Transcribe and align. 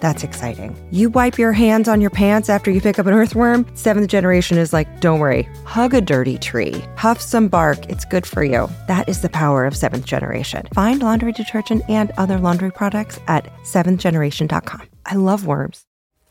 That's 0.00 0.24
exciting. 0.24 0.76
You 0.90 1.10
wipe 1.10 1.38
your 1.38 1.52
hands 1.52 1.88
on 1.88 2.00
your 2.00 2.10
pants 2.10 2.48
after 2.48 2.70
you 2.70 2.80
pick 2.80 2.98
up 2.98 3.06
an 3.06 3.14
earthworm. 3.14 3.66
Seventh 3.74 4.08
generation 4.08 4.58
is 4.58 4.72
like, 4.72 5.00
don't 5.00 5.20
worry, 5.20 5.48
hug 5.64 5.94
a 5.94 6.00
dirty 6.00 6.38
tree, 6.38 6.84
huff 6.96 7.20
some 7.20 7.48
bark, 7.48 7.84
it's 7.88 8.04
good 8.04 8.26
for 8.26 8.44
you. 8.44 8.68
That 8.86 9.08
is 9.08 9.20
the 9.20 9.28
power 9.28 9.64
of 9.64 9.76
seventh 9.76 10.04
generation. 10.04 10.66
Find 10.74 11.02
laundry 11.02 11.32
detergent 11.32 11.82
and 11.88 12.12
other 12.16 12.38
laundry 12.38 12.70
products 12.70 13.18
at 13.28 13.44
seventhgeneration.com. 13.64 14.82
I 15.06 15.14
love 15.14 15.46
worms. 15.46 15.84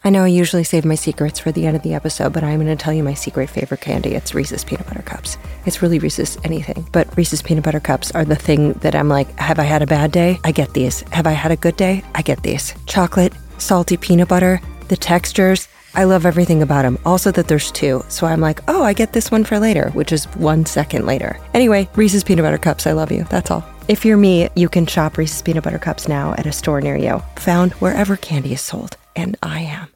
I 0.03 0.09
know 0.09 0.23
I 0.23 0.27
usually 0.27 0.63
save 0.63 0.85
my 0.85 0.95
secrets 0.95 1.39
for 1.39 1.51
the 1.51 1.65
end 1.65 1.75
of 1.75 1.81
the 1.81 1.95
episode, 1.95 2.31
but 2.31 2.43
I'm 2.43 2.61
going 2.63 2.67
to 2.67 2.81
tell 2.81 2.93
you 2.93 3.03
my 3.03 3.15
secret 3.15 3.49
favorite 3.49 3.81
candy. 3.81 4.13
It's 4.13 4.33
Reese's 4.33 4.63
Peanut 4.63 4.85
Butter 4.85 5.01
Cups. 5.01 5.37
It's 5.65 5.81
really 5.81 5.99
Reese's 5.99 6.37
anything, 6.43 6.87
but 6.93 7.17
Reese's 7.17 7.41
Peanut 7.41 7.63
Butter 7.63 7.79
Cups 7.79 8.11
are 8.11 8.23
the 8.23 8.35
thing 8.35 8.73
that 8.73 8.95
I'm 8.95 9.09
like, 9.09 9.27
have 9.39 9.59
I 9.59 9.63
had 9.63 9.81
a 9.81 9.87
bad 9.87 10.11
day? 10.11 10.39
I 10.43 10.51
get 10.51 10.73
these. 10.73 11.01
Have 11.11 11.27
I 11.27 11.31
had 11.31 11.51
a 11.51 11.57
good 11.57 11.75
day? 11.75 12.03
I 12.13 12.21
get 12.21 12.43
these. 12.43 12.73
Chocolate 12.85 13.33
salty 13.57 13.97
peanut 13.97 14.27
butter, 14.27 14.61
the 14.87 14.97
textures. 14.97 15.67
I 15.93 16.03
love 16.03 16.25
everything 16.25 16.61
about 16.61 16.83
them. 16.83 16.99
Also, 17.05 17.31
that 17.31 17.47
there's 17.47 17.71
two. 17.71 18.03
So 18.07 18.27
I'm 18.27 18.39
like, 18.39 18.61
oh, 18.67 18.83
I 18.83 18.93
get 18.93 19.13
this 19.13 19.31
one 19.31 19.43
for 19.43 19.59
later, 19.59 19.89
which 19.91 20.11
is 20.11 20.25
one 20.35 20.65
second 20.65 21.05
later. 21.05 21.39
Anyway, 21.53 21.89
Reese's 21.95 22.23
Peanut 22.23 22.43
Butter 22.43 22.57
Cups, 22.57 22.85
I 22.85 22.91
love 22.91 23.11
you. 23.11 23.23
That's 23.29 23.49
all. 23.49 23.65
If 23.87 24.05
you're 24.05 24.17
me, 24.17 24.49
you 24.55 24.69
can 24.69 24.85
shop 24.85 25.17
Reese's 25.17 25.41
Peanut 25.41 25.63
Butter 25.63 25.79
Cups 25.79 26.07
now 26.07 26.33
at 26.33 26.45
a 26.45 26.51
store 26.51 26.81
near 26.81 26.97
you, 26.97 27.21
found 27.37 27.73
wherever 27.73 28.15
candy 28.17 28.53
is 28.53 28.61
sold. 28.61 28.97
And 29.15 29.37
I 29.41 29.61
am. 29.61 29.87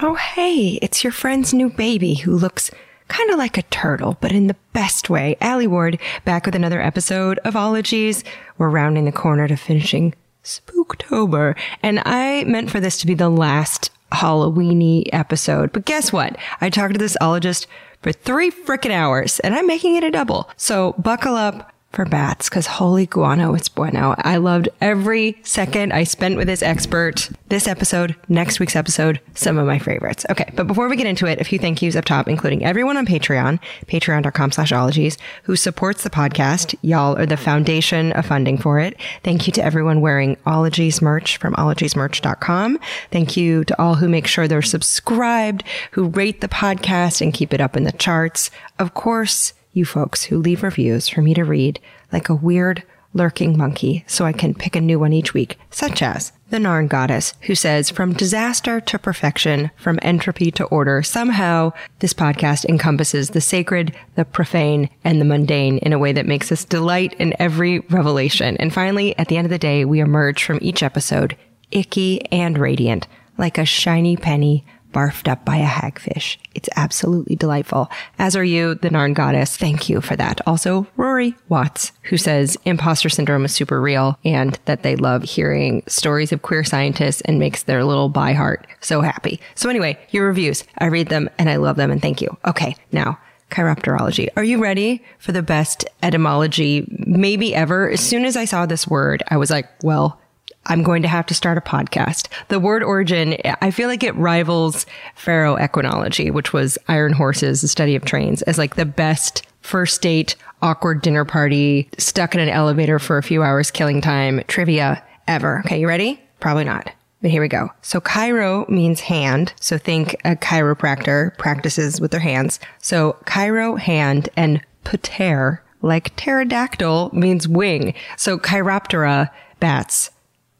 Oh, 0.00 0.14
hey, 0.14 0.78
it's 0.80 1.02
your 1.02 1.12
friend's 1.12 1.52
new 1.52 1.68
baby 1.68 2.14
who 2.14 2.36
looks 2.36 2.70
kind 3.08 3.30
of 3.30 3.38
like 3.38 3.58
a 3.58 3.62
turtle, 3.62 4.16
but 4.20 4.32
in 4.32 4.46
the 4.46 4.56
best 4.72 5.10
way. 5.10 5.36
Alie 5.40 5.66
Ward 5.66 5.98
back 6.24 6.46
with 6.46 6.54
another 6.54 6.80
episode 6.80 7.38
of 7.40 7.56
Ologies. 7.56 8.22
We're 8.56 8.68
rounding 8.68 9.06
the 9.06 9.12
corner 9.12 9.48
to 9.48 9.56
finishing 9.56 10.14
Spooktober. 10.44 11.56
And 11.82 12.00
I 12.04 12.44
meant 12.44 12.70
for 12.70 12.80
this 12.80 12.98
to 12.98 13.06
be 13.06 13.14
the 13.14 13.28
last 13.28 13.90
Halloweeny 14.12 15.08
episode. 15.12 15.72
But 15.72 15.84
guess 15.84 16.12
what? 16.12 16.36
I 16.60 16.70
talked 16.70 16.94
to 16.94 16.98
this 16.98 17.16
ologist 17.20 17.66
for 18.02 18.12
three 18.12 18.50
freaking 18.50 18.92
hours 18.92 19.40
and 19.40 19.54
I'm 19.54 19.66
making 19.66 19.96
it 19.96 20.04
a 20.04 20.10
double. 20.10 20.48
So 20.56 20.94
buckle 20.98 21.34
up 21.34 21.72
for 21.92 22.04
bats 22.04 22.48
because 22.48 22.66
holy 22.66 23.06
guano, 23.06 23.54
it's 23.54 23.68
bueno. 23.68 24.14
I 24.18 24.36
loved 24.36 24.68
every 24.80 25.38
second 25.42 25.92
I 25.92 26.04
spent 26.04 26.36
with 26.36 26.46
this 26.46 26.62
expert. 26.62 27.30
This 27.48 27.66
episode, 27.66 28.14
next 28.28 28.60
week's 28.60 28.76
episode, 28.76 29.20
some 29.34 29.56
of 29.56 29.66
my 29.66 29.78
favorites. 29.78 30.26
Okay, 30.30 30.50
but 30.54 30.66
before 30.66 30.88
we 30.88 30.96
get 30.96 31.06
into 31.06 31.26
it, 31.26 31.40
a 31.40 31.44
few 31.44 31.58
thank 31.58 31.80
yous 31.80 31.96
up 31.96 32.04
top, 32.04 32.28
including 32.28 32.64
everyone 32.64 32.96
on 32.98 33.06
Patreon, 33.06 33.58
patreon.com 33.86 34.52
slash 34.52 34.72
ologies, 34.72 35.16
who 35.44 35.56
supports 35.56 36.02
the 36.02 36.10
podcast. 36.10 36.74
Y'all 36.82 37.16
are 37.16 37.26
the 37.26 37.36
foundation 37.36 38.12
of 38.12 38.26
funding 38.26 38.58
for 38.58 38.78
it. 38.78 39.00
Thank 39.22 39.46
you 39.46 39.52
to 39.54 39.64
everyone 39.64 40.00
wearing 40.00 40.36
Ologies 40.44 41.00
merch 41.00 41.38
from 41.38 41.54
ologiesmerch.com. 41.54 42.78
Thank 43.10 43.36
you 43.36 43.64
to 43.64 43.80
all 43.80 43.94
who 43.94 44.08
make 44.08 44.26
sure 44.26 44.46
they're 44.46 44.62
subscribed, 44.62 45.64
who 45.92 46.08
rate 46.08 46.42
the 46.42 46.48
podcast 46.48 47.22
and 47.22 47.32
keep 47.32 47.54
it 47.54 47.60
up 47.60 47.76
in 47.76 47.84
the 47.84 47.92
charts. 47.92 48.50
Of 48.78 48.94
course, 48.94 49.54
you 49.72 49.84
folks 49.84 50.24
who 50.24 50.38
leave 50.38 50.62
reviews 50.62 51.08
for 51.08 51.22
me 51.22 51.34
to 51.34 51.44
read 51.44 51.80
like 52.12 52.28
a 52.28 52.34
weird 52.34 52.82
lurking 53.14 53.56
monkey 53.56 54.04
so 54.06 54.24
I 54.24 54.32
can 54.32 54.54
pick 54.54 54.76
a 54.76 54.80
new 54.80 54.98
one 54.98 55.12
each 55.12 55.34
week, 55.34 55.58
such 55.70 56.02
as 56.02 56.32
the 56.50 56.58
Narn 56.58 56.88
Goddess, 56.88 57.34
who 57.42 57.54
says, 57.54 57.90
from 57.90 58.14
disaster 58.14 58.80
to 58.80 58.98
perfection, 58.98 59.70
from 59.76 59.98
entropy 60.00 60.50
to 60.52 60.64
order, 60.66 61.02
somehow 61.02 61.72
this 61.98 62.14
podcast 62.14 62.64
encompasses 62.64 63.30
the 63.30 63.40
sacred, 63.40 63.94
the 64.14 64.24
profane, 64.24 64.88
and 65.04 65.20
the 65.20 65.26
mundane 65.26 65.78
in 65.78 65.92
a 65.92 65.98
way 65.98 66.12
that 66.12 66.26
makes 66.26 66.50
us 66.50 66.64
delight 66.64 67.12
in 67.14 67.34
every 67.38 67.80
revelation. 67.80 68.56
And 68.56 68.72
finally, 68.72 69.18
at 69.18 69.28
the 69.28 69.36
end 69.36 69.46
of 69.46 69.50
the 69.50 69.58
day, 69.58 69.84
we 69.84 70.00
emerge 70.00 70.42
from 70.42 70.58
each 70.62 70.82
episode 70.82 71.36
icky 71.70 72.24
and 72.32 72.56
radiant, 72.56 73.06
like 73.36 73.58
a 73.58 73.66
shiny 73.66 74.16
penny 74.16 74.64
barfed 74.92 75.28
up 75.28 75.44
by 75.44 75.56
a 75.56 75.66
hagfish. 75.66 76.36
It's 76.54 76.68
absolutely 76.76 77.36
delightful. 77.36 77.90
As 78.18 78.36
are 78.36 78.44
you, 78.44 78.74
the 78.74 78.90
Narn 78.90 79.14
goddess. 79.14 79.56
Thank 79.56 79.88
you 79.88 80.00
for 80.00 80.16
that. 80.16 80.40
Also, 80.46 80.86
Rory 80.96 81.36
Watts, 81.48 81.92
who 82.04 82.16
says 82.16 82.56
imposter 82.64 83.08
syndrome 83.08 83.44
is 83.44 83.54
super 83.54 83.80
real 83.80 84.18
and 84.24 84.58
that 84.64 84.82
they 84.82 84.96
love 84.96 85.22
hearing 85.22 85.82
stories 85.86 86.32
of 86.32 86.42
queer 86.42 86.64
scientists 86.64 87.20
and 87.22 87.38
makes 87.38 87.62
their 87.62 87.84
little 87.84 88.08
bi 88.08 88.32
heart 88.32 88.66
so 88.80 89.00
happy. 89.00 89.40
So 89.54 89.68
anyway, 89.68 89.98
your 90.10 90.26
reviews, 90.26 90.64
I 90.78 90.86
read 90.86 91.08
them 91.08 91.28
and 91.38 91.48
I 91.50 91.56
love 91.56 91.76
them 91.76 91.90
and 91.90 92.02
thank 92.02 92.20
you. 92.20 92.36
Okay, 92.46 92.76
now 92.92 93.18
chiropterology. 93.50 94.28
Are 94.36 94.44
you 94.44 94.58
ready 94.58 95.02
for 95.18 95.32
the 95.32 95.42
best 95.42 95.84
etymology 96.02 96.86
maybe 97.06 97.54
ever? 97.54 97.90
As 97.90 98.00
soon 98.00 98.24
as 98.24 98.36
I 98.36 98.44
saw 98.44 98.66
this 98.66 98.86
word, 98.86 99.22
I 99.28 99.36
was 99.36 99.50
like, 99.50 99.66
well, 99.82 100.20
I'm 100.68 100.82
going 100.82 101.02
to 101.02 101.08
have 101.08 101.26
to 101.26 101.34
start 101.34 101.58
a 101.58 101.62
podcast. 101.62 102.28
The 102.48 102.60
word 102.60 102.82
origin, 102.82 103.36
I 103.62 103.70
feel 103.70 103.88
like 103.88 104.02
it 104.02 104.14
rivals 104.16 104.86
ferroequinology, 105.16 106.32
which 106.32 106.52
was 106.52 106.78
Iron 106.88 107.12
Horses, 107.12 107.62
the 107.62 107.68
study 107.68 107.96
of 107.96 108.04
trains, 108.04 108.42
as 108.42 108.58
like 108.58 108.76
the 108.76 108.86
best 108.86 109.42
first 109.62 110.00
date, 110.02 110.36
awkward 110.62 111.02
dinner 111.02 111.24
party, 111.24 111.88
stuck 111.98 112.34
in 112.34 112.40
an 112.40 112.48
elevator 112.48 112.98
for 112.98 113.18
a 113.18 113.22
few 113.22 113.42
hours 113.42 113.70
killing 113.70 114.00
time 114.00 114.42
trivia 114.46 115.02
ever. 115.26 115.60
Okay, 115.66 115.80
you 115.80 115.88
ready? 115.88 116.20
Probably 116.40 116.64
not. 116.64 116.90
But 117.20 117.30
here 117.32 117.42
we 117.42 117.48
go. 117.48 117.70
So 117.82 118.00
chiro 118.00 118.68
means 118.68 119.00
hand. 119.00 119.52
So 119.60 119.76
think 119.76 120.14
a 120.24 120.36
chiropractor 120.36 121.36
practices 121.36 122.00
with 122.00 122.12
their 122.12 122.20
hands. 122.20 122.60
So 122.78 123.16
chiro 123.24 123.78
hand 123.78 124.28
and 124.36 124.60
pter 124.84 125.58
like 125.82 126.14
pterodactyl 126.16 127.10
means 127.12 127.48
wing. 127.48 127.94
So 128.16 128.38
chiroptera 128.38 129.30
bats 129.60 130.10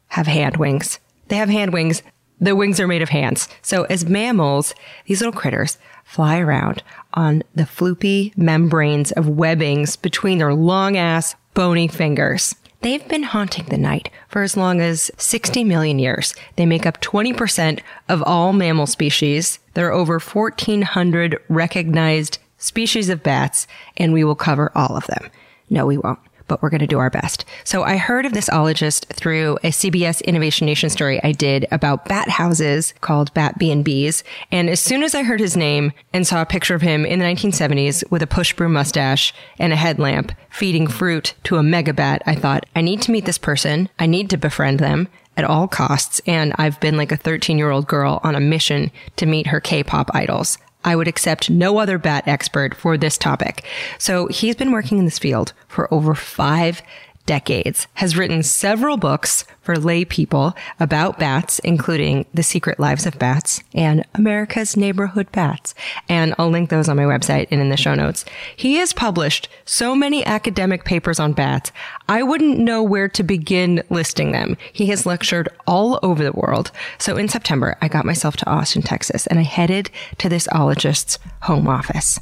have 0.09 0.27
hand 0.27 0.57
wings. 0.57 0.99
They 1.27 1.37
have 1.37 1.49
hand 1.49 1.73
wings. 1.73 2.03
The 2.41 2.55
wings 2.55 2.79
are 2.79 2.87
made 2.87 3.01
of 3.01 3.09
hands. 3.09 3.47
So 3.61 3.83
as 3.85 4.05
mammals, 4.05 4.73
these 5.05 5.21
little 5.21 5.37
critters 5.37 5.77
fly 6.03 6.39
around 6.39 6.83
on 7.13 7.43
the 7.53 7.63
floopy 7.63 8.35
membranes 8.37 9.11
of 9.11 9.27
webbings 9.27 9.95
between 9.95 10.37
their 10.37 10.53
long 10.53 10.97
ass 10.97 11.35
bony 11.53 11.87
fingers. 11.87 12.55
They've 12.81 13.05
been 13.09 13.23
haunting 13.23 13.65
the 13.65 13.77
night 13.77 14.09
for 14.29 14.41
as 14.41 14.55
long 14.55 14.79
as 14.79 15.11
60 15.17 15.65
million 15.65 15.99
years. 15.99 16.33
They 16.55 16.65
make 16.65 16.85
up 16.85 17.01
20% 17.01 17.81
of 18.07 18.23
all 18.23 18.53
mammal 18.53 18.87
species. 18.87 19.59
There 19.73 19.87
are 19.87 19.93
over 19.93 20.17
1400 20.17 21.37
recognized 21.49 22.37
species 22.57 23.09
of 23.09 23.21
bats, 23.21 23.67
and 23.97 24.13
we 24.13 24.23
will 24.23 24.35
cover 24.35 24.71
all 24.75 24.95
of 24.95 25.07
them. 25.07 25.29
No, 25.69 25.85
we 25.85 25.97
won't 25.97 26.19
but 26.49 26.61
we're 26.61 26.69
going 26.69 26.79
to 26.79 26.87
do 26.87 26.99
our 26.99 27.09
best. 27.09 27.45
So 27.63 27.83
I 27.83 27.95
heard 27.95 28.25
of 28.25 28.33
this 28.33 28.49
ologist 28.49 29.05
through 29.13 29.57
a 29.63 29.69
CBS 29.69 30.21
Innovation 30.25 30.65
Nation 30.65 30.89
story 30.89 31.23
I 31.23 31.31
did 31.31 31.65
about 31.71 32.05
bat 32.05 32.27
houses 32.27 32.93
called 32.99 33.33
Bat 33.33 33.57
B&Bs. 33.57 34.23
And 34.51 34.69
as 34.69 34.81
soon 34.81 35.03
as 35.03 35.15
I 35.15 35.23
heard 35.23 35.39
his 35.39 35.55
name 35.55 35.93
and 36.11 36.27
saw 36.27 36.41
a 36.41 36.45
picture 36.45 36.75
of 36.75 36.81
him 36.81 37.05
in 37.05 37.19
the 37.19 37.25
1970s 37.25 38.03
with 38.11 38.21
a 38.21 38.27
push 38.27 38.53
broom 38.53 38.73
mustache 38.73 39.33
and 39.57 39.71
a 39.71 39.77
headlamp 39.77 40.33
feeding 40.49 40.87
fruit 40.87 41.35
to 41.45 41.55
a 41.55 41.61
megabat, 41.61 42.19
I 42.25 42.35
thought, 42.35 42.65
I 42.75 42.81
need 42.81 43.01
to 43.03 43.11
meet 43.11 43.25
this 43.25 43.37
person. 43.37 43.87
I 43.97 44.07
need 44.07 44.29
to 44.31 44.37
befriend 44.37 44.79
them 44.79 45.07
at 45.37 45.45
all 45.45 45.67
costs. 45.67 46.19
And 46.27 46.53
I've 46.57 46.79
been 46.79 46.97
like 46.97 47.11
a 47.11 47.17
13 47.17 47.57
year 47.57 47.69
old 47.69 47.87
girl 47.87 48.19
on 48.23 48.35
a 48.35 48.41
mission 48.41 48.91
to 49.15 49.25
meet 49.25 49.47
her 49.47 49.61
K-pop 49.61 50.09
idols. 50.13 50.57
I 50.83 50.95
would 50.95 51.07
accept 51.07 51.49
no 51.49 51.77
other 51.77 51.97
bat 51.97 52.27
expert 52.27 52.73
for 52.73 52.97
this 52.97 53.17
topic. 53.17 53.65
So 53.97 54.27
he's 54.27 54.55
been 54.55 54.71
working 54.71 54.97
in 54.97 55.05
this 55.05 55.19
field 55.19 55.53
for 55.67 55.93
over 55.93 56.15
five 56.15 56.81
decades, 57.29 57.85
has 57.93 58.17
written 58.17 58.41
several 58.41 58.97
books 58.97 59.45
for 59.61 59.77
lay 59.77 60.03
people 60.03 60.55
about 60.79 61.19
bats, 61.19 61.59
including 61.59 62.25
The 62.33 62.41
Secret 62.41 62.79
Lives 62.79 63.05
of 63.05 63.19
Bats 63.19 63.61
and 63.71 64.03
America's 64.15 64.75
Neighborhood 64.75 65.31
Bats. 65.31 65.75
And 66.09 66.33
I'll 66.39 66.49
link 66.49 66.71
those 66.71 66.89
on 66.89 66.97
my 66.97 67.03
website 67.03 67.45
and 67.51 67.61
in 67.61 67.69
the 67.69 67.77
show 67.77 67.93
notes. 67.93 68.25
He 68.55 68.77
has 68.77 68.93
published 68.93 69.47
so 69.63 69.93
many 69.93 70.25
academic 70.25 70.85
papers 70.85 71.19
on 71.19 71.33
bats, 71.33 71.71
I 72.07 72.23
wouldn't 72.23 72.57
know 72.57 72.81
where 72.81 73.07
to 73.09 73.21
begin 73.21 73.83
listing 73.91 74.31
them. 74.31 74.57
He 74.73 74.87
has 74.87 75.05
lectured 75.05 75.49
all 75.67 75.99
over 76.01 76.23
the 76.23 76.31
world. 76.31 76.71
So 76.97 77.15
in 77.15 77.29
September, 77.29 77.77
I 77.79 77.89
got 77.89 78.05
myself 78.05 78.37
to 78.37 78.49
Austin, 78.49 78.81
Texas, 78.81 79.27
and 79.27 79.37
I 79.37 79.43
headed 79.43 79.91
to 80.17 80.29
this 80.29 80.47
ologist's 80.51 81.19
home 81.43 81.67
office. 81.67 82.19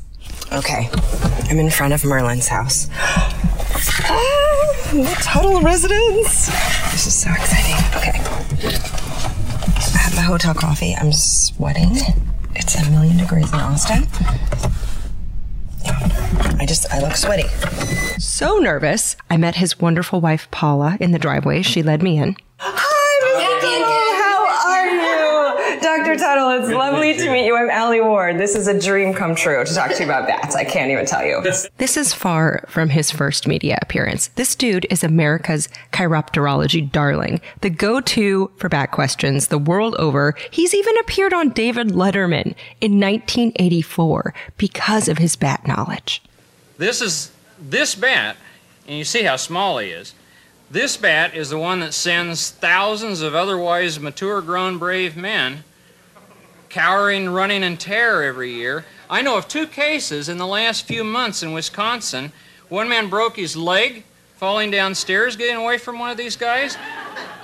Okay, 0.52 0.90
I'm 1.50 1.60
in 1.60 1.70
front 1.70 1.94
of 1.94 2.04
Merlin's 2.04 2.48
house. 2.48 2.90
Ah, 4.10 5.20
total 5.22 5.62
residence. 5.62 6.48
This 6.92 7.08
is 7.08 7.14
so 7.14 7.30
exciting. 7.32 7.76
Okay. 7.98 8.18
I 9.94 9.98
have 9.98 10.16
my 10.16 10.22
hotel 10.22 10.54
coffee. 10.54 10.96
I'm 10.96 11.12
sweating. 11.12 11.98
It's 12.56 12.76
a 12.76 12.90
million 12.90 13.18
degrees 13.18 13.52
in 13.52 13.60
Austin. 13.60 14.08
I 16.60 16.66
just, 16.66 16.92
I 16.92 17.02
look 17.02 17.16
sweaty. 17.18 17.48
So 18.18 18.58
nervous, 18.60 19.18
I 19.30 19.36
met 19.38 19.56
his 19.56 19.80
wonderful 19.80 20.22
wife, 20.22 20.50
Paula, 20.52 20.98
in 21.02 21.12
the 21.12 21.20
driveway. 21.20 21.62
She 21.64 21.84
led 21.84 22.02
me 22.02 22.18
in. 22.18 22.38
Dr. 26.08 26.20
Tuttle, 26.20 26.52
it's 26.52 26.70
lovely 26.70 27.18
to 27.18 27.32
meet 27.34 27.46
you. 27.46 27.58
I'm 27.58 27.70
Alie 27.70 28.00
Ward. 28.00 28.38
This 28.38 28.56
is 28.56 28.70
a 28.70 28.80
dream 28.80 29.14
come 29.14 29.36
true 29.36 29.62
to 29.66 29.76
talk 29.76 29.92
to 29.92 29.98
you 29.98 30.06
about 30.06 30.26
bats. 30.26 30.56
I 30.56 30.64
can't 30.64 30.90
even 30.90 31.06
tell 31.06 31.26
you. 31.26 31.44
This 31.80 31.98
is 31.98 32.14
far 32.14 32.64
from 32.70 32.88
his 32.88 33.12
first 33.12 33.46
media 33.46 33.78
appearance. 33.82 34.30
This 34.30 34.56
dude 34.56 34.88
is 34.90 35.04
America's 35.04 35.68
chiropterology 35.92 36.90
darling, 36.90 37.42
the 37.60 37.70
go-to 37.70 38.50
for 38.56 38.70
bat 38.70 38.92
questions 38.92 39.48
the 39.48 39.58
world 39.58 39.96
over. 39.96 40.34
He's 40.50 40.74
even 40.74 40.98
appeared 41.00 41.34
on 41.34 41.50
David 41.50 41.90
Letterman 41.90 42.56
in 42.80 43.02
1984 43.02 44.34
because 44.58 45.10
of 45.10 45.18
his 45.18 45.36
bat 45.36 45.68
knowledge. 45.68 46.24
This 46.78 47.02
is 47.02 47.32
this 47.60 47.96
bat, 47.96 48.38
and 48.88 48.98
you 48.98 49.04
see 49.04 49.24
how 49.24 49.36
small 49.36 49.80
he 49.80 49.90
is. 49.90 50.14
This 50.72 50.96
bat 50.96 51.36
is 51.36 51.50
the 51.50 51.60
one 51.60 51.82
that 51.82 51.94
sends 51.94 52.50
thousands 52.50 53.20
of 53.20 53.36
otherwise 53.36 54.00
mature 54.00 54.42
grown 54.42 54.78
brave 54.78 55.18
men 55.18 55.66
cowering, 56.78 57.28
running 57.28 57.64
in 57.64 57.76
terror 57.76 58.22
every 58.22 58.54
year. 58.54 58.86
I 59.10 59.24
know 59.24 59.36
of 59.36 59.48
two 59.48 59.66
cases 59.66 60.30
in 60.30 60.38
the 60.38 60.46
last 60.46 60.86
few 60.86 61.04
months 61.04 61.42
in 61.42 61.52
Wisconsin. 61.52 62.32
One 62.70 62.88
man 62.88 63.10
broke 63.10 63.36
his 63.36 63.58
leg 63.58 64.04
falling 64.36 64.70
downstairs 64.70 65.36
getting 65.36 65.56
away 65.56 65.80
from 65.80 65.98
one 65.98 66.12
of 66.12 66.18
these 66.18 66.36
guys. 66.36 66.76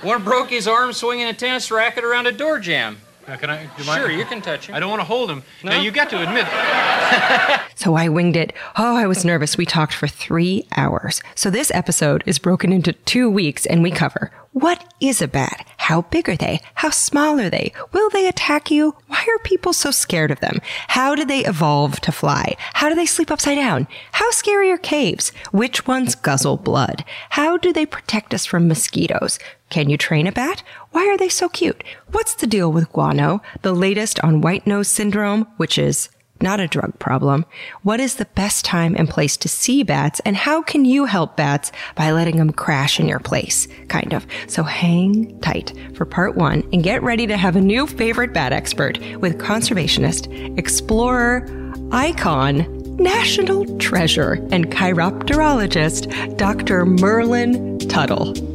One 0.02 0.22
broke 0.22 0.50
his 0.50 0.68
arm 0.68 0.92
swinging 0.92 1.26
a 1.26 1.32
tennis 1.32 1.72
racket 1.72 2.04
around 2.04 2.28
a 2.28 2.32
door 2.32 2.60
jamb. 2.60 2.98
Now, 3.26 3.36
can 3.36 3.50
I? 3.50 3.66
Do 3.76 3.82
Sure, 3.82 4.10
I, 4.10 4.12
you 4.12 4.24
can 4.24 4.42
touch 4.42 4.66
him. 4.66 4.74
I 4.74 4.80
don't 4.80 4.90
want 4.90 5.00
to 5.00 5.06
hold 5.06 5.30
him. 5.30 5.42
No? 5.62 5.72
Now 5.72 5.80
you 5.80 5.90
got 5.90 6.10
to 6.10 6.22
admit. 6.22 6.46
So 7.76 7.96
I 7.96 8.08
winged 8.08 8.36
it. 8.36 8.52
Oh, 8.78 8.96
I 8.96 9.06
was 9.06 9.24
nervous. 9.24 9.58
We 9.58 9.66
talked 9.66 9.92
for 9.92 10.06
three 10.06 10.66
hours. 10.76 11.20
So 11.34 11.50
this 11.50 11.72
episode 11.74 12.22
is 12.24 12.38
broken 12.38 12.72
into 12.72 12.92
two 12.92 13.28
weeks 13.28 13.66
and 13.66 13.82
we 13.82 13.90
cover 13.90 14.30
what 14.54 14.94
is 15.00 15.20
a 15.20 15.26
bat? 15.26 15.66
How 15.78 16.02
big 16.02 16.28
are 16.28 16.36
they? 16.36 16.60
How 16.74 16.90
small 16.90 17.40
are 17.40 17.50
they? 17.50 17.72
Will 17.90 18.08
they 18.10 18.28
attack 18.28 18.70
you? 18.70 18.94
Why 19.08 19.26
are 19.28 19.42
people 19.42 19.72
so 19.72 19.90
scared 19.90 20.30
of 20.30 20.38
them? 20.38 20.60
How 20.86 21.16
did 21.16 21.26
they 21.26 21.44
evolve 21.44 21.98
to 22.02 22.12
fly? 22.12 22.54
How 22.74 22.88
do 22.88 22.94
they 22.94 23.04
sleep 23.04 23.32
upside 23.32 23.56
down? 23.56 23.88
How 24.12 24.30
scary 24.30 24.70
are 24.70 24.78
caves? 24.78 25.30
Which 25.50 25.88
ones 25.88 26.14
guzzle 26.14 26.58
blood? 26.58 27.04
How 27.30 27.56
do 27.56 27.72
they 27.72 27.84
protect 27.84 28.32
us 28.32 28.46
from 28.46 28.68
mosquitoes? 28.68 29.40
Can 29.74 29.90
you 29.90 29.98
train 29.98 30.28
a 30.28 30.30
bat? 30.30 30.62
Why 30.92 31.04
are 31.08 31.18
they 31.18 31.28
so 31.28 31.48
cute? 31.48 31.82
What's 32.12 32.36
the 32.36 32.46
deal 32.46 32.70
with 32.70 32.92
guano? 32.92 33.42
The 33.62 33.72
latest 33.72 34.20
on 34.20 34.40
white 34.40 34.68
nose 34.68 34.86
syndrome, 34.86 35.48
which 35.56 35.78
is 35.78 36.10
not 36.40 36.60
a 36.60 36.68
drug 36.68 36.96
problem. 37.00 37.44
What 37.82 37.98
is 37.98 38.14
the 38.14 38.26
best 38.36 38.64
time 38.64 38.94
and 38.96 39.10
place 39.10 39.36
to 39.38 39.48
see 39.48 39.82
bats 39.82 40.20
and 40.20 40.36
how 40.36 40.62
can 40.62 40.84
you 40.84 41.06
help 41.06 41.36
bats 41.36 41.72
by 41.96 42.12
letting 42.12 42.36
them 42.36 42.52
crash 42.52 43.00
in 43.00 43.08
your 43.08 43.18
place? 43.18 43.66
Kind 43.88 44.12
of. 44.12 44.28
So 44.46 44.62
hang 44.62 45.40
tight 45.40 45.76
for 45.94 46.04
part 46.04 46.36
one 46.36 46.62
and 46.72 46.84
get 46.84 47.02
ready 47.02 47.26
to 47.26 47.36
have 47.36 47.56
a 47.56 47.60
new 47.60 47.88
favorite 47.88 48.32
bat 48.32 48.52
expert 48.52 49.00
with 49.16 49.38
conservationist, 49.38 50.56
explorer, 50.56 51.48
icon, 51.90 52.58
national 52.96 53.76
treasure, 53.78 54.34
and 54.52 54.70
chiropterologist, 54.70 56.36
Dr. 56.36 56.86
Merlin 56.86 57.80
Tuttle. 57.80 58.53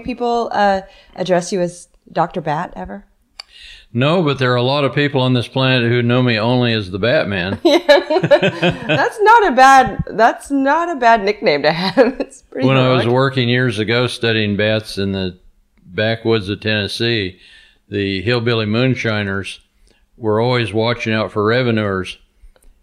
Make 0.00 0.06
people 0.06 0.48
uh, 0.52 0.82
address 1.14 1.52
you 1.52 1.60
as 1.60 1.88
Dr. 2.10 2.40
Bat 2.40 2.72
ever? 2.76 3.04
No, 3.92 4.22
but 4.22 4.38
there 4.38 4.52
are 4.52 4.56
a 4.56 4.62
lot 4.62 4.84
of 4.84 4.94
people 4.94 5.20
on 5.20 5.34
this 5.34 5.48
planet 5.48 5.90
who 5.90 6.00
know 6.00 6.22
me 6.22 6.38
only 6.38 6.72
as 6.72 6.90
the 6.90 6.98
Batman. 6.98 7.58
That's 7.64 9.20
not 9.20 9.52
a 9.52 9.52
bad. 9.56 10.04
That's 10.12 10.50
not 10.50 10.88
a 10.88 10.94
bad 10.94 11.24
nickname 11.24 11.62
to 11.62 11.72
have. 11.72 12.20
It's 12.20 12.42
pretty. 12.42 12.68
when 12.68 12.76
I 12.76 12.92
was 12.92 13.06
working 13.06 13.48
years 13.48 13.78
ago 13.80 14.06
studying 14.06 14.56
bats 14.56 14.96
in 14.96 15.12
the 15.12 15.38
backwoods 15.84 16.48
of 16.48 16.60
Tennessee, 16.60 17.40
the 17.88 18.22
hillbilly 18.22 18.66
moonshiners 18.66 19.60
were 20.16 20.40
always 20.40 20.72
watching 20.72 21.12
out 21.12 21.32
for 21.32 21.44
revenuers. 21.44 22.18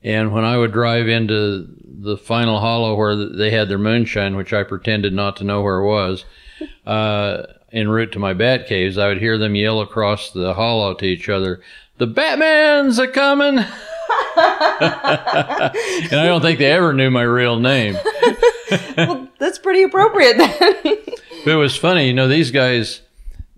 And 0.04 0.34
when 0.34 0.44
I 0.44 0.58
would 0.58 0.74
drive 0.74 1.08
into 1.08 1.68
the 1.84 2.18
final 2.18 2.60
hollow 2.60 2.96
where 2.96 3.16
they 3.16 3.52
had 3.52 3.70
their 3.70 3.78
moonshine, 3.78 4.36
which 4.36 4.52
I 4.52 4.64
pretended 4.64 5.14
not 5.14 5.38
to 5.38 5.46
know 5.46 5.62
where 5.62 5.78
it 5.78 5.86
was, 5.88 6.26
uh, 6.86 7.44
en 7.72 7.88
route 7.90 8.12
to 8.14 8.20
my 8.20 8.34
bat 8.34 8.68
caves, 8.68 8.98
I 8.98 9.08
would 9.08 9.20
hear 9.20 9.38
them 9.38 9.56
yell 9.56 9.82
across 9.82 10.32
the 10.32 10.54
hollow 10.54 10.94
to 10.96 11.06
each 11.06 11.30
other, 11.30 11.62
"The 11.98 12.08
Batman's 12.08 13.00
a 13.00 13.08
coming!" 13.08 13.58
and 13.60 13.68
I 14.38 16.26
don't 16.26 16.42
think 16.42 16.60
they 16.60 16.72
ever 16.72 16.94
knew 16.94 17.10
my 17.10 17.24
real 17.24 17.60
name. 17.60 17.98
Well, 18.98 19.30
that's 19.40 19.60
pretty 19.60 19.84
appropriate 19.84 20.38
then. 20.38 20.98
But 21.46 21.52
it 21.52 21.56
was 21.56 21.78
funny, 21.78 22.08
you 22.08 22.14
know, 22.14 22.28
these 22.28 22.52
guys, 22.52 23.02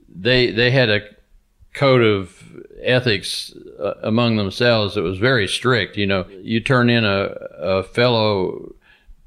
they 0.08 0.52
they 0.52 0.70
had 0.70 0.90
a 0.90 1.02
code 1.74 2.04
of 2.04 2.44
ethics 2.82 3.54
uh, 3.80 3.94
among 4.04 4.36
themselves 4.36 4.96
that 4.96 5.02
was 5.02 5.18
very 5.18 5.48
strict. 5.48 5.98
You 5.98 6.06
know, 6.06 6.26
you 6.42 6.60
turn 6.60 6.90
in 6.90 7.06
a, 7.06 7.34
a 7.58 7.84
fellow 7.84 8.76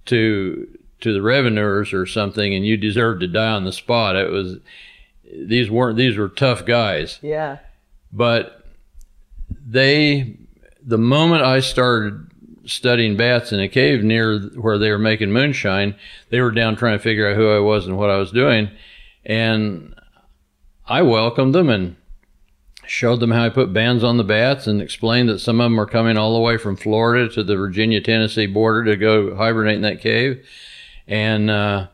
to 0.06 0.68
to 1.02 1.12
the 1.12 1.22
revenuers 1.22 1.92
or 1.92 2.06
something, 2.06 2.54
and 2.54 2.66
you 2.66 2.76
deserved 2.76 3.20
to 3.20 3.28
die 3.28 3.52
on 3.52 3.64
the 3.64 3.72
spot. 3.72 4.16
It 4.16 4.30
was 4.30 4.58
these 5.24 5.70
weren't 5.70 5.96
these 5.96 6.16
were 6.16 6.28
tough 6.28 6.64
guys, 6.64 7.18
yeah. 7.22 7.58
but 8.12 8.66
they 9.48 10.36
the 10.84 10.98
moment 10.98 11.42
I 11.42 11.60
started 11.60 12.28
studying 12.64 13.16
bats 13.16 13.52
in 13.52 13.60
a 13.60 13.68
cave 13.68 14.02
near 14.02 14.38
where 14.38 14.78
they 14.78 14.90
were 14.90 14.98
making 14.98 15.32
moonshine, 15.32 15.94
they 16.30 16.40
were 16.40 16.50
down 16.50 16.76
trying 16.76 16.98
to 16.98 17.02
figure 17.02 17.28
out 17.28 17.36
who 17.36 17.50
I 17.50 17.58
was 17.58 17.86
and 17.86 17.96
what 17.96 18.10
I 18.10 18.16
was 18.16 18.30
doing. 18.30 18.70
And 19.24 19.94
I 20.86 21.02
welcomed 21.02 21.54
them 21.54 21.68
and 21.68 21.96
showed 22.86 23.20
them 23.20 23.30
how 23.30 23.44
I 23.44 23.48
put 23.48 23.72
bands 23.72 24.02
on 24.04 24.16
the 24.16 24.24
bats 24.24 24.66
and 24.66 24.82
explained 24.82 25.28
that 25.28 25.38
some 25.38 25.60
of 25.60 25.64
them 25.64 25.80
are 25.80 25.86
coming 25.86 26.16
all 26.16 26.34
the 26.34 26.40
way 26.40 26.56
from 26.56 26.76
Florida 26.76 27.28
to 27.34 27.42
the 27.42 27.56
Virginia 27.56 28.00
Tennessee 28.00 28.46
border 28.46 28.84
to 28.84 28.96
go 28.96 29.34
hibernate 29.36 29.76
in 29.76 29.82
that 29.82 30.00
cave. 30.00 30.44
And, 31.06 31.50
uh, 31.50 31.86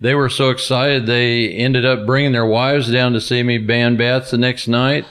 they 0.00 0.14
were 0.14 0.28
so 0.28 0.50
excited 0.50 1.06
they 1.06 1.48
ended 1.48 1.86
up 1.86 2.04
bringing 2.04 2.32
their 2.32 2.46
wives 2.46 2.90
down 2.90 3.12
to 3.14 3.20
see 3.20 3.42
me 3.42 3.58
band 3.58 3.98
bats 3.98 4.30
the 4.30 4.38
next 4.38 4.68
night. 4.68 5.06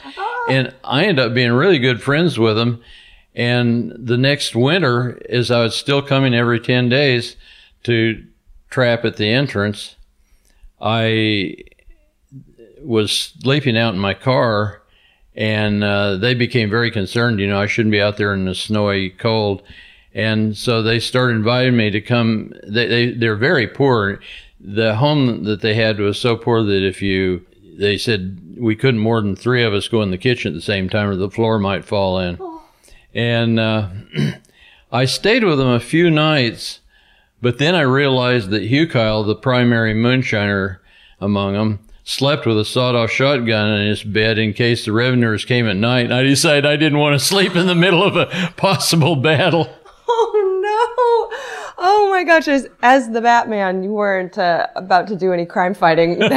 And 0.48 0.74
I 0.84 1.06
ended 1.06 1.26
up 1.26 1.34
being 1.34 1.54
really 1.54 1.80
good 1.80 2.02
friends 2.02 2.38
with 2.38 2.56
them. 2.56 2.84
And 3.34 3.94
the 3.98 4.18
next 4.18 4.56
winter, 4.56 5.20
as 5.28 5.50
I 5.50 5.62
was 5.64 5.76
still 5.76 6.02
coming 6.02 6.36
every 6.36 6.60
10 6.60 6.88
days 6.88 7.36
to 7.84 8.24
trap 8.70 9.04
at 9.06 9.18
the 9.18 9.28
entrance, 9.28 9.96
I 10.80 11.56
was 12.82 13.12
sleeping 13.12 13.78
out 13.78 13.96
in 13.96 14.00
my 14.00 14.14
car 14.14 14.82
and 15.36 15.84
uh, 15.84 16.16
they 16.16 16.34
became 16.34 16.70
very 16.70 16.92
concerned. 16.92 17.40
You 17.40 17.48
know, 17.48 17.60
I 17.60 17.66
shouldn't 17.66 17.92
be 17.92 18.02
out 18.02 18.18
there 18.18 18.34
in 18.34 18.46
the 18.46 18.56
snowy 18.56 19.10
cold. 19.10 19.64
And 20.16 20.56
so 20.56 20.82
they 20.82 21.02
started 21.02 21.36
inviting 21.36 21.76
me 21.76 21.92
to 21.92 22.00
come. 22.00 22.54
They, 22.66 22.88
they, 22.88 23.12
they're 23.12 23.36
very 23.36 23.68
poor. 23.68 24.22
The 24.62 24.96
home 24.96 25.44
that 25.44 25.60
they 25.60 25.76
had 25.76 26.00
was 26.00 26.18
so 26.18 26.38
poor 26.38 26.64
that 26.64 26.88
if 26.88 27.02
you, 27.02 27.46
they 27.78 27.98
said 27.98 28.56
we 28.58 28.78
couldn't 28.78 29.02
more 29.02 29.22
than 29.22 29.36
three 29.36 29.62
of 29.62 29.74
us 29.74 29.90
go 29.90 30.02
in 30.02 30.12
the 30.12 30.18
kitchen 30.18 30.54
at 30.54 30.56
the 30.56 30.62
same 30.62 30.90
time 30.90 31.10
or 31.10 31.18
the 31.18 31.30
floor 31.30 31.60
might 31.60 31.84
fall 31.84 32.18
in. 32.18 32.40
And 33.14 33.60
uh, 33.60 33.90
I 34.92 35.04
stayed 35.04 35.44
with 35.44 35.58
them 35.58 35.68
a 35.68 35.82
few 35.82 36.10
nights, 36.10 36.80
but 37.42 37.58
then 37.58 37.76
I 37.76 37.82
realized 37.82 38.50
that 38.52 38.64
Hugh 38.64 38.88
Kyle, 38.88 39.22
the 39.24 39.36
primary 39.36 39.94
moonshiner 39.94 40.78
among 41.20 41.54
them, 41.54 41.80
slept 42.06 42.46
with 42.46 42.58
a 42.58 42.64
sawed-off 42.64 43.12
shotgun 43.12 43.82
in 43.82 43.88
his 43.90 44.04
bed 44.04 44.38
in 44.38 44.54
case 44.54 44.86
the 44.86 44.94
revenuers 44.94 45.44
came 45.44 45.68
at 45.68 45.76
night. 45.76 46.06
And 46.06 46.14
I 46.14 46.24
decided 46.24 46.66
I 46.66 46.78
didn't 46.78 47.00
want 47.00 47.20
to 47.20 47.26
sleep 47.26 47.58
in 47.58 47.68
the 47.68 47.76
middle 47.76 48.04
of 48.04 48.16
a 48.16 48.54
possible 48.56 49.18
battle. 49.18 49.70
Oh! 51.78 52.10
My 52.10 52.24
gosh! 52.24 52.48
As, 52.48 52.68
as 52.82 53.10
the 53.12 53.22
Batman, 53.22 53.84
you 53.84 53.92
weren't 53.92 54.38
uh, 54.38 54.68
about 54.76 55.08
to 55.08 55.16
do 55.16 55.34
any 55.34 55.46
crime 55.46 55.74
fighting. 55.74 56.18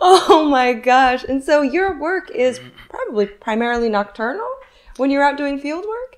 Oh 0.00 0.46
my 0.50 0.72
gosh! 0.74 1.24
And 1.24 1.42
so 1.42 1.62
your 1.62 1.98
work 1.98 2.30
is 2.30 2.60
probably 2.88 3.26
primarily 3.26 3.88
nocturnal 3.88 4.48
when 4.96 5.10
you're 5.10 5.22
out 5.24 5.36
doing 5.36 5.58
field 5.58 5.84
work, 5.86 6.16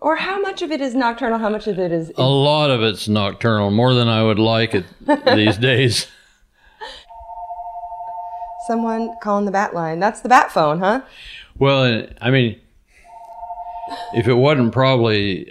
or 0.00 0.16
how 0.16 0.40
much 0.40 0.62
of 0.62 0.70
it 0.70 0.80
is 0.80 0.94
nocturnal? 0.94 1.38
How 1.38 1.48
much 1.50 1.66
of 1.66 1.78
it 1.78 1.92
is? 1.92 2.10
A 2.16 2.22
lot 2.26 2.70
of 2.70 2.82
it's 2.82 3.08
nocturnal, 3.08 3.70
more 3.70 3.94
than 3.94 4.08
I 4.08 4.22
would 4.22 4.38
like 4.38 4.74
it 4.74 4.84
these 5.34 5.56
days. 5.70 6.06
Someone 8.66 9.14
calling 9.22 9.44
the 9.46 9.50
bat 9.50 9.74
line. 9.74 9.98
That's 10.00 10.20
the 10.20 10.28
bat 10.28 10.50
phone, 10.52 10.80
huh? 10.80 11.00
Well, 11.58 12.06
I 12.20 12.30
mean, 12.30 12.60
if 14.14 14.28
it 14.28 14.34
wasn't 14.34 14.72
probably 14.72 15.50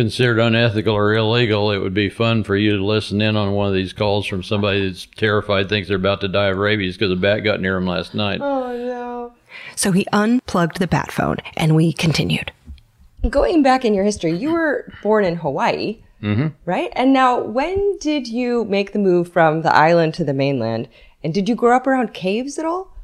considered 0.00 0.38
unethical 0.38 0.94
or 0.94 1.14
illegal, 1.14 1.70
it 1.70 1.78
would 1.78 1.92
be 1.92 2.08
fun 2.08 2.42
for 2.42 2.56
you 2.56 2.78
to 2.78 2.82
listen 2.82 3.20
in 3.20 3.36
on 3.36 3.52
one 3.52 3.68
of 3.68 3.74
these 3.74 3.92
calls 3.92 4.26
from 4.26 4.42
somebody 4.42 4.86
that's 4.86 5.04
terrified, 5.04 5.68
thinks 5.68 5.88
they're 5.88 5.98
about 5.98 6.22
to 6.22 6.28
die 6.28 6.46
of 6.46 6.56
rabies 6.56 6.96
because 6.96 7.12
a 7.12 7.16
bat 7.16 7.44
got 7.44 7.60
near 7.60 7.74
them 7.74 7.86
last 7.86 8.14
night. 8.14 8.40
Oh 8.40 8.74
no. 8.74 9.34
So 9.76 9.92
he 9.92 10.06
unplugged 10.10 10.78
the 10.78 10.86
bat 10.86 11.12
phone 11.12 11.36
and 11.54 11.76
we 11.76 11.92
continued. 11.92 12.50
Going 13.28 13.62
back 13.62 13.84
in 13.84 13.92
your 13.92 14.04
history, 14.04 14.32
you 14.32 14.52
were 14.52 14.90
born 15.02 15.26
in 15.26 15.36
Hawaii, 15.36 16.02
mm-hmm. 16.22 16.48
right? 16.64 16.90
And 16.94 17.12
now, 17.12 17.38
when 17.38 17.98
did 17.98 18.26
you 18.26 18.64
make 18.64 18.94
the 18.94 18.98
move 18.98 19.30
from 19.30 19.60
the 19.60 19.74
island 19.74 20.14
to 20.14 20.24
the 20.24 20.32
mainland? 20.32 20.88
And 21.22 21.34
did 21.34 21.46
you 21.46 21.54
grow 21.54 21.76
up 21.76 21.86
around 21.86 22.14
caves 22.14 22.58
at 22.58 22.64
all? 22.64 22.96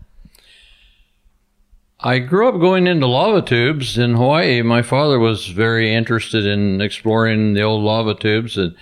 I 2.00 2.18
grew 2.18 2.48
up 2.48 2.60
going 2.60 2.86
into 2.86 3.06
lava 3.06 3.40
tubes 3.42 3.96
in 3.96 4.14
Hawaii. 4.14 4.60
My 4.62 4.82
father 4.82 5.18
was 5.18 5.46
very 5.46 5.94
interested 5.94 6.44
in 6.44 6.80
exploring 6.80 7.54
the 7.54 7.62
old 7.62 7.82
lava 7.82 8.14
tubes, 8.14 8.58
and, 8.58 8.74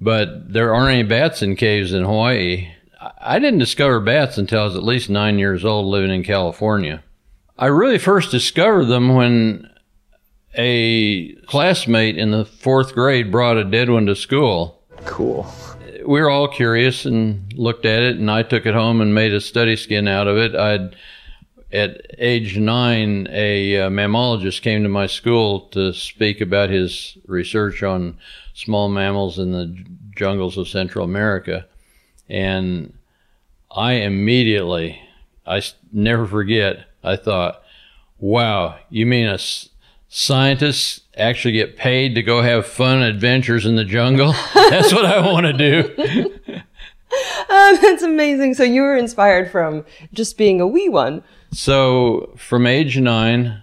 but 0.00 0.52
there 0.52 0.72
aren't 0.72 0.92
any 0.94 1.02
bats 1.02 1.42
in 1.42 1.56
caves 1.56 1.92
in 1.92 2.04
Hawaii. 2.04 2.68
I- 3.00 3.10
I 3.20 3.38
didn't 3.40 3.58
discover 3.58 3.98
bats 4.00 4.38
until 4.38 4.60
I 4.60 4.64
was 4.64 4.76
at 4.76 4.84
least 4.84 5.10
nine 5.10 5.38
years 5.38 5.64
old 5.64 5.86
living 5.86 6.12
in 6.12 6.22
California. 6.22 7.02
I 7.58 7.66
really 7.66 7.98
first 7.98 8.30
discovered 8.30 8.84
them 8.86 9.14
when 9.14 9.68
a 10.56 11.32
classmate 11.46 12.16
in 12.16 12.30
the 12.30 12.44
fourth 12.44 12.94
grade 12.94 13.32
brought 13.32 13.56
a 13.56 13.64
dead 13.64 13.90
one 13.90 14.06
to 14.06 14.14
school. 14.14 14.80
Cool. 15.04 15.46
we 16.06 16.20
were 16.20 16.30
all 16.30 16.48
curious 16.48 17.04
and 17.04 17.52
looked 17.56 17.84
at 17.84 18.02
it, 18.02 18.16
and 18.16 18.30
I 18.30 18.42
took 18.44 18.64
it 18.66 18.74
home 18.74 19.00
and 19.00 19.12
made 19.14 19.32
a 19.34 19.40
study 19.40 19.74
skin 19.74 20.06
out 20.06 20.28
of 20.28 20.36
it. 20.36 20.54
I'd 20.54 20.94
at 21.74 22.00
age 22.18 22.56
nine, 22.56 23.26
a 23.30 23.80
uh, 23.82 23.90
mammologist 23.90 24.62
came 24.62 24.84
to 24.84 24.88
my 24.88 25.06
school 25.06 25.62
to 25.70 25.92
speak 25.92 26.40
about 26.40 26.70
his 26.70 27.18
research 27.26 27.82
on 27.82 28.16
small 28.54 28.88
mammals 28.88 29.38
in 29.40 29.50
the 29.50 29.66
j- 29.66 29.84
jungles 30.14 30.56
of 30.56 30.68
Central 30.68 31.04
America, 31.04 31.66
and 32.28 32.94
I 33.74 33.94
immediately, 33.94 35.00
I 35.44 35.62
never 35.92 36.26
forget, 36.26 36.86
I 37.02 37.16
thought, 37.16 37.62
"Wow, 38.20 38.76
you 38.88 39.04
mean 39.04 39.26
a 39.26 39.34
s- 39.34 39.68
scientists 40.08 41.00
actually 41.16 41.52
get 41.52 41.76
paid 41.76 42.14
to 42.14 42.22
go 42.22 42.40
have 42.42 42.66
fun 42.66 43.02
adventures 43.02 43.66
in 43.66 43.74
the 43.74 43.84
jungle? 43.84 44.32
That's 44.54 44.92
what 44.92 45.06
I 45.06 45.20
want 45.20 45.46
to 45.46 45.52
do." 45.52 46.38
Oh, 47.50 47.78
that's 47.82 48.02
amazing. 48.02 48.54
So 48.54 48.64
you 48.64 48.82
were 48.82 48.96
inspired 48.96 49.50
from 49.50 49.84
just 50.12 50.36
being 50.38 50.60
a 50.60 50.66
wee 50.66 50.88
one. 50.88 51.22
So, 51.54 52.34
from 52.36 52.66
age 52.66 52.98
nine, 52.98 53.62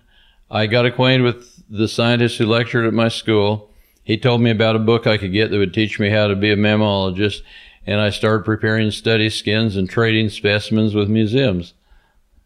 I 0.49 0.67
got 0.67 0.85
acquainted 0.85 1.23
with 1.23 1.63
the 1.69 1.89
scientist 1.89 2.37
who 2.37 2.45
lectured 2.45 2.85
at 2.85 2.93
my 2.93 3.09
school. 3.09 3.69
He 4.03 4.17
told 4.17 4.39
me 4.39 4.49
about 4.49 4.77
a 4.77 4.79
book 4.79 5.07
I 5.07 5.17
could 5.17 5.33
get 5.33 5.51
that 5.51 5.57
would 5.57 5.73
teach 5.73 5.99
me 5.99 6.09
how 6.09 6.27
to 6.27 6.35
be 6.35 6.51
a 6.51 6.55
mammalogist, 6.55 7.41
and 7.85 7.99
I 7.99 8.09
started 8.09 8.45
preparing 8.45 8.91
study 8.91 9.29
skins 9.29 9.75
and 9.75 9.89
trading 9.89 10.29
specimens 10.29 10.95
with 10.95 11.09
museums. 11.09 11.73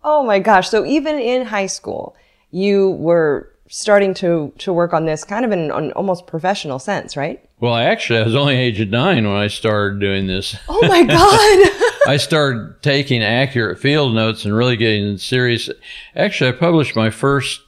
Oh 0.04 0.24
my 0.24 0.40
gosh. 0.40 0.68
So 0.68 0.84
even 0.84 1.20
in 1.20 1.46
high 1.46 1.68
school, 1.68 2.16
you 2.50 2.92
were 2.92 3.55
starting 3.68 4.14
to, 4.16 4.54
to 4.60 4.72
work 4.72 4.94
on 4.94 5.06
this 5.06 5.24
kind 5.24 5.44
of 5.44 5.52
in 5.52 5.72
an 5.72 5.92
almost 5.94 6.28
professional 6.28 6.80
sense, 6.80 7.18
right? 7.18 7.44
Well, 7.60 7.74
I 7.74 7.84
actually 7.84 8.20
I 8.20 8.24
was 8.24 8.36
only 8.36 8.56
age 8.56 8.80
of 8.80 8.90
nine 8.90 9.28
when 9.28 9.38
I 9.38 9.48
started 9.48 10.00
doing 10.00 10.28
this. 10.28 10.56
Oh 10.70 10.88
my 10.88 11.04
God. 11.04 11.92
I 12.08 12.18
started 12.18 12.82
taking 12.82 13.24
accurate 13.24 13.80
field 13.80 14.14
notes 14.14 14.46
and 14.46 14.56
really 14.56 14.78
getting 14.78 15.18
serious. 15.18 15.70
Actually, 16.16 16.50
I 16.50 16.54
published 16.54 16.96
my 16.96 17.10
first 17.10 17.62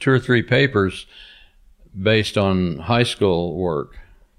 two 0.00 0.10
or 0.10 0.18
three 0.18 0.42
papers 0.42 1.06
based 2.02 2.36
on 2.36 2.78
high 2.78 3.04
school 3.04 3.56
work. 3.56 3.96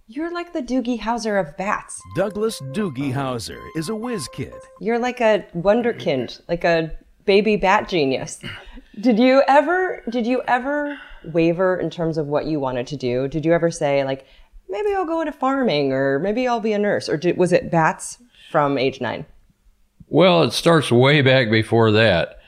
You're 0.07 0.31
like 0.33 0.53
the 0.53 0.61
Doogie 0.61 0.99
Howser 0.99 1.39
of 1.39 1.57
bats. 1.57 1.99
Douglas 2.15 2.61
Doogie 2.61 3.13
Howser 3.13 3.59
is 3.75 3.89
a 3.89 3.95
whiz 3.95 4.27
kid. 4.27 4.53
You're 4.79 4.99
like 4.99 5.19
a 5.21 5.45
wonderkind, 5.55 6.41
like 6.47 6.63
a 6.63 6.91
baby 7.25 7.55
bat 7.55 7.89
genius. 7.89 8.39
Did 8.99 9.19
you 9.19 9.43
ever 9.47 10.03
did 10.09 10.25
you 10.25 10.41
ever 10.47 10.97
waver 11.23 11.77
in 11.77 11.89
terms 11.89 12.17
of 12.17 12.27
what 12.27 12.45
you 12.45 12.59
wanted 12.59 12.87
to 12.87 12.95
do? 12.95 13.27
Did 13.27 13.45
you 13.45 13.53
ever 13.53 13.71
say 13.71 14.03
like 14.03 14.25
maybe 14.69 14.93
I'll 14.93 15.05
go 15.05 15.21
into 15.21 15.33
farming 15.33 15.91
or 15.91 16.19
maybe 16.19 16.47
I'll 16.47 16.59
be 16.59 16.73
a 16.73 16.79
nurse 16.79 17.09
or 17.09 17.17
did, 17.17 17.37
was 17.37 17.51
it 17.51 17.71
bats 17.71 18.19
from 18.51 18.77
age 18.77 19.01
9? 19.01 19.25
Well, 20.07 20.43
it 20.43 20.53
starts 20.53 20.91
way 20.91 21.21
back 21.21 21.49
before 21.49 21.91
that. 21.91 22.39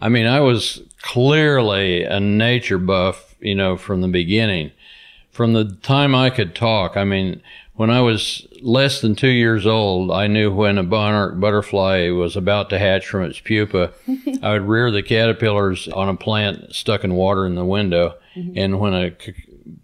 I 0.00 0.08
mean, 0.08 0.26
I 0.26 0.40
was 0.40 0.82
clearly 1.02 2.02
a 2.02 2.18
nature 2.18 2.78
buff, 2.78 3.34
you 3.40 3.54
know, 3.54 3.76
from 3.76 4.00
the 4.00 4.08
beginning. 4.08 4.72
From 5.30 5.52
the 5.52 5.76
time 5.82 6.14
I 6.14 6.30
could 6.30 6.54
talk, 6.54 6.96
I 6.96 7.04
mean, 7.04 7.42
when 7.74 7.90
I 7.90 8.00
was 8.00 8.46
less 8.62 9.00
than 9.00 9.16
two 9.16 9.28
years 9.28 9.66
old, 9.66 10.10
I 10.10 10.28
knew 10.28 10.52
when 10.52 10.78
a 10.78 10.82
monarch 10.82 11.40
butterfly 11.40 12.08
was 12.10 12.36
about 12.36 12.70
to 12.70 12.78
hatch 12.78 13.06
from 13.06 13.24
its 13.24 13.40
pupa. 13.40 13.92
I 14.42 14.52
would 14.52 14.62
rear 14.62 14.90
the 14.90 15.02
caterpillars 15.02 15.88
on 15.88 16.08
a 16.08 16.16
plant 16.16 16.74
stuck 16.74 17.02
in 17.02 17.14
water 17.14 17.46
in 17.46 17.56
the 17.56 17.64
window. 17.64 18.14
Mm-hmm. 18.36 18.58
And 18.58 18.80
when 18.80 18.94
a 18.94 19.10
c- 19.20 19.34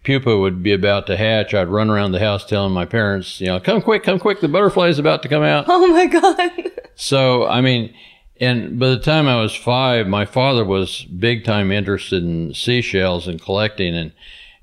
pupa 0.05 0.39
would 0.39 0.63
be 0.63 0.73
about 0.73 1.09
to 1.09 1.17
hatch, 1.17 1.53
I'd 1.53 1.69
run 1.69 1.91
around 1.91 2.13
the 2.13 2.21
house 2.21 2.47
telling 2.47 2.73
my 2.73 2.85
parents, 2.85 3.41
you 3.41 3.49
know, 3.49 3.59
come 3.59 3.83
quick, 3.83 4.05
come 4.05 4.21
quick, 4.21 4.41
the 4.41 4.49
butterfly 4.49 4.89
is 4.89 5.01
about 5.01 5.23
to 5.23 5.29
come 5.29 5.43
out. 5.43 5.65
Oh 5.69 5.87
my 5.89 6.07
god. 6.07 6.73
So, 6.97 7.47
I 7.47 7.63
mean, 7.63 7.95
and 8.41 8.79
by 8.79 8.91
the 8.91 8.99
time 8.99 9.27
I 9.27 9.41
was 9.41 9.55
five, 9.55 10.07
my 10.07 10.27
father 10.27 10.67
was 10.67 11.03
big 11.05 11.45
time 11.45 11.73
interested 11.73 12.23
in 12.23 12.53
seashells 12.53 13.27
and 13.27 13.41
collecting, 13.41 13.95
and 13.95 14.13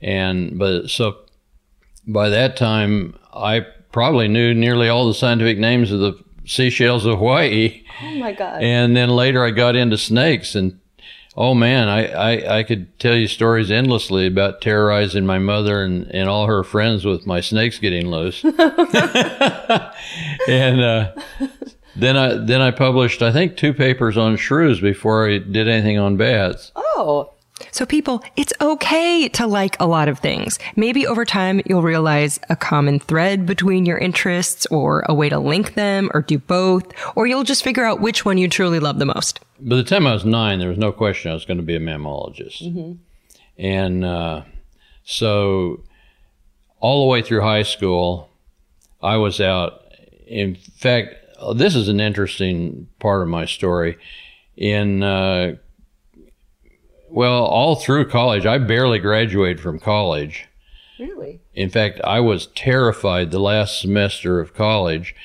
and 0.02 0.60
but 0.60 0.92
so 0.92 1.18
by 2.08 2.30
that 2.30 2.56
time, 2.56 3.16
I 3.34 3.66
probably 3.92 4.28
knew 4.28 4.54
nearly 4.54 4.90
all 4.90 5.08
the 5.08 5.14
scientific 5.14 5.58
names 5.58 5.92
of 5.92 6.00
the 6.00 6.14
seashells 6.46 7.06
of 7.06 7.20
Hawaii. 7.20 7.84
Oh 8.02 8.16
my 8.16 8.32
god. 8.32 8.62
And 8.64 8.96
then 8.96 9.10
later, 9.10 9.44
I 9.44 9.52
got 9.52 9.76
into 9.76 9.98
snakes, 9.98 10.56
and 10.56 10.80
oh 11.36 11.54
man, 11.54 11.90
I 11.90 12.08
I, 12.08 12.60
I 12.60 12.64
could 12.64 12.98
tell 13.00 13.16
you 13.16 13.28
stories 13.28 13.70
endlessly 13.70 14.28
about 14.28 14.62
terrorizing 14.62 15.26
my 15.26 15.40
mother 15.40 15.84
and 15.84 16.10
and 16.12 16.30
all 16.30 16.48
her 16.48 16.64
friends 16.64 17.06
with 17.06 17.28
my 17.28 17.42
snakes 17.42 17.80
getting 17.80 18.10
loose. 18.10 18.44
and 20.48 20.82
uh, 20.82 21.12
then 21.96 22.16
I 22.16 22.36
then 22.36 22.62
I 22.62 22.72
published 22.72 23.22
I 23.22 23.32
think 23.32 23.58
two 23.58 23.74
papers 23.74 24.18
on 24.18 24.38
shrews 24.38 24.80
before 24.80 25.28
I 25.30 25.40
did 25.40 25.68
anything 25.68 25.98
on 25.98 26.18
bats. 26.18 26.72
oh. 26.76 27.32
So, 27.72 27.86
people, 27.86 28.24
it's 28.36 28.54
okay 28.62 29.28
to 29.30 29.48
like 29.48 29.80
a 29.80 29.88
lot 29.88 30.08
of 30.08 30.20
things. 30.20 30.60
Maybe 30.76 31.06
over 31.08 31.26
time 31.26 31.62
you'll 31.66 31.82
realize 31.82 32.40
a 32.50 32.56
common 32.56 33.00
thread 33.00 33.46
between 33.46 33.86
your 33.86 33.98
interests 33.98 34.66
or 34.68 35.04
a 35.08 35.14
way 35.14 35.30
to 35.30 35.40
link 35.40 35.74
them 35.76 36.10
or 36.14 36.22
do 36.22 36.38
both, 36.38 36.86
or 37.16 37.28
you'll 37.28 37.44
just 37.44 37.64
figure 37.64 37.86
out 37.86 38.02
which 38.02 38.26
one 38.26 38.38
you 38.38 38.48
truly 38.48 38.80
love 38.80 39.00
the 39.00 39.06
most. 39.06 39.40
By 39.60 39.76
the 39.76 39.84
time 39.84 40.06
I 40.06 40.14
was 40.14 40.26
nine, 40.26 40.60
there 40.60 40.70
was 40.70 40.78
no 40.78 40.92
question 40.92 41.32
I 41.32 41.34
was 41.34 41.46
going 41.46 41.58
to 41.58 41.64
be 41.64 41.76
a 41.76 41.80
mammologist. 41.80 42.62
And 43.58 44.06
uh, 44.06 44.44
so, 45.04 45.84
all 46.80 47.06
the 47.06 47.12
way 47.12 47.22
through 47.22 47.42
high 47.42 47.64
school, 47.64 48.30
I 49.02 49.18
was 49.18 49.42
out. 49.42 49.82
In 50.28 50.56
fact, 50.56 51.16
this 51.56 51.76
is 51.76 51.88
an 51.88 52.00
interesting 52.00 52.88
part 53.00 53.22
of 53.22 53.28
my 53.28 53.46
story. 53.46 53.98
In 54.56 55.04
uh, 55.04 55.56
well, 57.10 57.46
all 57.46 57.76
through 57.76 58.10
college, 58.10 58.46
I 58.46 58.58
barely 58.58 59.00
graduated 59.00 59.60
from 59.60 59.80
college. 59.80 60.48
Really? 61.00 61.40
In 61.54 61.70
fact, 61.70 62.02
I 62.04 62.20
was 62.20 62.48
terrified 62.48 63.32
the 63.32 63.40
last 63.40 63.80
semester 63.80 64.40
of 64.40 64.54
college. 64.54 65.16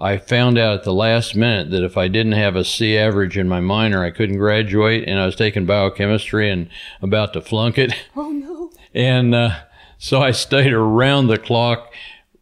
I 0.00 0.18
found 0.18 0.58
out 0.58 0.78
at 0.78 0.84
the 0.84 0.92
last 0.92 1.34
minute 1.34 1.70
that 1.70 1.84
if 1.84 1.96
I 1.96 2.08
didn't 2.08 2.32
have 2.32 2.56
a 2.56 2.64
C 2.64 2.98
average 2.98 3.38
in 3.38 3.48
my 3.48 3.60
minor, 3.60 4.04
I 4.04 4.10
couldn't 4.10 4.38
graduate, 4.38 5.08
and 5.08 5.18
I 5.18 5.26
was 5.26 5.36
taking 5.36 5.66
biochemistry 5.66 6.50
and 6.50 6.68
about 7.00 7.32
to 7.34 7.40
flunk 7.40 7.78
it. 7.78 7.94
Oh 8.16 8.30
no. 8.30 8.70
And 8.96 9.34
uh, 9.34 9.50
so 9.98 10.22
I 10.22 10.30
stayed 10.30 10.72
around 10.72 11.26
the 11.26 11.36
clock. 11.36 11.92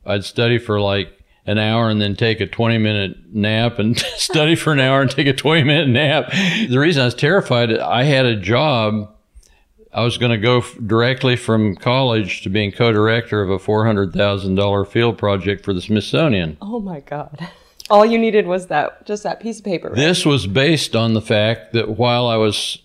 I'd 0.04 0.22
study 0.22 0.58
for 0.58 0.78
like 0.78 1.21
an 1.46 1.58
hour 1.58 1.88
and 1.90 2.00
then 2.00 2.14
take 2.14 2.40
a 2.40 2.46
20 2.46 2.78
minute 2.78 3.16
nap 3.32 3.78
and 3.78 3.98
study 4.16 4.54
for 4.54 4.72
an 4.72 4.80
hour 4.80 5.00
and 5.02 5.10
take 5.10 5.26
a 5.26 5.32
20 5.32 5.64
minute 5.64 5.88
nap. 5.88 6.30
The 6.68 6.78
reason 6.78 7.02
I 7.02 7.06
was 7.06 7.14
terrified, 7.14 7.76
I 7.76 8.04
had 8.04 8.26
a 8.26 8.36
job. 8.36 9.08
I 9.94 10.04
was 10.04 10.16
going 10.16 10.30
to 10.32 10.38
go 10.38 10.58
f- 10.58 10.74
directly 10.86 11.36
from 11.36 11.76
college 11.76 12.42
to 12.42 12.48
being 12.48 12.72
co 12.72 12.92
director 12.92 13.42
of 13.42 13.50
a 13.50 13.58
$400,000 13.58 14.86
field 14.88 15.18
project 15.18 15.64
for 15.64 15.74
the 15.74 15.82
Smithsonian. 15.82 16.56
Oh 16.62 16.80
my 16.80 17.00
god. 17.00 17.46
All 17.90 18.06
you 18.06 18.16
needed 18.18 18.46
was 18.46 18.68
that 18.68 19.04
just 19.04 19.22
that 19.24 19.40
piece 19.40 19.58
of 19.58 19.64
paper. 19.66 19.88
right? 19.88 19.96
This 19.96 20.24
was 20.24 20.46
based 20.46 20.96
on 20.96 21.12
the 21.12 21.20
fact 21.20 21.72
that 21.74 21.90
while 21.98 22.26
I 22.26 22.36
was 22.36 22.78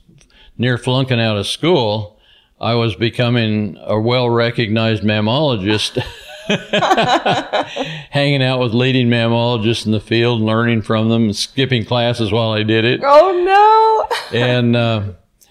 near 0.58 0.78
flunking 0.78 1.22
out 1.22 1.38
of 1.38 1.48
school, 1.48 2.20
I 2.60 2.74
was 2.74 2.96
becoming 2.96 3.78
a 3.80 3.98
well 4.00 4.30
recognized 4.30 5.04
mammologist, 5.04 5.98
hanging 8.12 8.42
out 8.44 8.60
with 8.60 8.74
leading 8.74 9.10
mammalogists 9.10 9.86
in 9.86 9.92
the 9.92 10.00
field, 10.00 10.42
learning 10.42 10.82
from 10.82 11.10
them, 11.10 11.34
skipping 11.34 11.86
classes 11.86 12.32
while 12.32 12.52
I 12.52 12.64
did 12.64 12.86
it. 12.86 13.02
Oh 13.04 13.44
no. 13.44 14.18
And 14.40 14.76
uh, 14.76 15.04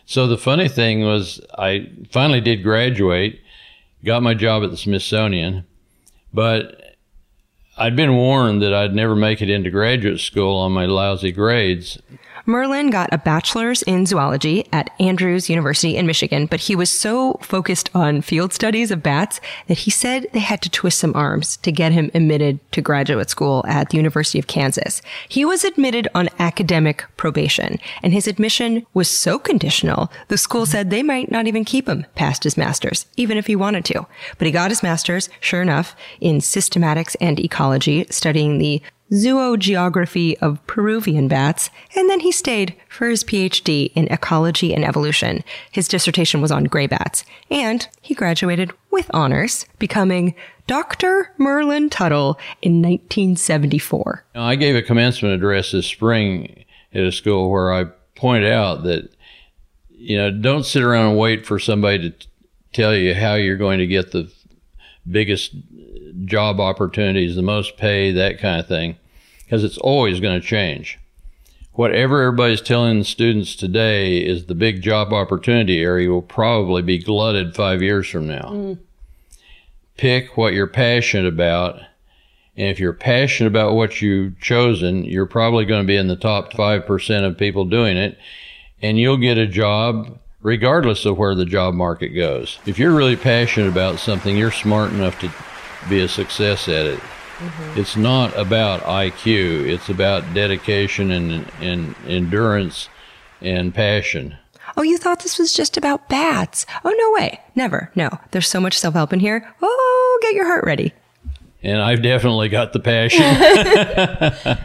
So 0.04 0.26
the 0.26 0.36
funny 0.36 0.68
thing 0.68 1.00
was, 1.02 1.40
I 1.58 1.90
finally 2.10 2.40
did 2.40 2.62
graduate, 2.62 3.40
got 4.04 4.22
my 4.22 4.34
job 4.34 4.62
at 4.62 4.70
the 4.70 4.76
Smithsonian, 4.76 5.64
but 6.32 6.96
I'd 7.78 7.96
been 7.96 8.14
warned 8.16 8.62
that 8.62 8.72
I'd 8.74 8.94
never 8.94 9.16
make 9.16 9.40
it 9.42 9.50
into 9.50 9.70
graduate 9.70 10.20
school 10.20 10.58
on 10.58 10.72
my 10.72 10.86
lousy 10.86 11.32
grades. 11.32 11.98
Merlin 12.48 12.90
got 12.90 13.12
a 13.12 13.18
bachelor's 13.18 13.82
in 13.82 14.06
zoology 14.06 14.68
at 14.72 14.90
Andrews 15.00 15.50
University 15.50 15.96
in 15.96 16.06
Michigan, 16.06 16.46
but 16.46 16.60
he 16.60 16.76
was 16.76 16.88
so 16.88 17.34
focused 17.42 17.90
on 17.92 18.22
field 18.22 18.52
studies 18.52 18.92
of 18.92 19.02
bats 19.02 19.40
that 19.66 19.78
he 19.78 19.90
said 19.90 20.28
they 20.32 20.38
had 20.38 20.62
to 20.62 20.70
twist 20.70 21.00
some 21.00 21.12
arms 21.16 21.56
to 21.58 21.72
get 21.72 21.90
him 21.90 22.08
admitted 22.14 22.60
to 22.70 22.80
graduate 22.80 23.30
school 23.30 23.64
at 23.66 23.90
the 23.90 23.96
University 23.96 24.38
of 24.38 24.46
Kansas. 24.46 25.02
He 25.28 25.44
was 25.44 25.64
admitted 25.64 26.06
on 26.14 26.28
academic 26.38 27.04
probation, 27.16 27.80
and 28.00 28.12
his 28.12 28.28
admission 28.28 28.86
was 28.94 29.10
so 29.10 29.40
conditional, 29.40 30.12
the 30.28 30.38
school 30.38 30.66
said 30.66 30.90
they 30.90 31.02
might 31.02 31.32
not 31.32 31.48
even 31.48 31.64
keep 31.64 31.88
him 31.88 32.06
past 32.14 32.44
his 32.44 32.56
master's, 32.56 33.06
even 33.16 33.36
if 33.36 33.48
he 33.48 33.56
wanted 33.56 33.84
to. 33.86 34.06
But 34.38 34.46
he 34.46 34.52
got 34.52 34.70
his 34.70 34.84
master's, 34.84 35.28
sure 35.40 35.62
enough, 35.62 35.96
in 36.20 36.38
systematics 36.38 37.16
and 37.20 37.40
ecology, 37.40 38.06
studying 38.08 38.58
the 38.58 38.82
zoogeography 39.12 40.36
of 40.40 40.64
Peruvian 40.66 41.28
bats, 41.28 41.70
and 41.94 42.10
then 42.10 42.20
he 42.20 42.32
stayed 42.32 42.74
for 42.88 43.08
his 43.08 43.22
PhD 43.22 43.92
in 43.94 44.08
ecology 44.08 44.74
and 44.74 44.84
evolution. 44.84 45.44
His 45.70 45.88
dissertation 45.88 46.40
was 46.40 46.50
on 46.50 46.64
gray 46.64 46.86
bats, 46.86 47.24
and 47.50 47.86
he 48.00 48.14
graduated 48.14 48.72
with 48.90 49.10
honors, 49.14 49.66
becoming 49.78 50.34
Dr. 50.66 51.32
Merlin 51.38 51.90
Tuttle 51.90 52.38
in 52.60 52.82
1974. 52.82 54.24
I 54.34 54.56
gave 54.56 54.74
a 54.74 54.82
commencement 54.82 55.34
address 55.34 55.72
this 55.72 55.86
spring 55.86 56.64
at 56.92 57.04
a 57.04 57.12
school 57.12 57.50
where 57.50 57.72
I 57.72 57.84
point 58.16 58.44
out 58.44 58.82
that, 58.84 59.10
you 59.90 60.16
know, 60.16 60.30
don't 60.30 60.64
sit 60.64 60.82
around 60.82 61.10
and 61.10 61.18
wait 61.18 61.46
for 61.46 61.58
somebody 61.58 61.98
to 61.98 62.10
t- 62.10 62.28
tell 62.72 62.94
you 62.94 63.14
how 63.14 63.34
you're 63.34 63.56
going 63.56 63.78
to 63.78 63.86
get 63.86 64.12
the 64.12 64.32
biggest 65.08 65.54
job 66.24 66.60
opportunities, 66.60 67.36
the 67.36 67.42
most 67.42 67.76
pay, 67.76 68.10
that 68.12 68.38
kind 68.38 68.60
of 68.60 68.66
thing, 68.66 68.96
because 69.44 69.64
it's 69.64 69.78
always 69.78 70.20
going 70.20 70.40
to 70.40 70.46
change. 70.46 70.98
Whatever 71.72 72.22
everybody's 72.22 72.62
telling 72.62 72.98
the 72.98 73.04
students 73.04 73.54
today 73.54 74.18
is 74.18 74.46
the 74.46 74.54
big 74.54 74.80
job 74.80 75.12
opportunity 75.12 75.82
area 75.82 76.08
will 76.08 76.22
probably 76.22 76.80
be 76.80 76.98
glutted 76.98 77.54
five 77.54 77.82
years 77.82 78.08
from 78.08 78.26
now. 78.26 78.48
Mm. 78.50 78.78
Pick 79.98 80.36
what 80.36 80.54
you're 80.54 80.66
passionate 80.66 81.26
about. 81.26 81.78
And 82.56 82.68
if 82.68 82.80
you're 82.80 82.94
passionate 82.94 83.48
about 83.48 83.74
what 83.74 84.00
you've 84.00 84.40
chosen, 84.40 85.04
you're 85.04 85.26
probably 85.26 85.66
going 85.66 85.82
to 85.82 85.86
be 85.86 85.96
in 85.96 86.08
the 86.08 86.16
top 86.16 86.54
5% 86.54 87.26
of 87.26 87.36
people 87.36 87.66
doing 87.66 87.98
it. 87.98 88.18
And 88.80 88.98
you'll 88.98 89.18
get 89.18 89.36
a 89.36 89.46
job 89.46 90.18
regardless 90.40 91.04
of 91.04 91.18
where 91.18 91.34
the 91.34 91.44
job 91.44 91.74
market 91.74 92.10
goes. 92.10 92.58
If 92.66 92.78
you're 92.78 92.94
really 92.94 93.16
passionate 93.16 93.68
about 93.68 93.98
something, 93.98 94.36
you're 94.36 94.52
smart 94.52 94.92
enough 94.92 95.18
to 95.20 95.28
be 95.88 96.00
a 96.00 96.08
success 96.08 96.68
at 96.68 96.86
it. 96.86 96.98
Mm-hmm. 96.98 97.80
It's 97.80 97.96
not 97.96 98.36
about 98.36 98.80
IQ, 98.82 99.68
it's 99.68 99.88
about 99.88 100.32
dedication 100.32 101.10
and, 101.10 101.50
and 101.60 101.94
endurance 102.06 102.88
and 103.40 103.74
passion. 103.74 104.36
Oh, 104.76 104.82
you 104.82 104.98
thought 104.98 105.22
this 105.22 105.38
was 105.38 105.52
just 105.52 105.76
about 105.76 106.08
bats? 106.08 106.66
Oh, 106.84 106.90
no 106.90 107.12
way. 107.12 107.40
Never. 107.54 107.90
No. 107.94 108.10
There's 108.30 108.48
so 108.48 108.60
much 108.60 108.78
self 108.78 108.94
help 108.94 109.12
in 109.12 109.20
here. 109.20 109.54
Oh, 109.62 110.18
get 110.22 110.34
your 110.34 110.46
heart 110.46 110.64
ready. 110.64 110.92
And 111.62 111.80
I've 111.80 112.02
definitely 112.02 112.48
got 112.48 112.72
the 112.72 112.80
passion. 112.80 113.22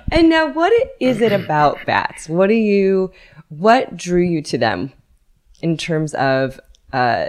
and 0.11 0.29
now, 0.29 0.51
what 0.51 0.71
is 0.99 1.21
it 1.21 1.31
about 1.31 1.83
bats? 1.85 2.27
What 2.27 2.47
do 2.47 2.53
you, 2.53 3.11
what 3.49 3.95
drew 3.95 4.21
you 4.21 4.41
to 4.43 4.57
them 4.57 4.91
in 5.61 5.77
terms 5.77 6.13
of, 6.15 6.59
uh, 6.93 7.27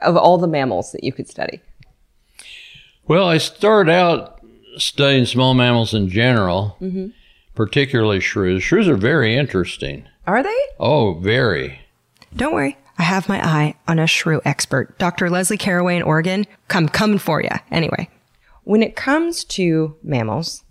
of 0.00 0.16
all 0.16 0.38
the 0.38 0.48
mammals 0.48 0.92
that 0.92 1.04
you 1.04 1.12
could 1.12 1.28
study? 1.28 1.60
Well, 3.12 3.28
I 3.28 3.36
started 3.36 3.92
out 3.92 4.40
studying 4.78 5.26
small 5.26 5.52
mammals 5.52 5.92
in 5.92 6.08
general, 6.08 6.78
mm-hmm. 6.80 7.08
particularly 7.54 8.20
shrews. 8.20 8.62
Shrews 8.62 8.88
are 8.88 8.96
very 8.96 9.36
interesting. 9.36 10.08
Are 10.26 10.42
they? 10.42 10.56
Oh, 10.80 11.18
very. 11.20 11.80
Don't 12.34 12.54
worry. 12.54 12.78
I 12.96 13.02
have 13.02 13.28
my 13.28 13.46
eye 13.46 13.74
on 13.86 13.98
a 13.98 14.06
shrew 14.06 14.40
expert, 14.46 14.98
Dr. 14.98 15.28
Leslie 15.28 15.58
Carraway 15.58 15.96
in 15.96 16.02
Oregon. 16.02 16.46
Come, 16.68 16.88
coming 16.88 17.18
for 17.18 17.42
you. 17.42 17.50
Anyway. 17.70 18.08
When 18.64 18.82
it 18.82 18.96
comes 18.96 19.44
to 19.44 19.94
mammals, 20.02 20.64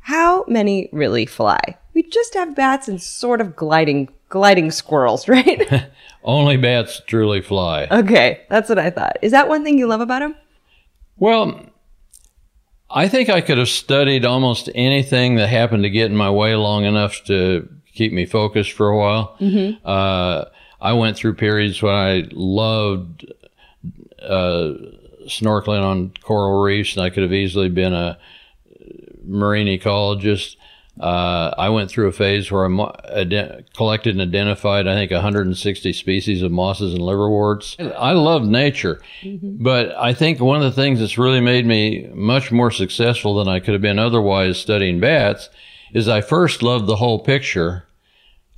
how 0.00 0.44
many 0.48 0.88
really 0.90 1.24
fly? 1.24 1.60
We 1.94 2.02
just 2.02 2.34
have 2.34 2.56
bats 2.56 2.88
and 2.88 3.00
sort 3.00 3.40
of 3.40 3.54
gliding, 3.54 4.08
gliding 4.28 4.72
squirrels, 4.72 5.28
right? 5.28 5.88
Only 6.24 6.56
bats 6.56 7.00
truly 7.06 7.40
fly. 7.40 7.86
Okay, 7.92 8.40
that's 8.50 8.68
what 8.68 8.80
I 8.80 8.90
thought. 8.90 9.18
Is 9.22 9.30
that 9.30 9.48
one 9.48 9.62
thing 9.62 9.78
you 9.78 9.86
love 9.86 10.00
about 10.00 10.18
them? 10.18 10.34
Well, 11.20 11.66
I 12.90 13.06
think 13.08 13.28
I 13.28 13.40
could 13.42 13.58
have 13.58 13.68
studied 13.68 14.24
almost 14.24 14.68
anything 14.74 15.36
that 15.36 15.48
happened 15.48 15.84
to 15.84 15.90
get 15.90 16.10
in 16.10 16.16
my 16.16 16.30
way 16.30 16.56
long 16.56 16.84
enough 16.84 17.22
to 17.26 17.68
keep 17.94 18.12
me 18.12 18.26
focused 18.26 18.72
for 18.72 18.88
a 18.88 18.96
while. 18.96 19.36
Mm-hmm. 19.38 19.86
Uh, 19.86 20.46
I 20.80 20.94
went 20.94 21.16
through 21.16 21.34
periods 21.34 21.82
when 21.82 21.94
I 21.94 22.26
loved 22.32 23.32
uh, 24.20 24.72
snorkeling 25.26 25.82
on 25.82 26.14
coral 26.22 26.62
reefs, 26.62 26.96
and 26.96 27.04
I 27.04 27.10
could 27.10 27.22
have 27.22 27.34
easily 27.34 27.68
been 27.68 27.92
a 27.92 28.18
marine 29.22 29.66
ecologist. 29.66 30.56
Uh, 31.00 31.54
I 31.56 31.70
went 31.70 31.90
through 31.90 32.08
a 32.08 32.12
phase 32.12 32.50
where 32.50 32.66
I 32.66 33.62
collected 33.74 34.14
and 34.14 34.20
identified, 34.20 34.86
I 34.86 34.94
think, 34.94 35.10
160 35.10 35.94
species 35.94 36.42
of 36.42 36.52
mosses 36.52 36.92
and 36.92 37.02
liverworts. 37.02 37.74
I 37.78 38.12
love 38.12 38.44
nature, 38.44 39.00
mm-hmm. 39.22 39.62
but 39.62 39.96
I 39.96 40.12
think 40.12 40.40
one 40.40 40.58
of 40.58 40.62
the 40.62 40.82
things 40.82 41.00
that's 41.00 41.16
really 41.16 41.40
made 41.40 41.64
me 41.64 42.10
much 42.12 42.52
more 42.52 42.70
successful 42.70 43.36
than 43.36 43.48
I 43.48 43.60
could 43.60 43.72
have 43.72 43.80
been 43.80 43.98
otherwise 43.98 44.58
studying 44.58 45.00
bats 45.00 45.48
is 45.94 46.06
I 46.06 46.20
first 46.20 46.62
loved 46.62 46.86
the 46.86 46.96
whole 46.96 47.18
picture, 47.18 47.84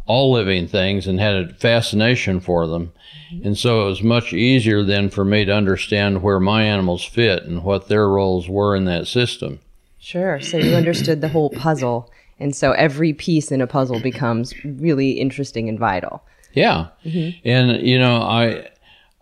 all 0.07 0.33
living 0.33 0.67
things, 0.67 1.07
and 1.07 1.21
had 1.21 1.37
a 1.37 1.55
fascination 1.55 2.41
for 2.41 2.67
them. 2.67 2.93
Mm-hmm. 3.33 3.47
And 3.47 3.59
so 3.59 3.83
it 3.83 3.91
was 3.91 4.03
much 4.03 4.33
easier 4.33 4.83
then 4.83 5.11
for 5.11 5.25
me 5.25 5.45
to 5.45 5.55
understand 5.55 6.25
where 6.25 6.41
my 6.41 6.65
animals 6.65 7.05
fit 7.05 7.45
and 7.45 7.63
what 7.63 7.87
their 7.87 8.09
roles 8.09 8.49
were 8.49 8.75
in 8.75 8.85
that 8.87 9.07
system. 9.07 9.61
Sure. 10.01 10.41
So 10.41 10.57
you 10.57 10.75
understood 10.75 11.21
the 11.21 11.29
whole 11.29 11.51
puzzle 11.51 12.11
and 12.43 12.57
so 12.57 12.73
every 12.73 13.13
piece 13.13 13.53
in 13.53 13.61
a 13.61 13.67
puzzle 13.67 14.01
becomes 14.01 14.53
really 14.65 15.13
interesting 15.13 15.69
and 15.69 15.79
vital. 15.79 16.25
Yeah. 16.53 16.89
Mm-hmm. 17.05 17.49
And, 17.49 17.87
you 17.87 17.99
know, 17.99 18.21
I, 18.21 18.69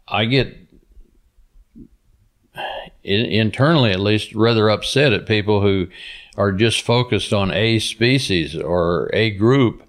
I 0.09 0.25
get 0.25 0.57
internally 3.05 3.93
at 3.93 4.01
least 4.01 4.35
rather 4.35 4.71
upset 4.71 5.13
at 5.13 5.27
people 5.27 5.61
who 5.61 5.89
are 6.37 6.53
just 6.53 6.83
focused 6.83 7.33
on 7.33 7.53
a 7.53 7.79
species 7.79 8.57
or 8.57 9.11
a 9.13 9.31
group 9.31 9.83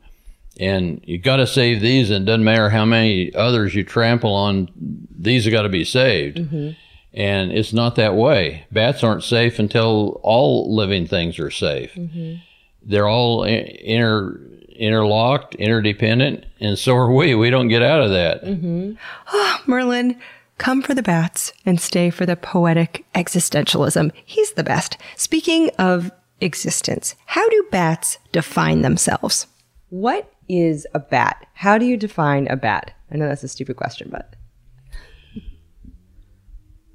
and 0.59 1.01
you 1.05 1.17
got 1.17 1.37
to 1.37 1.47
save 1.47 1.81
these 1.81 2.09
and 2.09 2.23
it 2.23 2.25
doesn't 2.25 2.43
matter 2.43 2.69
how 2.69 2.85
many 2.85 3.33
others 3.33 3.73
you 3.73 3.83
trample 3.83 4.33
on 4.33 4.69
these 5.17 5.45
have 5.45 5.51
got 5.51 5.63
to 5.63 5.69
be 5.69 5.83
saved 5.83 6.37
mm-hmm. 6.37 6.71
and 7.13 7.51
it's 7.51 7.73
not 7.73 7.95
that 7.95 8.15
way 8.15 8.65
bats 8.71 9.03
aren't 9.03 9.23
safe 9.23 9.59
until 9.59 10.19
all 10.23 10.73
living 10.73 11.05
things 11.05 11.37
are 11.37 11.51
safe 11.51 11.93
mm-hmm 11.95 12.35
they're 12.83 13.07
all 13.07 13.43
inter 13.43 14.39
interlocked, 14.81 15.53
interdependent, 15.55 16.45
and 16.59 16.77
so 16.77 16.95
are 16.95 17.13
we. 17.13 17.35
We 17.35 17.51
don't 17.51 17.67
get 17.67 17.83
out 17.83 18.01
of 18.01 18.09
that. 18.09 18.43
Mm-hmm. 18.43 18.93
Oh, 19.31 19.61
Merlin, 19.67 20.19
come 20.57 20.81
for 20.81 20.95
the 20.95 21.03
bats 21.03 21.53
and 21.65 21.79
stay 21.79 22.09
for 22.09 22.25
the 22.25 22.35
poetic 22.35 23.05
existentialism. 23.13 24.11
He's 24.25 24.53
the 24.53 24.63
best. 24.63 24.97
Speaking 25.15 25.69
of 25.77 26.11
existence, 26.39 27.15
how 27.27 27.47
do 27.49 27.67
bats 27.69 28.17
define 28.31 28.81
themselves? 28.81 29.45
What 29.89 30.33
is 30.49 30.87
a 30.95 30.99
bat? 30.99 31.45
How 31.53 31.77
do 31.77 31.85
you 31.85 31.95
define 31.95 32.47
a 32.47 32.55
bat? 32.55 32.91
I 33.11 33.17
know 33.17 33.27
that's 33.27 33.43
a 33.43 33.47
stupid 33.47 33.75
question, 33.75 34.09
but. 34.11 34.35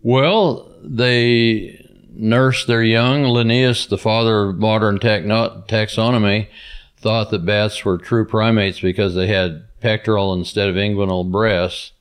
Well, 0.03 0.75
they 0.83 1.86
nurse 2.19 2.65
their 2.65 2.83
young. 2.83 3.25
Linnaeus, 3.25 3.87
the 3.87 3.99
father 3.99 4.49
of 4.49 4.59
modern 4.59 4.99
techno- 4.99 5.65
taxonomy, 5.69 6.49
thought 6.97 7.31
that 7.31 7.45
bats 7.45 7.85
were 7.85 7.99
true 7.99 8.27
primates 8.27 8.81
because 8.81 9.15
they 9.15 9.27
had 9.27 9.65
pectoral 9.81 10.33
instead 10.33 10.69
of 10.69 10.75
inguinal 10.75 11.31
breasts. 11.31 11.93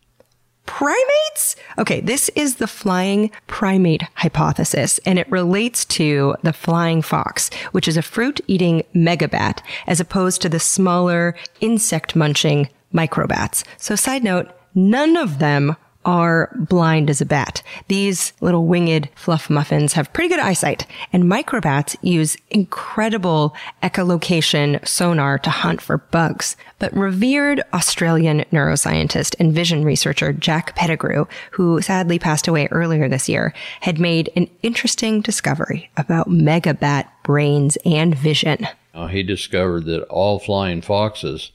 Primates? 0.66 1.56
Okay, 1.78 2.02
this 2.02 2.30
is 2.30 2.56
the 2.56 2.68
flying 2.68 3.30
primate 3.46 4.04
hypothesis, 4.16 5.00
and 5.06 5.20
it 5.20 5.30
relates 5.30 5.86
to 5.86 6.36
the 6.42 6.54
flying 6.54 7.02
fox, 7.02 7.52
which 7.72 7.88
is 7.88 7.98
a 7.98 8.02
fruit 8.02 8.42
eating 8.48 8.84
megabat, 8.96 9.62
as 9.86 10.00
opposed 10.00 10.42
to 10.42 10.50
the 10.50 10.60
smaller 10.60 11.36
insect 11.62 12.16
munching 12.16 12.68
microbats. 12.94 13.64
So, 13.78 13.96
side 13.96 14.24
note, 14.24 14.50
none 14.74 15.18
of 15.18 15.38
them 15.38 15.76
are 16.06 16.56
blind 16.56 17.10
as 17.10 17.20
a 17.20 17.26
bat. 17.26 17.62
These 17.88 18.34
little 18.40 18.66
winged 18.66 19.10
fluff 19.16 19.50
muffins 19.50 19.94
have 19.94 20.14
pretty 20.14 20.30
good 20.30 20.40
eyesight, 20.40 20.86
and 21.12 21.26
microbats 21.26 21.98
use 22.02 22.38
incredible 22.52 23.56
echolocation 23.84 24.88
sonar 24.88 25.40
to 25.40 25.50
hunt 25.50 25.82
for 25.82 25.98
bugs. 25.98 26.56
But 26.80 26.96
revered 26.96 27.64
Australian 27.74 28.46
neuroscientist 28.52 29.36
and 29.40 29.54
vision 29.54 29.84
researcher 29.84 30.32
Jack 30.32 30.76
Pettigrew, 30.76 31.26
who 31.52 31.82
sadly 31.82 32.20
passed 32.20 32.48
away 32.48 32.68
earlier 32.72 33.10
this 33.10 33.28
year, 33.28 33.54
had 33.82 34.00
made 34.00 34.30
an 34.36 34.50
interesting 34.62 35.22
discovery 35.22 35.90
about 35.98 36.30
megabat 36.30 37.08
brains 37.24 37.78
and 37.86 38.16
vision. 38.16 38.68
He 39.10 39.24
discovered 39.24 39.86
that 39.86 40.04
all 40.04 40.40
flying 40.40 40.82
foxes 40.82 41.52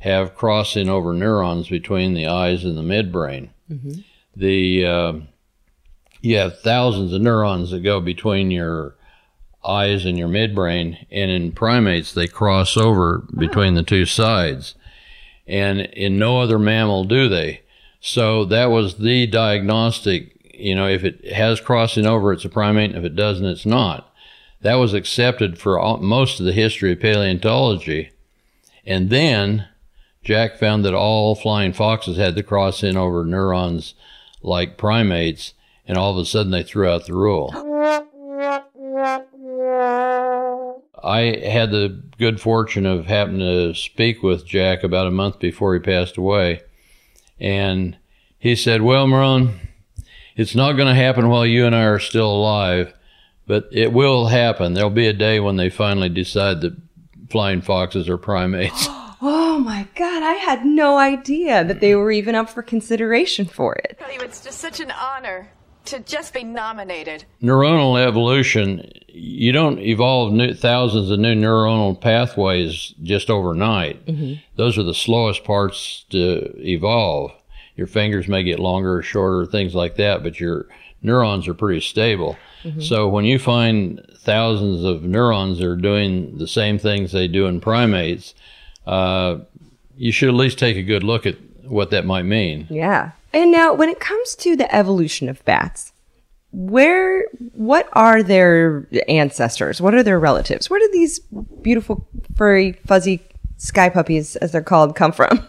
have 0.00 0.34
crossing 0.34 0.88
over 0.88 1.12
neurons 1.12 1.68
between 1.68 2.14
the 2.14 2.26
eyes 2.26 2.64
and 2.64 2.76
the 2.76 2.82
midbrain. 2.82 3.50
The 4.36 4.86
uh, 4.86 5.12
you 6.20 6.36
have 6.38 6.60
thousands 6.60 7.12
of 7.12 7.20
neurons 7.20 7.70
that 7.70 7.80
go 7.80 8.00
between 8.00 8.50
your 8.50 8.94
eyes 9.64 10.04
and 10.04 10.18
your 10.18 10.28
midbrain, 10.28 11.06
and 11.10 11.30
in 11.30 11.52
primates 11.52 12.12
they 12.12 12.26
cross 12.26 12.76
over 12.76 13.18
between 13.36 13.74
the 13.74 13.82
two 13.82 14.06
sides, 14.06 14.74
and 15.46 15.80
in 15.80 16.18
no 16.18 16.40
other 16.40 16.58
mammal 16.58 17.04
do 17.04 17.28
they. 17.28 17.62
So 18.00 18.44
that 18.46 18.66
was 18.66 18.98
the 18.98 19.26
diagnostic. 19.26 20.30
You 20.54 20.74
know, 20.74 20.88
if 20.88 21.04
it 21.04 21.32
has 21.32 21.60
crossing 21.60 22.06
over, 22.06 22.32
it's 22.32 22.44
a 22.44 22.48
primate. 22.48 22.94
If 22.94 23.04
it 23.04 23.16
doesn't, 23.16 23.46
it's 23.46 23.66
not. 23.66 24.12
That 24.60 24.74
was 24.74 24.94
accepted 24.94 25.58
for 25.58 25.78
all, 25.78 25.98
most 25.98 26.38
of 26.38 26.46
the 26.46 26.52
history 26.52 26.92
of 26.92 27.00
paleontology. 27.00 28.12
And 28.84 29.10
then 29.10 29.68
Jack 30.22 30.56
found 30.56 30.84
that 30.84 30.94
all 30.94 31.34
flying 31.34 31.72
foxes 31.72 32.16
had 32.16 32.36
to 32.36 32.42
cross 32.42 32.82
in 32.82 32.96
over 32.96 33.24
neurons 33.24 33.94
like 34.42 34.76
primates, 34.76 35.54
and 35.86 35.98
all 35.98 36.12
of 36.12 36.18
a 36.18 36.24
sudden 36.24 36.52
they 36.52 36.62
threw 36.62 36.88
out 36.88 37.06
the 37.06 37.14
rule. 37.14 37.50
I 41.04 41.20
had 41.44 41.72
the 41.72 42.00
good 42.18 42.40
fortune 42.40 42.86
of 42.86 43.06
happening 43.06 43.40
to 43.40 43.74
speak 43.74 44.22
with 44.22 44.46
Jack 44.46 44.84
about 44.84 45.08
a 45.08 45.12
month 45.12 45.40
before 45.40 45.74
he 45.74 45.80
passed 45.80 46.16
away, 46.16 46.62
and 47.40 47.96
he 48.38 48.54
said, 48.54 48.82
Well, 48.82 49.08
Merlin, 49.08 49.58
it's 50.36 50.54
not 50.54 50.72
going 50.72 50.88
to 50.88 50.94
happen 50.94 51.28
while 51.28 51.44
you 51.44 51.66
and 51.66 51.74
I 51.74 51.82
are 51.82 51.98
still 51.98 52.30
alive, 52.30 52.94
but 53.48 53.68
it 53.72 53.92
will 53.92 54.26
happen. 54.26 54.74
There'll 54.74 54.90
be 54.90 55.08
a 55.08 55.12
day 55.12 55.40
when 55.40 55.56
they 55.56 55.68
finally 55.68 56.08
decide 56.08 56.60
that 56.60 56.76
flying 57.28 57.60
foxes 57.60 58.08
are 58.08 58.18
primates. 58.18 58.88
Oh 59.24 59.60
my 59.60 59.86
God, 59.94 60.24
I 60.24 60.32
had 60.32 60.66
no 60.66 60.98
idea 60.98 61.62
that 61.62 61.78
they 61.78 61.94
were 61.94 62.10
even 62.10 62.34
up 62.34 62.50
for 62.50 62.60
consideration 62.60 63.46
for 63.46 63.76
it. 63.76 63.96
I 64.00 64.04
tell 64.04 64.14
you, 64.14 64.20
it's 64.20 64.42
just 64.42 64.58
such 64.58 64.80
an 64.80 64.90
honor 64.90 65.48
to 65.84 66.00
just 66.00 66.34
be 66.34 66.42
nominated. 66.42 67.24
neuronal 67.40 68.04
evolution, 68.04 68.90
you 69.06 69.52
don't 69.52 69.78
evolve 69.78 70.32
new, 70.32 70.54
thousands 70.54 71.10
of 71.10 71.20
new 71.20 71.34
neuronal 71.34 72.00
pathways 72.00 72.94
just 73.02 73.30
overnight. 73.30 74.04
Mm-hmm. 74.06 74.40
Those 74.56 74.76
are 74.76 74.82
the 74.82 74.94
slowest 74.94 75.44
parts 75.44 76.04
to 76.10 76.52
evolve. 76.58 77.30
Your 77.76 77.86
fingers 77.86 78.26
may 78.26 78.42
get 78.42 78.58
longer 78.58 78.98
or 78.98 79.02
shorter, 79.02 79.46
things 79.46 79.74
like 79.74 79.96
that, 79.96 80.24
but 80.24 80.40
your 80.40 80.66
neurons 81.00 81.46
are 81.46 81.54
pretty 81.54 81.80
stable. 81.80 82.36
Mm-hmm. 82.64 82.80
So 82.80 83.08
when 83.08 83.24
you 83.24 83.38
find 83.38 84.04
thousands 84.18 84.84
of 84.84 85.04
neurons 85.04 85.58
that 85.58 85.66
are 85.66 85.76
doing 85.76 86.38
the 86.38 86.48
same 86.48 86.78
things 86.78 87.12
they 87.12 87.28
do 87.28 87.46
in 87.46 87.60
primates, 87.60 88.34
uh, 88.86 89.38
you 89.96 90.12
should 90.12 90.28
at 90.28 90.34
least 90.34 90.58
take 90.58 90.76
a 90.76 90.82
good 90.82 91.02
look 91.02 91.26
at 91.26 91.36
what 91.64 91.90
that 91.90 92.04
might 92.04 92.24
mean. 92.24 92.66
Yeah. 92.70 93.12
And 93.32 93.50
now, 93.50 93.72
when 93.72 93.88
it 93.88 94.00
comes 94.00 94.34
to 94.36 94.56
the 94.56 94.72
evolution 94.74 95.28
of 95.28 95.44
bats, 95.44 95.92
where, 96.52 97.24
what 97.54 97.88
are 97.94 98.22
their 98.22 98.86
ancestors? 99.08 99.80
What 99.80 99.94
are 99.94 100.02
their 100.02 100.20
relatives? 100.20 100.68
Where 100.68 100.80
do 100.80 100.90
these 100.92 101.20
beautiful, 101.62 102.06
furry, 102.36 102.72
fuzzy 102.86 103.22
sky 103.56 103.88
puppies, 103.88 104.36
as 104.36 104.52
they're 104.52 104.60
called, 104.60 104.94
come 104.94 105.12
from? 105.12 105.46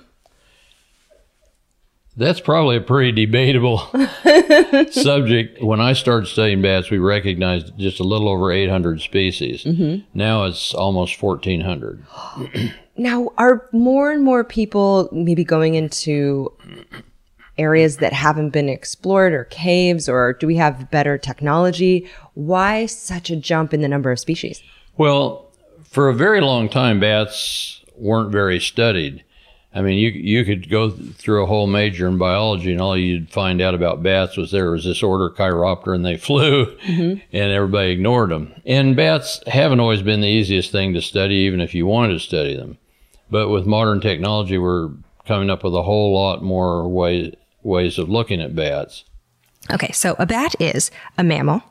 That's 2.15 2.39
probably 2.39 2.77
a 2.77 2.81
pretty 2.81 3.11
debatable 3.11 3.79
subject. 4.91 5.63
When 5.63 5.81
I 5.81 5.93
started 5.93 6.27
studying 6.27 6.61
bats, 6.61 6.91
we 6.91 6.99
recognized 6.99 7.77
just 7.77 7.99
a 7.99 8.03
little 8.03 8.29
over 8.29 8.51
800 8.51 9.01
species. 9.01 9.65
Now 10.13 10.43
it's 10.43 10.75
almost 10.75 11.21
1,400. 11.21 12.05
Now, 12.95 13.29
are 13.37 13.67
more 13.71 14.11
and 14.11 14.23
more 14.23 14.43
people 14.43 15.09
maybe 15.11 15.43
going 15.43 15.75
into 15.75 16.51
areas 17.57 17.97
that 17.97 18.13
haven't 18.13 18.49
been 18.49 18.69
explored 18.69 19.33
or 19.33 19.45
caves, 19.45 20.09
or 20.09 20.33
do 20.33 20.47
we 20.47 20.55
have 20.57 20.89
better 20.91 21.17
technology? 21.17 22.07
Why 22.33 22.85
such 22.85 23.29
a 23.29 23.35
jump 23.35 23.73
in 23.73 23.81
the 23.81 23.87
number 23.87 24.11
of 24.11 24.19
species? 24.19 24.61
Well, 24.97 25.51
for 25.83 26.09
a 26.09 26.13
very 26.13 26.41
long 26.41 26.69
time, 26.69 26.99
bats 26.99 27.83
weren't 27.95 28.31
very 28.31 28.59
studied. 28.59 29.23
I 29.75 29.81
mean, 29.81 29.97
you 29.97 30.09
you 30.09 30.45
could 30.45 30.69
go 30.69 30.91
through 30.91 31.43
a 31.43 31.47
whole 31.47 31.65
major 31.65 32.07
in 32.07 32.19
biology, 32.19 32.71
and 32.71 32.79
all 32.79 32.95
you'd 32.95 33.31
find 33.31 33.59
out 33.59 33.73
about 33.73 34.03
bats 34.03 34.37
was 34.37 34.51
there 34.51 34.69
was 34.69 34.85
this 34.85 35.01
order 35.01 35.31
Chiroptera, 35.31 35.95
and 35.95 36.05
they 36.05 36.17
flew, 36.17 36.77
mm-hmm. 36.77 37.19
and 37.31 37.51
everybody 37.51 37.91
ignored 37.91 38.29
them. 38.29 38.53
And 38.65 38.95
bats 38.95 39.41
haven't 39.47 39.79
always 39.79 40.03
been 40.03 40.21
the 40.21 40.27
easiest 40.27 40.71
thing 40.71 40.93
to 40.93 41.01
study, 41.01 41.35
even 41.35 41.59
if 41.59 41.73
you 41.73 41.87
wanted 41.87 42.13
to 42.13 42.19
study 42.19 42.55
them. 42.55 42.77
But 43.33 43.49
with 43.49 43.65
modern 43.65 43.99
technology, 43.99 44.59
we're 44.59 44.91
coming 45.25 45.49
up 45.49 45.63
with 45.63 45.73
a 45.73 45.81
whole 45.81 46.13
lot 46.13 46.43
more 46.43 46.87
ways 46.87 47.33
ways 47.63 47.97
of 47.97 48.07
looking 48.07 48.39
at 48.39 48.55
bats. 48.55 49.05
Okay, 49.71 49.91
so 49.91 50.15
a 50.19 50.27
bat 50.27 50.53
is 50.59 50.91
a 51.17 51.23
mammal 51.23 51.63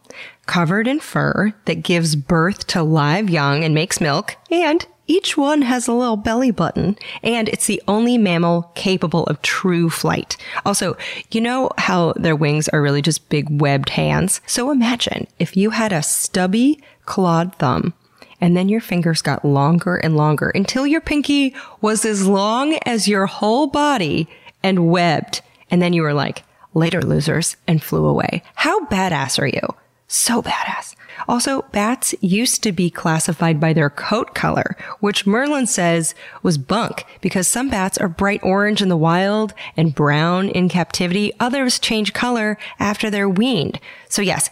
covered 0.46 0.88
in 0.88 0.98
fur 0.98 1.54
that 1.66 1.84
gives 1.84 2.16
birth 2.16 2.66
to 2.66 2.82
live 2.82 3.30
young 3.30 3.62
and 3.62 3.76
makes 3.76 4.00
milk, 4.00 4.34
and 4.50 4.84
each 5.06 5.36
one 5.36 5.62
has 5.62 5.86
a 5.86 5.92
little 5.92 6.16
belly 6.16 6.50
button, 6.50 6.96
and 7.22 7.48
it's 7.48 7.66
the 7.66 7.80
only 7.86 8.18
mammal 8.18 8.72
capable 8.74 9.24
of 9.26 9.40
true 9.42 9.88
flight. 9.88 10.36
Also, 10.66 10.96
you 11.30 11.40
know 11.40 11.70
how 11.78 12.12
their 12.14 12.34
wings 12.34 12.68
are 12.70 12.82
really 12.82 13.02
just 13.02 13.28
big 13.28 13.60
webbed 13.62 13.90
hands? 13.90 14.40
So 14.48 14.72
imagine 14.72 15.28
if 15.38 15.56
you 15.56 15.70
had 15.70 15.92
a 15.92 16.02
stubby, 16.02 16.82
clawed 17.04 17.54
thumb 17.60 17.94
and 18.42 18.56
then 18.56 18.68
your 18.68 18.80
fingers 18.80 19.22
got 19.22 19.44
longer 19.44 19.96
and 19.96 20.16
longer 20.16 20.50
until 20.50 20.86
your 20.86 21.00
pinky 21.00 21.54
was 21.80 22.04
as 22.04 22.26
long 22.26 22.74
as 22.84 23.06
your 23.08 23.26
whole 23.26 23.68
body 23.68 24.28
and 24.62 24.90
webbed. 24.90 25.40
And 25.70 25.80
then 25.80 25.92
you 25.92 26.02
were 26.02 26.12
like, 26.12 26.42
later 26.74 27.00
losers, 27.00 27.56
and 27.68 27.82
flew 27.82 28.04
away. 28.04 28.42
How 28.56 28.84
badass 28.86 29.38
are 29.38 29.46
you? 29.46 29.74
So 30.08 30.42
badass. 30.42 30.94
Also, 31.28 31.62
bats 31.72 32.14
used 32.20 32.62
to 32.62 32.72
be 32.72 32.90
classified 32.90 33.60
by 33.60 33.72
their 33.72 33.88
coat 33.88 34.34
color, 34.34 34.76
which 35.00 35.26
Merlin 35.26 35.66
says 35.66 36.14
was 36.42 36.58
bunk 36.58 37.04
because 37.20 37.46
some 37.46 37.70
bats 37.70 37.96
are 37.98 38.08
bright 38.08 38.42
orange 38.42 38.82
in 38.82 38.88
the 38.88 38.96
wild 38.96 39.54
and 39.76 39.94
brown 39.94 40.48
in 40.48 40.68
captivity. 40.68 41.32
Others 41.38 41.78
change 41.78 42.12
color 42.12 42.58
after 42.80 43.08
they're 43.08 43.28
weaned. 43.28 43.78
So 44.08 44.20
yes, 44.20 44.50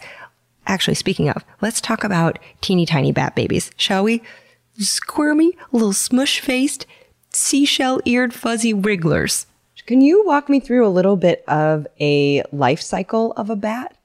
Actually, 0.71 0.95
speaking 0.95 1.27
of, 1.27 1.43
let's 1.59 1.81
talk 1.81 2.01
about 2.05 2.39
teeny 2.61 2.85
tiny 2.85 3.11
bat 3.11 3.35
babies, 3.35 3.71
shall 3.75 4.05
we? 4.05 4.21
Squirmy, 4.79 5.51
little 5.73 5.91
smush 5.91 6.39
faced, 6.39 6.85
seashell 7.33 7.99
eared 8.05 8.33
fuzzy 8.33 8.73
wrigglers. 8.73 9.47
Can 9.85 9.99
you 9.99 10.25
walk 10.25 10.47
me 10.47 10.61
through 10.61 10.87
a 10.87 10.89
little 10.89 11.17
bit 11.17 11.43
of 11.45 11.87
a 11.99 12.43
life 12.53 12.79
cycle 12.79 13.33
of 13.33 13.49
a 13.49 13.55
bat? 13.57 13.97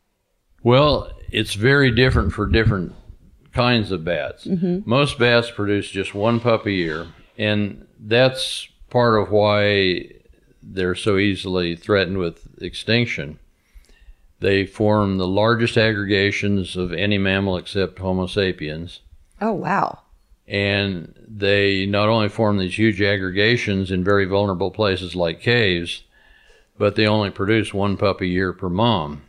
Well, 0.64 1.12
it's 1.30 1.54
very 1.54 1.92
different 1.92 2.32
for 2.32 2.46
different 2.46 2.94
kinds 3.52 3.92
of 3.92 4.02
bats. 4.02 4.44
Mm-hmm. 4.44 4.90
Most 4.90 5.20
bats 5.20 5.52
produce 5.52 5.88
just 5.88 6.16
one 6.16 6.40
pup 6.40 6.66
a 6.66 6.72
year, 6.72 7.06
and 7.38 7.86
that's 8.00 8.68
part 8.90 9.22
of 9.22 9.30
why 9.30 10.10
they're 10.64 10.96
so 10.96 11.16
easily 11.16 11.76
threatened 11.76 12.18
with 12.18 12.48
extinction. 12.60 13.38
They 14.40 14.66
form 14.66 15.18
the 15.18 15.26
largest 15.26 15.76
aggregations 15.78 16.76
of 16.76 16.92
any 16.92 17.18
mammal 17.18 17.56
except 17.56 17.98
Homo 17.98 18.26
sapiens. 18.26 19.00
Oh, 19.40 19.52
wow. 19.52 20.00
And 20.46 21.14
they 21.26 21.86
not 21.86 22.08
only 22.08 22.28
form 22.28 22.58
these 22.58 22.78
huge 22.78 23.00
aggregations 23.00 23.90
in 23.90 24.04
very 24.04 24.26
vulnerable 24.26 24.70
places 24.70 25.16
like 25.16 25.40
caves, 25.40 26.04
but 26.78 26.94
they 26.94 27.06
only 27.06 27.30
produce 27.30 27.72
one 27.72 27.96
pup 27.96 28.20
a 28.20 28.26
year 28.26 28.52
per 28.52 28.68
mom. 28.68 29.22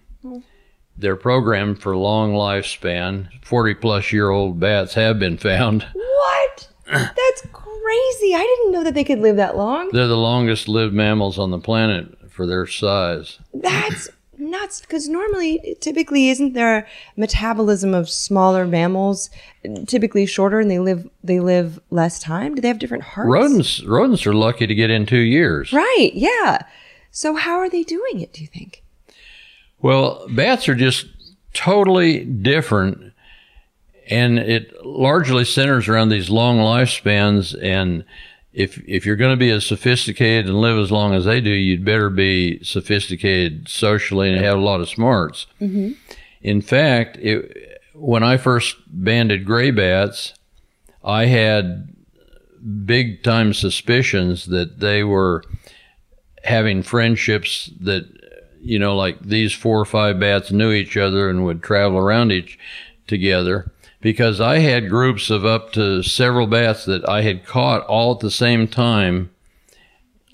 They're 0.97 1.15
programmed 1.15 1.81
for 1.81 1.95
long 1.95 2.33
lifespan. 2.33 3.29
40 3.45 3.75
plus 3.75 4.11
year 4.11 4.29
old 4.29 4.59
bats 4.59 4.95
have 4.95 5.19
been 5.19 5.37
found. 5.37 5.85
What? 6.17 6.67
That's 6.89 7.41
crazy. 7.53 8.33
I 8.33 8.39
didn't 8.41 8.71
know 8.71 8.83
that 8.83 8.93
they 8.93 9.03
could 9.03 9.19
live 9.19 9.35
that 9.37 9.55
long. 9.55 9.89
They're 9.91 10.07
the 10.07 10.17
longest 10.17 10.67
lived 10.67 10.93
mammals 10.93 11.37
on 11.37 11.51
the 11.51 11.59
planet 11.59 12.31
for 12.31 12.45
their 12.45 12.65
size. 12.65 13.39
That's 13.53 14.09
nuts. 14.39 14.81
Because 14.81 15.07
normally, 15.07 15.77
typically, 15.79 16.29
isn't 16.29 16.53
there 16.53 16.87
metabolism 17.15 17.93
of 17.93 18.09
smaller 18.09 18.65
mammals 18.65 19.29
typically 19.87 20.25
shorter 20.25 20.59
and 20.59 20.69
they 20.71 20.79
live 20.79 21.09
they 21.23 21.39
live 21.39 21.79
less 21.89 22.19
time? 22.19 22.55
Do 22.55 22.61
they 22.61 22.67
have 22.67 22.79
different 22.79 23.03
hearts? 23.03 23.29
Rodents 23.29 23.83
rodents 23.83 24.25
are 24.25 24.33
lucky 24.33 24.67
to 24.67 24.75
get 24.75 24.89
in 24.89 25.05
two 25.05 25.17
years. 25.17 25.73
Right. 25.73 26.11
Yeah. 26.13 26.59
So 27.11 27.35
how 27.35 27.57
are 27.57 27.69
they 27.69 27.83
doing 27.83 28.21
it, 28.21 28.33
do 28.33 28.41
you 28.41 28.47
think? 28.47 28.83
Well, 29.81 30.27
bats 30.29 30.67
are 30.69 30.75
just 30.75 31.07
totally 31.53 32.23
different, 32.23 33.13
and 34.09 34.37
it 34.39 34.85
largely 34.85 35.45
centers 35.45 35.87
around 35.87 36.09
these 36.09 36.29
long 36.29 36.57
lifespans. 36.57 37.57
And 37.61 38.03
if 38.57 38.83
if 38.87 39.05
you're 39.05 39.15
going 39.15 39.33
to 39.33 39.39
be 39.39 39.51
as 39.51 39.67
sophisticated 39.67 40.47
and 40.47 40.59
live 40.59 40.79
as 40.79 40.91
long 40.91 41.13
as 41.13 41.25
they 41.25 41.39
do, 41.39 41.51
you'd 41.51 41.85
better 41.85 42.09
be 42.09 42.61
sophisticated 42.63 43.69
socially 43.69 44.33
and 44.33 44.43
have 44.43 44.57
a 44.57 44.61
lot 44.61 44.81
of 44.81 44.89
smarts. 44.89 45.45
Mm-hmm. 45.61 45.91
In 46.41 46.61
fact, 46.61 47.17
it, 47.17 47.79
when 47.93 48.23
I 48.23 48.37
first 48.37 48.77
banded 48.87 49.45
gray 49.45 49.69
bats, 49.69 50.33
I 51.03 51.27
had 51.27 51.93
big 52.83 53.21
time 53.21 53.53
suspicions 53.53 54.47
that 54.47 54.79
they 54.79 55.03
were 55.03 55.43
having 56.43 56.81
friendships 56.81 57.69
that 57.79 58.09
you 58.59 58.79
know 58.79 58.95
like 58.95 59.19
these 59.19 59.53
four 59.53 59.79
or 59.79 59.85
five 59.85 60.19
bats 60.19 60.51
knew 60.51 60.71
each 60.71 60.97
other 60.97 61.29
and 61.29 61.45
would 61.45 61.61
travel 61.61 61.99
around 61.99 62.31
each 62.31 62.57
together 63.05 63.71
because 64.01 64.39
I 64.39 64.59
had 64.59 64.89
groups 64.89 65.29
of 65.29 65.45
up 65.45 65.71
to 65.73 66.03
several 66.03 66.47
bats 66.47 66.85
that 66.85 67.07
I 67.07 67.21
had 67.21 67.45
caught 67.45 67.85
all 67.87 68.13
at 68.13 68.19
the 68.19 68.31
same 68.31 68.67
time. 68.67 69.31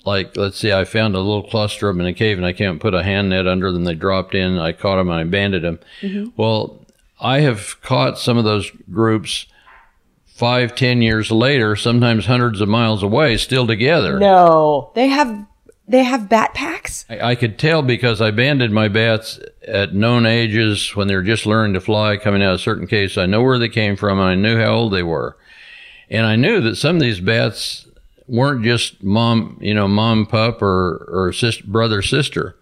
Like 0.04 0.36
let's 0.36 0.58
see 0.58 0.72
I 0.72 0.84
found 0.84 1.14
a 1.14 1.20
little 1.20 1.48
cluster 1.48 1.88
of 1.88 1.96
them 1.96 2.02
in 2.02 2.12
a 2.12 2.14
cave 2.14 2.36
and 2.36 2.46
I 2.46 2.52
can't 2.52 2.80
put 2.80 2.94
a 2.94 3.02
hand 3.02 3.30
net 3.30 3.46
under 3.46 3.72
them. 3.72 3.84
They 3.84 3.94
dropped 3.94 4.34
in. 4.34 4.58
I 4.58 4.72
caught 4.72 4.96
them 4.96 5.08
and 5.08 5.18
I 5.20 5.24
banded 5.24 5.62
them 5.62 5.78
mm-hmm. 6.02 6.30
well 6.36 6.84
I 7.20 7.40
have 7.40 7.80
caught 7.80 8.18
some 8.18 8.36
of 8.36 8.44
those 8.44 8.70
groups 8.92 9.46
five 10.26 10.74
ten 10.74 11.00
years 11.00 11.30
later 11.30 11.74
sometimes 11.74 12.26
hundreds 12.26 12.60
of 12.60 12.68
miles 12.68 13.02
away 13.02 13.38
still 13.38 13.66
together. 13.66 14.18
No. 14.18 14.90
They 14.94 15.08
have 15.08 15.46
they 15.86 16.04
have 16.04 16.28
bat 16.28 16.54
packs? 16.54 17.04
I, 17.08 17.30
I 17.30 17.34
could 17.34 17.58
tell 17.58 17.82
because 17.82 18.20
I 18.20 18.30
banded 18.30 18.70
my 18.70 18.88
bats 18.88 19.38
at 19.66 19.94
known 19.94 20.26
ages 20.26 20.96
when 20.96 21.08
they 21.08 21.14
were 21.14 21.22
just 21.22 21.46
learning 21.46 21.74
to 21.74 21.80
fly, 21.80 22.16
coming 22.16 22.42
out 22.42 22.54
of 22.54 22.60
certain 22.60 22.86
caves. 22.86 23.18
I 23.18 23.26
know 23.26 23.42
where 23.42 23.58
they 23.58 23.68
came 23.68 23.96
from, 23.96 24.18
and 24.18 24.28
I 24.28 24.34
knew 24.34 24.58
how 24.58 24.74
old 24.74 24.92
they 24.92 25.02
were, 25.02 25.36
and 26.10 26.26
I 26.26 26.36
knew 26.36 26.60
that 26.62 26.76
some 26.76 26.96
of 26.96 27.02
these 27.02 27.20
bats 27.20 27.86
weren't 28.26 28.64
just 28.64 29.02
mom, 29.02 29.58
you 29.60 29.74
know, 29.74 29.88
mom 29.88 30.26
pup 30.26 30.62
or 30.62 31.06
or 31.10 31.32
sister, 31.32 31.64
brother 31.66 32.02
sister, 32.02 32.56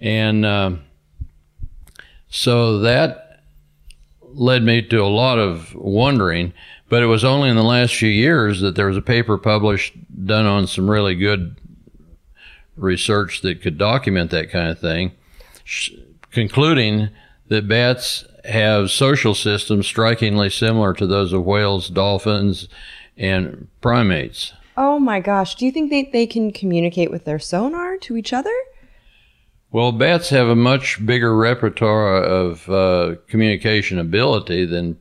and 0.00 0.44
um 0.44 0.82
so 2.28 2.78
that 2.78 3.40
led 4.22 4.64
me 4.64 4.80
to 4.80 4.96
a 4.96 5.06
lot 5.06 5.38
of 5.38 5.74
wondering. 5.74 6.54
But 6.88 7.02
it 7.02 7.06
was 7.06 7.24
only 7.24 7.50
in 7.50 7.56
the 7.56 7.62
last 7.62 7.94
few 7.94 8.08
years 8.08 8.60
that 8.60 8.74
there 8.74 8.86
was 8.86 8.96
a 8.96 9.02
paper 9.02 9.38
published 9.38 9.94
done 10.26 10.46
on 10.46 10.66
some 10.66 10.90
really 10.90 11.14
good 11.14 11.56
research 12.82 13.40
that 13.42 13.62
could 13.62 13.78
document 13.78 14.30
that 14.30 14.50
kind 14.50 14.68
of 14.68 14.78
thing, 14.78 15.12
sh- 15.64 15.92
concluding 16.30 17.10
that 17.48 17.68
bats 17.68 18.24
have 18.44 18.90
social 18.90 19.34
systems 19.34 19.86
strikingly 19.86 20.50
similar 20.50 20.92
to 20.94 21.06
those 21.06 21.32
of 21.32 21.44
whales, 21.44 21.88
dolphins, 21.88 22.68
and 23.16 23.68
primates. 23.80 24.52
Oh 24.76 24.98
my 24.98 25.20
gosh. 25.20 25.54
Do 25.54 25.66
you 25.66 25.72
think 25.72 25.90
they, 25.90 26.04
they 26.04 26.26
can 26.26 26.50
communicate 26.50 27.10
with 27.10 27.24
their 27.24 27.38
sonar 27.38 27.98
to 27.98 28.16
each 28.16 28.32
other? 28.32 28.54
Well, 29.70 29.92
bats 29.92 30.30
have 30.30 30.48
a 30.48 30.56
much 30.56 31.04
bigger 31.04 31.34
repertoire 31.34 32.22
of 32.22 32.68
uh, 32.68 33.14
communication 33.28 33.98
ability 33.98 34.66
than 34.66 34.98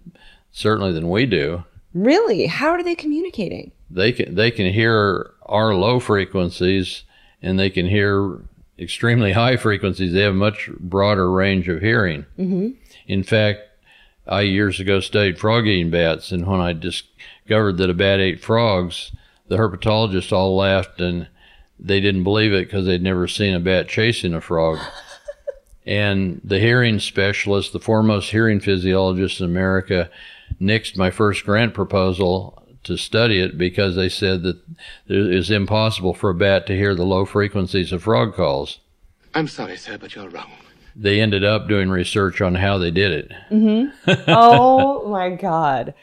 certainly 0.52 0.94
than 0.94 1.10
we 1.10 1.26
do. 1.26 1.64
Really? 1.94 2.48
How 2.48 2.70
are 2.70 2.84
they 2.84 2.96
communicating? 2.96 3.72
They 3.90 4.14
can 4.14 4.36
they 4.36 4.52
can 4.52 4.72
hear 4.72 5.32
our 5.46 5.76
low 5.76 6.00
frequencies 6.00 7.04
and 7.42 7.60
they 7.60 7.70
can 7.70 7.88
hear 7.88 8.40
extremely 8.78 9.32
high 9.34 9.58
frequencies. 9.58 10.14
They 10.14 10.22
have 10.22 10.34
a 10.34 10.36
much 10.36 10.70
broader 10.80 11.32
range 11.32 11.68
of 11.68 11.82
hearing. 11.82 12.26
Mm-hmm. 12.38 12.70
In 13.08 13.24
fact, 13.24 13.62
I 14.28 14.42
years 14.42 14.80
ago 14.80 15.00
studied 15.00 15.40
frog 15.40 15.68
eating 15.68 15.92
bats, 15.92 16.32
and 16.32 16.46
when 16.46 16.62
I 16.62 16.74
discovered 16.74 17.78
that 17.78 17.90
a 17.90 17.94
bat 17.94 18.20
ate 18.20 18.42
frogs, 18.42 19.12
the 19.48 19.58
herpetologists 19.58 20.32
all 20.32 20.56
laughed 20.56 21.02
and 21.02 21.28
they 21.80 22.00
didn't 22.00 22.24
believe 22.24 22.54
it 22.54 22.68
because 22.68 22.86
they'd 22.86 23.02
never 23.02 23.28
seen 23.28 23.56
a 23.56 23.60
bat 23.60 23.90
chasing 23.90 24.34
a 24.34 24.42
frog. 24.42 24.78
and 25.86 26.40
the 26.44 26.60
hearing 26.60 27.00
specialist, 27.00 27.74
the 27.74 27.80
foremost 27.80 28.30
hearing 28.30 28.60
physiologist 28.60 29.40
in 29.40 29.48
America, 29.48 30.10
nixed 30.62 30.96
my 30.96 31.10
first 31.10 31.44
grant 31.44 31.74
proposal 31.74 32.61
to 32.84 32.98
study 32.98 33.40
it 33.40 33.58
because 33.58 33.96
they 33.96 34.10
said 34.10 34.44
that 34.44 34.58
it 35.08 35.34
is 35.34 35.52
impossible 35.52 36.14
for 36.14 36.30
a 36.30 36.36
bat 36.36 36.66
to 36.68 36.76
hear 36.76 36.96
the 36.96 37.06
low 37.06 37.26
frequencies 37.26 37.92
of 37.92 38.04
frog 38.04 38.34
calls. 38.34 38.80
I'm 39.34 39.48
sorry, 39.48 39.78
sir, 39.78 39.98
but 39.98 40.16
you're 40.16 40.30
wrong. 40.30 40.52
They 40.96 41.22
ended 41.22 41.44
up 41.44 41.68
doing 41.68 41.90
research 41.90 42.42
on 42.42 42.56
how 42.56 42.78
they 42.78 42.92
did 42.92 43.12
it. 43.12 43.32
Mm-hmm. 43.50 44.22
oh 44.28 45.08
my 45.08 45.30
God. 45.30 45.94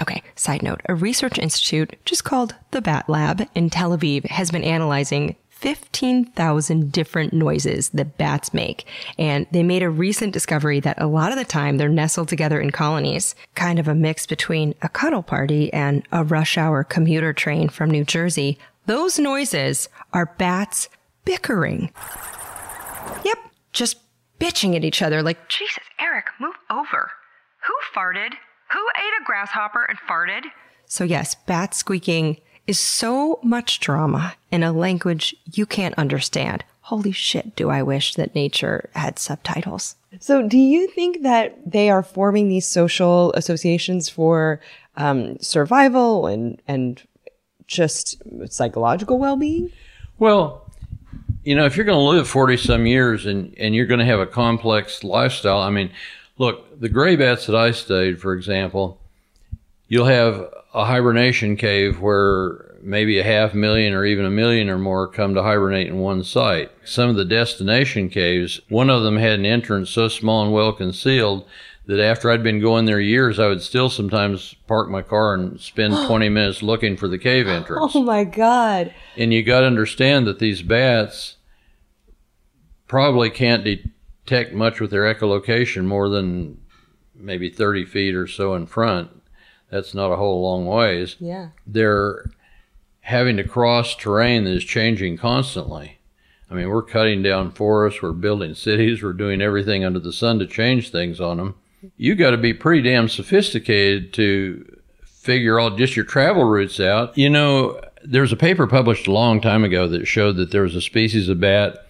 Okay, 0.00 0.22
side 0.34 0.62
note 0.62 0.82
a 0.86 0.94
research 0.94 1.38
institute 1.38 1.96
just 2.04 2.24
called 2.24 2.54
the 2.70 2.82
Bat 2.82 3.08
Lab 3.08 3.48
in 3.54 3.70
Tel 3.70 3.96
Aviv 3.96 4.26
has 4.26 4.50
been 4.50 4.64
analyzing 4.64 5.36
15,000 5.66 6.92
different 6.92 7.32
noises 7.32 7.88
that 7.88 8.16
bats 8.16 8.54
make. 8.54 8.86
And 9.18 9.48
they 9.50 9.64
made 9.64 9.82
a 9.82 9.90
recent 9.90 10.32
discovery 10.32 10.78
that 10.78 11.02
a 11.02 11.08
lot 11.08 11.32
of 11.32 11.38
the 11.38 11.44
time 11.44 11.76
they're 11.76 11.88
nestled 11.88 12.28
together 12.28 12.60
in 12.60 12.70
colonies, 12.70 13.34
kind 13.56 13.80
of 13.80 13.88
a 13.88 13.94
mix 13.96 14.28
between 14.28 14.76
a 14.82 14.88
cuddle 14.88 15.24
party 15.24 15.72
and 15.72 16.06
a 16.12 16.22
rush 16.22 16.56
hour 16.56 16.84
commuter 16.84 17.32
train 17.32 17.68
from 17.68 17.90
New 17.90 18.04
Jersey. 18.04 18.60
Those 18.86 19.18
noises 19.18 19.88
are 20.12 20.32
bats 20.38 20.88
bickering. 21.24 21.90
Yep, 23.24 23.38
just 23.72 23.96
bitching 24.38 24.76
at 24.76 24.84
each 24.84 25.02
other 25.02 25.20
like, 25.20 25.48
Jesus, 25.48 25.82
Eric, 25.98 26.26
move 26.38 26.54
over. 26.70 27.10
Who 27.64 27.74
farted? 27.92 28.34
Who 28.72 28.88
ate 28.96 29.20
a 29.20 29.24
grasshopper 29.24 29.82
and 29.82 29.98
farted? 30.08 30.44
So, 30.84 31.02
yes, 31.02 31.34
bat 31.34 31.74
squeaking 31.74 32.36
is 32.66 32.78
so 32.78 33.38
much 33.42 33.80
drama 33.80 34.34
in 34.50 34.62
a 34.62 34.72
language 34.72 35.34
you 35.52 35.66
can't 35.66 35.94
understand. 35.98 36.64
Holy 36.82 37.12
shit, 37.12 37.56
do 37.56 37.70
I 37.70 37.82
wish 37.82 38.14
that 38.14 38.34
nature 38.34 38.90
had 38.94 39.18
subtitles. 39.18 39.96
So, 40.20 40.46
do 40.46 40.56
you 40.56 40.88
think 40.88 41.22
that 41.22 41.58
they 41.70 41.90
are 41.90 42.02
forming 42.02 42.48
these 42.48 42.66
social 42.66 43.32
associations 43.32 44.08
for 44.08 44.60
um, 44.96 45.38
survival 45.40 46.26
and 46.26 46.62
and 46.66 47.02
just 47.66 48.22
psychological 48.48 49.18
well 49.18 49.36
being? 49.36 49.70
Well, 50.18 50.66
you 51.44 51.54
know, 51.54 51.64
if 51.64 51.76
you're 51.76 51.84
going 51.86 51.98
to 51.98 52.16
live 52.16 52.28
40 52.28 52.56
some 52.56 52.86
years 52.86 53.26
and, 53.26 53.54
and 53.58 53.74
you're 53.74 53.86
going 53.86 54.00
to 54.00 54.06
have 54.06 54.20
a 54.20 54.26
complex 54.26 55.04
lifestyle, 55.04 55.60
I 55.60 55.70
mean, 55.70 55.90
look, 56.38 56.80
the 56.80 56.88
gray 56.88 57.16
bats 57.16 57.46
that 57.46 57.54
I 57.54 57.70
studied, 57.70 58.20
for 58.20 58.32
example, 58.32 58.98
you'll 59.88 60.06
have 60.06 60.52
a 60.76 60.84
hibernation 60.84 61.56
cave 61.56 62.02
where 62.02 62.76
maybe 62.82 63.18
a 63.18 63.24
half 63.24 63.54
million 63.54 63.94
or 63.94 64.04
even 64.04 64.26
a 64.26 64.30
million 64.30 64.68
or 64.68 64.76
more 64.76 65.08
come 65.08 65.34
to 65.34 65.42
hibernate 65.42 65.86
in 65.86 65.98
one 65.98 66.22
site. 66.22 66.70
Some 66.84 67.08
of 67.08 67.16
the 67.16 67.24
destination 67.24 68.10
caves, 68.10 68.60
one 68.68 68.90
of 68.90 69.02
them 69.02 69.16
had 69.16 69.38
an 69.38 69.46
entrance 69.46 69.88
so 69.88 70.08
small 70.08 70.44
and 70.44 70.52
well 70.52 70.74
concealed 70.74 71.48
that 71.86 71.98
after 71.98 72.30
I'd 72.30 72.42
been 72.42 72.60
going 72.60 72.84
there 72.84 73.00
years, 73.00 73.38
I 73.38 73.46
would 73.46 73.62
still 73.62 73.88
sometimes 73.88 74.54
park 74.66 74.90
my 74.90 75.00
car 75.00 75.32
and 75.32 75.58
spend 75.58 75.94
20 76.06 76.28
minutes 76.28 76.62
looking 76.62 76.98
for 76.98 77.08
the 77.08 77.18
cave 77.18 77.48
entrance. 77.48 77.92
Oh 77.94 78.02
my 78.02 78.24
God. 78.24 78.94
And 79.16 79.32
you 79.32 79.42
got 79.42 79.60
to 79.60 79.66
understand 79.66 80.26
that 80.26 80.40
these 80.40 80.60
bats 80.60 81.36
probably 82.86 83.30
can't 83.30 83.64
detect 83.64 84.52
much 84.52 84.78
with 84.78 84.90
their 84.90 85.12
echolocation 85.12 85.86
more 85.86 86.10
than 86.10 86.60
maybe 87.14 87.48
30 87.48 87.86
feet 87.86 88.14
or 88.14 88.26
so 88.26 88.54
in 88.54 88.66
front. 88.66 89.15
That's 89.76 89.94
not 89.94 90.10
a 90.10 90.16
whole 90.16 90.40
long 90.42 90.64
ways. 90.64 91.16
Yeah. 91.20 91.50
They're 91.66 92.30
having 93.00 93.36
to 93.36 93.44
cross 93.44 93.94
terrain 93.94 94.44
that 94.44 94.52
is 94.52 94.64
changing 94.64 95.18
constantly. 95.18 95.98
I 96.50 96.54
mean, 96.54 96.70
we're 96.70 96.82
cutting 96.82 97.22
down 97.22 97.50
forests, 97.50 98.00
we're 98.00 98.12
building 98.12 98.54
cities, 98.54 99.02
we're 99.02 99.12
doing 99.12 99.42
everything 99.42 99.84
under 99.84 99.98
the 99.98 100.14
sun 100.14 100.38
to 100.38 100.46
change 100.46 100.90
things 100.90 101.20
on 101.20 101.36
them. 101.36 101.56
You 101.98 102.14
got 102.14 102.30
to 102.30 102.38
be 102.38 102.54
pretty 102.54 102.88
damn 102.88 103.10
sophisticated 103.10 104.14
to 104.14 104.80
figure 105.04 105.58
all 105.58 105.76
just 105.76 105.94
your 105.94 106.06
travel 106.06 106.44
routes 106.44 106.80
out. 106.80 107.18
You 107.18 107.28
know, 107.28 107.78
there's 108.02 108.32
a 108.32 108.36
paper 108.36 108.66
published 108.66 109.06
a 109.06 109.12
long 109.12 109.42
time 109.42 109.62
ago 109.62 109.88
that 109.88 110.06
showed 110.06 110.36
that 110.36 110.52
there 110.52 110.62
was 110.62 110.74
a 110.74 110.80
species 110.80 111.28
of 111.28 111.38
bat 111.38 111.86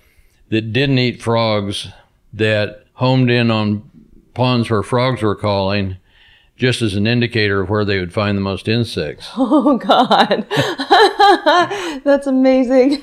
that 0.48 0.72
didn't 0.72 0.98
eat 0.98 1.22
frogs 1.22 1.86
that 2.32 2.84
homed 2.94 3.30
in 3.30 3.52
on 3.52 3.88
ponds 4.34 4.70
where 4.70 4.82
frogs 4.82 5.22
were 5.22 5.36
calling 5.36 5.98
just 6.56 6.82
as 6.82 6.94
an 6.94 7.06
indicator 7.06 7.60
of 7.60 7.70
where 7.70 7.84
they 7.84 7.98
would 7.98 8.12
find 8.12 8.36
the 8.36 8.42
most 8.42 8.68
insects. 8.68 9.30
Oh 9.36 9.76
God. 9.76 10.46
That's 12.04 12.26
amazing. 12.26 13.02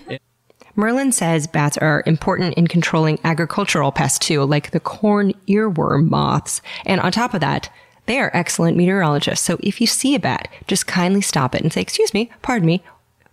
Merlin 0.75 1.11
says 1.11 1.45
bats 1.45 1.77
are 1.77 2.03
important 2.05 2.55
in 2.55 2.67
controlling 2.67 3.19
agricultural 3.23 3.91
pests 3.91 4.19
too, 4.19 4.43
like 4.43 4.71
the 4.71 4.79
corn 4.79 5.33
earworm 5.47 6.09
moths. 6.09 6.61
And 6.85 6.99
on 6.99 7.11
top 7.11 7.33
of 7.33 7.41
that, 7.41 7.69
they 8.05 8.19
are 8.19 8.31
excellent 8.33 8.75
meteorologists. 8.75 9.45
So 9.45 9.57
if 9.61 9.79
you 9.79 9.87
see 9.87 10.15
a 10.15 10.19
bat, 10.19 10.47
just 10.67 10.87
kindly 10.87 11.21
stop 11.21 11.53
it 11.55 11.61
and 11.61 11.71
say, 11.71 11.81
excuse 11.81 12.13
me, 12.13 12.31
pardon 12.41 12.65
me, 12.65 12.83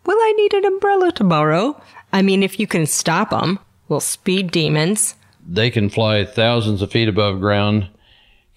will 0.04 0.18
I 0.18 0.32
need 0.36 0.52
an 0.54 0.64
umbrella 0.66 1.12
tomorrow? 1.12 1.80
I 2.12 2.22
mean, 2.22 2.42
if 2.42 2.60
you 2.60 2.66
can 2.66 2.86
stop 2.86 3.30
them, 3.30 3.58
well, 3.88 4.00
speed 4.00 4.52
demons. 4.52 5.14
They 5.46 5.70
can 5.70 5.88
fly 5.88 6.24
thousands 6.24 6.82
of 6.82 6.92
feet 6.92 7.08
above 7.08 7.40
ground, 7.40 7.88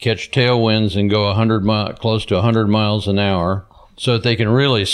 catch 0.03 0.31
tailwinds, 0.31 0.95
and 0.99 1.09
go 1.09 1.25
100 1.27 1.63
mi- 1.63 1.93
close 1.99 2.25
to 2.25 2.35
100 2.35 2.67
miles 2.67 3.07
an 3.07 3.17
hour. 3.19 3.65
So 3.95 4.13
that 4.13 4.23
they 4.23 4.35
can 4.35 4.49
really, 4.49 4.85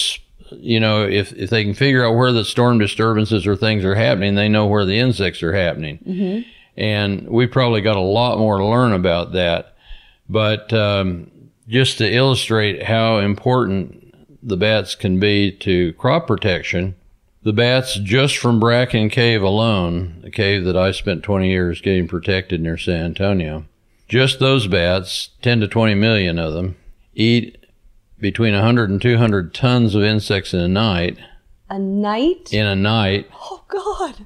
you 0.51 0.79
know, 0.79 1.03
if, 1.03 1.31
if 1.33 1.49
they 1.49 1.63
can 1.63 1.73
figure 1.73 2.05
out 2.05 2.15
where 2.15 2.31
the 2.33 2.43
storm 2.43 2.77
disturbances 2.79 3.47
or 3.47 3.55
things 3.55 3.85
are 3.85 3.95
happening, 3.95 4.35
they 4.35 4.49
know 4.49 4.65
where 4.67 4.85
the 4.85 4.99
insects 4.99 5.41
are 5.41 5.53
happening. 5.53 5.99
And 6.75 7.27
we 7.29 7.47
probably 7.47 7.81
got 7.81 7.95
a 7.95 8.01
lot 8.01 8.37
more 8.37 8.57
to 8.57 8.65
learn 8.65 8.91
about 8.93 9.31
that. 9.33 9.75
But 10.29 10.71
um, 10.73 11.31
just 11.67 11.97
to 11.99 12.13
illustrate 12.13 12.83
how 12.83 13.17
important 13.19 14.13
the 14.43 14.57
bats 14.57 14.95
can 14.95 15.19
be 15.19 15.51
to 15.51 15.93
crop 15.93 16.27
protection, 16.27 16.95
the 17.43 17.53
bats 17.53 17.95
just 17.95 18.37
from 18.37 18.59
Bracken 18.59 19.09
Cave 19.09 19.41
alone, 19.41 20.21
a 20.25 20.29
cave 20.29 20.65
that 20.65 20.75
I 20.77 20.91
spent 20.91 21.23
20 21.23 21.49
years 21.49 21.79
getting 21.81 22.07
protected 22.07 22.59
near 22.61 22.77
San 22.77 23.05
Antonio, 23.05 23.65
just 24.09 24.39
those 24.39 24.67
bats, 24.67 25.29
10 25.43 25.61
to 25.61 25.67
20 25.67 25.95
million 25.95 26.37
of 26.37 26.53
them, 26.53 26.75
eat 27.13 27.65
between 28.19 28.53
100 28.53 28.89
and 28.89 29.01
200 29.01 29.53
tons 29.53 29.95
of 29.95 30.03
insects 30.03 30.53
in 30.53 30.59
a 30.59 30.67
night. 30.67 31.17
A 31.69 31.79
night? 31.79 32.51
In 32.51 32.65
a 32.65 32.75
night. 32.75 33.29
Oh, 33.33 33.63
God. 33.67 34.25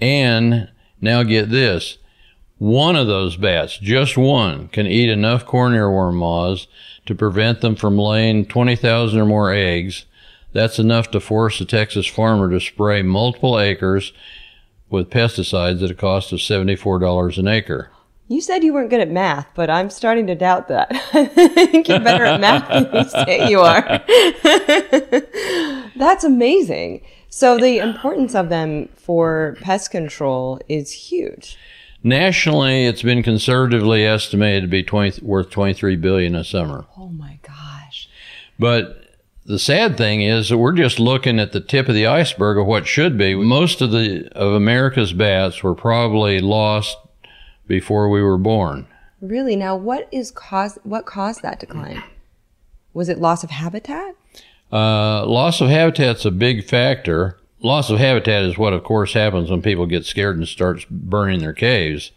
And 0.00 0.70
now 1.00 1.22
get 1.22 1.48
this 1.48 1.98
one 2.58 2.96
of 2.96 3.06
those 3.06 3.36
bats, 3.36 3.78
just 3.78 4.16
one, 4.16 4.66
can 4.68 4.84
eat 4.84 5.08
enough 5.08 5.46
corn 5.46 5.74
earworm 5.74 6.14
moths 6.14 6.66
to 7.06 7.14
prevent 7.14 7.60
them 7.60 7.76
from 7.76 7.96
laying 7.96 8.44
20,000 8.44 9.18
or 9.18 9.24
more 9.24 9.52
eggs. 9.52 10.06
That's 10.52 10.80
enough 10.80 11.10
to 11.12 11.20
force 11.20 11.60
a 11.60 11.64
Texas 11.64 12.06
farmer 12.06 12.50
to 12.50 12.58
spray 12.58 13.02
multiple 13.02 13.60
acres 13.60 14.12
with 14.90 15.08
pesticides 15.08 15.84
at 15.84 15.90
a 15.92 15.94
cost 15.94 16.32
of 16.32 16.40
$74 16.40 17.38
an 17.38 17.46
acre. 17.46 17.90
You 18.30 18.42
said 18.42 18.62
you 18.62 18.74
weren't 18.74 18.90
good 18.90 19.00
at 19.00 19.10
math, 19.10 19.48
but 19.54 19.70
I'm 19.70 19.88
starting 19.88 20.26
to 20.26 20.34
doubt 20.34 20.68
that. 20.68 20.88
I 21.14 21.24
think 21.24 21.88
you're 21.88 21.98
better 21.98 22.26
at 22.26 22.40
math 22.40 22.68
than 22.68 22.94
you 22.94 23.08
say 23.08 23.48
you 23.48 23.60
are. 23.60 24.02
That's 25.96 26.24
amazing. 26.24 27.06
So 27.30 27.56
the 27.56 27.78
importance 27.78 28.34
of 28.34 28.50
them 28.50 28.90
for 28.96 29.56
pest 29.62 29.90
control 29.90 30.60
is 30.68 30.92
huge. 30.92 31.56
Nationally, 32.02 32.84
it's 32.84 33.02
been 33.02 33.22
conservatively 33.22 34.04
estimated 34.04 34.62
to 34.62 34.68
be 34.68 34.82
20, 34.82 35.24
worth 35.24 35.48
23 35.48 35.96
billion 35.96 36.34
a 36.34 36.44
summer. 36.44 36.84
Oh 36.98 37.08
my 37.08 37.38
gosh. 37.42 38.10
But 38.58 39.04
the 39.46 39.58
sad 39.58 39.96
thing 39.96 40.20
is 40.20 40.50
that 40.50 40.58
we're 40.58 40.72
just 40.72 41.00
looking 41.00 41.40
at 41.40 41.52
the 41.52 41.60
tip 41.60 41.88
of 41.88 41.94
the 41.94 42.06
iceberg 42.06 42.58
of 42.58 42.66
what 42.66 42.86
should 42.86 43.16
be. 43.16 43.34
Most 43.34 43.80
of 43.80 43.90
the 43.90 44.28
of 44.32 44.52
America's 44.52 45.14
bats 45.14 45.62
were 45.62 45.74
probably 45.74 46.40
lost 46.40 46.98
before 47.68 48.08
we 48.08 48.22
were 48.22 48.38
born. 48.38 48.86
Really? 49.20 49.54
Now 49.54 49.76
what 49.76 50.08
is 50.10 50.30
cause 50.30 50.78
what 50.82 51.06
caused 51.06 51.42
that 51.42 51.60
decline? 51.60 52.02
Was 52.92 53.08
it 53.08 53.18
loss 53.18 53.44
of 53.44 53.50
habitat? 53.50 54.16
Uh, 54.72 55.24
loss 55.26 55.60
of 55.60 55.68
habitat's 55.68 56.24
a 56.24 56.30
big 56.30 56.64
factor. 56.64 57.38
Loss 57.60 57.90
of 57.90 57.98
habitat 57.98 58.42
is 58.42 58.58
what, 58.58 58.72
of 58.72 58.84
course, 58.84 59.14
happens 59.14 59.50
when 59.50 59.62
people 59.62 59.86
get 59.86 60.04
scared 60.04 60.36
and 60.36 60.46
start 60.46 60.86
burning 60.90 61.40
their 61.40 61.52
caves. 61.52 62.12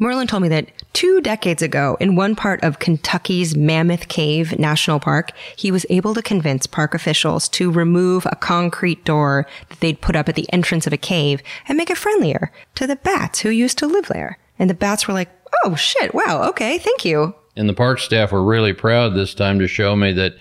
Merlin 0.00 0.28
told 0.28 0.44
me 0.44 0.48
that 0.48 0.70
two 0.92 1.20
decades 1.20 1.60
ago, 1.60 1.96
in 1.98 2.14
one 2.14 2.36
part 2.36 2.62
of 2.62 2.78
Kentucky's 2.78 3.56
Mammoth 3.56 4.06
Cave 4.08 4.56
National 4.58 5.00
Park, 5.00 5.32
he 5.56 5.72
was 5.72 5.84
able 5.90 6.14
to 6.14 6.22
convince 6.22 6.66
park 6.66 6.94
officials 6.94 7.48
to 7.50 7.72
remove 7.72 8.24
a 8.26 8.36
concrete 8.36 9.04
door 9.04 9.46
that 9.68 9.80
they'd 9.80 10.00
put 10.00 10.14
up 10.14 10.28
at 10.28 10.36
the 10.36 10.50
entrance 10.52 10.86
of 10.86 10.92
a 10.92 10.96
cave 10.96 11.42
and 11.66 11.76
make 11.76 11.90
it 11.90 11.98
friendlier 11.98 12.52
to 12.76 12.86
the 12.86 12.96
bats 12.96 13.40
who 13.40 13.50
used 13.50 13.78
to 13.78 13.86
live 13.86 14.06
there. 14.06 14.38
And 14.58 14.70
the 14.70 14.74
bats 14.74 15.08
were 15.08 15.14
like, 15.14 15.30
oh 15.64 15.74
shit, 15.74 16.14
wow, 16.14 16.48
okay, 16.48 16.78
thank 16.78 17.04
you. 17.04 17.34
And 17.56 17.68
the 17.68 17.74
park 17.74 17.98
staff 17.98 18.30
were 18.30 18.44
really 18.44 18.72
proud 18.72 19.14
this 19.14 19.34
time 19.34 19.58
to 19.58 19.66
show 19.66 19.96
me 19.96 20.12
that 20.12 20.34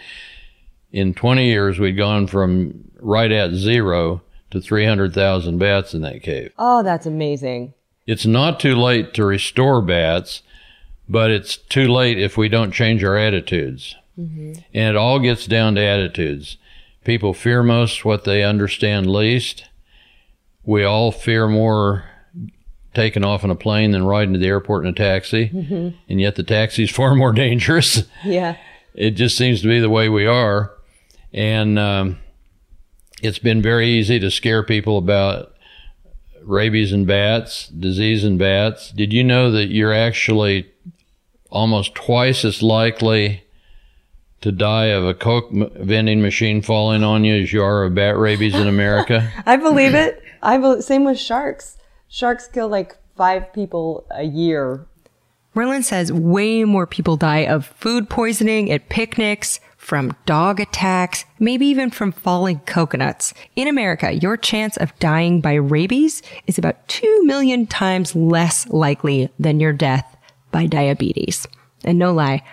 in 0.91 1.15
20 1.15 1.45
years 1.45 1.79
we'd 1.79 1.97
gone 1.97 2.27
from 2.27 2.91
right 2.99 3.31
at 3.31 3.53
zero 3.53 4.21
to 4.51 4.61
300,000 4.61 5.57
bats 5.57 5.93
in 5.93 6.01
that 6.01 6.21
cave. 6.21 6.51
Oh, 6.57 6.83
that's 6.83 7.05
amazing. 7.05 7.73
It's 8.07 8.25
not 8.25 8.59
too 8.59 8.75
late 8.75 9.13
to 9.15 9.25
restore 9.25 9.81
bats, 9.81 10.41
but 11.07 11.29
it's 11.29 11.57
too 11.57 11.87
late 11.87 12.17
if 12.17 12.37
we 12.37 12.49
don't 12.49 12.71
change 12.71 13.03
our 13.03 13.17
attitudes. 13.17 13.95
And 14.17 14.63
it 14.73 14.95
all 14.95 15.19
gets 15.19 15.45
down 15.45 15.75
to 15.75 15.81
attitudes. 15.81 16.57
People 17.03 17.33
fear 17.35 17.61
most 17.61 18.03
what 18.03 18.23
they 18.23 18.43
understand 18.43 19.11
least. 19.11 19.65
We 20.63 20.83
all 20.83 21.11
fear 21.11 21.47
more 21.47 22.05
taking 22.95 23.23
off 23.23 23.43
in 23.43 23.51
a 23.51 23.55
plane 23.55 23.91
than 23.91 24.05
riding 24.05 24.33
to 24.33 24.39
the 24.39 24.47
airport 24.47 24.83
in 24.85 24.89
a 24.89 24.93
taxi. 24.93 25.49
And 26.09 26.19
yet 26.19 26.35
the 26.35 26.43
taxi 26.43 26.83
is 26.85 26.89
far 26.99 27.13
more 27.13 27.31
dangerous. 27.31 28.03
Yeah. 28.25 28.57
it 28.95 29.11
just 29.11 29.37
seems 29.37 29.61
to 29.61 29.67
be 29.67 29.79
the 29.79 29.89
way 29.89 30.09
we 30.09 30.25
are. 30.25 30.71
And 31.31 31.77
um, 31.77 32.17
it's 33.21 33.37
been 33.39 33.61
very 33.61 33.87
easy 33.89 34.19
to 34.19 34.31
scare 34.31 34.63
people 34.63 34.97
about 34.97 35.53
rabies 36.47 36.91
in 36.91 37.05
bats, 37.05 37.67
disease 37.67 38.23
in 38.23 38.37
bats. 38.37 38.91
Did 38.91 39.13
you 39.13 39.23
know 39.23 39.51
that 39.51 39.67
you're 39.67 39.93
actually 39.93 40.71
almost 41.49 41.95
twice 41.95 42.43
as 42.45 42.61
likely 42.63 43.43
to 44.41 44.51
die 44.51 44.85
of 44.85 45.05
a 45.05 45.13
Coke 45.13 45.49
m- 45.51 45.69
vending 45.75 46.21
machine 46.21 46.61
falling 46.61 47.03
on 47.03 47.23
you 47.23 47.41
as 47.41 47.51
you 47.51 47.63
are 47.63 47.83
of 47.83 47.95
bat 47.95 48.17
rabies 48.17 48.55
in 48.55 48.67
America? 48.67 49.31
I 49.45 49.57
believe 49.57 49.93
it. 49.93 50.23
I 50.41 50.57
bel 50.57 50.81
same 50.81 51.03
with 51.03 51.19
sharks. 51.19 51.77
Sharks 52.07 52.47
kill 52.47 52.69
like 52.69 52.97
5 53.15 53.51
people 53.51 54.05
a 54.11 54.23
year. 54.23 54.85
Merlin 55.53 55.83
says 55.83 56.13
way 56.13 56.63
more 56.63 56.85
people 56.85 57.17
die 57.17 57.45
of 57.45 57.65
food 57.65 58.09
poisoning 58.09 58.71
at 58.71 58.89
picnics, 58.89 59.59
from 59.87 60.13
dog 60.25 60.59
attacks, 60.59 61.23
maybe 61.39 61.65
even 61.65 61.89
from 61.89 62.11
falling 62.11 62.59
coconuts. 62.65 63.33
In 63.55 63.69
America, 63.69 64.11
your 64.11 64.35
chance 64.35 64.75
of 64.75 64.93
dying 64.99 65.39
by 65.39 65.53
rabies 65.53 66.21
is 66.45 66.57
about 66.57 66.85
2 66.89 67.23
million 67.23 67.65
times 67.65 68.13
less 68.13 68.67
likely 68.67 69.29
than 69.39 69.61
your 69.61 69.71
death 69.71 70.17
by 70.51 70.65
diabetes. 70.65 71.47
And 71.85 71.97
no 71.97 72.11
lie, 72.11 72.43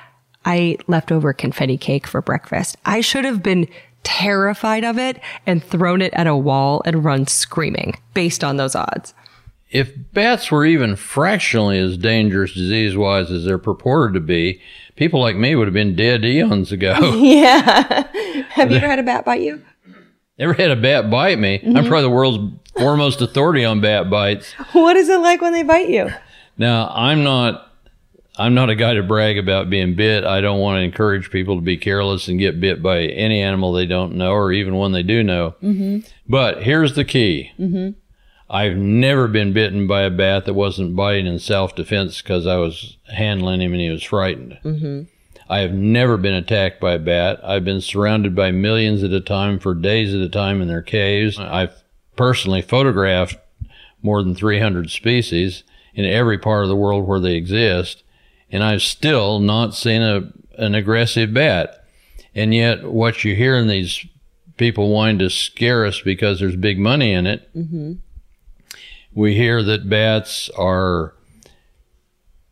I 0.45 0.55
ate 0.55 0.89
leftover 0.89 1.33
confetti 1.33 1.77
cake 1.77 2.07
for 2.07 2.23
breakfast. 2.23 2.77
I 2.87 3.01
should 3.01 3.25
have 3.25 3.43
been 3.43 3.67
terrified 4.05 4.85
of 4.85 4.97
it 4.97 5.21
and 5.45 5.65
thrown 5.65 6.03
it 6.03 6.15
at 6.15 6.29
a 6.29 6.37
wall 6.37 6.83
and 6.85 7.05
run 7.05 7.27
screaming 7.27 7.99
based 8.15 8.45
on 8.45 8.59
those 8.59 8.77
odds. 8.77 9.13
If 9.75 9.93
bats 10.13 10.53
were 10.53 10.65
even 10.65 10.95
fractionally 10.95 11.81
as 11.81 11.99
dangerous 11.99 12.55
disease 12.55 12.97
wise 12.97 13.29
as 13.33 13.45
they're 13.45 13.59
purported 13.59 14.15
to 14.15 14.21
be, 14.21 14.63
people 14.95 15.21
like 15.21 15.35
me 15.35 15.57
would 15.57 15.67
have 15.67 15.75
been 15.75 15.97
dead 15.97 16.25
eons 16.25 16.71
ago. 16.71 16.95
Yeah. 17.25 18.07
Have 18.51 18.71
you 18.71 18.77
ever 18.77 18.87
had 18.87 19.01
a 19.01 19.03
bat 19.03 19.25
bite 19.25 19.41
you? 19.41 19.61
Never 20.39 20.53
had 20.53 20.71
a 20.71 20.77
bat 20.77 21.11
bite 21.11 21.41
me. 21.41 21.61
I'm 21.65 21.87
probably 21.87 22.03
the 22.03 22.11
world's 22.11 22.55
foremost 22.77 23.21
authority 23.21 23.65
on 23.65 23.81
bat 23.81 24.09
bites. 24.09 24.53
What 24.73 24.97
is 24.97 25.09
it 25.09 25.19
like 25.19 25.41
when 25.41 25.53
they 25.53 25.65
bite 25.65 25.89
you? 25.89 26.09
Now, 26.57 26.89
I'm 26.95 27.25
not 27.25 27.73
I'm 28.37 28.55
not 28.55 28.71
a 28.71 28.77
guy 28.77 28.95
to 28.95 29.03
brag 29.03 29.39
about 29.39 29.71
being 29.71 29.97
bit. 29.97 30.25
I 30.25 30.41
don't 30.41 30.61
want 30.61 30.77
to 30.77 30.83
encourage 30.83 31.31
people 31.31 31.57
to 31.57 31.63
be 31.63 31.77
careless 31.77 32.29
and 32.29 32.39
get 32.39 32.61
bit 32.61 32.81
by 32.81 33.03
any 33.03 33.41
animal 33.41 33.73
they 33.73 33.87
don't 33.87 34.15
know 34.15 34.31
or 34.31 34.53
even 34.53 34.77
one 34.77 34.93
they 34.93 35.03
do 35.03 35.25
know. 35.25 35.57
Mm-hmm. 35.63 36.07
But 36.29 36.63
here's 36.63 36.95
the 36.95 37.05
key. 37.05 37.51
Mm-hmm. 37.59 37.99
I've 38.55 38.77
never 38.77 39.27
been 39.27 39.53
bitten 39.53 39.89
by 39.89 40.03
a 40.03 40.11
bat 40.11 40.45
that 40.45 40.55
wasn't 40.55 40.95
biting 40.95 41.27
in 41.27 41.41
self-defense 41.41 42.23
because 42.23 42.47
I 42.47 42.55
was 42.57 42.97
handling 43.13 43.61
him 43.61 43.73
and 43.73 43.81
he 43.81 43.91
was 43.91 44.05
frightened. 44.05 44.59
Mm-hmm. 44.65 45.03
I 45.49 45.59
have 45.59 45.73
never 45.73 46.17
been 46.17 46.35
attacked 46.35 46.81
by 46.81 46.93
a 46.93 47.01
bat. 47.01 47.41
I've 47.43 47.65
been 47.65 47.81
surrounded 47.81 48.37
by 48.37 48.53
millions 48.53 49.03
at 49.03 49.11
a 49.11 49.21
time 49.21 49.59
for 49.59 49.75
days 49.75 50.15
at 50.15 50.21
a 50.21 50.29
time 50.29 50.63
in 50.63 50.69
their 50.69 50.83
caves. 50.83 51.37
I've 51.37 51.83
personally 52.15 52.63
photographed 52.63 53.37
more 54.03 54.23
than 54.23 54.37
300 54.37 54.89
species 54.89 55.65
in 55.93 56.05
every 56.05 56.39
part 56.39 56.63
of 56.63 56.69
the 56.69 56.77
world 56.77 57.09
where 57.09 57.19
they 57.19 57.35
exist, 57.35 58.05
and 58.53 58.63
I've 58.63 58.83
still 58.83 59.41
not 59.41 59.75
seen 59.75 60.01
a 60.01 60.33
an 60.57 60.77
aggressive 60.77 61.35
bat. 61.35 61.85
And 62.37 62.55
yet, 62.55 62.85
what 62.85 63.25
you 63.25 63.35
hear 63.35 63.57
in 63.57 63.67
these 63.67 64.07
people 64.57 64.91
wanting 64.91 65.19
to 65.19 65.31
scare 65.31 65.85
us 65.85 66.01
because 66.01 66.39
there's 66.39 66.55
big 66.55 66.79
money 66.79 67.13
in 67.13 67.27
it, 67.27 67.49
we 69.15 69.35
hear 69.35 69.63
that 69.63 69.89
bats 69.89 70.51
are 70.51 71.15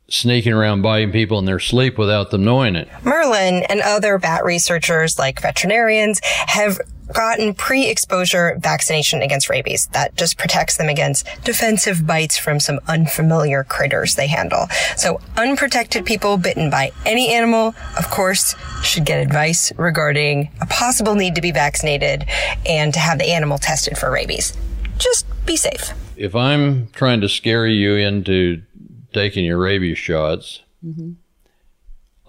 sneaking 0.08 0.52
around 0.52 0.82
biting 0.82 1.10
people 1.10 1.38
in 1.38 1.46
their 1.46 1.58
sleep 1.58 1.96
without 1.96 2.30
them 2.30 2.44
knowing 2.44 2.76
it. 2.76 2.86
Merlin 3.02 3.64
and 3.68 3.80
other 3.80 4.18
bat 4.18 4.44
researchers, 4.44 5.18
like 5.18 5.40
veterinarians, 5.40 6.20
have 6.22 6.78
gotten 7.14 7.54
pre-exposure 7.54 8.56
vaccination 8.60 9.22
against 9.22 9.48
rabies. 9.48 9.86
That 9.92 10.14
just 10.14 10.38
protects 10.38 10.76
them 10.76 10.88
against 10.88 11.26
defensive 11.44 12.06
bites 12.06 12.38
from 12.38 12.60
some 12.60 12.78
unfamiliar 12.88 13.64
critters 13.64 14.14
they 14.14 14.26
handle. 14.26 14.66
So 14.96 15.20
unprotected 15.36 16.04
people 16.04 16.36
bitten 16.36 16.68
by 16.70 16.92
any 17.06 17.32
animal, 17.32 17.74
of 17.98 18.10
course, 18.10 18.54
should 18.82 19.06
get 19.06 19.18
advice 19.20 19.72
regarding 19.76 20.50
a 20.60 20.66
possible 20.66 21.14
need 21.14 21.34
to 21.36 21.40
be 21.40 21.52
vaccinated 21.52 22.26
and 22.66 22.92
to 22.92 23.00
have 23.00 23.18
the 23.18 23.32
animal 23.32 23.58
tested 23.58 23.96
for 23.96 24.10
rabies. 24.10 24.56
just 24.98 25.26
be 25.46 25.56
safe. 25.56 25.92
If 26.16 26.34
I'm 26.34 26.88
trying 26.88 27.20
to 27.20 27.28
scare 27.28 27.66
you 27.66 27.94
into 27.96 28.62
taking 29.12 29.44
your 29.44 29.58
rabies 29.58 29.98
shots, 29.98 30.60
mm-hmm. 30.84 31.12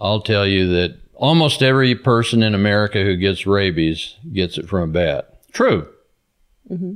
I'll 0.00 0.20
tell 0.20 0.46
you 0.46 0.68
that 0.68 0.98
almost 1.14 1.62
every 1.62 1.94
person 1.94 2.42
in 2.42 2.54
America 2.54 3.02
who 3.02 3.16
gets 3.16 3.46
rabies 3.46 4.16
gets 4.32 4.58
it 4.58 4.68
from 4.68 4.90
a 4.90 4.92
bat. 4.92 5.40
True. 5.52 5.88
Mm-hmm. 6.70 6.94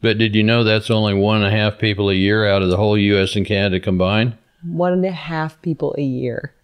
But 0.00 0.18
did 0.18 0.34
you 0.34 0.42
know 0.42 0.64
that's 0.64 0.90
only 0.90 1.14
one 1.14 1.42
and 1.42 1.46
a 1.46 1.56
half 1.56 1.78
people 1.78 2.08
a 2.08 2.14
year 2.14 2.48
out 2.48 2.62
of 2.62 2.70
the 2.70 2.76
whole 2.76 2.96
U.S. 2.96 3.36
and 3.36 3.44
Canada 3.44 3.80
combined? 3.80 4.36
One 4.64 4.92
and 4.92 5.04
a 5.04 5.12
half 5.12 5.60
people 5.62 5.94
a 5.98 6.02
year. 6.02 6.54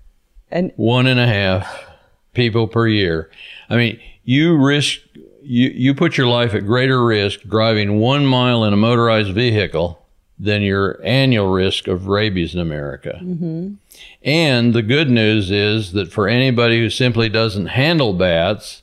And 0.51 0.73
One 0.77 1.07
and 1.07 1.21
a 1.21 1.27
half 1.27 1.85
people 2.33 2.67
per 2.69 2.87
year. 2.87 3.31
I 3.69 3.77
mean, 3.77 4.01
you 4.25 4.57
risk, 4.57 5.01
you, 5.47 5.71
you 5.71 5.95
put 5.95 6.19
your 6.19 6.27
life 6.27 6.55
at 6.55 6.67
greater 6.67 7.05
risk 7.05 7.41
driving 7.43 7.99
one 7.99 8.27
mile 8.27 8.65
in 8.65 8.73
a 8.73 8.77
motorized 8.77 9.33
vehicle 9.33 10.03
than 10.39 10.63
your 10.63 11.01
annual 11.03 11.51
risk 11.51 11.87
of 11.87 12.09
rabies 12.09 12.55
in 12.55 12.61
America. 12.61 13.19
Mm-hmm. 13.23 13.75
And 14.23 14.75
the 14.75 14.83
good 14.83 15.11
news 15.11 15.51
is 15.51 15.93
that 15.93 16.13
for 16.13 16.29
anybody 16.29 16.79
who 16.79 16.91
simply 16.91 17.29
doesn't 17.29 17.69
handle 17.69 18.13
bats, 18.13 18.83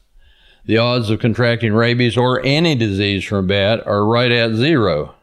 the 0.65 0.77
odds 0.77 1.09
of 1.09 1.19
contracting 1.19 1.73
rabies 1.73 2.17
or 2.17 2.41
any 2.43 2.75
disease 2.75 3.23
from 3.23 3.45
a 3.45 3.47
bat 3.47 3.85
are 3.85 4.05
right 4.05 4.31
at 4.31 4.53
zero. 4.53 5.13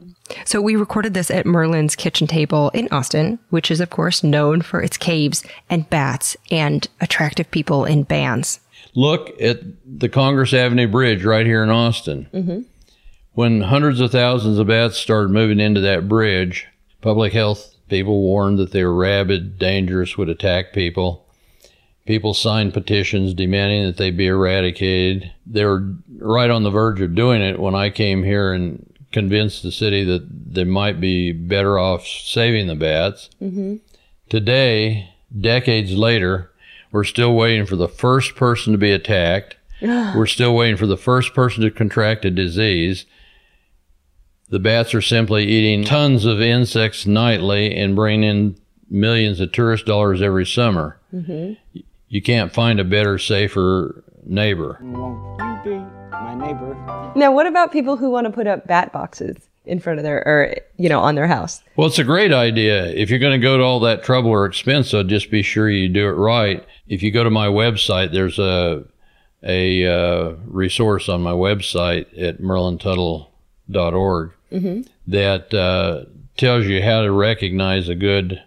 So 0.45 0.61
we 0.61 0.77
recorded 0.77 1.15
this 1.15 1.31
at 1.31 1.47
Merlin's 1.47 1.97
kitchen 1.97 2.29
table 2.29 2.71
in 2.71 2.89
Austin, 2.93 3.41
which 3.49 3.71
is 3.71 3.81
of 3.81 3.91
course 3.91 4.23
known 4.23 4.63
for 4.63 4.81
its 4.81 4.97
caves 4.97 5.43
and 5.69 5.91
bats 5.91 6.37
and 6.51 6.87
attractive 7.01 7.51
people 7.51 7.85
in 7.85 8.05
bands. 8.05 8.61
Look 8.95 9.41
at 9.41 9.61
the 9.85 10.09
Congress 10.09 10.53
Avenue 10.53 10.89
Bridge 10.89 11.25
right 11.25 11.47
here 11.47 11.63
in 11.63 11.71
Austin. 11.71 12.29
Mm-hmm. 12.33 12.61
When 13.33 13.63
hundreds 13.63 14.01
of 14.01 14.11
thousands 14.11 14.59
of 14.59 14.67
bats 14.67 14.97
started 14.97 15.31
moving 15.31 15.61
into 15.61 15.81
that 15.81 16.09
bridge, 16.09 16.67
public 17.01 17.33
health 17.33 17.75
people 17.89 18.21
warned 18.23 18.59
that 18.59 18.73
they 18.73 18.85
were 18.85 18.95
rabid, 18.95 19.59
dangerous, 19.59 20.17
would 20.17 20.29
attack 20.29 20.73
people. 20.73 21.27
People 22.07 22.35
signed 22.35 22.75
petitions 22.75 23.35
demanding 23.35 23.85
that 23.85 23.97
they 23.97 24.11
be 24.11 24.27
eradicated. 24.27 25.33
They 25.47 25.65
were 25.65 25.95
right 26.19 26.51
on 26.51 26.65
the 26.65 26.71
verge 26.71 27.01
of 27.01 27.15
doing 27.15 27.43
it 27.43 27.61
when 27.61 27.75
I 27.75 27.91
came 27.91 28.25
here 28.25 28.53
and 28.53 28.87
convinced 29.13 29.63
the 29.63 29.73
city 29.73 30.05
that 30.05 30.27
they 30.55 30.65
might 30.65 31.01
be 31.01 31.33
better 31.33 31.79
off 31.79 32.07
saving 32.07 32.67
the 32.67 32.75
bats. 32.75 33.29
Mm-hmm. 33.41 33.77
Today, 34.29 35.11
decades 35.39 35.93
later, 35.93 36.50
we're 36.93 37.05
still 37.05 37.35
waiting 37.35 37.67
for 37.67 37.77
the 37.77 37.89
first 37.89 38.37
person 38.37 38.73
to 38.73 38.79
be 38.79 38.93
attacked. 38.93 39.57
we're 39.83 40.27
still 40.27 40.55
waiting 40.55 40.77
for 40.77 40.87
the 40.87 40.97
first 40.97 41.35
person 41.35 41.63
to 41.63 41.71
contract 41.71 42.25
a 42.25 42.31
disease. 42.31 43.07
The 44.49 44.59
bats 44.59 44.95
are 44.95 45.01
simply 45.01 45.47
eating 45.47 45.85
tons 45.85 46.25
of 46.25 46.41
insects 46.41 47.07
nightly 47.07 47.75
and 47.77 47.95
bringing 47.95 48.29
in 48.29 48.57
millions 48.91 49.39
of 49.41 49.53
tourist 49.53 49.87
dollars 49.87 50.21
every 50.21 50.45
summer. 50.45 50.99
Mm-hmm. 51.15 51.81
You 52.09 52.21
can't 52.21 52.53
find 52.53 52.81
a 52.81 52.85
better, 52.85 53.19
safer 53.19 54.03
neighbor. 54.27 54.79
Won't 54.83 55.65
you 55.65 55.71
be 55.71 55.77
my 56.11 56.35
neighbor? 56.35 57.13
now, 57.15 57.33
what 57.33 57.47
about 57.47 57.71
people 57.73 57.97
who 57.97 58.11
want 58.11 58.27
to 58.27 58.33
put 58.33 58.49
up 58.49 58.67
bat 58.67 58.93
boxes 58.93 59.37
in 59.65 59.79
front 59.79 60.01
of 60.01 60.03
their, 60.03 60.27
or, 60.27 60.57
you 60.77 60.89
know, 60.89 61.01
on 61.01 61.15
their 61.15 61.29
house? 61.29 61.63
Well, 61.77 61.87
it's 61.87 62.01
a 62.01 62.05
great 62.05 62.33
idea. 62.33 62.87
If 62.87 63.11
you're 63.11 63.21
going 63.21 63.41
to 63.41 63.45
go 63.45 63.57
to 63.57 63.63
all 63.63 63.79
that 63.81 64.03
trouble 64.03 64.31
or 64.31 64.47
expense, 64.47 64.91
so 64.91 65.05
just 65.05 65.31
be 65.31 65.43
sure 65.43 65.71
you 65.71 65.89
do 65.89 66.09
it 66.09 66.13
right. 66.13 66.67
If 66.91 67.03
you 67.03 67.11
go 67.13 67.25
to 67.25 67.31
my 67.31 67.47
website, 67.47 68.13
there's 68.13 68.39
a 68.39 68.85
a 69.43 69.87
uh, 69.87 70.35
resource 70.45 71.09
on 71.09 71.23
my 71.23 71.33
website 71.33 72.07
at 72.21 72.43
merlintuttle.org 72.43 74.33
that 75.07 75.55
uh, 75.55 76.05
tells 76.37 76.67
you 76.67 76.83
how 76.83 77.01
to 77.03 77.11
recognize 77.13 77.89
a 77.89 77.95
good 77.95 78.43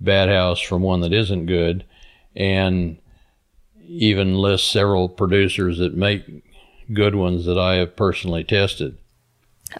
bat 0.00 0.28
house 0.28 0.60
from 0.60 0.82
one 0.82 1.00
that 1.00 1.14
isn't 1.14 1.46
good, 1.46 1.84
and 2.36 2.98
even 3.86 4.34
lists 4.36 4.70
several 4.70 5.08
producers 5.08 5.78
that 5.78 5.96
make 5.96 6.24
good 6.92 7.14
ones 7.14 7.46
that 7.46 7.58
I 7.58 7.76
have 7.76 7.96
personally 7.96 8.44
tested. 8.44 8.98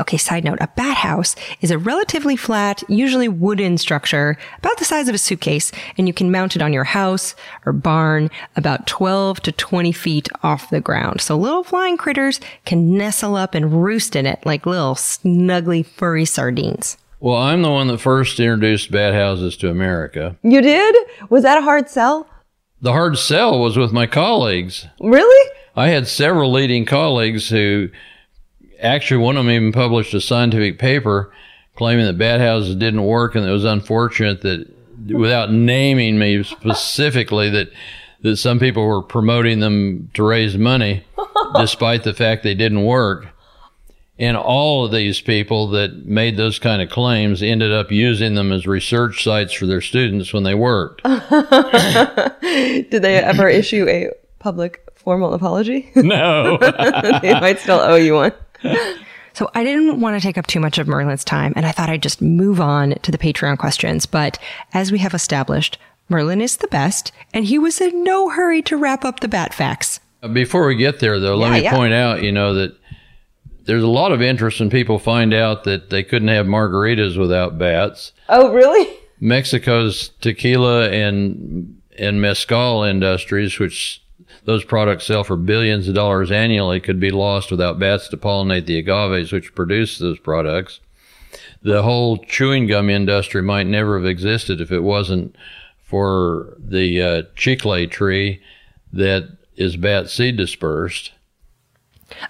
Okay, 0.00 0.16
side 0.16 0.44
note, 0.44 0.58
a 0.60 0.68
bat 0.68 0.96
house 0.96 1.36
is 1.60 1.70
a 1.70 1.78
relatively 1.78 2.36
flat, 2.36 2.82
usually 2.88 3.28
wooden 3.28 3.78
structure 3.78 4.36
about 4.58 4.76
the 4.78 4.84
size 4.84 5.08
of 5.08 5.14
a 5.14 5.18
suitcase, 5.18 5.70
and 5.96 6.08
you 6.08 6.14
can 6.14 6.32
mount 6.32 6.56
it 6.56 6.62
on 6.62 6.72
your 6.72 6.84
house 6.84 7.34
or 7.64 7.72
barn 7.72 8.30
about 8.56 8.86
12 8.86 9.40
to 9.42 9.52
20 9.52 9.92
feet 9.92 10.28
off 10.42 10.70
the 10.70 10.80
ground. 10.80 11.20
So 11.20 11.36
little 11.36 11.62
flying 11.62 11.96
critters 11.96 12.40
can 12.64 12.96
nestle 12.96 13.36
up 13.36 13.54
and 13.54 13.84
roost 13.84 14.16
in 14.16 14.26
it 14.26 14.44
like 14.44 14.66
little 14.66 14.94
snuggly 14.94 15.86
furry 15.86 16.24
sardines. 16.24 16.96
Well, 17.20 17.36
I'm 17.36 17.62
the 17.62 17.70
one 17.70 17.86
that 17.86 17.98
first 17.98 18.40
introduced 18.40 18.90
bat 18.90 19.14
houses 19.14 19.56
to 19.58 19.70
America. 19.70 20.36
You 20.42 20.60
did? 20.60 20.96
Was 21.30 21.42
that 21.44 21.58
a 21.58 21.62
hard 21.62 21.88
sell? 21.88 22.28
The 22.80 22.92
hard 22.92 23.16
sell 23.16 23.60
was 23.60 23.76
with 23.76 23.92
my 23.92 24.06
colleagues. 24.06 24.86
Really? 25.00 25.50
I 25.76 25.88
had 25.88 26.06
several 26.06 26.52
leading 26.52 26.84
colleagues 26.84 27.48
who 27.48 27.90
actually 28.84 29.18
one 29.18 29.36
of 29.36 29.44
them 29.44 29.52
even 29.52 29.72
published 29.72 30.14
a 30.14 30.20
scientific 30.20 30.78
paper 30.78 31.32
claiming 31.74 32.06
that 32.06 32.18
bat 32.18 32.40
houses 32.40 32.76
didn't 32.76 33.04
work 33.04 33.34
and 33.34 33.46
it 33.46 33.50
was 33.50 33.64
unfortunate 33.64 34.42
that 34.42 34.68
without 35.08 35.50
naming 35.50 36.18
me 36.18 36.42
specifically 36.42 37.50
that 37.50 37.70
that 38.24 38.38
some 38.38 38.58
people 38.58 38.86
were 38.86 39.02
promoting 39.02 39.60
them 39.60 40.10
to 40.14 40.22
raise 40.22 40.56
money 40.56 41.04
despite 41.56 42.04
the 42.04 42.14
fact 42.14 42.42
they 42.42 42.54
didn't 42.54 42.82
work. 42.82 43.28
And 44.18 44.36
all 44.36 44.86
of 44.86 44.92
these 44.92 45.20
people 45.20 45.68
that 45.70 46.06
made 46.06 46.36
those 46.38 46.58
kind 46.58 46.80
of 46.80 46.88
claims 46.88 47.42
ended 47.42 47.70
up 47.70 47.92
using 47.92 48.34
them 48.34 48.50
as 48.50 48.66
research 48.66 49.22
sites 49.22 49.52
for 49.52 49.66
their 49.66 49.82
students 49.82 50.32
when 50.32 50.44
they 50.44 50.54
worked. 50.54 51.02
Did 51.02 52.90
they 52.90 53.16
ever 53.16 53.48
issue 53.48 53.86
a 53.88 54.10
public 54.38 54.88
formal 54.94 55.34
apology? 55.34 55.90
no. 55.96 56.56
they 56.56 57.38
might 57.40 57.58
still 57.58 57.80
owe 57.80 57.96
you 57.96 58.14
one. 58.14 58.32
So 59.36 59.50
I 59.52 59.64
didn't 59.64 59.98
want 60.00 60.16
to 60.16 60.24
take 60.24 60.38
up 60.38 60.46
too 60.46 60.60
much 60.60 60.78
of 60.78 60.86
Merlin's 60.86 61.24
time, 61.24 61.52
and 61.56 61.66
I 61.66 61.72
thought 61.72 61.88
I'd 61.88 62.04
just 62.04 62.22
move 62.22 62.60
on 62.60 62.94
to 63.02 63.10
the 63.10 63.18
Patreon 63.18 63.58
questions. 63.58 64.06
But 64.06 64.38
as 64.72 64.92
we 64.92 64.98
have 64.98 65.12
established, 65.12 65.76
Merlin 66.08 66.40
is 66.40 66.58
the 66.58 66.68
best, 66.68 67.10
and 67.32 67.44
he 67.44 67.58
was 67.58 67.80
in 67.80 68.04
no 68.04 68.28
hurry 68.30 68.62
to 68.62 68.76
wrap 68.76 69.04
up 69.04 69.18
the 69.18 69.26
bat 69.26 69.52
facts. 69.52 69.98
Uh, 70.22 70.28
before 70.28 70.68
we 70.68 70.76
get 70.76 71.00
there, 71.00 71.18
though, 71.18 71.34
let 71.34 71.48
Yeah, 71.48 71.56
me 71.58 71.62
yeah. 71.64 71.74
point 71.74 71.92
out, 71.94 72.22
you 72.22 72.30
know, 72.30 72.54
that 72.54 72.76
there's 73.64 73.82
a 73.82 73.88
lot 73.88 74.12
of 74.12 74.22
interest 74.22 74.60
when 74.60 74.70
people 74.70 75.00
find 75.00 75.34
out 75.34 75.64
that 75.64 75.90
they 75.90 76.04
couldn't 76.04 76.28
have 76.28 76.46
margaritas 76.46 77.18
without 77.18 77.58
bats. 77.58 78.12
Oh, 78.28 78.52
really? 78.52 78.86
Mexico's 79.18 80.10
tequila 80.20 80.90
and 80.90 81.80
and 81.98 82.20
mezcal 82.20 82.84
industries, 82.84 83.58
which 83.58 84.00
those 84.44 84.64
products 84.64 85.06
sell 85.06 85.24
for 85.24 85.36
billions 85.36 85.88
of 85.88 85.94
dollars 85.94 86.30
annually, 86.30 86.80
could 86.80 87.00
be 87.00 87.10
lost 87.10 87.50
without 87.50 87.78
bats 87.78 88.08
to 88.08 88.16
pollinate 88.16 88.66
the 88.66 88.82
agaves 88.82 89.32
which 89.32 89.54
produce 89.54 89.98
those 89.98 90.18
products. 90.18 90.80
The 91.62 91.82
whole 91.82 92.18
chewing 92.18 92.66
gum 92.66 92.90
industry 92.90 93.42
might 93.42 93.66
never 93.66 93.98
have 93.98 94.06
existed 94.06 94.60
if 94.60 94.70
it 94.70 94.80
wasn't 94.80 95.34
for 95.82 96.56
the 96.58 97.02
uh, 97.02 97.22
chicle 97.34 97.86
tree 97.86 98.42
that 98.92 99.28
is 99.56 99.76
bat 99.76 100.10
seed 100.10 100.36
dispersed. 100.36 101.12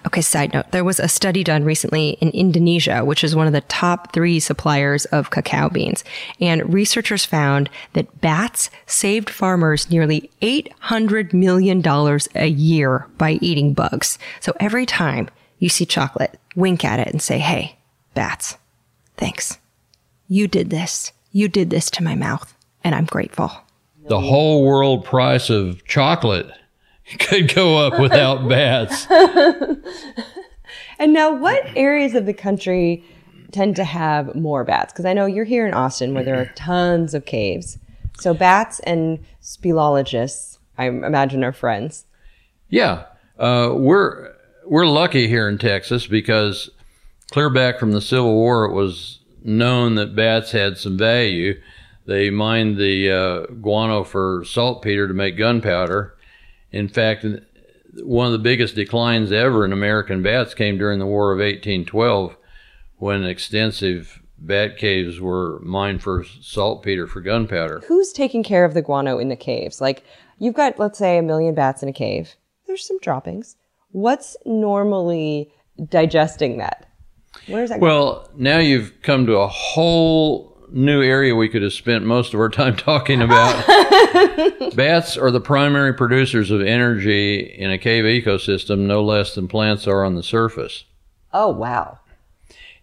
Okay, 0.05 0.21
side 0.21 0.53
note 0.53 0.71
there 0.71 0.83
was 0.83 0.99
a 0.99 1.07
study 1.07 1.43
done 1.43 1.63
recently 1.63 2.11
in 2.21 2.29
Indonesia, 2.29 3.03
which 3.03 3.23
is 3.23 3.35
one 3.35 3.47
of 3.47 3.53
the 3.53 3.61
top 3.61 4.13
three 4.13 4.39
suppliers 4.39 5.05
of 5.05 5.31
cacao 5.31 5.69
beans. 5.69 6.03
And 6.39 6.73
researchers 6.73 7.25
found 7.25 7.69
that 7.93 8.21
bats 8.21 8.69
saved 8.85 9.29
farmers 9.29 9.89
nearly 9.89 10.29
$800 10.41 11.33
million 11.33 11.83
a 12.35 12.47
year 12.47 13.07
by 13.17 13.33
eating 13.41 13.73
bugs. 13.73 14.17
So 14.39 14.53
every 14.59 14.85
time 14.85 15.29
you 15.59 15.69
see 15.69 15.85
chocolate, 15.85 16.39
wink 16.55 16.83
at 16.83 16.99
it 16.99 17.07
and 17.07 17.21
say, 17.21 17.39
hey, 17.39 17.77
bats, 18.13 18.57
thanks. 19.17 19.57
You 20.27 20.47
did 20.47 20.69
this. 20.69 21.11
You 21.31 21.47
did 21.47 21.69
this 21.69 21.89
to 21.91 22.03
my 22.03 22.15
mouth, 22.15 22.55
and 22.83 22.95
I'm 22.95 23.05
grateful. 23.05 23.51
The 24.07 24.21
whole 24.21 24.63
world 24.63 25.03
price 25.03 25.49
of 25.49 25.83
chocolate 25.85 26.49
could 27.19 27.53
go 27.53 27.77
up 27.77 27.99
without 27.99 28.47
bats. 28.47 29.07
And 30.97 31.13
now, 31.13 31.33
what 31.33 31.65
areas 31.75 32.15
of 32.15 32.25
the 32.25 32.33
country 32.33 33.03
tend 33.51 33.75
to 33.75 33.83
have 33.83 34.35
more 34.35 34.63
bats? 34.63 34.93
Because 34.93 35.05
I 35.05 35.13
know 35.13 35.25
you're 35.25 35.45
here 35.45 35.67
in 35.67 35.73
Austin 35.73 36.13
where 36.13 36.23
there 36.23 36.39
are 36.39 36.45
tons 36.55 37.13
of 37.13 37.25
caves. 37.25 37.77
So, 38.19 38.33
bats 38.33 38.79
and 38.81 39.19
speleologists, 39.41 40.57
I 40.77 40.85
imagine, 40.87 41.43
are 41.43 41.51
friends. 41.51 42.05
Yeah, 42.69 43.05
uh, 43.37 43.71
we're 43.73 44.33
we're 44.65 44.87
lucky 44.87 45.27
here 45.27 45.47
in 45.47 45.57
Texas 45.57 46.07
because 46.07 46.69
clear 47.31 47.49
back 47.49 47.79
from 47.79 47.91
the 47.91 48.01
Civil 48.01 48.33
War, 48.33 48.65
it 48.65 48.73
was 48.73 49.19
known 49.43 49.95
that 49.95 50.15
bats 50.15 50.51
had 50.51 50.77
some 50.77 50.97
value. 50.97 51.59
They 52.07 52.29
mined 52.29 52.77
the 52.77 53.11
uh, 53.11 53.53
guano 53.55 54.03
for 54.03 54.43
saltpeter 54.45 55.07
to 55.07 55.13
make 55.13 55.37
gunpowder. 55.37 56.14
In 56.75 56.89
fact, 56.89 57.25
one 58.03 58.25
of 58.25 58.33
the 58.33 58.37
biggest 58.37 58.75
declines 58.75 59.31
ever 59.31 59.63
in 59.63 59.71
American 59.71 60.21
bats 60.21 60.53
came 60.53 60.77
during 60.77 60.99
the 60.99 61.05
War 61.05 61.31
of 61.31 61.39
1812, 61.39 62.35
when 62.97 63.23
extensive 63.23 64.21
bat 64.37 64.77
caves 64.77 65.21
were 65.21 65.61
mined 65.61 66.03
for 66.03 66.25
saltpeter 66.41 67.07
for 67.07 67.21
gunpowder. 67.21 67.81
Who's 67.87 68.11
taking 68.11 68.43
care 68.43 68.65
of 68.65 68.73
the 68.73 68.81
guano 68.81 69.17
in 69.19 69.29
the 69.29 69.37
caves? 69.37 69.79
Like, 69.79 70.03
you've 70.37 70.53
got, 70.53 70.77
let's 70.77 70.99
say, 70.99 71.17
a 71.17 71.21
million 71.21 71.55
bats 71.55 71.81
in 71.81 71.87
a 71.87 71.93
cave. 71.93 72.35
There's 72.67 72.85
some 72.85 72.99
droppings. 72.99 73.55
What's 73.91 74.35
normally 74.45 75.53
digesting 75.87 76.57
that? 76.57 76.89
Where's 77.47 77.69
that? 77.69 77.79
Well, 77.79 78.29
now 78.35 78.59
you've 78.59 79.01
come 79.01 79.25
to 79.27 79.37
a 79.37 79.47
whole 79.47 80.54
new 80.71 81.01
area 81.01 81.35
we 81.35 81.49
could 81.49 81.61
have 81.61 81.73
spent 81.73 82.05
most 82.05 82.33
of 82.33 82.39
our 82.39 82.49
time 82.49 82.75
talking 82.77 83.21
about. 83.21 83.65
Bats 84.75 85.17
are 85.17 85.31
the 85.31 85.41
primary 85.41 85.93
producers 85.93 86.51
of 86.51 86.61
energy 86.61 87.39
in 87.39 87.71
a 87.71 87.77
cave 87.77 88.03
ecosystem, 88.05 88.79
no 88.79 89.03
less 89.03 89.35
than 89.35 89.47
plants 89.47 89.87
are 89.87 90.03
on 90.03 90.15
the 90.15 90.23
surface. 90.23 90.85
oh, 91.33 91.49
wow. 91.49 91.99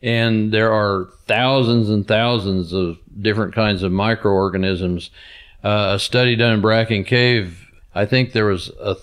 And 0.04 0.52
there 0.52 0.72
are 0.72 1.08
thousands 1.26 1.88
and 1.88 2.06
thousands 2.08 2.72
of 2.72 2.98
different 3.20 3.54
kinds 3.54 3.84
of 3.84 3.92
microorganisms. 3.92 5.10
Uh, 5.62 5.92
a 5.94 5.98
study 6.00 6.34
done 6.34 6.54
in 6.54 6.60
Bracken 6.60 7.04
Cave, 7.04 7.70
I 7.94 8.04
think 8.06 8.32
there 8.32 8.46
was 8.46 8.68
a, 8.80 8.96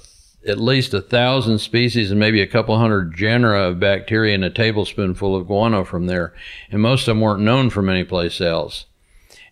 at 0.47 0.59
least 0.59 0.93
a 0.93 1.01
thousand 1.01 1.59
species 1.59 2.11
and 2.11 2.19
maybe 2.19 2.41
a 2.41 2.47
couple 2.47 2.77
hundred 2.77 3.15
genera 3.15 3.63
of 3.63 3.79
bacteria 3.79 4.33
in 4.33 4.43
a 4.43 4.49
tablespoonful 4.49 5.35
of 5.35 5.47
guano 5.47 5.83
from 5.83 6.05
there. 6.05 6.33
And 6.71 6.81
most 6.81 7.01
of 7.01 7.07
them 7.07 7.21
weren't 7.21 7.41
known 7.41 7.69
from 7.69 7.89
any 7.89 8.03
place 8.03 8.39
else. 8.39 8.85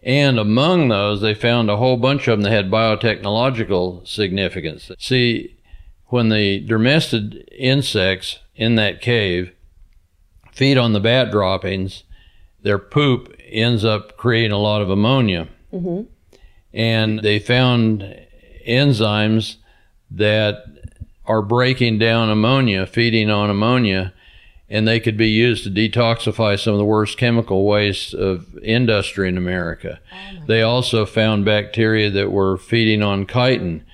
And 0.02 0.40
among 0.40 0.88
those, 0.88 1.22
they 1.22 1.34
found 1.34 1.70
a 1.70 1.78
whole 1.78 1.98
bunch 1.98 2.28
of 2.28 2.38
them 2.38 2.44
that 2.44 2.52
had 2.52 2.72
biotechnological 2.72 4.08
significance. 4.08 4.90
See, 5.00 5.58
when 6.06 6.30
the 6.30 6.66
dermestid 6.66 7.44
insects 7.52 8.40
in 8.56 8.76
that 8.76 9.02
cave 9.02 9.52
feed 10.54 10.78
on 10.78 10.94
the 10.94 11.00
bat 11.00 11.32
droppings, 11.32 12.04
their 12.62 12.80
poop 12.80 13.36
ends 13.50 13.84
up 13.84 14.18
creating 14.18 14.52
a 14.52 14.58
lot 14.58 14.82
of 14.82 14.90
ammonia. 14.90 15.50
Mm-hmm. 15.74 16.10
And 16.74 17.20
they 17.20 17.40
found 17.40 18.02
enzymes 18.68 19.58
that 20.12 20.64
are 21.28 21.42
breaking 21.42 22.00
down 22.00 22.30
ammonia, 22.30 22.88
feeding 22.88 23.30
on 23.30 23.50
ammonia, 23.50 24.14
and 24.70 24.88
they 24.88 25.00
could 25.00 25.18
be 25.18 25.30
used 25.30 25.64
to 25.64 25.70
detoxify 25.70 26.60
some 26.60 26.74
of 26.74 26.80
the 26.80 26.86
worst 26.86 27.18
chemical 27.18 27.66
waste 27.66 28.14
of 28.14 28.58
industry 28.60 29.30
in 29.30 29.38
America. 29.38 30.00
they 30.48 30.62
also 30.62 31.06
found 31.06 31.46
bacteria 31.46 32.10
that 32.10 32.32
were 32.32 32.58
feeding 32.58 33.04
on 33.04 33.26
chitin, 33.28 33.86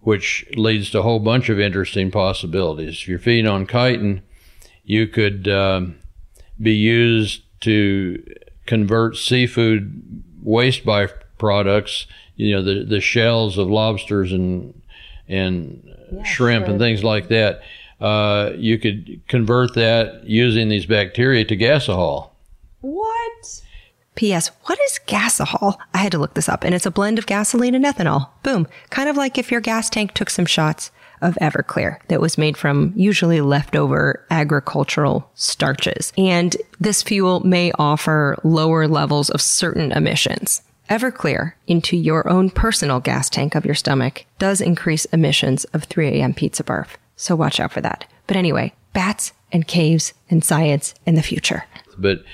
which 0.00 0.46
leads 0.56 0.90
to 0.90 1.00
a 1.00 1.02
whole 1.02 1.20
bunch 1.20 1.48
of 1.48 1.60
interesting 1.60 2.10
possibilities. 2.10 3.00
If 3.02 3.08
you're 3.08 3.18
feeding 3.18 3.46
on 3.46 3.66
chitin, 3.66 4.22
you 4.84 5.06
could 5.06 5.46
um, 5.48 5.98
be 6.60 6.74
used 6.74 7.42
to 7.60 8.22
convert 8.66 9.16
seafood 9.16 10.22
waste 10.42 10.84
byproducts, 10.84 12.06
you 12.36 12.54
know, 12.54 12.62
the, 12.62 12.84
the 12.84 13.00
shells 13.00 13.58
of 13.58 13.68
lobsters 13.68 14.32
and 14.32 14.80
and 15.26 15.97
shrimp 16.24 16.68
and 16.68 16.78
things 16.78 17.04
like 17.04 17.28
that. 17.28 17.62
Uh, 18.00 18.52
you 18.56 18.78
could 18.78 19.20
convert 19.28 19.74
that 19.74 20.24
using 20.24 20.68
these 20.68 20.86
bacteria 20.86 21.44
to 21.44 21.56
gasohol. 21.56 22.30
What? 22.80 23.62
P.S. 24.14 24.50
What 24.64 24.78
is 24.80 25.00
gasohol? 25.06 25.76
I 25.94 25.98
had 25.98 26.12
to 26.12 26.18
look 26.18 26.34
this 26.34 26.48
up, 26.48 26.64
and 26.64 26.74
it's 26.74 26.86
a 26.86 26.90
blend 26.90 27.18
of 27.18 27.26
gasoline 27.26 27.74
and 27.74 27.84
ethanol. 27.84 28.28
Boom. 28.42 28.66
Kind 28.90 29.08
of 29.08 29.16
like 29.16 29.38
if 29.38 29.50
your 29.50 29.60
gas 29.60 29.90
tank 29.90 30.12
took 30.14 30.30
some 30.30 30.46
shots 30.46 30.90
of 31.20 31.34
Everclear 31.40 31.98
that 32.08 32.20
was 32.20 32.38
made 32.38 32.56
from 32.56 32.92
usually 32.94 33.40
leftover 33.40 34.24
agricultural 34.30 35.28
starches. 35.34 36.12
And 36.16 36.56
this 36.80 37.02
fuel 37.02 37.40
may 37.40 37.72
offer 37.78 38.36
lower 38.44 38.86
levels 38.86 39.30
of 39.30 39.40
certain 39.40 39.92
emissions. 39.92 40.62
Everclear 40.88 41.52
into 41.66 41.98
your 41.98 42.26
own 42.30 42.48
personal 42.48 42.98
gas 42.98 43.28
tank 43.28 43.54
of 43.54 43.66
your 43.66 43.74
stomach 43.74 44.24
does 44.38 44.62
increase 44.62 45.04
emissions 45.06 45.64
of 45.66 45.84
3 45.84 46.08
a.m. 46.08 46.32
pizza 46.32 46.64
barf. 46.64 46.96
So 47.14 47.36
watch 47.36 47.60
out 47.60 47.72
for 47.72 47.82
that. 47.82 48.10
But 48.26 48.38
anyway, 48.38 48.72
bats 48.94 49.32
and 49.52 49.68
caves 49.68 50.14
and 50.30 50.42
science 50.42 50.94
in 51.04 51.14
the 51.14 51.22
future. 51.22 51.64
But 51.98 52.24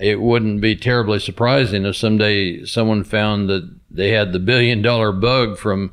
it 0.00 0.20
wouldn't 0.20 0.62
be 0.62 0.76
terribly 0.76 1.18
surprising 1.18 1.84
if 1.84 1.96
someday 1.96 2.64
someone 2.64 3.04
found 3.04 3.50
that 3.50 3.70
they 3.90 4.10
had 4.10 4.32
the 4.32 4.38
billion 4.38 4.80
dollar 4.80 5.12
bug 5.12 5.58
from 5.58 5.92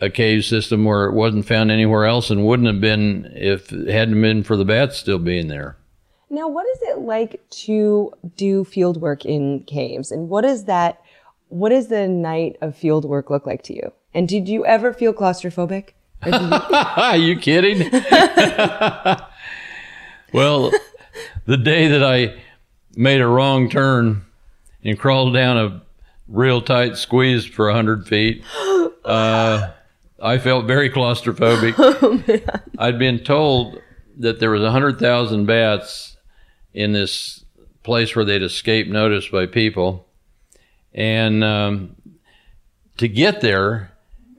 a 0.00 0.10
cave 0.10 0.44
system 0.44 0.84
where 0.84 1.06
it 1.06 1.14
wasn't 1.14 1.46
found 1.46 1.70
anywhere 1.70 2.04
else 2.04 2.30
and 2.30 2.44
wouldn't 2.44 2.66
have 2.66 2.80
been 2.80 3.30
if 3.32 3.72
it 3.72 3.88
hadn't 3.88 4.20
been 4.20 4.42
for 4.42 4.56
the 4.56 4.64
bats 4.64 4.96
still 4.96 5.20
being 5.20 5.46
there. 5.46 5.76
Now, 6.28 6.48
what 6.48 6.66
is 6.66 6.78
it 6.82 6.98
like 6.98 7.40
to 7.50 8.12
do 8.36 8.64
field 8.64 9.00
work 9.00 9.24
in 9.24 9.60
caves? 9.64 10.10
And 10.10 10.28
what 10.28 10.44
is 10.44 10.64
that? 10.64 11.00
What 11.48 11.68
does 11.68 11.86
the 11.88 12.08
night 12.08 12.56
of 12.60 12.76
field 12.76 13.04
work 13.04 13.30
look 13.30 13.46
like 13.46 13.62
to 13.64 13.74
you? 13.74 13.92
And 14.12 14.28
did 14.28 14.48
you 14.48 14.66
ever 14.66 14.92
feel 14.92 15.12
claustrophobic? 15.14 15.90
You- 16.24 16.32
Are 16.32 17.16
you 17.16 17.36
kidding? 17.38 17.88
well, 20.32 20.72
the 21.44 21.56
day 21.56 21.86
that 21.88 22.02
I 22.02 22.34
made 22.96 23.20
a 23.20 23.26
wrong 23.26 23.70
turn 23.70 24.24
and 24.82 24.98
crawled 24.98 25.32
down 25.34 25.56
a 25.58 25.82
real 26.26 26.60
tight 26.60 26.96
squeeze 26.96 27.44
for 27.44 27.66
100 27.66 28.08
feet, 28.08 28.42
uh, 29.04 29.70
I 30.20 30.38
felt 30.38 30.66
very 30.66 30.90
claustrophobic. 30.90 32.60
I'd 32.78 32.98
been 32.98 33.20
told 33.22 33.80
that 34.18 34.40
there 34.40 34.50
was 34.50 34.62
100,000 34.62 35.46
bats 35.46 36.15
in 36.76 36.92
this 36.92 37.42
place 37.82 38.14
where 38.14 38.24
they'd 38.24 38.42
escaped 38.42 38.90
notice 38.90 39.28
by 39.28 39.46
people. 39.46 40.06
And 40.92 41.42
um, 41.42 41.96
to 42.98 43.08
get 43.08 43.40
there, 43.40 43.92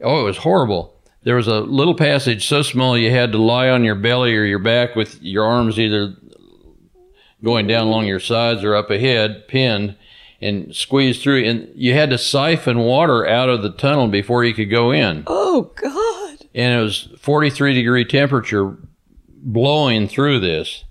oh, 0.03 0.21
it 0.21 0.23
was 0.23 0.37
horrible. 0.37 0.93
There 1.23 1.35
was 1.35 1.47
a 1.47 1.59
little 1.59 1.95
passage 1.95 2.47
so 2.47 2.61
small 2.61 2.95
you 2.97 3.09
had 3.09 3.31
to 3.31 3.37
lie 3.39 3.69
on 3.69 3.83
your 3.83 3.95
belly 3.95 4.35
or 4.35 4.43
your 4.43 4.59
back 4.59 4.95
with 4.95 5.21
your 5.21 5.45
arms 5.45 5.79
either 5.79 6.15
going 7.43 7.65
down 7.65 7.87
along 7.87 8.05
your 8.05 8.19
sides 8.19 8.63
or 8.63 8.75
up 8.75 8.91
ahead, 8.91 9.47
pinned, 9.47 9.95
and 10.39 10.73
squeezed 10.75 11.23
through. 11.23 11.43
And 11.43 11.71
you 11.73 11.93
had 11.93 12.11
to 12.11 12.19
siphon 12.19 12.77
water 12.79 13.27
out 13.27 13.49
of 13.49 13.63
the 13.63 13.71
tunnel 13.71 14.07
before 14.07 14.45
you 14.45 14.53
could 14.53 14.69
go 14.69 14.91
in. 14.91 15.23
oh, 15.25 15.71
God. 15.75 16.47
And 16.53 16.79
it 16.79 16.83
was 16.83 17.09
43 17.19 17.73
degree 17.73 18.05
temperature 18.05 18.77
blowing 19.27 20.07
through 20.07 20.39
this. 20.39 20.83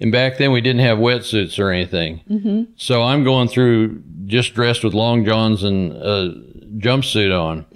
And 0.00 0.10
back 0.10 0.38
then 0.38 0.50
we 0.52 0.60
didn't 0.60 0.80
have 0.80 0.98
wetsuits 0.98 1.58
or 1.58 1.70
anything. 1.70 2.66
So 2.76 3.02
I'm 3.02 3.22
going 3.22 3.48
through 3.48 4.02
just 4.26 4.54
dressed 4.54 4.82
with 4.82 4.94
long 4.94 5.24
johns 5.24 5.62
and 5.62 5.92
a 5.92 6.34
jumpsuit 6.78 7.36
on. 7.38 7.66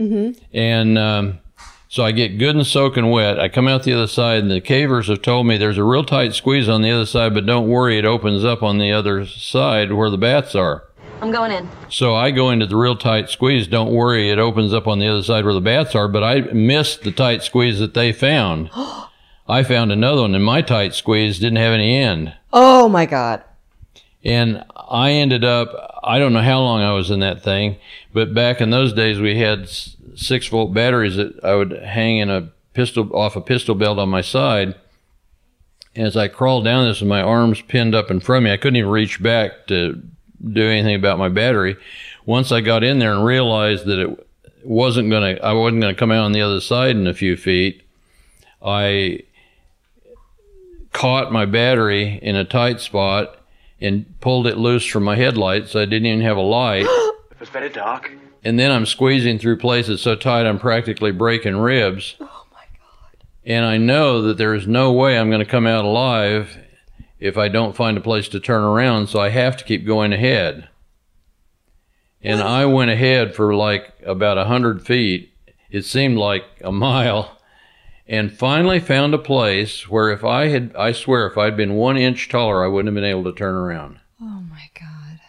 And 0.52 0.98
um, 0.98 1.38
so 1.88 2.04
I 2.04 2.12
get 2.12 2.38
good 2.38 2.56
and 2.56 2.66
soaking 2.66 3.10
wet. 3.10 3.38
I 3.38 3.48
come 3.48 3.68
out 3.68 3.82
the 3.82 3.92
other 3.92 4.06
side, 4.06 4.38
and 4.38 4.50
the 4.50 4.60
cavers 4.60 5.08
have 5.08 5.22
told 5.22 5.46
me 5.46 5.58
there's 5.58 5.78
a 5.78 5.84
real 5.84 6.04
tight 6.04 6.34
squeeze 6.34 6.68
on 6.68 6.82
the 6.82 6.90
other 6.90 7.06
side, 7.06 7.34
but 7.34 7.44
don't 7.44 7.68
worry, 7.68 7.98
it 7.98 8.04
opens 8.04 8.44
up 8.44 8.62
on 8.62 8.78
the 8.78 8.90
other 8.90 9.26
side 9.26 9.92
where 9.92 10.10
the 10.10 10.18
bats 10.18 10.54
are. 10.54 10.84
I'm 11.20 11.30
going 11.30 11.52
in. 11.52 11.68
So 11.90 12.14
I 12.14 12.30
go 12.30 12.50
into 12.50 12.66
the 12.66 12.76
real 12.76 12.96
tight 12.96 13.30
squeeze. 13.30 13.66
Don't 13.66 13.92
worry, 13.92 14.30
it 14.30 14.38
opens 14.38 14.74
up 14.74 14.86
on 14.86 14.98
the 14.98 15.06
other 15.06 15.22
side 15.22 15.44
where 15.44 15.54
the 15.54 15.60
bats 15.60 15.94
are, 15.94 16.08
but 16.08 16.24
I 16.24 16.40
missed 16.52 17.02
the 17.02 17.12
tight 17.12 17.42
squeeze 17.42 17.78
that 17.78 17.94
they 17.94 18.12
found. 18.12 18.70
I 19.46 19.62
found 19.62 19.92
another 19.92 20.22
one, 20.22 20.34
and 20.34 20.44
my 20.44 20.62
tight 20.62 20.94
squeeze 20.94 21.38
didn't 21.38 21.56
have 21.56 21.72
any 21.72 21.96
end. 21.96 22.34
Oh, 22.52 22.88
my 22.88 23.04
God. 23.06 23.42
And 24.24 24.64
I 24.74 25.10
ended 25.10 25.44
up, 25.44 26.00
I 26.02 26.18
don't 26.18 26.32
know 26.32 26.40
how 26.40 26.60
long 26.60 26.80
I 26.80 26.92
was 26.92 27.10
in 27.10 27.20
that 27.20 27.42
thing, 27.42 27.76
but 28.12 28.32
back 28.32 28.60
in 28.60 28.70
those 28.70 28.94
days, 28.94 29.20
we 29.20 29.38
had 29.38 29.68
six 30.14 30.46
volt 30.48 30.72
batteries 30.72 31.16
that 31.16 31.44
I 31.44 31.54
would 31.54 31.72
hang 31.72 32.18
in 32.18 32.30
a 32.30 32.50
pistol, 32.72 33.14
off 33.14 33.36
a 33.36 33.40
pistol 33.42 33.74
belt 33.74 33.98
on 33.98 34.08
my 34.08 34.22
side. 34.22 34.74
As 35.94 36.16
I 36.16 36.28
crawled 36.28 36.64
down 36.64 36.86
this 36.86 37.00
with 37.00 37.08
my 37.08 37.20
arms 37.20 37.60
pinned 37.60 37.94
up 37.94 38.10
in 38.10 38.20
front 38.20 38.42
of 38.42 38.44
me, 38.44 38.52
I 38.52 38.56
couldn't 38.56 38.76
even 38.76 38.90
reach 38.90 39.22
back 39.22 39.66
to 39.66 40.02
do 40.42 40.68
anything 40.68 40.94
about 40.94 41.18
my 41.18 41.28
battery. 41.28 41.76
Once 42.24 42.50
I 42.50 42.62
got 42.62 42.82
in 42.82 42.98
there 42.98 43.12
and 43.12 43.24
realized 43.24 43.84
that 43.86 43.98
it 43.98 44.26
wasn't 44.64 45.10
going 45.10 45.36
to, 45.36 45.44
I 45.44 45.52
wasn't 45.52 45.82
going 45.82 45.94
to 45.94 45.98
come 45.98 46.10
out 46.10 46.24
on 46.24 46.32
the 46.32 46.40
other 46.40 46.60
side 46.60 46.96
in 46.96 47.06
a 47.06 47.14
few 47.14 47.36
feet, 47.36 47.82
I 48.62 49.20
caught 50.94 51.30
my 51.30 51.44
battery 51.44 52.18
in 52.22 52.36
a 52.36 52.44
tight 52.44 52.80
spot 52.80 53.36
and 53.80 54.18
pulled 54.20 54.46
it 54.46 54.56
loose 54.56 54.86
from 54.86 55.02
my 55.02 55.16
headlights. 55.16 55.76
I 55.76 55.84
didn't 55.84 56.06
even 56.06 56.22
have 56.22 56.38
a 56.38 56.40
light. 56.40 56.86
It 57.34 57.40
was 57.40 57.48
very 57.50 57.68
dark. 57.68 58.10
and 58.44 58.58
then 58.58 58.70
I'm 58.70 58.86
squeezing 58.86 59.38
through 59.38 59.58
places 59.58 60.00
so 60.00 60.14
tight 60.14 60.46
I'm 60.46 60.58
practically 60.58 61.10
breaking 61.10 61.56
ribs. 61.56 62.14
Oh 62.20 62.46
my 62.52 62.64
god. 62.78 63.24
And 63.44 63.66
I 63.66 63.76
know 63.76 64.22
that 64.22 64.38
there 64.38 64.54
is 64.54 64.66
no 64.68 64.92
way 64.92 65.18
I'm 65.18 65.28
going 65.28 65.44
to 65.44 65.50
come 65.50 65.66
out 65.66 65.84
alive 65.84 66.56
if 67.18 67.36
I 67.36 67.48
don't 67.48 67.76
find 67.76 67.98
a 67.98 68.00
place 68.00 68.28
to 68.28 68.40
turn 68.40 68.62
around, 68.62 69.08
so 69.08 69.18
I 69.18 69.30
have 69.30 69.56
to 69.58 69.64
keep 69.64 69.84
going 69.84 70.12
ahead. 70.12 70.68
And 72.22 72.40
I 72.40 72.64
went 72.66 72.90
ahead 72.92 73.34
for 73.34 73.54
like 73.54 73.92
about 74.06 74.38
a 74.38 74.44
hundred 74.44 74.86
feet. 74.86 75.32
It 75.70 75.84
seemed 75.84 76.16
like 76.16 76.44
a 76.62 76.72
mile. 76.72 77.36
And 78.06 78.32
finally 78.32 78.80
found 78.80 79.14
a 79.14 79.18
place 79.18 79.88
where 79.88 80.10
if 80.10 80.24
I 80.24 80.48
had, 80.48 80.74
I 80.76 80.92
swear, 80.92 81.26
if 81.26 81.38
I'd 81.38 81.56
been 81.56 81.74
one 81.74 81.96
inch 81.96 82.28
taller, 82.28 82.64
I 82.64 82.68
wouldn't 82.68 82.88
have 82.88 82.94
been 82.94 83.10
able 83.10 83.24
to 83.24 83.32
turn 83.32 83.54
around. 83.54 84.00
Oh 84.20 84.42
my 84.50 84.68
god. 84.78 85.20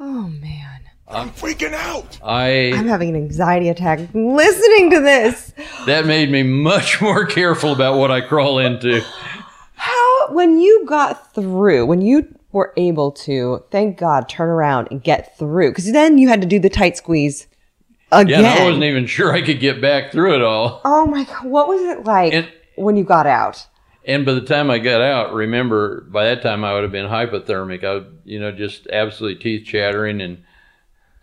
Oh 0.00 0.28
man. 0.28 0.80
I'm 1.06 1.30
freaking 1.30 1.74
out. 1.74 2.18
I 2.24 2.72
I'm 2.74 2.86
having 2.88 3.10
an 3.10 3.16
anxiety 3.16 3.68
attack 3.68 4.00
listening 4.14 4.90
to 4.90 5.00
this. 5.00 5.52
that 5.86 6.06
made 6.06 6.30
me 6.30 6.42
much 6.42 7.00
more 7.00 7.26
careful 7.26 7.72
about 7.72 7.98
what 7.98 8.10
I 8.10 8.20
crawl 8.20 8.58
into. 8.58 9.02
How 9.74 10.32
when 10.32 10.58
you 10.58 10.84
got 10.86 11.34
through, 11.34 11.86
when 11.86 12.00
you 12.00 12.34
were 12.52 12.72
able 12.76 13.12
to, 13.12 13.62
thank 13.70 13.98
God, 13.98 14.28
turn 14.28 14.48
around 14.48 14.88
and 14.90 15.02
get 15.02 15.36
through, 15.36 15.70
because 15.70 15.92
then 15.92 16.18
you 16.18 16.28
had 16.28 16.40
to 16.40 16.46
do 16.46 16.58
the 16.58 16.70
tight 16.70 16.96
squeeze 16.96 17.46
Yeah, 17.46 17.53
again. 18.12 18.44
and 18.44 18.46
I 18.46 18.64
wasn't 18.64 18.84
even 18.84 19.06
sure 19.06 19.32
I 19.32 19.42
could 19.42 19.60
get 19.60 19.80
back 19.80 20.12
through 20.12 20.34
it 20.36 20.42
all. 20.42 20.80
oh 20.84 21.06
my 21.06 21.24
God, 21.24 21.44
what 21.46 21.68
was 21.68 21.80
it 21.82 22.04
like 22.04 22.32
And- 22.32 22.48
when 22.76 22.96
you 22.96 23.04
got 23.04 23.26
out? 23.26 23.66
And 24.06 24.26
by 24.26 24.32
the 24.34 24.42
time 24.42 24.70
I 24.70 24.78
got 24.80 25.00
out, 25.00 25.32
remember, 25.32 26.02
by 26.02 26.24
that 26.24 26.42
time 26.42 26.62
I 26.64 26.74
would 26.74 26.82
have 26.82 26.92
been 26.92 27.06
hypothermic. 27.06 27.82
I, 27.84 28.06
you 28.24 28.38
know, 28.38 28.52
just 28.52 28.86
absolutely 28.88 29.40
teeth 29.42 29.66
chattering 29.66 30.20
and 30.20 30.42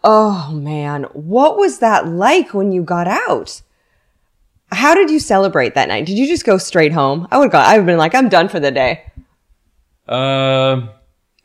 Oh 0.04 0.52
man, 0.52 1.04
what 1.14 1.58
was 1.58 1.78
that 1.80 2.08
like 2.08 2.56
when 2.56 2.72
you 2.72 2.82
got 2.82 3.08
out? 3.08 3.62
How 4.72 4.96
did 4.96 5.12
you 5.12 5.20
celebrate 5.20 5.76
that 5.76 5.90
night? 5.90 6.06
Did 6.08 6.18
you 6.18 6.26
just 6.28 6.44
go 6.46 6.58
straight 6.58 6.92
home? 6.94 7.28
I 7.30 7.38
would 7.38 7.52
go. 7.52 7.60
I 7.60 7.74
would 7.74 7.82
have 7.82 7.86
been 7.86 7.98
like, 8.00 8.16
I'm 8.16 8.30
done 8.30 8.48
for 8.50 8.60
the 8.60 8.72
day. 8.72 9.04
uh, 10.08 10.88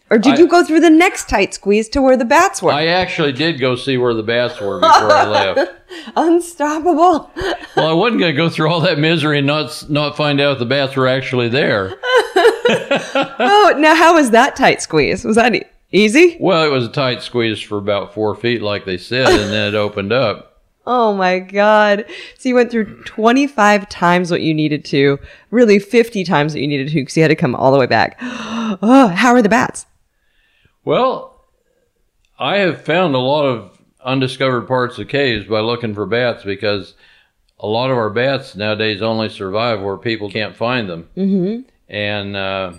Or 0.09 0.19
did 0.19 0.35
I- 0.35 0.39
you 0.39 0.47
go 0.49 0.63
through 0.65 0.81
the 0.81 0.91
next 0.91 1.29
tight 1.29 1.53
squeeze 1.55 1.89
to 1.91 2.01
where 2.01 2.17
the 2.17 2.25
bats 2.25 2.63
were? 2.63 2.71
I 2.73 2.87
actually 2.87 3.33
did 3.33 3.59
go 3.59 3.75
see 3.75 3.97
where 3.99 4.15
the 4.15 4.23
bats 4.23 4.61
were 4.61 4.79
before 4.81 5.11
I 5.13 5.27
left. 5.27 5.73
Unstoppable. 6.17 7.31
Well, 7.77 7.87
I 7.89 7.93
wasn't 7.93 8.21
going 8.21 8.33
to 8.33 8.37
go 8.37 8.49
through 8.49 8.71
all 8.71 8.81
that 8.83 8.99
misery 8.99 9.39
and 9.39 9.47
not 9.47 9.85
not 9.89 10.17
find 10.17 10.41
out 10.41 10.59
the 10.59 10.67
bats 10.67 10.95
were 10.97 11.09
actually 11.09 11.49
there. 11.49 11.95
Oh, 12.69 13.75
now 13.79 13.95
how 13.95 14.15
was 14.17 14.31
that 14.31 14.57
tight 14.57 14.83
squeeze? 14.83 15.25
Was 15.25 15.37
that 15.37 15.55
e- 15.55 15.63
easy? 15.93 16.37
Well, 16.41 16.65
it 16.65 16.71
was 16.71 16.85
a 16.87 16.91
tight 16.91 17.23
squeeze 17.23 17.61
for 17.61 17.79
about 17.79 18.13
four 18.13 18.35
feet, 18.35 18.61
like 18.61 18.85
they 18.85 18.99
said, 18.99 19.29
and 19.29 19.53
then 19.53 19.69
it 19.69 19.75
opened 19.77 20.13
up. 20.13 20.63
Oh 20.85 21.15
my 21.15 21.39
God. 21.39 22.05
So 22.37 22.49
you 22.49 22.55
went 22.57 22.73
through 22.73 23.03
25 23.05 23.89
times 23.89 24.31
what 24.33 24.41
you 24.43 24.53
needed 24.53 24.85
to, 24.87 25.19
really 25.53 25.79
50 25.79 26.25
times 26.25 26.55
what 26.55 26.61
you 26.61 26.67
needed 26.69 26.89
to 26.89 26.95
because 26.95 27.17
you 27.17 27.23
had 27.23 27.29
to 27.29 27.37
come 27.37 27.55
all 27.55 27.71
the 27.73 27.79
way 27.79 27.87
back. 27.87 28.19
Oh, 28.83 29.07
how 29.09 29.31
are 29.31 29.43
the 29.43 29.49
bats? 29.49 29.87
Well, 30.87 31.45
I 32.39 32.59
have 32.59 32.83
found 32.83 33.17
a 33.17 33.19
lot 33.19 33.45
of 33.45 33.77
undiscovered 34.05 34.69
parts 34.69 34.99
of 34.99 35.09
caves 35.09 35.45
by 35.45 35.59
looking 35.59 35.95
for 35.95 36.07
bats 36.07 36.45
because 36.45 36.95
a 37.59 37.67
lot 37.67 37.91
of 37.91 37.99
our 37.99 38.09
bats 38.09 38.55
nowadays 38.55 39.03
only 39.03 39.29
survive 39.29 39.83
where 39.83 39.97
people 39.97 40.31
can't 40.31 40.55
find 40.55 40.89
them. 40.89 41.09
Mm-hmm. 41.17 41.69
And 41.89 42.37
uh, 42.37 42.73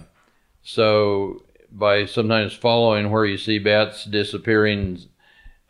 so, 0.63 1.43
by 1.69 2.05
sometimes 2.05 2.53
following 2.53 3.11
where 3.11 3.25
you 3.25 3.37
see 3.37 3.59
bats 3.59 4.05
disappearing, 4.05 4.99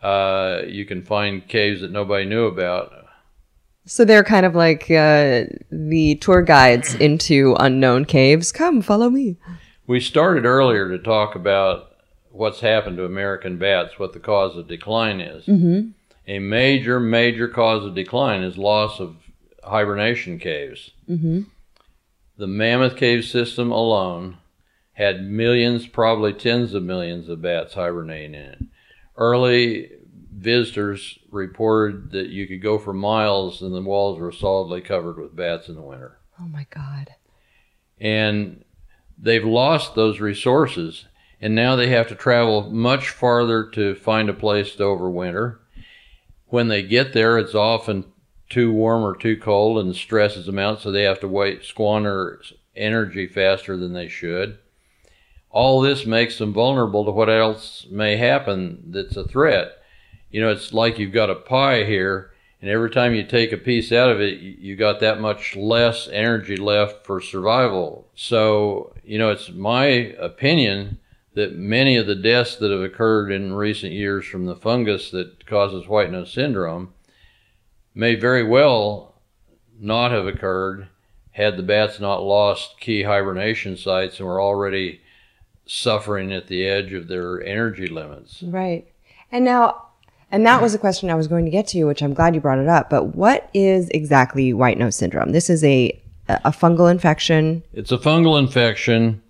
uh, 0.03 0.61
you 0.67 0.85
can 0.85 1.01
find 1.01 1.47
caves 1.47 1.81
that 1.81 1.91
nobody 1.91 2.25
knew 2.25 2.45
about. 2.45 2.93
So 3.87 4.05
they're 4.05 4.23
kind 4.23 4.45
of 4.45 4.53
like 4.53 4.83
uh, 4.91 5.45
the 5.71 6.19
tour 6.21 6.43
guides 6.43 6.93
into 6.95 7.55
unknown 7.59 8.05
caves. 8.05 8.51
Come, 8.51 8.83
follow 8.83 9.09
me. 9.09 9.37
We 9.87 9.99
started 9.99 10.45
earlier 10.45 10.87
to 10.89 10.99
talk 10.99 11.33
about 11.33 11.86
what's 12.37 12.59
happened 12.61 12.97
to 12.97 13.05
American 13.05 13.57
bats, 13.57 13.97
what 13.97 14.13
the 14.13 14.19
cause 14.19 14.55
of 14.57 14.67
decline 14.67 15.19
is. 15.19 15.45
Mm-hmm. 15.45 15.89
A 16.27 16.39
major, 16.39 16.99
major 16.99 17.47
cause 17.47 17.85
of 17.85 17.95
decline 17.95 18.43
is 18.43 18.57
loss 18.57 18.99
of 18.99 19.15
hibernation 19.63 20.39
caves. 20.39 20.91
Mm-hmm. 21.09 21.41
The 22.37 22.47
Mammoth 22.47 22.95
Cave 22.97 23.25
system 23.25 23.71
alone 23.71 24.37
had 24.93 25.23
millions, 25.23 25.87
probably 25.87 26.33
tens 26.33 26.73
of 26.73 26.83
millions 26.83 27.29
of 27.29 27.41
bats 27.41 27.73
hibernating 27.73 28.35
in 28.35 28.41
it. 28.41 28.59
Early 29.15 29.89
visitors 30.31 31.17
reported 31.31 32.11
that 32.11 32.27
you 32.29 32.47
could 32.47 32.61
go 32.61 32.77
for 32.77 32.93
miles 32.93 33.61
and 33.63 33.73
the 33.73 33.81
walls 33.81 34.19
were 34.19 34.31
solidly 34.31 34.81
covered 34.81 35.17
with 35.17 35.35
bats 35.35 35.67
in 35.67 35.73
the 35.75 35.81
winter 35.81 36.19
Oh 36.39 36.45
my 36.47 36.67
God. 36.69 37.09
and 37.99 38.63
they've 39.17 39.43
lost 39.43 39.95
those 39.95 40.19
resources 40.19 41.05
and 41.41 41.53
now 41.53 41.75
they 41.75 41.89
have 41.89 42.07
to 42.07 42.15
travel 42.15 42.69
much 42.69 43.09
farther 43.09 43.65
to 43.69 43.95
find 43.95 44.29
a 44.29 44.33
place 44.33 44.75
to 44.75 44.83
overwinter. 44.83 45.57
When 46.47 46.67
they 46.67 46.83
get 46.83 47.13
there 47.13 47.37
it's 47.37 47.55
often 47.55 48.05
too 48.49 48.71
warm 48.71 49.03
or 49.03 49.15
too 49.15 49.37
cold 49.37 49.77
and 49.79 49.95
stresses 49.95 50.45
them 50.45 50.59
out 50.59 50.81
so 50.81 50.91
they 50.91 51.03
have 51.03 51.19
to 51.19 51.27
wait 51.27 51.63
squander 51.63 52.41
energy 52.75 53.27
faster 53.27 53.75
than 53.75 53.93
they 53.93 54.07
should. 54.07 54.57
All 55.49 55.81
this 55.81 56.05
makes 56.05 56.37
them 56.37 56.53
vulnerable 56.53 57.05
to 57.05 57.11
what 57.11 57.29
else 57.29 57.87
may 57.89 58.17
happen 58.17 58.83
that's 58.87 59.17
a 59.17 59.27
threat. 59.27 59.71
You 60.31 60.41
know 60.41 60.49
it's 60.49 60.73
like 60.73 60.99
you've 60.99 61.13
got 61.13 61.29
a 61.29 61.35
pie 61.35 61.83
here 61.83 62.31
and 62.61 62.71
every 62.71 62.89
time 62.89 63.13
you 63.13 63.23
take 63.23 63.51
a 63.51 63.57
piece 63.57 63.91
out 63.91 64.09
of 64.09 64.19
it, 64.19 64.39
you 64.39 64.75
got 64.75 64.99
that 65.01 65.21
much 65.21 65.55
less 65.55 66.07
energy 66.07 66.57
left 66.57 67.05
for 67.05 67.21
survival. 67.21 68.07
So, 68.15 68.95
you 69.03 69.19
know, 69.19 69.29
it's 69.29 69.51
my 69.51 69.85
opinion 69.85 70.97
that 71.37 71.55
many 71.55 71.97
of 71.97 72.07
the 72.07 72.15
deaths 72.15 72.55
that 72.55 72.71
have 72.71 72.81
occurred 72.81 73.31
in 73.31 73.53
recent 73.53 73.93
years 73.93 74.25
from 74.25 74.47
the 74.47 74.55
fungus 74.55 75.11
that 75.11 75.45
causes 75.45 75.87
white 75.87 76.11
nose 76.11 76.33
syndrome 76.33 76.91
may 77.93 78.15
very 78.15 78.43
well 78.43 79.21
not 79.79 80.11
have 80.11 80.25
occurred 80.25 80.87
had 81.33 81.55
the 81.55 81.61
bats 81.61 81.99
not 81.99 82.23
lost 82.23 82.79
key 82.79 83.03
hibernation 83.03 83.77
sites 83.77 84.17
and 84.17 84.27
were 84.27 84.41
already 84.41 84.99
suffering 85.67 86.33
at 86.33 86.47
the 86.47 86.65
edge 86.65 86.91
of 86.91 87.07
their 87.07 87.39
energy 87.43 87.85
limits. 87.85 88.41
Right. 88.41 88.91
And 89.31 89.45
now, 89.45 89.89
and 90.31 90.43
that 90.47 90.59
was 90.59 90.73
a 90.73 90.79
question 90.79 91.11
I 91.11 91.15
was 91.15 91.27
going 91.27 91.45
to 91.45 91.51
get 91.51 91.67
to, 91.67 91.83
which 91.83 92.01
I'm 92.01 92.15
glad 92.15 92.33
you 92.33 92.41
brought 92.41 92.57
it 92.57 92.67
up. 92.67 92.89
But 92.89 93.15
what 93.15 93.47
is 93.53 93.89
exactly 93.89 94.53
white 94.53 94.79
nose 94.79 94.95
syndrome? 94.95 95.33
This 95.33 95.51
is 95.51 95.63
a 95.63 96.01
a 96.27 96.49
fungal 96.49 96.89
infection. 96.89 97.61
It's 97.73 97.91
a 97.91 97.97
fungal 97.97 98.39
infection 98.39 99.21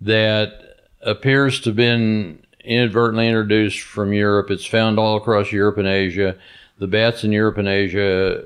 that 0.00 0.67
appears 1.00 1.60
to 1.60 1.70
have 1.70 1.76
been 1.76 2.44
inadvertently 2.64 3.28
introduced 3.28 3.80
from 3.80 4.12
Europe. 4.12 4.50
It's 4.50 4.66
found 4.66 4.98
all 4.98 5.16
across 5.16 5.52
Europe 5.52 5.78
and 5.78 5.88
Asia. 5.88 6.36
The 6.78 6.86
bats 6.86 7.24
in 7.24 7.32
Europe 7.32 7.58
and 7.58 7.68
Asia 7.68 8.44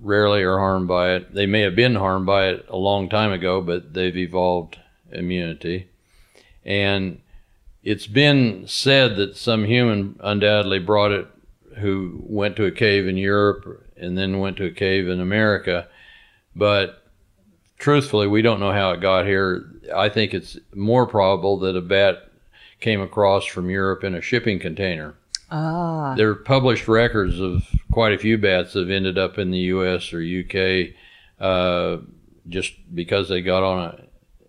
rarely 0.00 0.42
are 0.42 0.58
harmed 0.58 0.88
by 0.88 1.14
it. 1.14 1.34
They 1.34 1.46
may 1.46 1.60
have 1.60 1.76
been 1.76 1.94
harmed 1.94 2.26
by 2.26 2.48
it 2.48 2.66
a 2.68 2.76
long 2.76 3.08
time 3.08 3.32
ago, 3.32 3.60
but 3.60 3.94
they've 3.94 4.16
evolved 4.16 4.78
immunity. 5.10 5.88
And 6.64 7.20
it's 7.82 8.06
been 8.06 8.66
said 8.66 9.16
that 9.16 9.36
some 9.36 9.64
human 9.64 10.18
undoubtedly 10.22 10.78
brought 10.78 11.12
it 11.12 11.26
who 11.78 12.20
went 12.24 12.56
to 12.56 12.64
a 12.64 12.70
cave 12.70 13.06
in 13.06 13.16
Europe 13.16 13.86
and 13.96 14.16
then 14.16 14.38
went 14.38 14.56
to 14.58 14.66
a 14.66 14.70
cave 14.70 15.08
in 15.08 15.20
America. 15.20 15.88
But 16.54 17.01
truthfully, 17.82 18.28
we 18.28 18.42
don't 18.42 18.60
know 18.60 18.72
how 18.72 18.92
it 18.92 19.00
got 19.00 19.26
here. 19.26 19.68
I 19.94 20.08
think 20.08 20.32
it's 20.32 20.56
more 20.72 21.04
probable 21.04 21.58
that 21.58 21.76
a 21.76 21.80
bat 21.80 22.30
came 22.80 23.00
across 23.00 23.44
from 23.44 23.68
Europe 23.68 24.04
in 24.04 24.14
a 24.14 24.22
shipping 24.22 24.60
container. 24.60 25.14
Ah. 25.50 26.14
There 26.16 26.30
are 26.30 26.36
published 26.36 26.86
records 26.88 27.40
of 27.40 27.68
quite 27.90 28.12
a 28.12 28.18
few 28.18 28.38
bats 28.38 28.72
that 28.72 28.80
have 28.80 28.90
ended 28.90 29.18
up 29.18 29.36
in 29.36 29.50
the 29.50 29.58
U.S. 29.58 30.12
or 30.12 30.22
U.K. 30.22 30.96
Uh, 31.40 31.98
just 32.48 32.72
because 32.94 33.28
they 33.28 33.42
got 33.42 33.62
on 33.62 33.78
a 33.80 34.04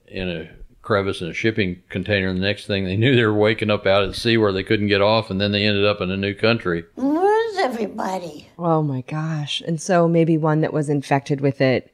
in 0.08 0.30
a 0.30 0.50
crevice 0.84 1.22
in 1.22 1.30
a 1.30 1.34
shipping 1.34 1.82
container, 1.90 2.28
and 2.28 2.38
the 2.38 2.46
next 2.46 2.68
thing 2.68 2.86
they 2.86 2.96
knew, 2.98 3.16
they 3.16 3.26
were 3.26 3.34
waking 3.34 3.72
up 3.72 3.88
out 3.88 4.04
at 4.04 4.16
sea 4.16 4.38
where 4.38 4.54
they 4.54 4.64
couldn't 4.64 4.88
get 4.88 5.02
off, 5.02 5.32
and 5.32 5.42
then 5.42 5.52
they 5.52 5.66
ended 5.66 5.86
up 5.86 6.02
in 6.02 6.12
a 6.12 6.18
new 6.18 6.36
country. 6.36 6.86
Where's 6.96 7.58
everybody? 7.58 8.50
Oh 8.60 8.84
my 8.84 9.02
gosh. 9.02 9.62
And 9.66 9.82
so 9.82 10.08
maybe 10.08 10.38
one 10.38 10.62
that 10.62 10.72
was 10.72 10.88
infected 10.88 11.42
with 11.42 11.60
it 11.60 11.93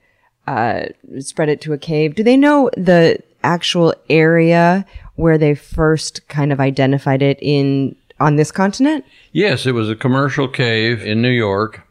uh, 0.49 0.85
spread 1.19 1.47
it 1.47 1.61
to 1.61 1.73
a 1.73 1.77
cave. 1.77 2.15
Do 2.15 2.23
they 2.23 2.35
know 2.35 2.71
the 2.75 3.19
actual 3.43 3.93
area 4.09 4.83
where 5.15 5.37
they 5.37 5.53
first 5.53 6.27
kind 6.27 6.51
of 6.51 6.59
identified 6.59 7.21
it 7.21 7.37
in 7.39 7.95
on 8.19 8.35
this 8.35 8.51
continent? 8.51 9.05
Yes, 9.31 9.67
it 9.67 9.73
was 9.73 9.89
a 9.89 9.95
commercial 9.95 10.47
cave 10.47 11.05
in 11.05 11.21
New 11.21 11.29
York, 11.29 11.87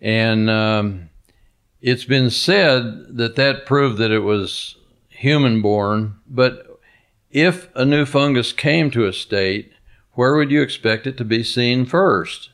and 0.00 0.50
um, 0.50 1.10
it's 1.80 2.04
been 2.04 2.28
said 2.28 3.16
that 3.16 3.36
that 3.36 3.66
proved 3.66 3.98
that 3.98 4.10
it 4.10 4.20
was 4.20 4.76
human 5.08 5.62
born. 5.62 6.16
But 6.28 6.80
if 7.30 7.68
a 7.76 7.84
new 7.84 8.04
fungus 8.04 8.52
came 8.52 8.90
to 8.90 9.06
a 9.06 9.12
state, 9.12 9.72
where 10.14 10.34
would 10.34 10.50
you 10.50 10.60
expect 10.60 11.06
it 11.06 11.16
to 11.18 11.24
be 11.24 11.44
seen 11.44 11.86
first? 11.86 12.50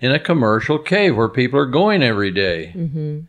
In 0.00 0.12
a 0.12 0.18
commercial 0.18 0.78
cave 0.78 1.16
where 1.16 1.28
people 1.28 1.58
are 1.58 1.66
going 1.66 2.02
every 2.02 2.30
day. 2.30 2.72
Mm-hmm. 2.74 3.20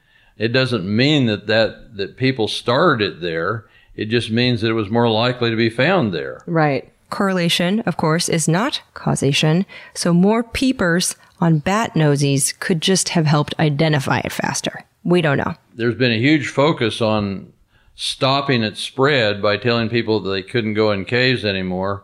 It 0.41 0.53
doesn't 0.53 0.83
mean 0.83 1.27
that, 1.27 1.45
that 1.45 1.97
that 1.97 2.17
people 2.17 2.47
started 2.47 3.17
it 3.17 3.21
there. 3.21 3.67
It 3.95 4.05
just 4.05 4.31
means 4.31 4.61
that 4.61 4.69
it 4.69 4.73
was 4.73 4.89
more 4.89 5.07
likely 5.07 5.51
to 5.51 5.55
be 5.55 5.69
found 5.69 6.13
there. 6.13 6.41
Right. 6.47 6.91
Correlation, 7.11 7.81
of 7.81 7.97
course, 7.97 8.27
is 8.27 8.47
not 8.47 8.81
causation. 8.95 9.67
So 9.93 10.13
more 10.13 10.41
peepers 10.41 11.15
on 11.39 11.59
bat 11.59 11.93
nosies 11.93 12.57
could 12.57 12.81
just 12.81 13.09
have 13.09 13.27
helped 13.27 13.53
identify 13.59 14.21
it 14.21 14.31
faster. 14.31 14.83
We 15.03 15.21
don't 15.21 15.37
know. 15.37 15.53
There's 15.75 15.93
been 15.93 16.11
a 16.11 16.17
huge 16.17 16.47
focus 16.47 17.01
on 17.01 17.53
stopping 17.93 18.63
its 18.63 18.79
spread 18.79 19.43
by 19.43 19.57
telling 19.57 19.89
people 19.89 20.21
that 20.21 20.31
they 20.31 20.41
couldn't 20.41 20.73
go 20.73 20.91
in 20.91 21.05
caves 21.05 21.45
anymore. 21.45 22.03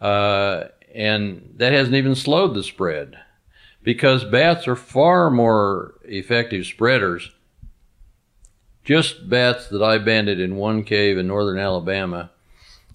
Uh, 0.00 0.64
and 0.94 1.52
that 1.56 1.74
hasn't 1.74 1.96
even 1.96 2.14
slowed 2.14 2.54
the 2.54 2.62
spread 2.62 3.18
because 3.82 4.24
bats 4.24 4.66
are 4.66 4.76
far 4.76 5.30
more 5.30 5.96
effective 6.04 6.64
spreaders. 6.64 7.30
Just 8.88 9.28
bats 9.28 9.68
that 9.68 9.82
I 9.82 9.98
banded 9.98 10.40
in 10.40 10.56
one 10.56 10.82
cave 10.82 11.18
in 11.18 11.26
northern 11.26 11.58
Alabama 11.58 12.30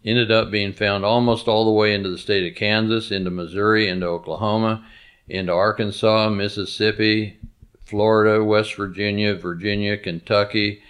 ended 0.03 0.31
up 0.31 0.49
being 0.49 0.73
found 0.73 1.05
almost 1.05 1.47
all 1.47 1.65
the 1.65 1.71
way 1.71 1.93
into 1.93 2.09
the 2.09 2.17
state 2.17 2.51
of 2.51 2.57
Kansas, 2.57 3.11
into 3.11 3.29
Missouri, 3.29 3.87
into 3.87 4.07
Oklahoma, 4.07 4.83
into 5.29 5.53
Arkansas, 5.53 6.31
Mississippi, 6.31 7.37
Florida, 7.85 8.43
West 8.43 8.73
Virginia, 8.73 9.35
Virginia, 9.35 9.95
Kentucky, 9.95 10.81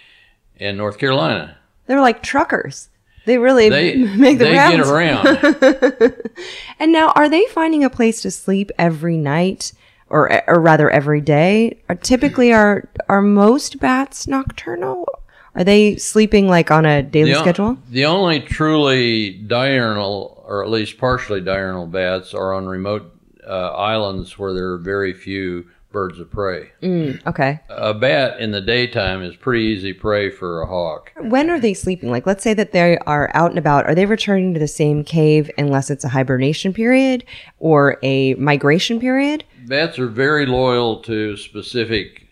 and 0.58 0.78
North 0.78 0.96
Carolina. 0.96 1.58
They're 1.86 2.00
like 2.00 2.22
truckers. 2.22 2.88
They 3.26 3.36
really 3.36 3.68
They 3.68 3.96
make 4.16 4.38
the 4.38 4.46
they 4.46 4.56
rounds. 4.56 4.76
get 4.76 4.86
around. 4.86 6.14
And 6.80 6.92
now, 6.92 7.10
are 7.14 7.28
they 7.28 7.44
finding 7.48 7.84
a 7.84 7.90
place 7.90 8.22
to 8.22 8.30
sleep 8.30 8.70
every 8.78 9.18
night, 9.18 9.74
or 10.10 10.42
or 10.48 10.60
rather 10.60 10.90
every 10.90 11.20
day? 11.20 11.78
Are, 11.88 11.94
typically, 11.94 12.52
are 12.52 12.88
are 13.08 13.22
most 13.22 13.78
bats 13.80 14.26
nocturnal? 14.26 15.06
Are 15.54 15.64
they 15.64 15.96
sleeping 15.96 16.48
like 16.48 16.70
on 16.70 16.84
a 16.84 17.02
daily 17.02 17.32
The 17.32 17.38
schedule? 17.38 17.78
The 17.90 18.06
only 18.06 18.40
truly 18.40 19.30
diurnal, 19.30 20.44
or 20.46 20.64
at 20.64 20.70
least 20.70 20.98
partially 20.98 21.40
diurnal 21.40 21.86
bats, 21.86 22.34
are 22.34 22.52
on 22.54 22.66
remote 22.66 23.10
uh, 23.46 23.70
islands 23.70 24.38
where 24.38 24.52
there 24.52 24.70
are 24.70 24.78
very 24.78 25.12
few 25.12 25.66
birds 25.94 26.18
of 26.18 26.28
prey. 26.28 26.72
Mm, 26.82 27.24
okay. 27.26 27.60
A 27.70 27.94
bat 27.94 28.40
in 28.40 28.50
the 28.50 28.60
daytime 28.60 29.22
is 29.22 29.36
pretty 29.36 29.62
easy 29.64 29.94
prey 29.94 30.28
for 30.28 30.60
a 30.60 30.66
hawk. 30.66 31.12
When 31.16 31.48
are 31.48 31.60
they 31.60 31.72
sleeping? 31.72 32.10
Like, 32.10 32.26
let's 32.26 32.42
say 32.42 32.52
that 32.52 32.72
they 32.72 32.98
are 32.98 33.30
out 33.32 33.50
and 33.50 33.58
about. 33.58 33.86
Are 33.86 33.94
they 33.94 34.04
returning 34.04 34.52
to 34.52 34.60
the 34.60 34.68
same 34.68 35.04
cave 35.04 35.50
unless 35.56 35.90
it's 35.90 36.04
a 36.04 36.08
hibernation 36.08 36.74
period 36.74 37.24
or 37.60 37.96
a 38.02 38.34
migration 38.34 38.98
period? 39.00 39.44
Bats 39.66 39.98
are 39.98 40.08
very 40.08 40.44
loyal 40.44 41.00
to 41.02 41.36
specific 41.36 42.26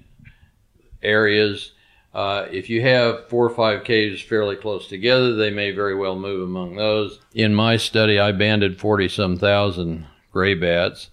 areas. 1.00 1.72
Uh, 2.12 2.46
if 2.50 2.68
you 2.68 2.82
have 2.82 3.28
four 3.28 3.46
or 3.46 3.54
five 3.54 3.84
caves 3.84 4.20
fairly 4.20 4.56
close 4.56 4.88
together, 4.88 5.36
they 5.36 5.50
may 5.50 5.70
very 5.70 5.94
well 5.94 6.16
move 6.16 6.42
among 6.42 6.74
those. 6.74 7.20
In 7.32 7.54
my 7.54 7.76
study, 7.76 8.18
I 8.18 8.32
banded 8.32 8.80
40 8.80 9.08
some 9.08 9.38
thousand 9.38 10.06
gray 10.32 10.54
bats 10.54 11.10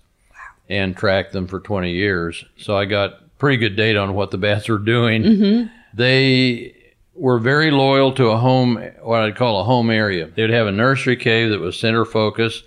and 0.70 0.96
tracked 0.96 1.34
them 1.34 1.48
for 1.48 1.60
20 1.60 1.92
years. 1.92 2.46
So 2.58 2.78
I 2.78 2.86
got 2.86 3.38
pretty 3.38 3.58
good 3.58 3.76
data 3.76 4.00
on 4.00 4.14
what 4.14 4.32
the 4.32 4.38
bats 4.38 4.70
were 4.70 4.78
doing. 4.78 5.24
Mm-hmm. 5.24 5.74
They 5.94 6.76
were 7.16 7.40
very 7.40 7.72
loyal 7.72 8.14
to 8.14 8.30
a 8.30 8.38
home, 8.38 8.76
what 9.02 9.22
I'd 9.22 9.36
call 9.36 9.60
a 9.60 9.64
home 9.64 9.90
area. 9.90 10.28
They'd 10.28 10.52
have 10.52 10.68
a 10.68 10.72
nursery 10.72 11.18
cave 11.18 11.50
that 11.50 11.60
was 11.60 11.80
center 11.80 12.06
focused. 12.06 12.64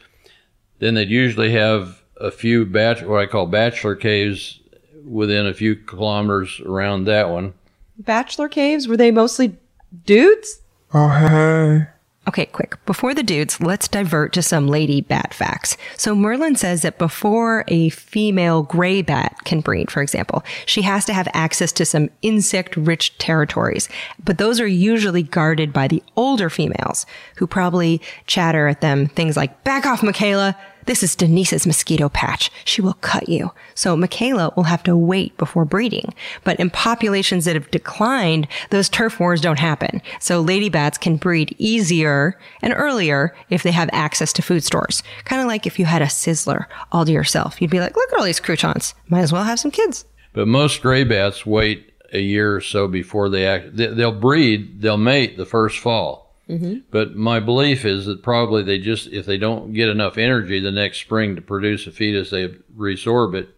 Then 0.78 0.94
they'd 0.94 1.08
usually 1.08 1.52
have 1.52 2.02
a 2.20 2.30
few 2.30 2.66
batch, 2.66 3.02
what 3.02 3.20
I 3.20 3.26
call 3.26 3.46
bachelor 3.46 3.94
caves 3.94 4.60
within 5.04 5.46
a 5.46 5.54
few 5.54 5.76
kilometers 5.76 6.60
around 6.60 7.04
that 7.04 7.30
one. 7.30 7.54
Bachelor 7.98 8.48
caves? 8.48 8.88
Were 8.88 8.96
they 8.96 9.10
mostly 9.10 9.56
dudes? 10.04 10.60
Oh, 10.92 11.86
Okay, 12.28 12.46
quick. 12.46 12.76
Before 12.86 13.14
the 13.14 13.24
dudes, 13.24 13.60
let's 13.60 13.88
divert 13.88 14.32
to 14.34 14.42
some 14.42 14.68
lady 14.68 15.00
bat 15.00 15.34
facts. 15.34 15.76
So 15.96 16.14
Merlin 16.14 16.54
says 16.54 16.82
that 16.82 16.96
before 16.96 17.64
a 17.66 17.88
female 17.88 18.62
gray 18.62 19.02
bat 19.02 19.34
can 19.44 19.60
breed, 19.60 19.90
for 19.90 20.02
example, 20.02 20.44
she 20.64 20.82
has 20.82 21.04
to 21.06 21.12
have 21.12 21.26
access 21.34 21.72
to 21.72 21.84
some 21.84 22.10
insect 22.22 22.76
rich 22.76 23.18
territories. 23.18 23.88
But 24.24 24.38
those 24.38 24.60
are 24.60 24.66
usually 24.68 25.24
guarded 25.24 25.72
by 25.72 25.88
the 25.88 26.02
older 26.14 26.48
females 26.48 27.06
who 27.36 27.48
probably 27.48 28.00
chatter 28.28 28.68
at 28.68 28.82
them 28.82 29.08
things 29.08 29.36
like, 29.36 29.64
back 29.64 29.84
off, 29.84 30.04
Michaela. 30.04 30.56
This 30.86 31.02
is 31.02 31.14
Denise's 31.16 31.66
mosquito 31.66 32.08
patch. 32.08 32.50
She 32.64 32.80
will 32.82 32.94
cut 32.94 33.28
you. 33.28 33.52
So 33.74 33.96
Michaela 33.96 34.52
will 34.56 34.64
have 34.64 34.82
to 34.84 34.96
wait 34.96 35.36
before 35.38 35.64
breeding. 35.64 36.12
But 36.44 36.58
in 36.60 36.70
populations 36.70 37.44
that 37.44 37.54
have 37.54 37.70
declined, 37.70 38.48
those 38.70 38.88
turf 38.88 39.20
wars 39.20 39.40
don't 39.40 39.58
happen. 39.58 40.02
So 40.20 40.40
lady 40.40 40.68
bats 40.68 40.98
can 40.98 41.16
breed 41.16 41.54
easier 41.58 42.38
and 42.62 42.72
earlier 42.76 43.34
if 43.50 43.62
they 43.62 43.72
have 43.72 43.88
access 43.92 44.32
to 44.34 44.42
food 44.42 44.64
stores. 44.64 45.02
Kind 45.24 45.40
of 45.40 45.48
like 45.48 45.66
if 45.66 45.78
you 45.78 45.84
had 45.84 46.02
a 46.02 46.06
sizzler 46.06 46.66
all 46.90 47.04
to 47.04 47.12
yourself. 47.12 47.60
You'd 47.60 47.70
be 47.70 47.80
like, 47.80 47.96
look 47.96 48.12
at 48.12 48.18
all 48.18 48.24
these 48.24 48.40
croutons. 48.40 48.94
Might 49.08 49.20
as 49.20 49.32
well 49.32 49.44
have 49.44 49.60
some 49.60 49.70
kids. 49.70 50.04
But 50.32 50.48
most 50.48 50.82
gray 50.82 51.04
bats 51.04 51.46
wait 51.46 51.92
a 52.12 52.20
year 52.20 52.54
or 52.56 52.60
so 52.60 52.88
before 52.88 53.28
they 53.30 53.46
act. 53.46 53.76
they- 53.76 53.86
They'll 53.94 54.12
breed, 54.12 54.82
they'll 54.82 54.96
mate 54.98 55.36
the 55.36 55.46
first 55.46 55.78
fall. 55.78 56.21
Mm-hmm. 56.52 56.74
But 56.90 57.14
my 57.16 57.40
belief 57.40 57.84
is 57.84 58.06
that 58.06 58.22
probably 58.22 58.62
they 58.62 58.78
just, 58.78 59.06
if 59.08 59.24
they 59.26 59.38
don't 59.38 59.72
get 59.72 59.88
enough 59.88 60.18
energy 60.18 60.60
the 60.60 60.70
next 60.70 60.98
spring 61.00 61.34
to 61.36 61.42
produce 61.42 61.86
a 61.86 61.90
fetus, 61.90 62.30
they 62.30 62.48
resorb 62.76 63.34
it, 63.34 63.48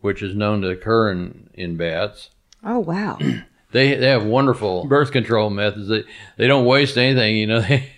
which 0.00 0.22
is 0.22 0.34
known 0.34 0.60
to 0.62 0.68
occur 0.68 1.10
in, 1.10 1.48
in 1.54 1.76
bats. 1.76 2.30
Oh, 2.64 2.78
wow. 2.80 3.18
They, 3.70 3.94
they 3.96 4.06
have 4.08 4.24
wonderful 4.24 4.84
birth 4.88 5.12
control 5.12 5.50
methods. 5.50 5.88
They, 5.88 6.04
they 6.38 6.46
don't 6.46 6.64
waste 6.64 6.96
anything, 6.96 7.36
you 7.36 7.46
know, 7.46 7.60
they 7.68 7.90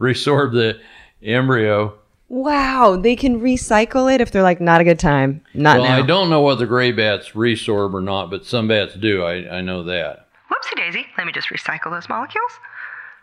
resorb 0.00 0.52
the 0.54 0.80
embryo. 1.22 1.94
wow. 2.28 2.96
They 2.96 3.14
can 3.14 3.40
recycle 3.40 4.12
it 4.12 4.20
if 4.20 4.32
they're 4.32 4.42
like, 4.42 4.60
not 4.60 4.80
a 4.80 4.84
good 4.84 4.98
time. 4.98 5.40
Not 5.54 5.78
Well, 5.78 5.88
now. 5.88 5.98
I 5.98 6.02
don't 6.02 6.30
know 6.30 6.42
whether 6.42 6.66
gray 6.66 6.90
bats 6.90 7.30
resorb 7.30 7.94
or 7.94 8.00
not, 8.00 8.28
but 8.28 8.44
some 8.44 8.66
bats 8.66 8.94
do. 8.94 9.22
I, 9.22 9.58
I 9.58 9.60
know 9.60 9.84
that. 9.84 10.26
Whoopsie 10.50 10.76
daisy. 10.76 11.06
Let 11.16 11.26
me 11.28 11.32
just 11.32 11.48
recycle 11.48 11.92
those 11.92 12.08
molecules. 12.08 12.52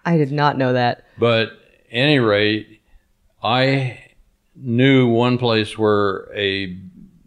I 0.05 0.17
did 0.17 0.31
not 0.31 0.57
know 0.57 0.73
that. 0.73 1.05
But 1.17 1.51
any 1.89 2.19
rate, 2.19 2.81
I 3.43 3.99
knew 4.55 5.07
one 5.07 5.37
place 5.37 5.77
where 5.77 6.27
a 6.35 6.77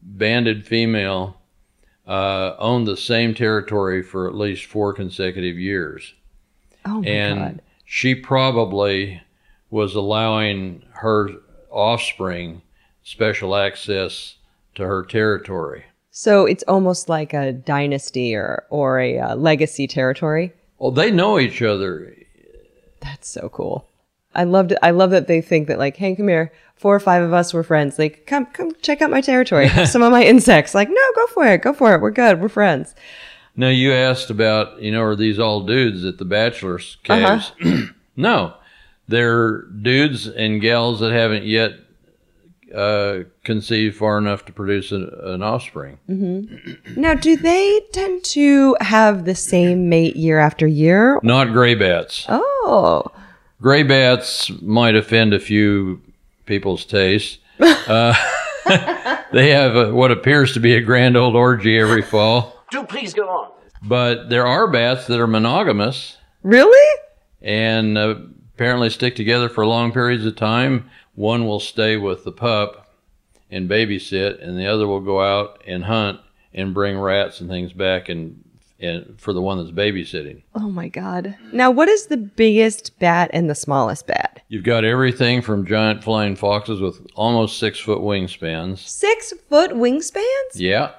banded 0.03 0.67
female 0.67 1.41
uh, 2.07 2.55
owned 2.59 2.87
the 2.87 2.97
same 2.97 3.35
territory 3.35 4.03
for 4.03 4.29
at 4.29 4.35
least 4.35 4.67
four 4.67 4.93
consecutive 4.93 5.59
years. 5.59 6.15
Oh, 6.85 7.01
my 7.01 7.09
and 7.09 7.39
God. 7.39 7.63
she 7.85 8.15
probably 8.15 9.23
was 9.71 9.95
allowing 9.95 10.83
her 10.93 11.31
offspring 11.71 12.63
special 13.03 13.57
access 13.57 14.37
to 14.75 14.87
her 14.87 15.05
territory. 15.05 15.85
So 16.11 16.47
it's 16.47 16.63
almost 16.69 17.09
like 17.09 17.33
a 17.33 17.53
dynasty 17.53 18.37
or, 18.37 18.65
or 18.71 19.01
a 19.01 19.19
uh, 19.19 19.35
legacy 19.37 19.87
territory. 19.87 20.53
Well, 20.79 20.93
they 20.93 21.11
know 21.11 21.39
each 21.41 21.61
other. 21.63 22.15
That's 23.05 23.29
so 23.29 23.49
cool. 23.51 23.87
I 24.35 24.45
loved 24.45 24.73
it. 24.73 24.79
I 24.83 24.91
love 24.91 25.11
that 25.11 25.29
they 25.29 25.41
think 25.41 25.69
that 25.69 25.79
like, 25.79 25.97
hey, 25.97 26.17
come 26.17 26.29
here. 26.29 26.53
Four 26.75 26.97
or 26.97 27.01
five 27.01 27.23
of 27.23 27.33
us 27.33 27.55
were 27.55 27.63
friends. 27.63 27.99
Like, 27.99 28.27
come, 28.27 28.47
come 28.47 28.73
check 28.83 29.01
out 29.01 29.11
my 29.11 29.21
territory. 29.21 29.69
Some 29.87 30.03
of 30.03 30.11
my 30.11 30.25
insects. 30.25 30.75
Like, 30.75 30.89
no, 30.89 31.03
go 31.15 31.27
for 31.29 31.47
it. 31.47 31.63
Go 31.63 31.73
for 31.73 31.95
it. 31.95 32.01
We're 32.01 32.11
good. 32.11 32.41
We're 32.41 32.49
friends. 32.49 32.95
Now 33.55 33.69
you 33.69 33.93
asked 33.93 34.31
about, 34.31 34.83
you 34.83 34.91
know, 34.91 35.03
are 35.03 35.15
these 35.15 35.39
all 35.39 35.61
dudes 35.61 36.05
at 36.05 36.19
the 36.19 36.25
bachelor's 36.25 36.97
uh-huh. 37.09 37.41
caves? 37.61 37.91
no, 38.17 38.55
they're 39.07 39.63
dudes 39.63 40.27
and 40.27 40.61
gals 40.61 41.01
that 41.01 41.13
haven't 41.13 41.45
yet 41.45 41.75
uh, 42.75 43.25
conceived 43.45 43.97
far 43.97 44.19
enough 44.19 44.45
to 44.47 44.53
produce 44.53 44.93
an, 44.93 45.11
an 45.23 45.43
offspring. 45.43 45.99
Now, 46.97 47.15
do 47.15 47.37
they 47.37 47.81
tend 47.93 48.25
to 48.25 48.77
have 48.81 49.25
the 49.25 49.35
same 49.35 49.89
mate 49.89 50.17
year 50.17 50.39
after 50.39 50.67
year? 50.67 51.21
Not 51.23 51.53
gray 51.53 51.75
bats. 51.75 52.27
Oh, 52.29 53.05
Gray 53.61 53.83
bats 53.83 54.51
might 54.61 54.95
offend 54.97 55.33
a 55.33 55.41
few 55.41 56.03
people's 56.47 56.85
taste. 56.85 57.39
Uh, 57.87 58.15
they 59.33 59.51
have 59.51 59.77
a, 59.77 59.95
what 59.95 60.11
appears 60.11 60.53
to 60.55 60.61
be 60.61 60.75
a 60.75 60.81
grand 60.81 61.17
old 61.17 61.37
orgy 61.37 61.79
every 61.79 62.03
fall. 62.03 62.65
Do 62.71 62.83
please 62.85 63.13
go 63.15 63.29
on. 63.29 63.53
But 63.83 64.29
there 64.31 64.47
are 64.47 64.67
bats 64.67 65.07
that 65.07 65.21
are 65.21 65.27
monogamous. 65.27 66.17
really? 66.43 67.01
and 67.43 67.99
uh, 67.99 68.15
apparently 68.55 68.91
stick 68.91 69.17
together 69.17 69.49
for 69.49 69.67
long 69.67 69.93
periods 69.93 70.25
of 70.27 70.37
time. 70.37 70.91
One 71.15 71.47
will 71.47 71.61
stay 71.61 71.97
with 71.97 72.25
the 72.25 72.33
pup 72.33 72.93
and 73.51 73.69
babysit, 73.69 74.43
and 74.43 74.59
the 74.59 74.67
other 74.67 74.87
will 74.87 75.01
go 75.01 75.21
out 75.21 75.63
and 75.67 75.85
hunt 75.85 76.21
and 76.53 76.75
bring 76.75 76.99
rats 76.99 77.41
and 77.41 77.49
things 77.49 77.73
back 77.73 78.09
and 78.09 78.41
and 78.81 79.15
for 79.19 79.33
the 79.33 79.41
one 79.41 79.57
that's 79.59 79.71
babysitting. 79.71 80.43
Oh 80.55 80.69
my 80.69 80.89
God. 80.89 81.37
Now, 81.53 81.71
what 81.71 81.89
is 81.89 82.07
the 82.09 82.17
biggest 82.17 82.99
bat 82.99 83.31
and 83.33 83.49
the 83.49 83.55
smallest 83.55 84.07
bat? 84.09 84.43
You've 84.49 84.65
got 84.65 84.85
everything 84.85 85.41
from 85.43 85.65
giant 85.65 86.03
flying 86.03 86.35
foxes 86.37 86.81
with 86.81 87.07
almost 87.15 87.59
six 87.59 87.79
foot 87.79 88.01
wingspans. 88.01 88.79
Six 88.79 89.33
foot 89.49 89.71
wingspans? 89.71 90.23
Yeah, 90.57 90.91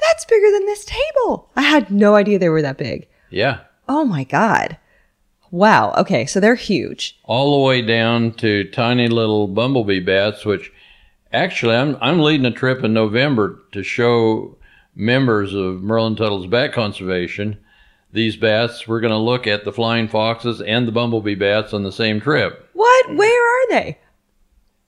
That's 0.00 0.24
bigger 0.26 0.50
than 0.52 0.66
this 0.66 0.84
table. 0.84 1.48
I 1.56 1.62
had 1.62 1.90
no 1.90 2.14
idea 2.16 2.38
they 2.38 2.48
were 2.50 2.62
that 2.62 2.78
big. 2.78 3.06
yeah. 3.30 3.60
Oh 3.88 4.04
my 4.04 4.24
God. 4.24 4.76
Wow. 5.50 5.94
Okay. 5.98 6.26
So 6.26 6.40
they're 6.40 6.54
huge. 6.54 7.18
all 7.24 7.58
the 7.58 7.66
way 7.66 7.82
down 7.82 8.32
to 8.34 8.64
tiny 8.70 9.08
little 9.08 9.46
bumblebee 9.48 10.00
bats, 10.00 10.44
which 10.44 10.70
actually 11.32 11.74
I'm 11.76 11.96
I'm 12.00 12.20
leading 12.20 12.46
a 12.46 12.50
trip 12.50 12.84
in 12.84 12.92
November 12.92 13.58
to 13.72 13.82
show 13.82 14.56
members 14.94 15.54
of 15.54 15.82
Merlin 15.82 16.16
Tuttle's 16.16 16.46
Bat 16.46 16.72
Conservation, 16.72 17.56
these 18.12 18.36
bats 18.36 18.88
We're 18.88 19.00
going 19.00 19.12
to 19.12 19.16
look 19.18 19.46
at 19.46 19.64
the 19.64 19.72
flying 19.72 20.08
foxes 20.08 20.60
and 20.60 20.88
the 20.88 20.92
bumblebee 20.92 21.34
bats 21.36 21.72
on 21.72 21.82
the 21.82 21.92
same 21.92 22.20
trip. 22.20 22.68
What? 22.72 23.14
Where 23.14 23.64
are 23.64 23.70
they? 23.70 23.98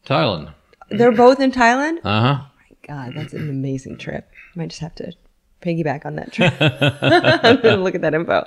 Thailand. 0.07 0.53
They're 0.91 1.13
both 1.13 1.39
in 1.39 1.53
Thailand? 1.53 1.99
Uh 2.03 2.21
huh. 2.21 2.39
Oh 2.41 2.51
my 2.59 2.77
God, 2.87 3.13
that's 3.15 3.33
an 3.33 3.49
amazing 3.49 3.99
trip. 3.99 4.29
I 4.33 4.59
Might 4.59 4.71
just 4.71 4.81
have 4.81 4.95
to 4.97 5.13
piggyback 5.61 6.05
on 6.05 6.17
that 6.17 6.33
trip. 6.33 6.55
I'm 6.61 7.61
going 7.61 7.77
to 7.77 7.83
look 7.83 7.95
at 7.95 8.01
that 8.03 8.15
info. 8.15 8.45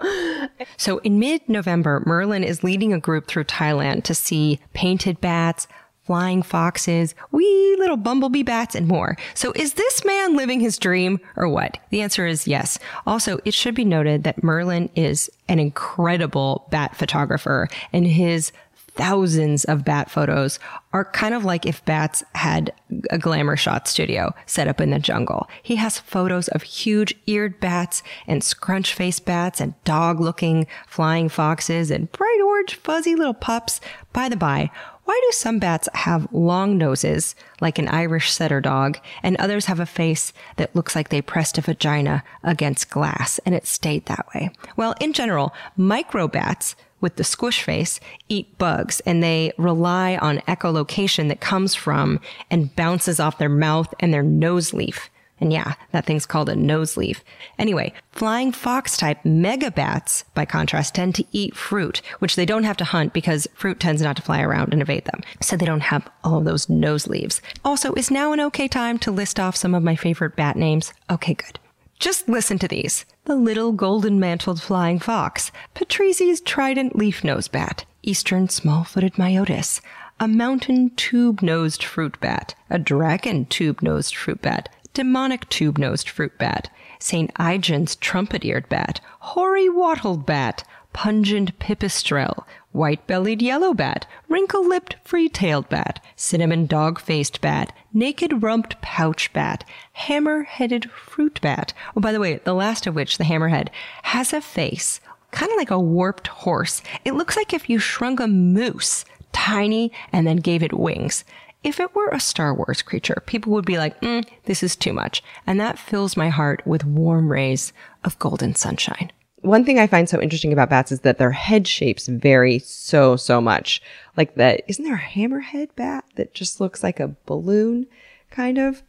So 0.77 0.99
in 0.99 1.19
mid 1.19 1.47
November, 1.47 2.03
Merlin 2.05 2.43
is 2.43 2.63
leading 2.63 2.93
a 2.93 2.99
group 2.99 3.27
through 3.27 3.45
Thailand 3.45 4.03
to 4.03 4.15
see 4.15 4.59
painted 4.73 5.21
bats, 5.21 5.67
flying 6.03 6.41
foxes, 6.41 7.15
wee 7.31 7.75
little 7.79 7.97
bumblebee 7.97 8.43
bats, 8.43 8.75
and 8.75 8.87
more. 8.87 9.15
So 9.33 9.51
is 9.53 9.73
this 9.73 10.03
man 10.03 10.35
living 10.35 10.59
his 10.59 10.77
dream 10.77 11.19
or 11.35 11.47
what? 11.47 11.77
The 11.89 12.01
answer 12.01 12.25
is 12.25 12.47
yes. 12.47 12.77
Also, 13.07 13.39
it 13.45 13.53
should 13.53 13.75
be 13.75 13.85
noted 13.85 14.23
that 14.23 14.43
Merlin 14.43 14.89
is 14.95 15.29
an 15.47 15.59
incredible 15.59 16.67
bat 16.71 16.95
photographer 16.95 17.69
and 17.93 18.05
his 18.05 18.51
thousands 18.95 19.63
of 19.65 19.85
bat 19.85 20.09
photos 20.09 20.59
are 20.91 21.05
kind 21.05 21.33
of 21.33 21.43
like 21.43 21.65
if 21.65 21.83
bats 21.85 22.23
had 22.35 22.73
a 23.09 23.17
glamour 23.17 23.57
shot 23.57 23.87
studio 23.87 24.33
set 24.45 24.67
up 24.67 24.79
in 24.79 24.91
the 24.91 24.99
jungle. 24.99 25.47
He 25.61 25.77
has 25.77 25.99
photos 25.99 26.47
of 26.49 26.63
huge 26.63 27.15
eared 27.25 27.59
bats 27.59 28.03
and 28.27 28.43
scrunch 28.43 28.93
faced 28.93 29.25
bats 29.25 29.59
and 29.59 29.73
dog 29.83 30.19
looking 30.19 30.67
flying 30.87 31.29
foxes 31.29 31.89
and 31.89 32.11
bright 32.11 32.41
orange 32.45 32.75
fuzzy 32.75 33.15
little 33.15 33.33
pups. 33.33 33.81
By 34.11 34.29
the 34.29 34.35
by, 34.35 34.69
why 35.05 35.19
do 35.25 35.31
some 35.33 35.59
bats 35.59 35.89
have 35.93 36.31
long 36.31 36.77
noses, 36.77 37.35
like 37.59 37.77
an 37.77 37.89
Irish 37.89 38.31
setter 38.31 38.61
dog, 38.61 38.99
and 39.21 39.35
others 39.35 39.65
have 39.65 39.79
a 39.79 39.85
face 39.85 40.31
that 40.55 40.75
looks 40.75 40.95
like 40.95 41.09
they 41.09 41.21
pressed 41.21 41.57
a 41.57 41.61
vagina 41.61 42.23
against 42.41 42.89
glass 42.89 43.39
and 43.45 43.53
it 43.53 43.67
stayed 43.67 44.05
that 44.05 44.27
way? 44.33 44.51
Well, 44.77 44.95
in 45.01 45.11
general, 45.11 45.53
microbats 45.77 46.75
with 47.03 47.17
the 47.17 47.23
squish 47.23 47.61
face 47.61 47.99
eat 48.29 48.57
bugs 48.57 48.99
and 49.01 49.21
they 49.21 49.53
rely 49.59 50.15
on 50.17 50.39
echolocation 50.47 51.27
that 51.27 51.41
comes 51.41 51.75
from 51.75 52.19
and 52.49 52.75
bounces 52.75 53.19
off 53.19 53.37
their 53.37 53.49
mouth 53.49 53.93
and 53.99 54.11
their 54.11 54.23
nose 54.23 54.73
leaf. 54.73 55.11
And 55.39 55.51
yeah, 55.51 55.73
that 55.91 56.05
thing's 56.05 56.25
called 56.25 56.47
a 56.47 56.55
nose 56.55 56.95
leaf. 56.95 57.21
Anyway, 57.59 57.91
flying 58.13 58.53
fox 58.53 58.95
type 58.95 59.21
megabats, 59.23 60.23
by 60.33 60.45
contrast, 60.45 60.95
tend 60.95 61.15
to 61.15 61.25
eat 61.33 61.53
fruit, 61.55 62.01
which 62.19 62.37
they 62.37 62.45
don't 62.45 62.63
have 62.63 62.77
to 62.77 62.85
hunt 62.85 63.11
because 63.11 63.47
fruit 63.53 63.79
tends 63.79 64.01
not 64.01 64.15
to 64.15 64.21
fly 64.21 64.41
around 64.41 64.71
and 64.71 64.81
evade 64.81 65.03
them. 65.05 65.21
So 65.41 65.57
they 65.57 65.65
don't 65.65 65.81
have 65.81 66.09
all 66.23 66.37
of 66.37 66.45
those 66.45 66.69
nose 66.69 67.07
leaves. 67.07 67.41
Also, 67.65 67.93
is 67.95 68.09
now 68.09 68.31
an 68.31 68.39
okay 68.39 68.69
time 68.69 68.97
to 68.99 69.11
list 69.11 69.37
off 69.37 69.57
some 69.57 69.75
of 69.75 69.83
my 69.83 69.97
favorite 69.97 70.37
bat 70.37 70.55
names? 70.55 70.93
Okay, 71.09 71.33
good. 71.33 71.59
Just 71.99 72.29
listen 72.29 72.57
to 72.59 72.67
these. 72.69 73.05
The 73.25 73.35
little 73.35 73.71
golden 73.71 74.19
mantled 74.19 74.61
flying 74.61 74.99
fox, 74.99 75.49
Patrizi's 75.73 76.41
trident 76.41 76.97
leaf 76.97 77.23
nose 77.23 77.47
bat, 77.47 77.85
eastern 78.01 78.49
small 78.49 78.83
footed 78.83 79.13
myotis, 79.13 79.79
a 80.19 80.27
mountain 80.27 80.89
tube 80.97 81.41
nosed 81.41 81.85
fruit 81.85 82.19
bat, 82.19 82.53
a 82.69 82.77
dragon 82.77 83.45
tube 83.45 83.81
nosed 83.81 84.13
fruit 84.13 84.41
bat, 84.41 84.67
demonic 84.93 85.47
tube 85.47 85.77
nosed 85.77 86.09
fruit 86.09 86.37
bat, 86.37 86.69
St. 86.99 87.31
Aignan's 87.39 87.95
trumpet 87.95 88.43
eared 88.43 88.67
bat, 88.67 88.99
hoary 89.19 89.69
wattled 89.69 90.25
bat, 90.25 90.65
pungent 90.91 91.57
pipistrelle, 91.59 92.43
white 92.73 93.07
bellied 93.07 93.41
yellow 93.41 93.73
bat, 93.73 94.05
wrinkle 94.27 94.67
lipped 94.67 94.97
free 95.05 95.29
tailed 95.29 95.69
bat, 95.69 96.03
cinnamon 96.17 96.65
dog 96.65 96.99
faced 96.99 97.39
bat, 97.39 97.71
naked 97.93 98.43
rumped 98.43 98.81
pouch 98.81 99.31
bat, 99.33 99.63
hammer 99.93 100.43
headed 100.43 100.89
fruit 100.91 101.39
bat. 101.41 101.73
Oh, 101.95 102.01
by 102.01 102.11
the 102.11 102.19
way, 102.19 102.37
the 102.43 102.53
last 102.53 102.87
of 102.87 102.95
which, 102.95 103.17
the 103.17 103.23
hammerhead, 103.23 103.69
has 104.03 104.33
a 104.33 104.41
face 104.41 104.99
kind 105.33 105.51
of 105.51 105.57
like 105.57 105.71
a 105.71 105.79
warped 105.79 106.27
horse. 106.27 106.81
It 107.03 107.15
looks 107.15 107.35
like 107.35 107.53
if 107.53 107.69
you 107.69 107.79
shrunk 107.79 108.19
a 108.19 108.27
moose 108.27 109.03
tiny 109.33 109.91
and 110.13 110.25
then 110.25 110.37
gave 110.37 110.63
it 110.63 110.73
wings. 110.73 111.25
If 111.63 111.79
it 111.79 111.95
were 111.95 112.09
a 112.09 112.19
Star 112.19 112.53
Wars 112.53 112.81
creature, 112.81 113.23
people 113.25 113.51
would 113.53 113.65
be 113.65 113.77
like, 113.77 113.99
mm, 114.01 114.25
this 114.45 114.63
is 114.63 114.75
too 114.75 114.93
much. 114.93 115.23
And 115.47 115.59
that 115.59 115.79
fills 115.79 116.15
my 116.15 116.29
heart 116.29 116.61
with 116.65 116.85
warm 116.85 117.31
rays 117.31 117.73
of 118.03 118.19
golden 118.19 118.53
sunshine. 118.53 119.11
One 119.43 119.63
thing 119.65 119.77
I 119.77 119.87
find 119.87 120.09
so 120.09 120.21
interesting 120.21 120.53
about 120.53 120.69
bats 120.69 120.91
is 120.91 121.01
that 121.01 121.17
their 121.17 121.31
head 121.31 121.67
shapes 121.67 122.07
vary 122.07 122.59
so, 122.59 123.15
so 123.15 123.39
much. 123.39 123.81
Like 124.17 124.35
that, 124.35 124.63
isn't 124.67 124.83
there 124.83 124.95
a 124.95 124.99
hammerhead 124.99 125.69
bat 125.75 126.05
that 126.15 126.33
just 126.33 126.59
looks 126.61 126.81
like 126.81 126.99
a 126.99 127.15
balloon, 127.25 127.87
kind 128.31 128.57
of? 128.57 128.81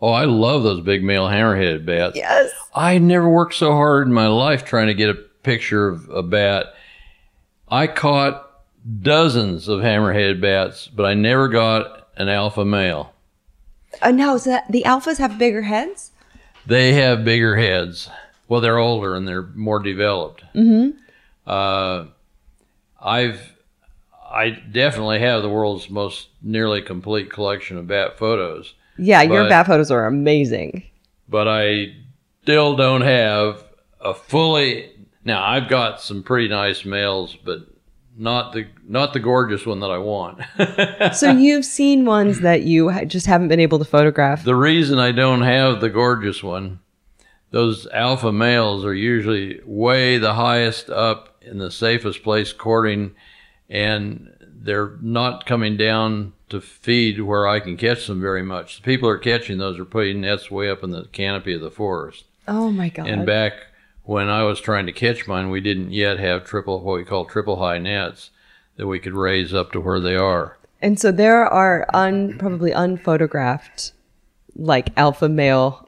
Oh, 0.00 0.12
I 0.12 0.26
love 0.26 0.62
those 0.62 0.82
big 0.82 1.02
male 1.02 1.26
hammerhead 1.26 1.86
bats. 1.86 2.16
Yes. 2.16 2.52
I 2.74 2.98
never 2.98 3.28
worked 3.28 3.54
so 3.54 3.72
hard 3.72 4.06
in 4.06 4.12
my 4.12 4.26
life 4.26 4.64
trying 4.64 4.88
to 4.88 4.94
get 4.94 5.08
a 5.08 5.14
picture 5.14 5.88
of 5.88 6.08
a 6.10 6.22
bat. 6.22 6.66
I 7.68 7.86
caught 7.86 8.50
dozens 9.00 9.66
of 9.68 9.80
hammerhead 9.80 10.40
bats, 10.40 10.88
but 10.88 11.06
I 11.06 11.14
never 11.14 11.48
got 11.48 12.08
an 12.16 12.28
alpha 12.28 12.64
male. 12.64 13.14
Uh, 14.02 14.10
no, 14.10 14.36
so 14.36 14.58
the 14.68 14.84
alphas 14.86 15.16
have 15.16 15.38
bigger 15.38 15.62
heads? 15.62 16.12
They 16.66 16.92
have 16.94 17.24
bigger 17.24 17.56
heads. 17.56 18.10
Well, 18.48 18.60
they're 18.60 18.78
older 18.78 19.14
and 19.16 19.26
they're 19.26 19.42
more 19.54 19.80
developed. 19.80 20.44
Mm-hmm. 20.54 20.98
Uh, 21.46 22.06
I've, 23.00 23.40
I 24.30 24.50
definitely 24.50 25.20
have 25.20 25.42
the 25.42 25.48
world's 25.48 25.88
most 25.90 26.28
nearly 26.42 26.82
complete 26.82 27.30
collection 27.30 27.76
of 27.78 27.86
bat 27.86 28.18
photos. 28.18 28.74
Yeah, 28.98 29.22
your 29.22 29.48
bat 29.48 29.66
photos 29.66 29.90
are 29.90 30.06
amazing. 30.06 30.84
but 31.28 31.46
I 31.48 31.94
still 32.42 32.76
don't 32.76 33.02
have 33.02 33.64
a 34.00 34.14
fully. 34.14 34.90
Now 35.24 35.44
I've 35.44 35.68
got 35.68 36.00
some 36.00 36.22
pretty 36.22 36.48
nice 36.48 36.84
males, 36.84 37.36
but 37.44 37.66
not 38.16 38.52
the 38.54 38.66
not 38.88 39.12
the 39.12 39.20
gorgeous 39.20 39.66
one 39.66 39.80
that 39.80 39.90
I 39.90 39.98
want. 39.98 40.40
so 41.14 41.30
you've 41.32 41.64
seen 41.66 42.04
ones 42.06 42.40
that 42.40 42.62
you 42.62 42.90
just 43.04 43.26
haven't 43.26 43.48
been 43.48 43.60
able 43.60 43.78
to 43.78 43.84
photograph. 43.84 44.44
the 44.44 44.54
reason 44.54 44.98
I 44.98 45.12
don't 45.12 45.42
have 45.42 45.80
the 45.80 45.90
gorgeous 45.90 46.42
one, 46.42 46.80
those 47.50 47.86
alpha 47.88 48.32
males 48.32 48.84
are 48.84 48.94
usually 48.94 49.60
way 49.64 50.18
the 50.18 50.34
highest 50.34 50.90
up 50.90 51.36
in 51.40 51.58
the 51.58 51.70
safest 51.70 52.22
place 52.22 52.52
courting, 52.52 53.14
and 53.68 54.32
they're 54.40 54.96
not 55.00 55.46
coming 55.46 55.76
down 55.76 56.32
to 56.48 56.60
feed 56.60 57.20
where 57.20 57.46
I 57.46 57.60
can 57.60 57.76
catch 57.76 58.06
them 58.06 58.20
very 58.20 58.42
much. 58.42 58.76
The 58.76 58.82
people 58.82 59.08
are 59.08 59.18
catching 59.18 59.58
those 59.58 59.78
are 59.78 59.84
putting 59.84 60.20
nets 60.20 60.50
way 60.50 60.70
up 60.70 60.82
in 60.82 60.90
the 60.90 61.04
canopy 61.12 61.54
of 61.54 61.60
the 61.60 61.70
forest. 61.70 62.24
Oh 62.48 62.70
my 62.70 62.88
god. 62.88 63.08
And 63.08 63.26
back 63.26 63.52
when 64.04 64.28
I 64.28 64.44
was 64.44 64.60
trying 64.60 64.86
to 64.86 64.92
catch 64.92 65.26
mine, 65.26 65.50
we 65.50 65.60
didn't 65.60 65.92
yet 65.92 66.18
have 66.18 66.44
triple 66.44 66.80
what 66.80 66.96
we 66.96 67.04
call 67.04 67.24
triple 67.24 67.56
high 67.56 67.78
nets 67.78 68.30
that 68.76 68.86
we 68.86 68.98
could 68.98 69.14
raise 69.14 69.52
up 69.54 69.72
to 69.72 69.80
where 69.80 70.00
they 70.00 70.16
are. 70.16 70.56
And 70.80 71.00
so 71.00 71.10
there 71.10 71.44
are 71.44 71.86
un, 71.94 72.38
probably 72.38 72.70
unphotographed, 72.70 73.92
like 74.54 74.90
alpha 74.96 75.28
male 75.28 75.85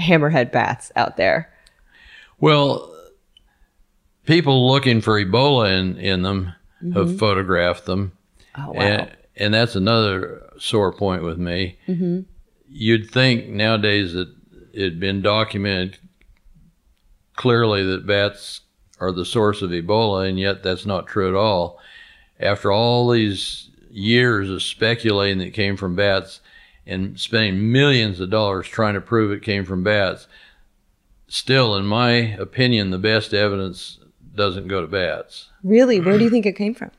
hammerhead 0.00 0.50
bats 0.52 0.90
out 0.96 1.16
there. 1.16 1.52
Well, 2.40 2.94
people 4.26 4.70
looking 4.70 5.00
for 5.00 5.22
Ebola 5.22 5.78
in, 5.78 5.98
in 5.98 6.22
them 6.22 6.52
have 6.94 7.18
photographed 7.18 7.84
them. 7.84 8.12
Oh 8.56 8.72
wow. 8.72 8.80
And, 8.80 9.16
and 9.36 9.54
that's 9.54 9.76
another 9.76 10.42
sore 10.58 10.92
point 10.92 11.22
with 11.22 11.38
me. 11.38 11.78
Mhm. 11.88 12.24
You'd 12.68 13.10
think 13.10 13.48
nowadays 13.48 14.12
that 14.14 14.28
it'd 14.72 15.00
been 15.00 15.22
documented 15.22 15.98
clearly 17.36 17.84
that 17.84 18.06
bats 18.06 18.60
are 19.00 19.12
the 19.12 19.24
source 19.24 19.62
of 19.62 19.70
Ebola, 19.70 20.28
and 20.28 20.38
yet 20.38 20.62
that's 20.62 20.86
not 20.86 21.06
true 21.06 21.28
at 21.28 21.34
all. 21.34 21.78
After 22.38 22.70
all 22.70 23.08
these 23.10 23.68
years 23.90 24.50
of 24.50 24.62
speculating 24.62 25.38
that 25.38 25.52
came 25.54 25.76
from 25.76 25.96
bats 25.96 26.40
and 26.86 27.18
spending 27.18 27.70
millions 27.72 28.20
of 28.20 28.30
dollars 28.30 28.66
trying 28.66 28.94
to 28.94 29.00
prove 29.00 29.32
it 29.32 29.42
came 29.42 29.64
from 29.64 29.82
bats, 29.84 30.26
still, 31.28 31.76
in 31.76 31.86
my 31.86 32.10
opinion, 32.10 32.90
the 32.90 32.98
best 32.98 33.32
evidence 33.34 33.98
doesn't 34.34 34.68
go 34.68 34.80
to 34.80 34.86
bats. 34.86 35.48
really? 35.62 36.00
Where 36.00 36.18
do 36.18 36.24
you 36.24 36.30
think 36.36 36.46
it 36.46 36.56
came 36.56 36.74
from? 36.74 36.90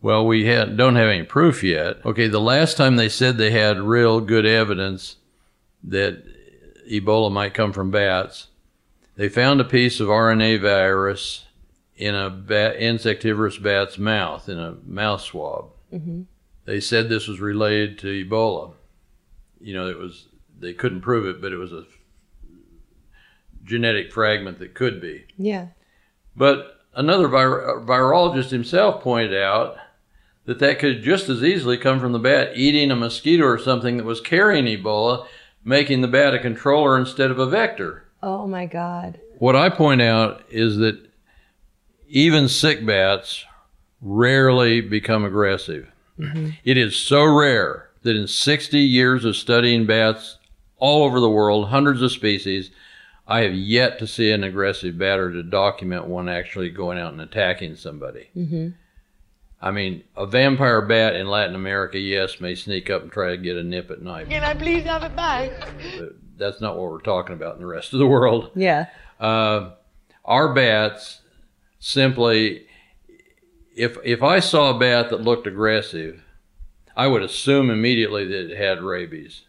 Well, 0.00 0.26
we 0.26 0.44
had, 0.44 0.76
don't 0.76 0.96
have 0.96 1.08
any 1.08 1.22
proof 1.22 1.62
yet. 1.64 2.04
Okay, 2.04 2.28
the 2.28 2.40
last 2.40 2.76
time 2.76 2.96
they 2.96 3.08
said 3.08 3.38
they 3.38 3.50
had 3.52 3.80
real 3.80 4.20
good 4.20 4.44
evidence 4.44 5.16
that 5.82 6.22
Ebola 6.90 7.32
might 7.32 7.54
come 7.54 7.72
from 7.72 7.90
bats, 7.90 8.48
they 9.16 9.28
found 9.30 9.60
a 9.60 9.64
piece 9.64 10.00
of 10.00 10.08
RNA 10.08 10.60
virus 10.60 11.46
in 11.96 12.14
a 12.14 12.28
bat, 12.28 12.76
insectivorous 12.76 13.56
bat's 13.56 13.96
mouth, 13.96 14.48
in 14.48 14.58
a 14.58 14.76
mouth 14.86 15.22
swab. 15.22 15.70
Mm-hmm. 15.92 16.22
They 16.64 16.80
said 16.80 17.08
this 17.08 17.28
was 17.28 17.40
related 17.40 17.98
to 18.00 18.24
Ebola. 18.24 18.72
You 19.60 19.74
know, 19.74 19.88
it 19.88 19.98
was 19.98 20.28
they 20.58 20.72
couldn't 20.72 21.02
prove 21.02 21.26
it, 21.26 21.40
but 21.40 21.52
it 21.52 21.56
was 21.56 21.72
a 21.72 21.84
genetic 23.64 24.12
fragment 24.12 24.58
that 24.58 24.74
could 24.74 25.00
be. 25.00 25.24
Yeah. 25.36 25.68
But 26.36 26.80
another 26.94 27.28
vir- 27.28 27.82
virologist 27.84 28.50
himself 28.50 29.02
pointed 29.02 29.34
out 29.34 29.76
that 30.44 30.58
that 30.58 30.78
could 30.78 31.02
just 31.02 31.28
as 31.28 31.42
easily 31.42 31.76
come 31.76 32.00
from 32.00 32.12
the 32.12 32.18
bat 32.18 32.52
eating 32.54 32.90
a 32.90 32.96
mosquito 32.96 33.44
or 33.44 33.58
something 33.58 33.96
that 33.96 34.04
was 34.04 34.20
carrying 34.20 34.66
Ebola, 34.66 35.26
making 35.64 36.00
the 36.00 36.08
bat 36.08 36.34
a 36.34 36.38
controller 36.38 36.98
instead 36.98 37.30
of 37.30 37.38
a 37.38 37.46
vector. 37.46 38.04
Oh 38.22 38.46
my 38.46 38.66
God. 38.66 39.20
What 39.38 39.56
I 39.56 39.68
point 39.68 40.02
out 40.02 40.42
is 40.50 40.76
that 40.78 41.10
even 42.08 42.48
sick 42.48 42.84
bats 42.84 43.44
rarely 44.00 44.80
become 44.80 45.24
aggressive. 45.24 45.90
It 46.18 46.76
is 46.76 46.96
so 46.96 47.24
rare 47.24 47.90
that 48.02 48.16
in 48.16 48.26
60 48.26 48.78
years 48.78 49.24
of 49.24 49.36
studying 49.36 49.86
bats 49.86 50.38
all 50.78 51.04
over 51.04 51.20
the 51.20 51.30
world, 51.30 51.68
hundreds 51.68 52.02
of 52.02 52.12
species, 52.12 52.70
I 53.26 53.40
have 53.40 53.54
yet 53.54 53.98
to 54.00 54.06
see 54.06 54.30
an 54.30 54.44
aggressive 54.44 54.98
bat 54.98 55.18
or 55.18 55.32
to 55.32 55.42
document 55.42 56.06
one 56.06 56.28
actually 56.28 56.70
going 56.70 56.98
out 56.98 57.12
and 57.12 57.20
attacking 57.22 57.76
somebody. 57.76 58.28
I 59.62 59.70
mean, 59.70 60.04
a 60.14 60.26
vampire 60.26 60.82
bat 60.82 61.16
in 61.16 61.26
Latin 61.26 61.54
America, 61.54 61.98
yes, 61.98 62.38
may 62.38 62.54
sneak 62.54 62.90
up 62.90 63.02
and 63.02 63.10
try 63.10 63.30
to 63.30 63.38
get 63.38 63.56
a 63.56 63.62
nip 63.64 63.90
at 63.90 64.02
night. 64.02 64.28
Can 64.28 64.44
I 64.44 64.52
please 64.52 64.84
have 64.84 65.02
it 65.02 65.16
back? 65.16 65.52
But 65.98 66.16
that's 66.36 66.60
not 66.60 66.76
what 66.76 66.90
we're 66.92 67.00
talking 67.00 67.34
about 67.34 67.54
in 67.54 67.60
the 67.60 67.66
rest 67.66 67.94
of 67.94 67.98
the 67.98 68.06
world. 68.06 68.50
Yeah. 68.54 68.88
Uh, 69.18 69.70
our 70.24 70.52
bats 70.52 71.20
simply, 71.78 72.66
if 73.74 73.96
if 74.04 74.22
I 74.22 74.40
saw 74.40 74.74
a 74.74 74.78
bat 74.78 75.10
that 75.10 75.20
looked 75.20 75.46
aggressive, 75.46 76.22
I 76.96 77.06
would 77.06 77.22
assume 77.22 77.70
immediately 77.70 78.26
that 78.26 78.50
it 78.50 78.56
had 78.56 78.82
rabies. 78.82 79.42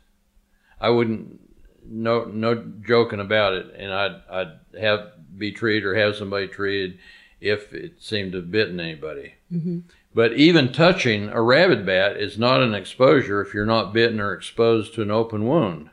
I 0.80 0.89
wouldn't 0.89 1.39
no 1.88 2.26
no 2.26 2.55
joking 2.86 3.19
about 3.19 3.53
it, 3.53 3.73
and 3.78 3.93
I'd 3.93 4.21
I'd 4.30 4.80
have 4.80 5.11
be 5.38 5.51
treated 5.51 5.86
or 5.86 5.95
have 5.95 6.15
somebody 6.15 6.47
treated 6.47 6.97
if 7.41 7.73
it 7.73 8.01
seemed 8.01 8.32
to 8.32 8.39
have 8.39 8.51
bitten 8.51 8.80
anybody. 8.80 9.36
Mm-hmm. 9.51 9.80
But 10.13 10.34
even 10.34 10.71
touching 10.71 11.30
a 11.30 11.41
rabid 11.41 11.86
bat 11.86 12.15
is 12.17 12.38
not 12.38 12.61
an 12.61 12.73
exposure 12.73 13.41
if 13.41 13.53
you're 13.53 13.65
not 13.65 13.93
bitten 13.93 14.21
or 14.21 14.34
exposed 14.34 14.93
to 14.93 15.01
an 15.01 15.11
open 15.11 15.45
wound. 15.45 15.89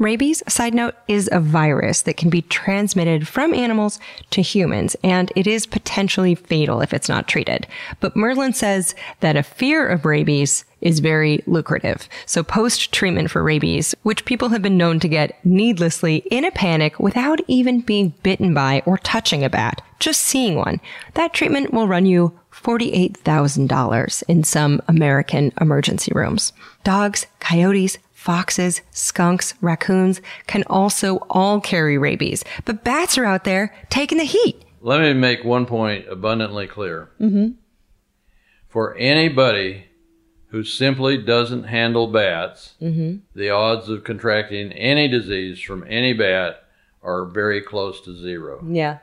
Rabies, 0.00 0.42
side 0.48 0.72
note, 0.72 0.94
is 1.08 1.28
a 1.30 1.40
virus 1.40 2.00
that 2.02 2.16
can 2.16 2.30
be 2.30 2.40
transmitted 2.40 3.28
from 3.28 3.52
animals 3.52 4.00
to 4.30 4.40
humans, 4.40 4.96
and 5.04 5.30
it 5.36 5.46
is 5.46 5.66
potentially 5.66 6.34
fatal 6.34 6.80
if 6.80 6.94
it's 6.94 7.10
not 7.10 7.28
treated. 7.28 7.66
But 8.00 8.16
Merlin 8.16 8.54
says 8.54 8.94
that 9.20 9.36
a 9.36 9.42
fear 9.42 9.86
of 9.86 10.06
rabies 10.06 10.64
is 10.80 11.00
very 11.00 11.42
lucrative. 11.46 12.08
So 12.24 12.42
post 12.42 12.92
treatment 12.92 13.30
for 13.30 13.42
rabies, 13.42 13.94
which 14.02 14.24
people 14.24 14.48
have 14.48 14.62
been 14.62 14.78
known 14.78 15.00
to 15.00 15.08
get 15.08 15.38
needlessly 15.44 16.22
in 16.30 16.46
a 16.46 16.50
panic 16.50 16.98
without 16.98 17.40
even 17.46 17.82
being 17.82 18.14
bitten 18.22 18.54
by 18.54 18.82
or 18.86 18.96
touching 18.96 19.44
a 19.44 19.50
bat, 19.50 19.82
just 19.98 20.22
seeing 20.22 20.56
one, 20.56 20.80
that 21.12 21.34
treatment 21.34 21.74
will 21.74 21.86
run 21.86 22.06
you 22.06 22.40
$48,000 22.52 24.22
in 24.28 24.44
some 24.44 24.80
American 24.88 25.52
emergency 25.60 26.10
rooms. 26.14 26.54
Dogs, 26.84 27.26
coyotes, 27.38 27.98
foxes, 28.20 28.82
skunks, 28.90 29.54
raccoons 29.62 30.20
can 30.46 30.62
also 30.64 31.16
all 31.30 31.58
carry 31.58 31.96
rabies, 31.96 32.44
but 32.66 32.84
bats 32.84 33.16
are 33.16 33.24
out 33.24 33.44
there 33.44 33.74
taking 33.88 34.18
the 34.18 34.24
heat. 34.24 34.62
Let 34.82 35.00
me 35.00 35.14
make 35.14 35.42
one 35.42 35.64
point 35.64 36.06
abundantly 36.06 36.66
clear. 36.66 37.10
Mm-hmm. 37.18 37.52
For 38.68 38.94
anybody 38.96 39.86
who 40.48 40.64
simply 40.64 41.16
doesn't 41.16 41.64
handle 41.64 42.08
bats, 42.08 42.74
the 42.78 43.50
odds 43.50 43.88
of 43.88 44.04
contracting 44.04 44.70
any 44.72 45.08
disease 45.08 45.58
from 45.58 45.82
any 45.88 46.12
bat 46.12 46.64
are 47.02 47.24
very 47.24 47.62
close 47.62 48.02
to 48.02 48.14
zero. 48.14 48.62
Yeah. 48.68 48.98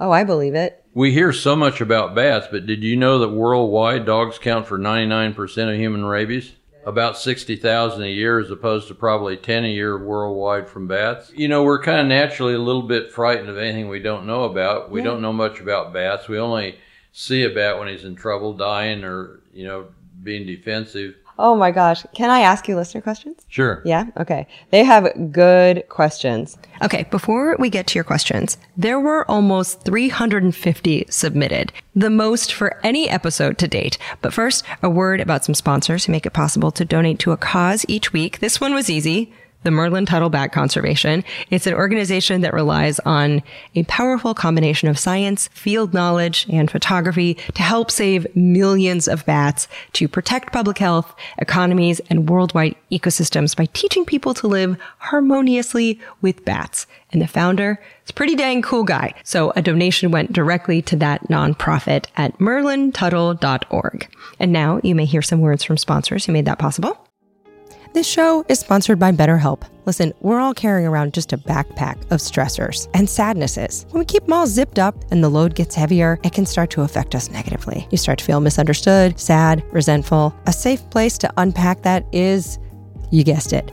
Oh, 0.00 0.10
I 0.10 0.24
believe 0.24 0.54
it. 0.54 0.82
We 0.94 1.12
hear 1.12 1.30
so 1.30 1.56
much 1.56 1.82
about 1.82 2.14
bats, 2.14 2.46
but 2.50 2.64
did 2.64 2.82
you 2.82 2.96
know 2.96 3.18
that 3.18 3.28
worldwide 3.28 4.06
dogs 4.06 4.38
count 4.38 4.66
for 4.66 4.78
99% 4.78 5.70
of 5.70 5.78
human 5.78 6.06
rabies? 6.06 6.52
About 6.86 7.18
60,000 7.18 8.00
a 8.00 8.06
year 8.06 8.38
as 8.38 8.48
opposed 8.48 8.86
to 8.88 8.94
probably 8.94 9.36
10 9.36 9.64
a 9.64 9.68
year 9.68 9.98
worldwide 9.98 10.68
from 10.68 10.86
bats. 10.86 11.32
You 11.34 11.48
know, 11.48 11.64
we're 11.64 11.82
kind 11.82 12.00
of 12.00 12.06
naturally 12.06 12.54
a 12.54 12.60
little 12.60 12.82
bit 12.82 13.10
frightened 13.10 13.48
of 13.48 13.58
anything 13.58 13.88
we 13.88 13.98
don't 13.98 14.24
know 14.24 14.44
about. 14.44 14.88
We 14.88 15.02
don't 15.02 15.20
know 15.20 15.32
much 15.32 15.58
about 15.58 15.92
bats. 15.92 16.28
We 16.28 16.38
only 16.38 16.78
see 17.10 17.42
a 17.42 17.50
bat 17.50 17.80
when 17.80 17.88
he's 17.88 18.04
in 18.04 18.14
trouble, 18.14 18.52
dying, 18.52 19.02
or, 19.02 19.40
you 19.52 19.66
know, 19.66 19.88
being 20.22 20.46
defensive. 20.46 21.16
Oh 21.38 21.54
my 21.54 21.70
gosh. 21.70 22.04
Can 22.14 22.30
I 22.30 22.40
ask 22.40 22.66
you 22.66 22.76
listener 22.76 23.00
questions? 23.02 23.44
Sure. 23.48 23.82
Yeah. 23.84 24.06
Okay. 24.16 24.46
They 24.70 24.84
have 24.84 25.32
good 25.32 25.86
questions. 25.88 26.56
Okay, 26.82 27.04
before 27.10 27.56
we 27.58 27.68
get 27.68 27.86
to 27.88 27.94
your 27.94 28.04
questions, 28.04 28.56
there 28.76 28.98
were 28.98 29.30
almost 29.30 29.82
350 29.82 31.06
submitted, 31.10 31.72
the 31.94 32.10
most 32.10 32.52
for 32.52 32.80
any 32.82 33.08
episode 33.08 33.58
to 33.58 33.68
date. 33.68 33.98
But 34.22 34.32
first, 34.32 34.64
a 34.82 34.88
word 34.88 35.20
about 35.20 35.44
some 35.44 35.54
sponsors 35.54 36.04
who 36.04 36.12
make 36.12 36.26
it 36.26 36.32
possible 36.32 36.70
to 36.70 36.84
donate 36.84 37.18
to 37.20 37.32
a 37.32 37.36
cause 37.36 37.84
each 37.88 38.12
week. 38.12 38.38
This 38.38 38.60
one 38.60 38.74
was 38.74 38.88
easy. 38.88 39.32
The 39.66 39.72
Merlin 39.72 40.06
Tuttle 40.06 40.30
Bat 40.30 40.52
Conservation. 40.52 41.24
It's 41.50 41.66
an 41.66 41.74
organization 41.74 42.42
that 42.42 42.54
relies 42.54 43.00
on 43.00 43.42
a 43.74 43.82
powerful 43.82 44.32
combination 44.32 44.88
of 44.88 44.96
science, 44.96 45.48
field 45.48 45.92
knowledge, 45.92 46.46
and 46.48 46.70
photography 46.70 47.34
to 47.54 47.62
help 47.62 47.90
save 47.90 48.28
millions 48.36 49.08
of 49.08 49.26
bats, 49.26 49.66
to 49.94 50.06
protect 50.06 50.52
public 50.52 50.78
health, 50.78 51.12
economies, 51.38 52.00
and 52.08 52.30
worldwide 52.30 52.76
ecosystems 52.92 53.56
by 53.56 53.66
teaching 53.72 54.04
people 54.04 54.34
to 54.34 54.46
live 54.46 54.76
harmoniously 54.98 56.00
with 56.22 56.44
bats. 56.44 56.86
And 57.10 57.20
the 57.20 57.26
founder 57.26 57.80
is 58.04 58.10
a 58.10 58.14
pretty 58.14 58.36
dang 58.36 58.62
cool 58.62 58.84
guy. 58.84 59.14
So 59.24 59.52
a 59.56 59.62
donation 59.62 60.12
went 60.12 60.32
directly 60.32 60.80
to 60.82 60.96
that 60.98 61.26
nonprofit 61.28 62.06
at 62.16 62.38
merlintuttle.org. 62.38 64.16
And 64.38 64.52
now 64.52 64.80
you 64.84 64.94
may 64.94 65.06
hear 65.06 65.22
some 65.22 65.40
words 65.40 65.64
from 65.64 65.76
sponsors 65.76 66.24
who 66.24 66.32
made 66.32 66.44
that 66.44 66.60
possible. 66.60 67.05
This 67.96 68.06
show 68.06 68.44
is 68.50 68.60
sponsored 68.60 68.98
by 68.98 69.10
BetterHelp. 69.10 69.62
Listen, 69.86 70.12
we're 70.20 70.38
all 70.38 70.52
carrying 70.52 70.86
around 70.86 71.14
just 71.14 71.32
a 71.32 71.38
backpack 71.38 71.98
of 72.10 72.20
stressors 72.20 72.90
and 72.92 73.08
sadnesses. 73.08 73.86
When 73.88 74.00
we 74.00 74.04
keep 74.04 74.24
them 74.24 74.34
all 74.34 74.46
zipped 74.46 74.78
up 74.78 75.02
and 75.10 75.24
the 75.24 75.30
load 75.30 75.54
gets 75.54 75.74
heavier, 75.74 76.18
it 76.22 76.34
can 76.34 76.44
start 76.44 76.68
to 76.72 76.82
affect 76.82 77.14
us 77.14 77.30
negatively. 77.30 77.88
You 77.90 77.96
start 77.96 78.18
to 78.18 78.24
feel 78.26 78.40
misunderstood, 78.40 79.18
sad, 79.18 79.64
resentful. 79.72 80.36
A 80.46 80.52
safe 80.52 80.90
place 80.90 81.16
to 81.16 81.32
unpack 81.38 81.80
that 81.84 82.04
is, 82.12 82.58
you 83.10 83.24
guessed 83.24 83.54
it, 83.54 83.72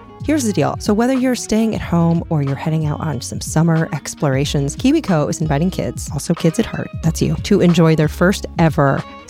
Here's 0.23 0.43
the 0.43 0.53
deal. 0.53 0.75
So 0.79 0.93
whether 0.93 1.13
you're 1.13 1.33
staying 1.33 1.73
at 1.73 1.81
home 1.81 2.23
or 2.29 2.43
you're 2.43 2.55
heading 2.55 2.85
out 2.85 2.99
on 2.99 3.21
some 3.21 3.41
summer 3.41 3.89
explorations, 3.91 4.75
KiwiCo 4.75 5.27
is 5.27 5.41
inviting 5.41 5.71
kids, 5.71 6.11
also 6.11 6.35
kids 6.35 6.59
at 6.59 6.65
heart, 6.67 6.89
that's 7.01 7.23
you, 7.23 7.35
to 7.37 7.59
enjoy 7.59 7.95
their 7.95 8.07
first 8.07 8.45
ever 8.59 9.03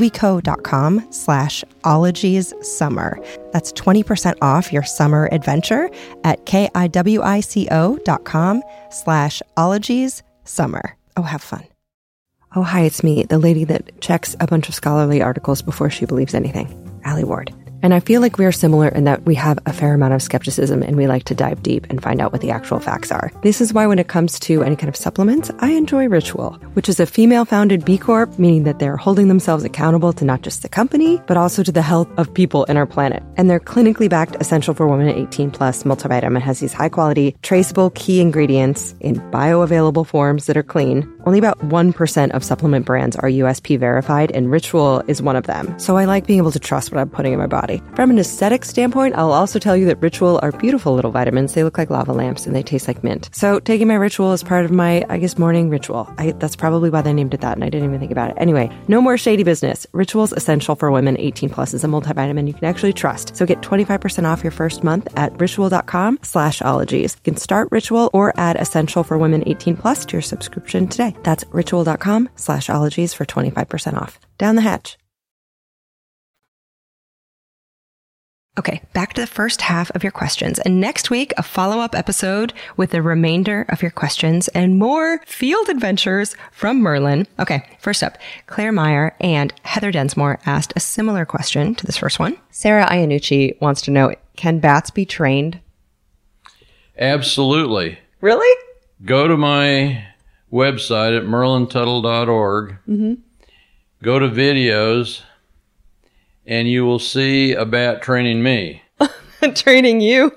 kiwico.com 0.00 1.06
slash 1.10 1.64
ologies 1.84 2.54
summer. 2.62 3.18
That's 3.52 3.72
20% 3.72 4.36
off 4.40 4.72
your 4.72 4.82
summer 4.82 5.28
adventure 5.32 5.90
at 6.24 6.44
kiwico.com 6.46 7.82
slash 8.90 9.42
ologies 9.56 10.22
summer. 10.44 10.96
Oh, 11.16 11.22
have 11.22 11.42
fun. 11.42 11.64
Oh, 12.56 12.62
hi, 12.62 12.82
it's 12.82 13.04
me, 13.04 13.22
the 13.24 13.38
lady 13.38 13.64
that 13.64 14.00
checks 14.00 14.34
a 14.40 14.46
bunch 14.46 14.68
of 14.68 14.74
scholarly 14.74 15.22
articles 15.22 15.62
before 15.62 15.88
she 15.88 16.04
believes 16.04 16.34
anything, 16.34 17.00
Alie 17.04 17.22
Ward. 17.24 17.54
And 17.82 17.94
I 17.94 18.00
feel 18.00 18.20
like 18.20 18.38
we 18.38 18.44
are 18.44 18.52
similar 18.52 18.88
in 18.88 19.04
that 19.04 19.24
we 19.24 19.34
have 19.36 19.58
a 19.66 19.72
fair 19.72 19.94
amount 19.94 20.14
of 20.14 20.22
skepticism 20.22 20.82
and 20.82 20.96
we 20.96 21.06
like 21.06 21.24
to 21.24 21.34
dive 21.34 21.62
deep 21.62 21.86
and 21.90 22.02
find 22.02 22.20
out 22.20 22.32
what 22.32 22.40
the 22.40 22.50
actual 22.50 22.80
facts 22.80 23.10
are. 23.10 23.32
This 23.42 23.60
is 23.60 23.72
why 23.72 23.86
when 23.86 23.98
it 23.98 24.08
comes 24.08 24.38
to 24.40 24.62
any 24.62 24.76
kind 24.76 24.88
of 24.88 24.96
supplements, 24.96 25.50
I 25.60 25.70
enjoy 25.70 26.08
Ritual, 26.08 26.52
which 26.74 26.88
is 26.88 27.00
a 27.00 27.06
female 27.06 27.44
founded 27.44 27.84
B 27.84 27.98
Corp, 27.98 28.38
meaning 28.38 28.64
that 28.64 28.78
they're 28.78 28.96
holding 28.96 29.28
themselves 29.28 29.64
accountable 29.64 30.12
to 30.14 30.24
not 30.24 30.42
just 30.42 30.62
the 30.62 30.68
company, 30.68 31.20
but 31.26 31.36
also 31.36 31.62
to 31.62 31.72
the 31.72 31.82
health 31.82 32.08
of 32.18 32.32
people 32.34 32.64
in 32.64 32.76
our 32.76 32.86
planet. 32.86 33.22
And 33.36 33.48
their 33.48 33.60
clinically 33.60 34.08
backed 34.08 34.36
essential 34.40 34.74
for 34.74 34.86
women 34.86 35.08
18 35.08 35.50
plus 35.50 35.82
multivitamin 35.84 36.40
has 36.42 36.60
these 36.60 36.72
high 36.72 36.88
quality, 36.88 37.36
traceable 37.42 37.90
key 37.90 38.20
ingredients 38.20 38.94
in 39.00 39.16
bioavailable 39.30 40.06
forms 40.06 40.46
that 40.46 40.56
are 40.56 40.62
clean. 40.62 41.10
Only 41.30 41.38
about 41.38 41.60
1% 41.60 42.30
of 42.32 42.42
supplement 42.42 42.84
brands 42.84 43.14
are 43.14 43.28
USP 43.28 43.78
verified, 43.78 44.32
and 44.32 44.50
Ritual 44.50 45.04
is 45.06 45.22
one 45.22 45.36
of 45.36 45.46
them. 45.46 45.78
So 45.78 45.96
I 45.96 46.04
like 46.04 46.26
being 46.26 46.40
able 46.40 46.50
to 46.50 46.58
trust 46.58 46.90
what 46.90 47.00
I'm 47.00 47.08
putting 47.08 47.32
in 47.32 47.38
my 47.38 47.46
body. 47.46 47.80
From 47.94 48.10
an 48.10 48.18
aesthetic 48.18 48.64
standpoint, 48.64 49.14
I'll 49.14 49.30
also 49.30 49.60
tell 49.60 49.76
you 49.76 49.86
that 49.86 50.02
Ritual 50.02 50.40
are 50.42 50.50
beautiful 50.50 50.92
little 50.92 51.12
vitamins. 51.12 51.54
They 51.54 51.62
look 51.62 51.78
like 51.78 51.88
lava 51.88 52.12
lamps 52.12 52.46
and 52.46 52.56
they 52.56 52.64
taste 52.64 52.88
like 52.88 53.04
mint. 53.04 53.30
So 53.32 53.60
taking 53.60 53.86
my 53.86 53.94
Ritual 53.94 54.32
is 54.32 54.42
part 54.42 54.64
of 54.64 54.72
my, 54.72 55.06
I 55.08 55.18
guess, 55.18 55.38
morning 55.38 55.70
ritual. 55.70 56.12
I, 56.18 56.32
that's 56.32 56.56
probably 56.56 56.90
why 56.90 57.02
they 57.02 57.12
named 57.12 57.32
it 57.32 57.42
that, 57.42 57.54
and 57.54 57.62
I 57.62 57.68
didn't 57.68 57.86
even 57.86 58.00
think 58.00 58.10
about 58.10 58.30
it. 58.30 58.36
Anyway, 58.36 58.68
no 58.88 59.00
more 59.00 59.16
shady 59.16 59.44
business. 59.44 59.86
Ritual's 59.92 60.32
essential 60.32 60.74
for 60.74 60.90
women 60.90 61.16
18 61.16 61.48
plus 61.48 61.74
is 61.74 61.84
a 61.84 61.86
multivitamin 61.86 62.48
you 62.48 62.54
can 62.54 62.64
actually 62.64 62.92
trust. 62.92 63.36
So 63.36 63.46
get 63.46 63.60
25% 63.60 64.24
off 64.24 64.42
your 64.42 64.50
first 64.50 64.82
month 64.82 65.06
at 65.16 65.40
ritual.com 65.40 66.18
slash 66.22 66.60
ologies. 66.60 67.14
You 67.14 67.22
can 67.22 67.36
start 67.36 67.68
Ritual 67.70 68.10
or 68.12 68.36
add 68.36 68.56
essential 68.56 69.04
for 69.04 69.16
women 69.16 69.44
18 69.46 69.76
plus 69.76 70.04
to 70.06 70.14
your 70.14 70.22
subscription 70.22 70.88
today. 70.88 71.14
That's 71.22 71.44
ritual.com 71.50 72.28
slash 72.36 72.70
ologies 72.70 73.14
for 73.14 73.24
25% 73.24 74.00
off. 74.00 74.18
Down 74.38 74.56
the 74.56 74.62
hatch. 74.62 74.98
Okay, 78.58 78.82
back 78.92 79.14
to 79.14 79.20
the 79.20 79.26
first 79.26 79.62
half 79.62 79.90
of 79.92 80.02
your 80.02 80.12
questions. 80.12 80.58
And 80.58 80.80
next 80.80 81.08
week, 81.08 81.32
a 81.38 81.42
follow 81.42 81.78
up 81.78 81.94
episode 81.94 82.52
with 82.76 82.90
the 82.90 83.00
remainder 83.00 83.64
of 83.68 83.80
your 83.80 83.92
questions 83.92 84.48
and 84.48 84.78
more 84.78 85.22
field 85.24 85.68
adventures 85.68 86.36
from 86.52 86.82
Merlin. 86.82 87.26
Okay, 87.38 87.64
first 87.78 88.02
up, 88.02 88.18
Claire 88.48 88.72
Meyer 88.72 89.16
and 89.20 89.54
Heather 89.62 89.92
Densmore 89.92 90.40
asked 90.44 90.72
a 90.76 90.80
similar 90.80 91.24
question 91.24 91.74
to 91.76 91.86
this 91.86 91.96
first 91.96 92.18
one. 92.18 92.36
Sarah 92.50 92.86
Iannucci 92.86 93.58
wants 93.62 93.82
to 93.82 93.92
know 93.92 94.14
Can 94.36 94.58
bats 94.58 94.90
be 94.90 95.06
trained? 95.06 95.60
Absolutely. 96.98 97.98
Really? 98.20 98.62
Go 99.06 99.26
to 99.28 99.36
my 99.36 100.04
website 100.52 101.16
at 101.16 101.24
merlintuttle.org. 101.24 102.76
Mm-hmm. 102.88 103.14
Go 104.02 104.18
to 104.18 104.28
videos, 104.28 105.22
and 106.46 106.68
you 106.68 106.84
will 106.84 106.98
see 106.98 107.52
a 107.52 107.64
bat 107.64 108.02
training 108.02 108.42
me. 108.42 108.82
Training 109.54 110.00
you? 110.00 110.36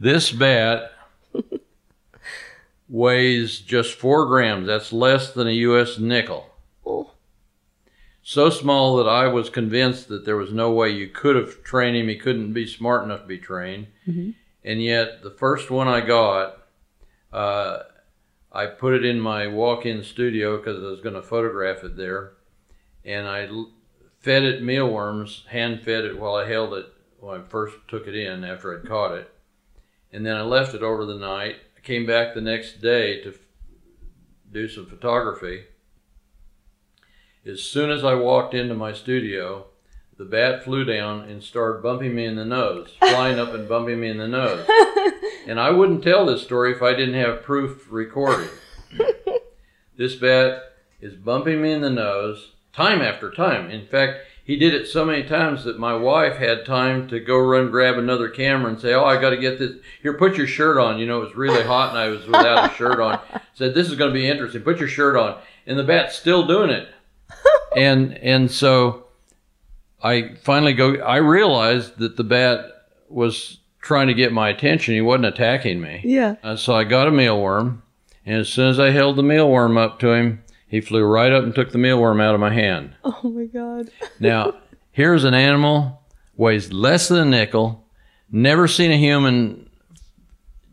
This 0.00 0.30
bat 0.30 0.92
weighs 2.88 3.60
just 3.60 3.94
four 3.94 4.26
grams. 4.26 4.66
That's 4.66 4.92
less 4.92 5.32
than 5.32 5.46
a 5.48 5.52
U.S. 5.52 5.98
nickel. 5.98 6.50
Oh. 6.86 7.10
So 8.22 8.50
small 8.50 8.96
that 8.96 9.08
I 9.08 9.28
was 9.28 9.50
convinced 9.50 10.08
that 10.08 10.24
there 10.24 10.36
was 10.36 10.52
no 10.52 10.72
way 10.72 10.90
you 10.90 11.08
could 11.08 11.36
have 11.36 11.62
trained 11.62 11.96
him. 11.96 12.08
He 12.08 12.16
couldn't 12.16 12.52
be 12.52 12.66
smart 12.66 13.04
enough 13.04 13.22
to 13.22 13.26
be 13.26 13.38
trained. 13.38 13.88
Mhm. 14.08 14.34
And 14.64 14.82
yet, 14.82 15.22
the 15.22 15.30
first 15.30 15.70
one 15.70 15.88
I 15.88 16.00
got, 16.00 16.56
uh, 17.32 17.80
I 18.54 18.66
put 18.66 18.94
it 18.94 19.04
in 19.04 19.18
my 19.18 19.48
walk-in 19.48 20.04
studio 20.04 20.56
because 20.56 20.80
I 20.82 20.86
was 20.86 21.00
going 21.00 21.16
to 21.16 21.22
photograph 21.22 21.82
it 21.82 21.96
there, 21.96 22.34
and 23.04 23.26
I 23.26 23.48
fed 24.20 24.44
it 24.44 24.62
mealworms, 24.62 25.42
hand 25.48 25.82
fed 25.82 26.04
it 26.04 26.20
while 26.20 26.36
I 26.36 26.48
held 26.48 26.72
it 26.74 26.86
when 27.18 27.40
I 27.40 27.44
first 27.44 27.76
took 27.88 28.06
it 28.06 28.14
in 28.14 28.44
after 28.44 28.78
I'd 28.78 28.86
caught 28.88 29.12
it, 29.12 29.28
and 30.12 30.24
then 30.24 30.36
I 30.36 30.42
left 30.42 30.72
it 30.72 30.84
over 30.84 31.04
the 31.04 31.18
night. 31.18 31.56
I 31.76 31.80
came 31.80 32.06
back 32.06 32.32
the 32.32 32.40
next 32.40 32.80
day 32.80 33.20
to 33.22 33.34
do 34.52 34.68
some 34.68 34.86
photography. 34.86 35.64
As 37.44 37.60
soon 37.60 37.90
as 37.90 38.04
I 38.04 38.14
walked 38.14 38.54
into 38.54 38.74
my 38.74 38.92
studio, 38.92 39.66
the 40.16 40.24
bat 40.24 40.62
flew 40.62 40.84
down 40.84 41.22
and 41.22 41.42
started 41.42 41.82
bumping 41.82 42.14
me 42.14 42.24
in 42.24 42.36
the 42.36 42.44
nose, 42.44 42.94
flying 43.00 43.40
up 43.40 43.52
and 43.52 43.68
bumping 43.68 43.98
me 43.98 44.10
in 44.10 44.18
the 44.18 44.28
nose. 44.28 44.64
And 45.46 45.60
I 45.60 45.70
wouldn't 45.70 46.02
tell 46.02 46.26
this 46.26 46.42
story 46.42 46.72
if 46.72 46.82
I 46.82 46.94
didn't 46.94 47.14
have 47.14 47.42
proof 47.42 47.86
recorded. 47.90 48.50
this 49.96 50.14
bat 50.14 50.62
is 51.00 51.14
bumping 51.14 51.60
me 51.60 51.72
in 51.72 51.82
the 51.82 51.90
nose 51.90 52.52
time 52.72 53.02
after 53.02 53.30
time. 53.30 53.70
In 53.70 53.86
fact, 53.86 54.20
he 54.44 54.56
did 54.56 54.74
it 54.74 54.86
so 54.86 55.04
many 55.04 55.22
times 55.22 55.64
that 55.64 55.78
my 55.78 55.94
wife 55.94 56.36
had 56.36 56.66
time 56.66 57.08
to 57.08 57.18
go 57.18 57.38
run 57.38 57.70
grab 57.70 57.96
another 57.96 58.28
camera 58.28 58.70
and 58.70 58.80
say, 58.80 58.92
"Oh, 58.92 59.04
I 59.04 59.20
got 59.20 59.30
to 59.30 59.38
get 59.38 59.58
this. 59.58 59.76
Here, 60.02 60.12
put 60.12 60.36
your 60.36 60.46
shirt 60.46 60.76
on." 60.76 60.98
You 60.98 61.06
know, 61.06 61.22
it 61.22 61.24
was 61.24 61.34
really 61.34 61.62
hot 61.62 61.90
and 61.90 61.98
I 61.98 62.08
was 62.08 62.26
without 62.26 62.70
a 62.70 62.74
shirt 62.74 63.00
on. 63.00 63.20
Said, 63.54 63.74
"This 63.74 63.88
is 63.88 63.96
going 63.96 64.10
to 64.10 64.14
be 64.14 64.28
interesting. 64.28 64.60
Put 64.62 64.80
your 64.80 64.88
shirt 64.88 65.16
on." 65.16 65.40
And 65.66 65.78
the 65.78 65.84
bat's 65.84 66.16
still 66.16 66.46
doing 66.46 66.70
it. 66.70 66.88
and 67.76 68.18
and 68.18 68.50
so 68.50 69.06
I 70.02 70.34
finally 70.42 70.74
go. 70.74 70.96
I 70.96 71.16
realized 71.16 71.96
that 71.98 72.18
the 72.18 72.24
bat 72.24 72.66
was 73.08 73.60
trying 73.84 74.06
to 74.06 74.14
get 74.14 74.32
my 74.32 74.48
attention. 74.48 74.94
He 74.94 75.02
wasn't 75.02 75.26
attacking 75.26 75.80
me. 75.80 76.00
Yeah. 76.04 76.36
Uh, 76.42 76.56
so 76.56 76.74
I 76.74 76.84
got 76.84 77.06
a 77.06 77.10
mealworm, 77.10 77.82
and 78.24 78.40
as 78.40 78.48
soon 78.48 78.70
as 78.70 78.80
I 78.80 78.90
held 78.90 79.16
the 79.16 79.22
mealworm 79.22 79.76
up 79.76 79.98
to 80.00 80.12
him, 80.12 80.42
he 80.66 80.80
flew 80.80 81.04
right 81.04 81.30
up 81.30 81.44
and 81.44 81.54
took 81.54 81.70
the 81.70 81.78
mealworm 81.78 82.20
out 82.20 82.34
of 82.34 82.40
my 82.40 82.52
hand. 82.52 82.96
Oh 83.04 83.30
my 83.30 83.44
God. 83.44 83.90
Now, 84.20 84.54
here's 84.90 85.24
an 85.24 85.34
animal 85.34 86.02
weighs 86.36 86.72
less 86.72 87.08
than 87.08 87.18
a 87.18 87.24
nickel, 87.24 87.86
never 88.30 88.66
seen 88.66 88.90
a 88.90 88.96
human 88.96 89.68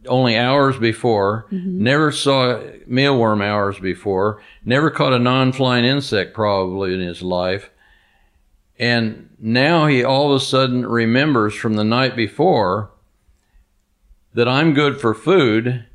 only 0.07 0.37
hours 0.37 0.79
before, 0.79 1.45
never 1.51 2.11
saw 2.11 2.59
mealworm 2.89 3.43
hours 3.43 3.77
before, 3.79 4.41
never 4.65 4.89
caught 4.89 5.13
a 5.13 5.19
non-flying 5.19 5.85
insect 5.85 6.33
probably 6.33 6.93
in 6.93 7.01
his 7.01 7.21
life. 7.21 7.69
And 8.79 9.29
now 9.39 9.85
he 9.85 10.03
all 10.03 10.31
of 10.31 10.41
a 10.41 10.43
sudden 10.43 10.85
remembers 10.85 11.53
from 11.53 11.75
the 11.75 11.83
night 11.83 12.15
before 12.15 12.91
that 14.33 14.47
I'm 14.47 14.73
good 14.73 14.99
for 14.99 15.13
food 15.13 15.85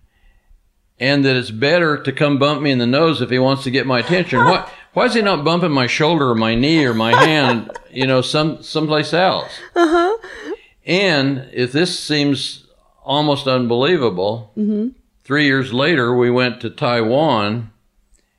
and 0.99 1.25
that 1.25 1.37
it's 1.37 1.51
better 1.51 2.03
to 2.03 2.13
come 2.13 2.39
bump 2.39 2.63
me 2.63 2.71
in 2.71 2.79
the 2.79 2.87
nose 2.87 3.21
if 3.21 3.31
he 3.31 3.39
wants 3.39 3.65
to 3.65 3.71
get 3.71 3.87
my 3.87 3.99
attention. 4.01 4.39
Why, 4.41 4.71
why 4.95 5.05
is 5.07 5.15
he 5.15 5.23
not 5.23 5.45
bumping 5.45 5.73
my 5.73 5.87
shoulder 5.87 6.31
or 6.31 6.35
my 6.35 6.55
knee 6.55 6.85
or 6.87 6.95
my 6.95 7.13
hand, 7.25 7.71
you 7.91 8.07
know, 8.07 8.23
some 8.23 8.63
someplace 8.63 9.13
else? 9.13 9.51
Uh 9.75 9.87
huh. 9.89 10.55
And 10.87 11.49
if 11.53 11.73
this 11.73 11.99
seems 11.99 12.67
almost 13.05 13.47
unbelievable, 13.47 14.53
Mm-hmm. 14.57 14.89
three 15.25 15.45
years 15.45 15.73
later 15.73 16.15
we 16.17 16.31
went 16.31 16.61
to 16.63 16.71
Taiwan 16.71 17.71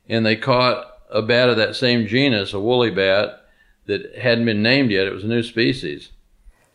and 0.08 0.24
they 0.26 0.36
caught 0.36 0.84
a 1.10 1.22
bat 1.22 1.48
of 1.48 1.56
that 1.56 1.76
same 1.76 2.06
genus, 2.06 2.52
a 2.52 2.60
woolly 2.60 2.90
bat, 2.90 3.44
that 3.86 4.16
hadn't 4.18 4.44
been 4.44 4.62
named 4.62 4.90
yet. 4.90 5.06
It 5.06 5.14
was 5.14 5.24
a 5.24 5.28
new 5.28 5.42
species. 5.42 6.10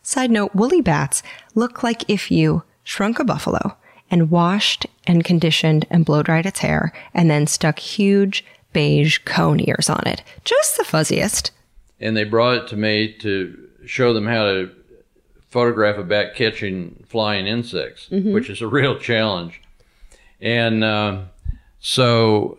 Side 0.02 0.32
note 0.32 0.56
woolly 0.56 0.82
bats 0.82 1.22
look 1.56 1.84
like 1.84 2.10
if 2.10 2.32
you 2.32 2.64
shrunk 2.84 3.20
a 3.20 3.24
buffalo 3.24 3.76
and 4.12 4.30
washed 4.30 4.86
and 5.08 5.24
conditioned 5.24 5.86
and 5.90 6.06
blow 6.06 6.22
dried 6.24 6.46
its 6.46 6.60
hair 6.60 6.94
and 7.14 7.30
then 7.30 7.48
stuck 7.48 7.80
huge 7.80 8.44
beige 8.74 9.20
cone 9.26 9.60
ears 9.60 9.90
on 9.90 10.04
it. 10.06 10.24
Just 10.46 10.78
the 10.78 10.84
fuzziest. 10.84 11.52
and 12.00 12.18
they 12.18 12.24
brought 12.26 12.58
it 12.58 12.68
to 12.68 12.76
me 12.76 13.14
to 13.20 13.58
show 13.86 14.14
them 14.14 14.28
how 14.28 14.44
to 14.44 14.70
photograph 15.50 15.98
a 15.98 16.04
bat 16.04 16.36
catching 16.36 17.04
flying 17.08 17.48
insects, 17.48 18.08
Mhm. 18.12 18.34
which 18.34 18.50
is 18.50 18.62
a 18.62 18.68
real 18.68 18.98
challenge. 19.00 19.62
And 20.42 20.84
um 20.84 21.30
so 21.80 22.58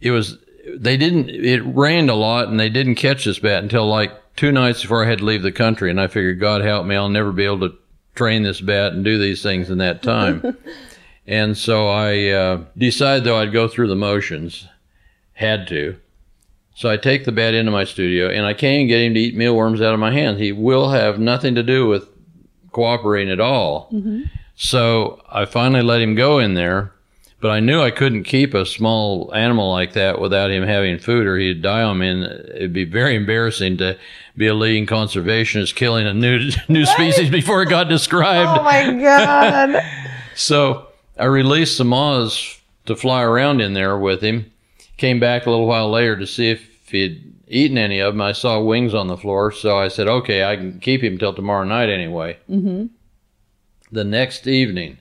it 0.00 0.10
was 0.10 0.38
they 0.76 0.96
didn't. 0.96 1.28
It 1.30 1.60
rained 1.64 2.08
a 2.10 2.14
lot, 2.14 2.48
and 2.48 2.58
they 2.58 2.68
didn't 2.70 2.94
catch 2.94 3.24
this 3.26 3.38
bat 3.38 3.62
until 3.62 3.86
like 3.86 4.12
two 4.36 4.50
nights 4.50 4.80
before 4.82 5.04
I 5.04 5.08
had 5.08 5.18
to 5.18 5.24
leave 5.24 5.42
the 5.42 5.52
country. 5.52 5.90
And 5.90 6.00
I 6.00 6.06
figured, 6.06 6.40
God 6.40 6.62
help 6.62 6.86
me, 6.86 6.96
I'll 6.96 7.08
never 7.10 7.32
be 7.32 7.44
able 7.44 7.68
to 7.68 7.74
train 8.14 8.42
this 8.42 8.60
bat 8.60 8.92
and 8.92 9.04
do 9.04 9.18
these 9.18 9.42
things 9.42 9.70
in 9.70 9.78
that 9.78 10.02
time. 10.02 10.56
and 11.26 11.56
so 11.56 11.88
I 11.88 12.28
uh, 12.28 12.64
decided, 12.76 13.24
though, 13.24 13.36
I'd 13.36 13.52
go 13.52 13.68
through 13.68 13.88
the 13.88 13.96
motions. 13.96 14.66
Had 15.32 15.66
to. 15.68 15.96
So 16.76 16.88
I 16.90 16.96
take 16.96 17.24
the 17.24 17.32
bat 17.32 17.54
into 17.54 17.70
my 17.70 17.84
studio, 17.84 18.28
and 18.28 18.46
I 18.46 18.52
can't 18.52 18.74
even 18.74 18.86
get 18.88 19.00
him 19.00 19.14
to 19.14 19.20
eat 19.20 19.36
mealworms 19.36 19.80
out 19.80 19.94
of 19.94 20.00
my 20.00 20.12
hand. 20.12 20.38
He 20.38 20.52
will 20.52 20.90
have 20.90 21.18
nothing 21.18 21.54
to 21.54 21.62
do 21.62 21.86
with 21.86 22.08
cooperating 22.72 23.32
at 23.32 23.40
all. 23.40 23.88
So 24.56 25.22
I 25.30 25.44
finally 25.44 25.82
let 25.82 26.00
him 26.00 26.14
go 26.14 26.38
in 26.38 26.54
there, 26.54 26.92
but 27.44 27.50
I 27.50 27.60
knew 27.60 27.82
I 27.82 27.90
couldn't 27.90 28.24
keep 28.24 28.54
a 28.54 28.64
small 28.64 29.30
animal 29.34 29.70
like 29.70 29.92
that 29.92 30.18
without 30.18 30.50
him 30.50 30.62
having 30.62 30.98
food, 30.98 31.26
or 31.26 31.36
he'd 31.36 31.60
die 31.60 31.82
on 31.82 31.98
me. 31.98 32.08
And 32.08 32.24
it'd 32.24 32.72
be 32.72 32.86
very 32.86 33.16
embarrassing 33.16 33.76
to 33.76 33.98
be 34.34 34.46
a 34.46 34.54
leading 34.54 34.86
conservationist 34.86 35.74
killing 35.74 36.06
a 36.06 36.14
new 36.14 36.48
new 36.70 36.86
species 36.86 37.28
before 37.28 37.62
it 37.62 37.68
got 37.68 37.90
described. 37.90 38.60
Oh 38.60 38.62
my 38.62 38.90
god. 38.98 39.84
So 40.34 40.86
I 41.18 41.26
released 41.26 41.76
the 41.76 41.84
moths 41.84 42.62
to 42.86 42.96
fly 42.96 43.20
around 43.20 43.60
in 43.60 43.74
there 43.74 43.98
with 43.98 44.22
him. 44.22 44.50
Came 44.96 45.20
back 45.20 45.44
a 45.44 45.50
little 45.50 45.66
while 45.66 45.90
later 45.90 46.16
to 46.16 46.26
see 46.26 46.48
if 46.48 46.66
he'd 46.88 47.30
eaten 47.46 47.76
any 47.76 47.98
of 47.98 48.14
them. 48.14 48.22
I 48.22 48.32
saw 48.32 48.58
wings 48.58 48.94
on 48.94 49.08
the 49.08 49.18
floor, 49.18 49.52
so 49.52 49.76
I 49.76 49.88
said, 49.88 50.08
"Okay, 50.08 50.44
I 50.44 50.56
can 50.56 50.80
keep 50.80 51.04
him 51.04 51.18
till 51.18 51.34
tomorrow 51.34 51.64
night 51.64 51.90
anyway." 51.90 52.38
Mm-hmm. 52.48 52.86
The 53.92 54.04
next 54.04 54.46
evening, 54.46 54.96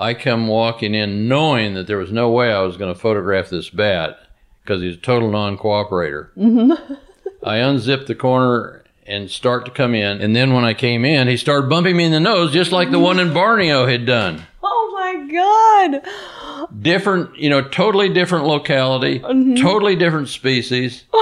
I 0.00 0.14
come 0.14 0.46
walking 0.48 0.94
in 0.94 1.28
knowing 1.28 1.74
that 1.74 1.86
there 1.86 1.98
was 1.98 2.10
no 2.10 2.30
way 2.30 2.50
I 2.50 2.62
was 2.62 2.78
going 2.78 2.92
to 2.92 2.98
photograph 2.98 3.50
this 3.50 3.68
bat 3.68 4.18
because 4.62 4.80
he's 4.80 4.96
a 4.96 5.00
total 5.00 5.30
non-cooperator. 5.30 6.30
Mm-hmm. 6.38 6.94
I 7.44 7.56
unzip 7.58 8.06
the 8.06 8.14
corner 8.14 8.82
and 9.06 9.30
start 9.30 9.66
to 9.66 9.70
come 9.70 9.94
in, 9.94 10.22
and 10.22 10.34
then 10.34 10.54
when 10.54 10.64
I 10.64 10.72
came 10.72 11.04
in, 11.04 11.28
he 11.28 11.36
started 11.36 11.68
bumping 11.68 11.98
me 11.98 12.04
in 12.04 12.12
the 12.12 12.20
nose 12.20 12.50
just 12.50 12.72
like 12.72 12.90
the 12.90 12.98
one 12.98 13.18
in 13.18 13.34
Borneo 13.34 13.86
had 13.86 14.06
done 14.06 14.46
Oh 14.62 14.90
my 14.94 15.30
god. 15.30 16.80
different, 16.80 17.36
you 17.36 17.50
know, 17.50 17.60
totally 17.60 18.08
different 18.08 18.46
locality, 18.46 19.18
totally 19.18 19.96
different 19.96 20.28
species. 20.28 21.04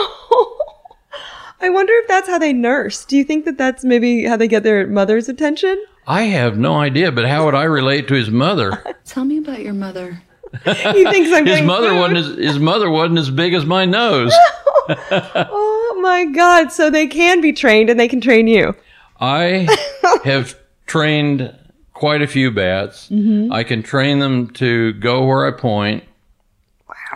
I 1.60 1.68
wonder 1.70 1.92
if 1.94 2.06
that's 2.06 2.28
how 2.28 2.38
they 2.38 2.52
nurse. 2.52 3.04
Do 3.04 3.16
you 3.16 3.24
think 3.24 3.44
that 3.44 3.58
that's 3.58 3.82
maybe 3.82 4.24
how 4.24 4.36
they 4.36 4.46
get 4.46 4.62
their 4.62 4.86
mother's 4.86 5.28
attention? 5.28 5.84
I 6.10 6.22
have 6.22 6.56
no 6.56 6.76
idea, 6.80 7.12
but 7.12 7.26
how 7.28 7.44
would 7.44 7.54
I 7.54 7.64
relate 7.64 8.08
to 8.08 8.14
his 8.14 8.30
mother? 8.30 8.82
Tell 9.04 9.26
me 9.26 9.36
about 9.38 9.60
your 9.60 9.74
mother. 9.74 10.22
He 10.64 11.04
thinks 11.04 11.30
I'm 11.30 11.44
His 11.44 11.60
mother 11.60 11.90
food. 11.90 11.98
wasn't 11.98 12.18
as, 12.18 12.26
his 12.38 12.58
mother 12.58 12.88
wasn't 12.88 13.18
as 13.18 13.30
big 13.30 13.52
as 13.52 13.64
my 13.66 13.84
nose. 13.84 14.32
Oh 14.90 15.98
my 16.00 16.24
god. 16.24 16.72
So 16.72 16.88
they 16.88 17.06
can 17.06 17.42
be 17.42 17.52
trained 17.52 17.90
and 17.90 18.00
they 18.00 18.08
can 18.08 18.22
train 18.22 18.46
you. 18.46 18.74
I 19.20 19.68
have 20.24 20.58
trained 20.86 21.54
quite 21.92 22.22
a 22.22 22.26
few 22.26 22.50
bats. 22.50 23.10
Mm-hmm. 23.10 23.52
I 23.52 23.64
can 23.64 23.82
train 23.82 24.18
them 24.18 24.48
to 24.54 24.94
go 24.94 25.26
where 25.26 25.46
I 25.46 25.50
point. 25.50 26.04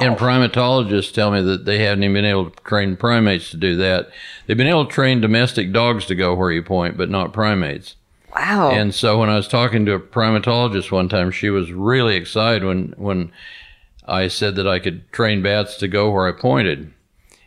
And 0.00 0.18
primatologists 0.18 1.14
tell 1.14 1.30
me 1.30 1.40
that 1.40 1.64
they 1.64 1.78
haven't 1.78 2.04
even 2.04 2.12
been 2.12 2.24
able 2.26 2.50
to 2.50 2.62
train 2.64 2.96
primates 2.96 3.50
to 3.52 3.56
do 3.56 3.76
that. 3.76 4.10
They've 4.46 4.56
been 4.56 4.66
able 4.66 4.84
to 4.84 4.92
train 4.92 5.22
domestic 5.22 5.72
dogs 5.72 6.04
to 6.06 6.14
go 6.14 6.34
where 6.34 6.50
you 6.52 6.62
point, 6.62 6.98
but 6.98 7.08
not 7.08 7.32
primates. 7.32 7.96
Wow. 8.34 8.70
And 8.70 8.94
so 8.94 9.18
when 9.18 9.28
I 9.28 9.36
was 9.36 9.48
talking 9.48 9.84
to 9.86 9.94
a 9.94 10.00
primatologist 10.00 10.90
one 10.90 11.08
time, 11.08 11.30
she 11.30 11.50
was 11.50 11.72
really 11.72 12.16
excited 12.16 12.64
when 12.64 12.94
when 12.96 13.32
I 14.06 14.28
said 14.28 14.56
that 14.56 14.66
I 14.66 14.78
could 14.78 15.10
train 15.12 15.42
bats 15.42 15.76
to 15.76 15.88
go 15.88 16.10
where 16.10 16.26
I 16.26 16.32
pointed. 16.32 16.92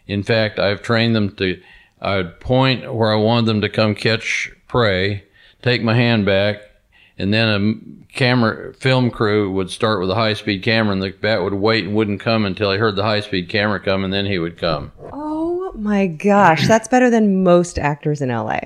In 0.07 0.23
fact, 0.23 0.59
I've 0.59 0.81
trained 0.81 1.15
them 1.15 1.35
to 1.37 1.59
I'd 2.01 2.39
point 2.39 2.93
where 2.93 3.11
I 3.11 3.15
wanted 3.15 3.47
them 3.47 3.61
to 3.61 3.69
come 3.69 3.95
catch 3.95 4.51
prey, 4.67 5.23
take 5.61 5.81
my 5.81 5.95
hand 5.95 6.25
back, 6.25 6.61
and 7.17 7.33
then 7.33 7.47
a 7.49 8.15
camera 8.15 8.73
film 8.75 9.09
crew 9.09 9.51
would 9.51 9.71
start 9.71 9.99
with 9.99 10.11
a 10.11 10.15
high 10.15 10.33
speed 10.33 10.61
camera, 10.61 10.93
and 10.93 11.01
the 11.01 11.11
bat 11.11 11.41
would 11.41 11.53
wait 11.55 11.85
and 11.85 11.95
wouldn't 11.95 12.19
come 12.19 12.45
until 12.45 12.71
he 12.71 12.77
heard 12.77 12.95
the 12.95 13.03
high 13.03 13.21
speed 13.21 13.49
camera 13.49 13.79
come, 13.79 14.03
and 14.03 14.13
then 14.13 14.25
he 14.25 14.37
would 14.37 14.57
come. 14.57 14.91
oh 15.11 15.71
my 15.75 16.07
gosh. 16.07 16.67
That's 16.67 16.87
better 16.87 17.09
than 17.09 17.43
most 17.43 17.79
actors 17.79 18.21
in 18.21 18.29
LA. 18.29 18.59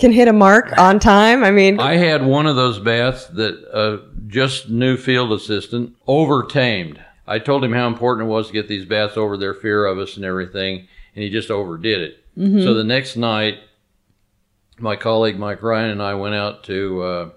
Can 0.00 0.12
hit 0.12 0.28
a 0.28 0.32
mark 0.32 0.76
on 0.78 0.98
time. 0.98 1.44
I 1.44 1.50
mean, 1.50 1.78
I 1.78 1.96
had 1.96 2.24
one 2.24 2.46
of 2.46 2.56
those 2.56 2.78
bats 2.78 3.26
that 3.26 3.62
uh, 3.72 3.98
just 4.26 4.70
new 4.70 4.96
field 4.96 5.30
assistant 5.32 5.94
overtamed. 6.08 6.98
I 7.26 7.38
told 7.38 7.62
him 7.62 7.72
how 7.72 7.86
important 7.86 8.26
it 8.26 8.30
was 8.30 8.46
to 8.48 8.52
get 8.52 8.66
these 8.66 8.86
bats 8.86 9.16
over 9.16 9.36
their 9.36 9.54
fear 9.54 9.84
of 9.84 9.98
us 9.98 10.16
and 10.16 10.24
everything, 10.24 10.88
and 11.14 11.22
he 11.22 11.30
just 11.30 11.50
overdid 11.50 12.00
it. 12.00 12.16
So 12.62 12.72
the 12.72 12.84
next 12.84 13.16
night, 13.16 13.58
my 14.78 14.96
colleague 14.96 15.38
Mike 15.38 15.62
Ryan 15.62 15.90
and 15.90 16.02
I 16.02 16.14
went 16.14 16.34
out 16.34 16.64
to 16.64 17.02
uh, 17.02 17.30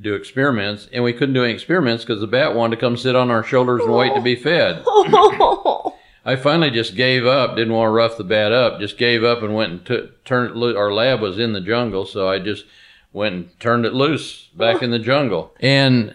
do 0.00 0.14
experiments, 0.14 0.88
and 0.92 1.04
we 1.04 1.12
couldn't 1.12 1.34
do 1.34 1.44
any 1.44 1.52
experiments 1.54 2.04
because 2.04 2.20
the 2.20 2.26
bat 2.26 2.54
wanted 2.56 2.76
to 2.76 2.80
come 2.80 2.96
sit 2.96 3.14
on 3.14 3.30
our 3.30 3.44
shoulders 3.44 3.82
and 3.84 3.94
wait 3.94 4.14
to 4.16 4.20
be 4.20 4.34
fed. 4.34 4.84
I 6.24 6.36
finally 6.36 6.70
just 6.70 6.94
gave 6.94 7.24
up. 7.26 7.56
Didn't 7.56 7.72
want 7.72 7.88
to 7.88 7.92
rough 7.92 8.16
the 8.16 8.24
bat 8.24 8.52
up. 8.52 8.80
Just 8.80 8.98
gave 8.98 9.24
up 9.24 9.42
and 9.42 9.54
went 9.54 9.72
and 9.72 9.86
t- 9.86 10.08
turned 10.24 10.50
it 10.50 10.56
loose. 10.56 10.76
Our 10.76 10.92
lab 10.92 11.20
was 11.20 11.38
in 11.38 11.52
the 11.52 11.60
jungle, 11.60 12.04
so 12.04 12.28
I 12.28 12.38
just 12.38 12.64
went 13.12 13.34
and 13.34 13.60
turned 13.60 13.86
it 13.86 13.94
loose 13.94 14.48
back 14.54 14.82
in 14.82 14.90
the 14.90 14.98
jungle. 14.98 15.54
And 15.60 16.14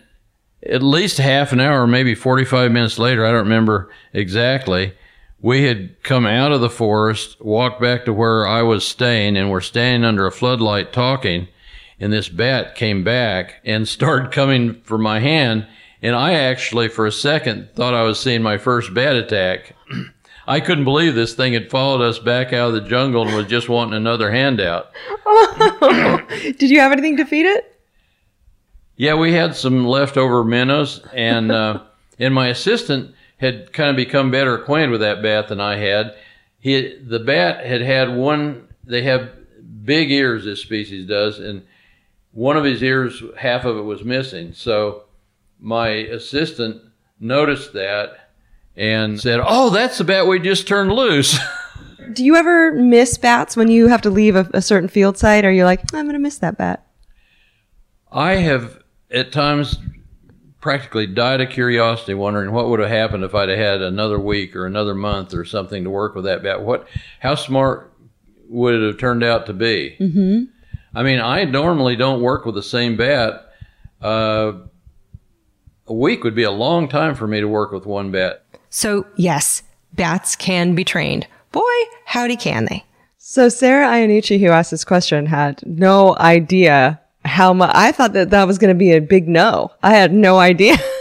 at 0.65 0.84
least 0.84 1.17
half 1.17 1.51
an 1.51 1.59
hour, 1.59 1.88
maybe 1.88 2.15
45 2.15 2.71
minutes 2.71 2.99
later, 2.99 3.25
I 3.25 3.31
don't 3.31 3.43
remember 3.43 3.89
exactly, 4.13 4.93
we 5.41 5.63
had 5.63 6.01
come 6.03 6.25
out 6.25 6.53
of 6.53 6.61
the 6.61 6.69
forest, 6.69 7.41
walked 7.41 7.81
back 7.81 8.05
to 8.05 8.13
where 8.13 8.47
I 8.47 8.61
was 8.61 8.88
staying, 8.88 9.35
and 9.35 9.51
we're 9.51 9.59
standing 9.59 10.05
under 10.05 10.25
a 10.25 10.31
floodlight 10.31 10.93
talking. 10.93 11.49
And 11.99 12.13
this 12.13 12.30
bat 12.30 12.75
came 12.75 13.03
back 13.03 13.61
and 13.65 13.88
started 13.88 14.31
coming 14.31 14.81
for 14.84 14.97
my 14.97 15.19
hand. 15.19 15.67
And 16.03 16.17
I 16.17 16.34
actually, 16.34 16.89
for 16.89 17.07
a 17.07 17.11
second, 17.13 17.69
thought 17.73 17.93
I 17.93 18.03
was 18.03 18.19
seeing 18.19 18.43
my 18.43 18.57
first 18.57 18.93
bat 18.93 19.15
attack. 19.15 19.73
I 20.47 20.59
couldn't 20.59 20.84
believe 20.84 21.15
this 21.15 21.34
thing 21.34 21.53
had 21.53 21.71
followed 21.71 22.01
us 22.01 22.19
back 22.19 22.51
out 22.51 22.67
of 22.67 22.73
the 22.73 22.81
jungle 22.81 23.25
and 23.25 23.34
was 23.34 23.47
just 23.47 23.69
wanting 23.69 23.93
another 23.93 24.30
handout. 24.30 24.91
did 26.30 26.69
you 26.69 26.81
have 26.81 26.91
anything 26.91 27.15
to 27.15 27.25
feed 27.25 27.45
it? 27.45 27.80
Yeah, 28.97 29.15
we 29.15 29.31
had 29.31 29.55
some 29.55 29.88
leftover 29.88 30.43
minnows, 30.43 31.01
and 31.13 31.49
uh, 31.49 31.84
and 32.19 32.34
my 32.34 32.49
assistant 32.49 33.15
had 33.38 33.71
kind 33.71 33.89
of 33.89 33.95
become 33.95 34.30
better 34.30 34.55
acquainted 34.55 34.91
with 34.91 35.01
that 35.01 35.23
bat 35.23 35.47
than 35.47 35.61
I 35.61 35.77
had. 35.77 36.15
He 36.59 36.97
the 36.97 37.19
bat 37.19 37.65
had 37.65 37.81
had 37.81 38.13
one. 38.13 38.67
They 38.84 39.03
have 39.03 39.31
big 39.85 40.11
ears. 40.11 40.43
This 40.43 40.61
species 40.61 41.07
does, 41.07 41.39
and 41.39 41.63
one 42.34 42.57
of 42.57 42.65
his 42.65 42.84
ears, 42.84 43.23
half 43.38 43.63
of 43.63 43.77
it 43.77 43.84
was 43.84 44.03
missing. 44.03 44.53
So 44.53 45.03
my 45.64 45.88
assistant 45.90 46.81
noticed 47.19 47.73
that 47.73 48.30
and 48.76 49.19
said, 49.19 49.40
"Oh, 49.44 49.69
that's 49.69 49.98
the 49.98 50.03
bat 50.03 50.27
we 50.27 50.40
just 50.40 50.68
turned 50.68 50.91
loose." 50.91 51.40
Do 52.14 52.23
you 52.23 52.35
ever 52.35 52.73
miss 52.73 53.18
bats 53.18 53.56
when 53.56 53.69
you 53.69 53.88
have 53.88 54.02
to 54.02 54.10
leave 54.10 54.35
a, 54.35 54.48
a 54.53 54.61
certain 54.61 54.90
field 54.90 55.18
site? 55.18 55.45
Are 55.45 55.52
you 55.52 55.64
like, 55.64 55.81
I'm 55.94 56.06
going 56.06 56.14
to 56.14 56.19
miss 56.19 56.38
that 56.40 56.57
bat? 56.57 56.85
I 58.11 58.34
have 58.34 58.84
at 59.10 59.31
times 59.31 59.80
practically 60.60 61.07
died 61.07 61.41
of 61.41 61.49
curiosity, 61.49 62.14
wondering 62.14 62.52
what 62.52 62.68
would 62.68 62.81
have 62.81 62.90
happened 62.90 63.23
if 63.23 63.34
I'd 63.34 63.49
have 63.49 63.57
had 63.57 63.81
another 63.81 64.19
week 64.19 64.56
or 64.56 64.65
another 64.65 64.94
month 64.94 65.34
or 65.34 65.45
something 65.45 65.85
to 65.85 65.90
work 65.90 66.14
with 66.14 66.26
that 66.26 66.44
bat. 66.44 66.61
What, 66.61 66.88
how 67.19 67.35
smart 67.35 67.94
would 68.49 68.76
it 68.76 68.85
have 68.85 68.98
turned 68.98 69.23
out 69.23 69.45
to 69.48 69.53
be? 69.53 69.95
Mm-hmm. 69.99 70.44
I 70.94 71.03
mean, 71.03 71.19
I 71.19 71.45
normally 71.45 71.95
don't 71.95 72.22
work 72.22 72.45
with 72.45 72.56
the 72.56 72.64
same 72.64 72.98
bat. 72.98 73.49
Uh, 74.02 74.53
a 75.88 75.93
week 75.93 76.23
would 76.23 76.35
be 76.35 76.43
a 76.43 76.51
long 76.51 76.88
time 76.88 77.15
for 77.15 77.27
me 77.27 77.39
to 77.39 77.47
work 77.47 77.72
with 77.72 77.85
one 77.85 78.11
bat. 78.11 78.43
So, 78.69 79.05
yes, 79.15 79.64
bats 79.93 80.35
can 80.35 80.76
be 80.76 80.84
trained. 80.84 81.27
Boy, 81.51 81.61
howdy 82.05 82.35
can 82.35 82.65
they. 82.65 82.84
So 83.18 83.47
Sarah 83.47 83.88
Iannucci, 83.88 84.39
who 84.39 84.49
asked 84.49 84.72
this 84.72 84.84
question, 84.84 85.26
had 85.26 85.61
no 85.65 86.15
idea 86.18 86.99
how 87.26 87.53
much. 87.53 87.72
I 87.73 87.91
thought 87.91 88.14
that 88.14 88.31
that 88.31 88.47
was 88.47 88.57
going 88.57 88.73
to 88.73 88.77
be 88.77 88.91
a 88.91 88.99
big 88.99 89.27
no. 89.27 89.72
I 89.81 89.95
had 89.95 90.14
no 90.14 90.39
idea. 90.39 90.77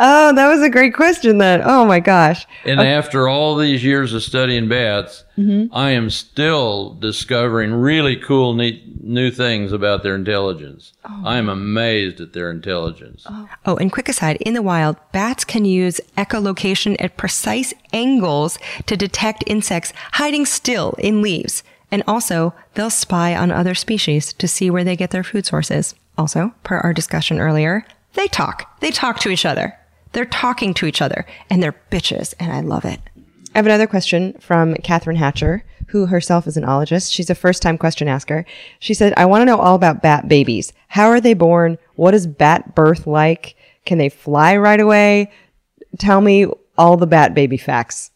oh, 0.00 0.34
that 0.34 0.48
was 0.48 0.62
a 0.62 0.70
great 0.70 0.94
question. 0.94 1.38
Then, 1.38 1.62
oh 1.64 1.84
my 1.84 2.00
gosh. 2.00 2.46
And 2.64 2.80
after 2.80 3.28
all 3.28 3.56
these 3.56 3.84
years 3.84 4.12
of 4.14 4.22
studying 4.22 4.68
bats, 4.68 5.24
mm-hmm. 5.38 5.72
I 5.74 5.90
am 5.90 6.10
still 6.10 6.94
discovering 6.94 7.72
really 7.72 8.16
cool, 8.16 8.54
neat, 8.54 9.04
new 9.04 9.30
things 9.30 9.72
about 9.72 10.02
their 10.02 10.14
intelligence. 10.14 10.92
Oh 11.04 11.22
I 11.24 11.36
am 11.36 11.48
amazed 11.48 12.20
at 12.20 12.32
their 12.32 12.50
intelligence. 12.50 13.24
Oh. 13.28 13.48
oh, 13.66 13.76
and 13.76 13.92
quick 13.92 14.08
aside, 14.08 14.36
in 14.36 14.54
the 14.54 14.62
wild, 14.62 14.96
bats 15.12 15.44
can 15.44 15.64
use 15.64 16.00
echolocation 16.16 16.96
at 16.98 17.16
precise 17.16 17.72
angles 17.92 18.58
to 18.86 18.96
detect 18.96 19.44
insects 19.46 19.92
hiding 20.12 20.46
still 20.46 20.94
in 20.98 21.22
leaves. 21.22 21.62
And 21.92 22.02
also, 22.06 22.54
they'll 22.74 22.90
spy 22.90 23.34
on 23.36 23.50
other 23.50 23.74
species 23.74 24.32
to 24.34 24.46
see 24.46 24.70
where 24.70 24.84
they 24.84 24.96
get 24.96 25.10
their 25.10 25.24
food 25.24 25.44
sources. 25.44 25.94
Also, 26.16 26.54
per 26.62 26.78
our 26.78 26.92
discussion 26.92 27.40
earlier, 27.40 27.84
they 28.14 28.28
talk. 28.28 28.78
They 28.80 28.90
talk 28.90 29.18
to 29.20 29.30
each 29.30 29.44
other. 29.44 29.79
They're 30.12 30.24
talking 30.24 30.74
to 30.74 30.86
each 30.86 31.02
other, 31.02 31.26
and 31.48 31.62
they're 31.62 31.76
bitches, 31.90 32.34
and 32.38 32.52
I 32.52 32.60
love 32.60 32.84
it. 32.84 33.00
I 33.54 33.58
have 33.58 33.66
another 33.66 33.86
question 33.86 34.34
from 34.40 34.74
Catherine 34.76 35.16
Hatcher, 35.16 35.64
who 35.88 36.06
herself 36.06 36.46
is 36.46 36.56
an 36.56 36.64
ologist. 36.64 37.12
She's 37.12 37.30
a 37.30 37.34
first 37.34 37.62
time 37.62 37.76
question 37.76 38.08
asker. 38.08 38.44
She 38.78 38.94
said, 38.94 39.12
I 39.16 39.26
want 39.26 39.42
to 39.42 39.46
know 39.46 39.58
all 39.58 39.74
about 39.74 40.02
bat 40.02 40.28
babies. 40.28 40.72
How 40.88 41.08
are 41.08 41.20
they 41.20 41.34
born? 41.34 41.78
What 41.96 42.14
is 42.14 42.26
bat 42.26 42.74
birth 42.74 43.06
like? 43.06 43.56
Can 43.86 43.98
they 43.98 44.08
fly 44.08 44.56
right 44.56 44.80
away? 44.80 45.32
Tell 45.98 46.20
me 46.20 46.46
all 46.78 46.96
the 46.96 47.06
bat 47.06 47.34
baby 47.34 47.56
facts. 47.56 48.10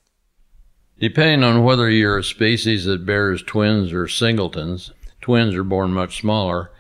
Depending 1.01 1.43
on 1.43 1.65
whether 1.65 1.91
you're 1.91 2.19
a 2.19 2.25
species 2.25 2.85
that 2.85 3.05
bears 3.05 3.43
twins 3.43 3.93
or 3.93 4.07
singletons, 4.07 4.93
twins 5.21 5.55
are 5.55 5.65
born 5.65 5.91
much 5.91 6.21
smaller 6.21 6.71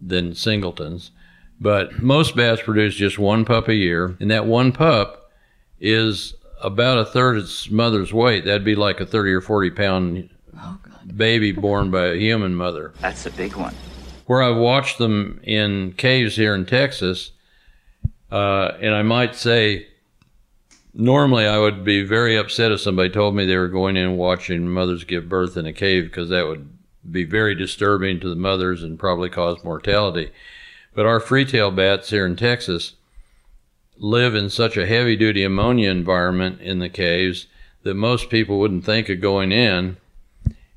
than 0.00 0.34
singletons. 0.34 1.10
But 1.60 2.02
most 2.02 2.36
bats 2.36 2.62
produce 2.62 2.94
just 2.94 3.18
one 3.18 3.44
pup 3.44 3.68
a 3.68 3.74
year, 3.74 4.16
and 4.20 4.30
that 4.30 4.46
one 4.46 4.72
pup 4.72 5.30
is 5.80 6.34
about 6.62 6.98
a 6.98 7.04
third 7.04 7.38
its 7.38 7.70
mother's 7.70 8.12
weight. 8.12 8.44
That'd 8.44 8.64
be 8.64 8.74
like 8.74 9.00
a 9.00 9.06
30 9.06 9.32
or 9.32 9.40
40 9.40 9.70
pound 9.70 10.30
baby 11.16 11.52
born 11.52 11.90
by 11.90 12.06
a 12.06 12.16
human 12.16 12.54
mother. 12.54 12.92
That's 13.00 13.26
a 13.26 13.30
big 13.30 13.54
one. 13.54 13.74
Where 14.26 14.42
I've 14.42 14.56
watched 14.56 14.98
them 14.98 15.40
in 15.42 15.92
caves 15.92 16.36
here 16.36 16.54
in 16.54 16.64
Texas, 16.64 17.32
uh, 18.32 18.72
and 18.80 18.94
I 18.94 19.02
might 19.02 19.34
say, 19.34 19.86
normally 20.94 21.46
I 21.46 21.58
would 21.58 21.84
be 21.84 22.04
very 22.04 22.36
upset 22.36 22.72
if 22.72 22.80
somebody 22.80 23.10
told 23.10 23.34
me 23.34 23.44
they 23.44 23.56
were 23.56 23.68
going 23.68 23.96
in 23.96 24.08
and 24.08 24.18
watching 24.18 24.68
mothers 24.68 25.04
give 25.04 25.28
birth 25.28 25.56
in 25.56 25.66
a 25.66 25.72
cave 25.72 26.04
because 26.04 26.30
that 26.30 26.46
would 26.46 26.70
be 27.10 27.24
very 27.24 27.54
disturbing 27.54 28.20
to 28.20 28.28
the 28.28 28.34
mothers 28.34 28.82
and 28.82 28.98
probably 28.98 29.28
cause 29.28 29.62
mortality. 29.62 30.30
But 30.94 31.06
our 31.06 31.20
free-tail 31.20 31.70
bats 31.70 32.10
here 32.10 32.26
in 32.26 32.36
Texas 32.36 32.94
live 33.96 34.34
in 34.34 34.50
such 34.50 34.76
a 34.76 34.86
heavy-duty 34.86 35.44
ammonia 35.44 35.90
environment 35.90 36.60
in 36.60 36.78
the 36.78 36.88
caves 36.88 37.46
that 37.82 37.94
most 37.94 38.30
people 38.30 38.58
wouldn't 38.58 38.84
think 38.84 39.08
of 39.08 39.20
going 39.20 39.52
in. 39.52 39.96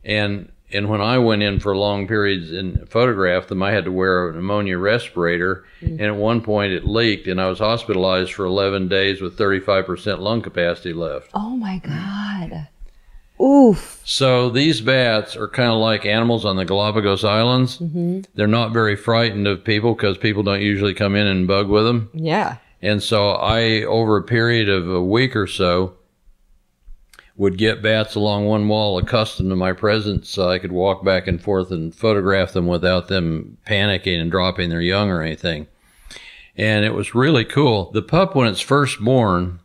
And 0.03 0.51
and 0.71 0.89
when 0.89 0.99
I 0.99 1.17
went 1.17 1.43
in 1.43 1.59
for 1.59 1.77
long 1.77 2.07
periods 2.07 2.51
and 2.51 2.89
photographed 2.89 3.47
them, 3.47 3.63
I 3.63 3.71
had 3.71 3.85
to 3.85 3.91
wear 3.91 4.29
an 4.29 4.37
ammonia 4.37 4.77
respirator. 4.77 5.63
Mm-hmm. 5.81 5.93
And 5.93 6.01
at 6.01 6.15
one 6.15 6.41
point 6.41 6.73
it 6.73 6.85
leaked, 6.85 7.27
and 7.27 7.39
I 7.39 7.47
was 7.47 7.59
hospitalized 7.59 8.33
for 8.33 8.45
11 8.45 8.89
days 8.89 9.21
with 9.21 9.37
35% 9.37 10.19
lung 10.19 10.41
capacity 10.41 10.91
left. 10.91 11.31
Oh 11.33 11.55
my 11.55 11.77
God. 11.77 12.67
Oof. 13.41 14.01
So 14.03 14.49
these 14.49 14.81
bats 14.81 15.35
are 15.35 15.47
kind 15.47 15.71
of 15.71 15.77
like 15.77 16.05
animals 16.05 16.45
on 16.45 16.55
the 16.55 16.65
Galapagos 16.65 17.23
Islands. 17.23 17.77
Mm-hmm. 17.77 18.21
They're 18.35 18.47
not 18.47 18.73
very 18.73 18.95
frightened 18.95 19.47
of 19.47 19.63
people 19.63 19.93
because 19.93 20.17
people 20.17 20.43
don't 20.43 20.61
usually 20.61 20.93
come 20.93 21.15
in 21.15 21.27
and 21.27 21.47
bug 21.47 21.67
with 21.67 21.85
them. 21.85 22.09
Yeah. 22.13 22.57
And 22.81 23.01
so 23.01 23.31
I, 23.31 23.83
over 23.83 24.17
a 24.17 24.23
period 24.23 24.69
of 24.69 24.89
a 24.89 25.01
week 25.01 25.35
or 25.35 25.47
so, 25.47 25.93
would 27.35 27.57
get 27.57 27.83
bats 27.83 28.15
along 28.15 28.45
one 28.45 28.67
wall 28.67 28.97
accustomed 28.97 29.49
to 29.51 29.55
my 29.55 29.71
presence 29.71 30.29
so 30.29 30.49
I 30.49 30.57
could 30.57 30.71
walk 30.71 31.05
back 31.05 31.27
and 31.27 31.41
forth 31.41 31.69
and 31.69 31.93
photograph 31.93 32.53
them 32.53 32.65
without 32.65 33.07
them 33.07 33.57
panicking 33.67 34.19
and 34.19 34.31
dropping 34.31 34.69
their 34.69 34.81
young 34.81 35.09
or 35.11 35.21
anything. 35.21 35.67
And 36.55 36.83
it 36.83 36.95
was 36.95 37.13
really 37.13 37.45
cool. 37.45 37.91
The 37.91 38.01
pup, 38.01 38.35
when 38.35 38.47
it's 38.47 38.61
first 38.61 38.99
born, 38.99 39.59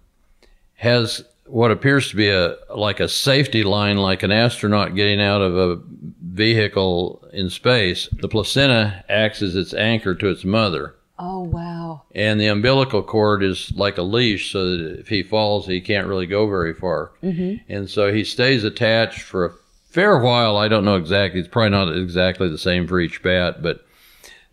has 0.76 1.24
what 1.52 1.70
appears 1.70 2.08
to 2.08 2.16
be 2.16 2.30
a 2.30 2.56
like 2.74 2.98
a 2.98 3.08
safety 3.08 3.62
line, 3.62 3.98
like 3.98 4.22
an 4.22 4.32
astronaut 4.32 4.94
getting 4.94 5.20
out 5.20 5.42
of 5.42 5.54
a 5.54 5.82
vehicle 6.22 7.28
in 7.30 7.50
space. 7.50 8.08
The 8.10 8.28
placenta 8.28 9.04
acts 9.10 9.42
as 9.42 9.54
its 9.54 9.74
anchor 9.74 10.14
to 10.14 10.28
its 10.28 10.44
mother. 10.44 10.94
Oh, 11.18 11.42
wow. 11.42 12.02
And 12.14 12.40
the 12.40 12.46
umbilical 12.46 13.02
cord 13.02 13.42
is 13.44 13.70
like 13.76 13.98
a 13.98 14.02
leash, 14.02 14.50
so 14.50 14.70
that 14.70 15.00
if 15.00 15.08
he 15.08 15.22
falls, 15.22 15.66
he 15.66 15.82
can't 15.82 16.06
really 16.06 16.26
go 16.26 16.48
very 16.48 16.72
far. 16.72 17.12
Mm-hmm. 17.22 17.70
And 17.70 17.88
so 17.88 18.10
he 18.10 18.24
stays 18.24 18.64
attached 18.64 19.20
for 19.20 19.44
a 19.44 19.52
fair 19.90 20.18
while. 20.18 20.56
I 20.56 20.68
don't 20.68 20.86
know 20.86 20.96
exactly. 20.96 21.38
It's 21.38 21.50
probably 21.50 21.70
not 21.70 21.94
exactly 21.94 22.48
the 22.48 22.56
same 22.56 22.86
for 22.86 22.98
each 22.98 23.22
bat, 23.22 23.62
but 23.62 23.84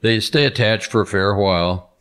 they 0.01 0.19
stay 0.19 0.45
attached 0.45 0.91
for 0.91 1.01
a 1.01 1.07
fair 1.07 1.33
while. 1.33 1.93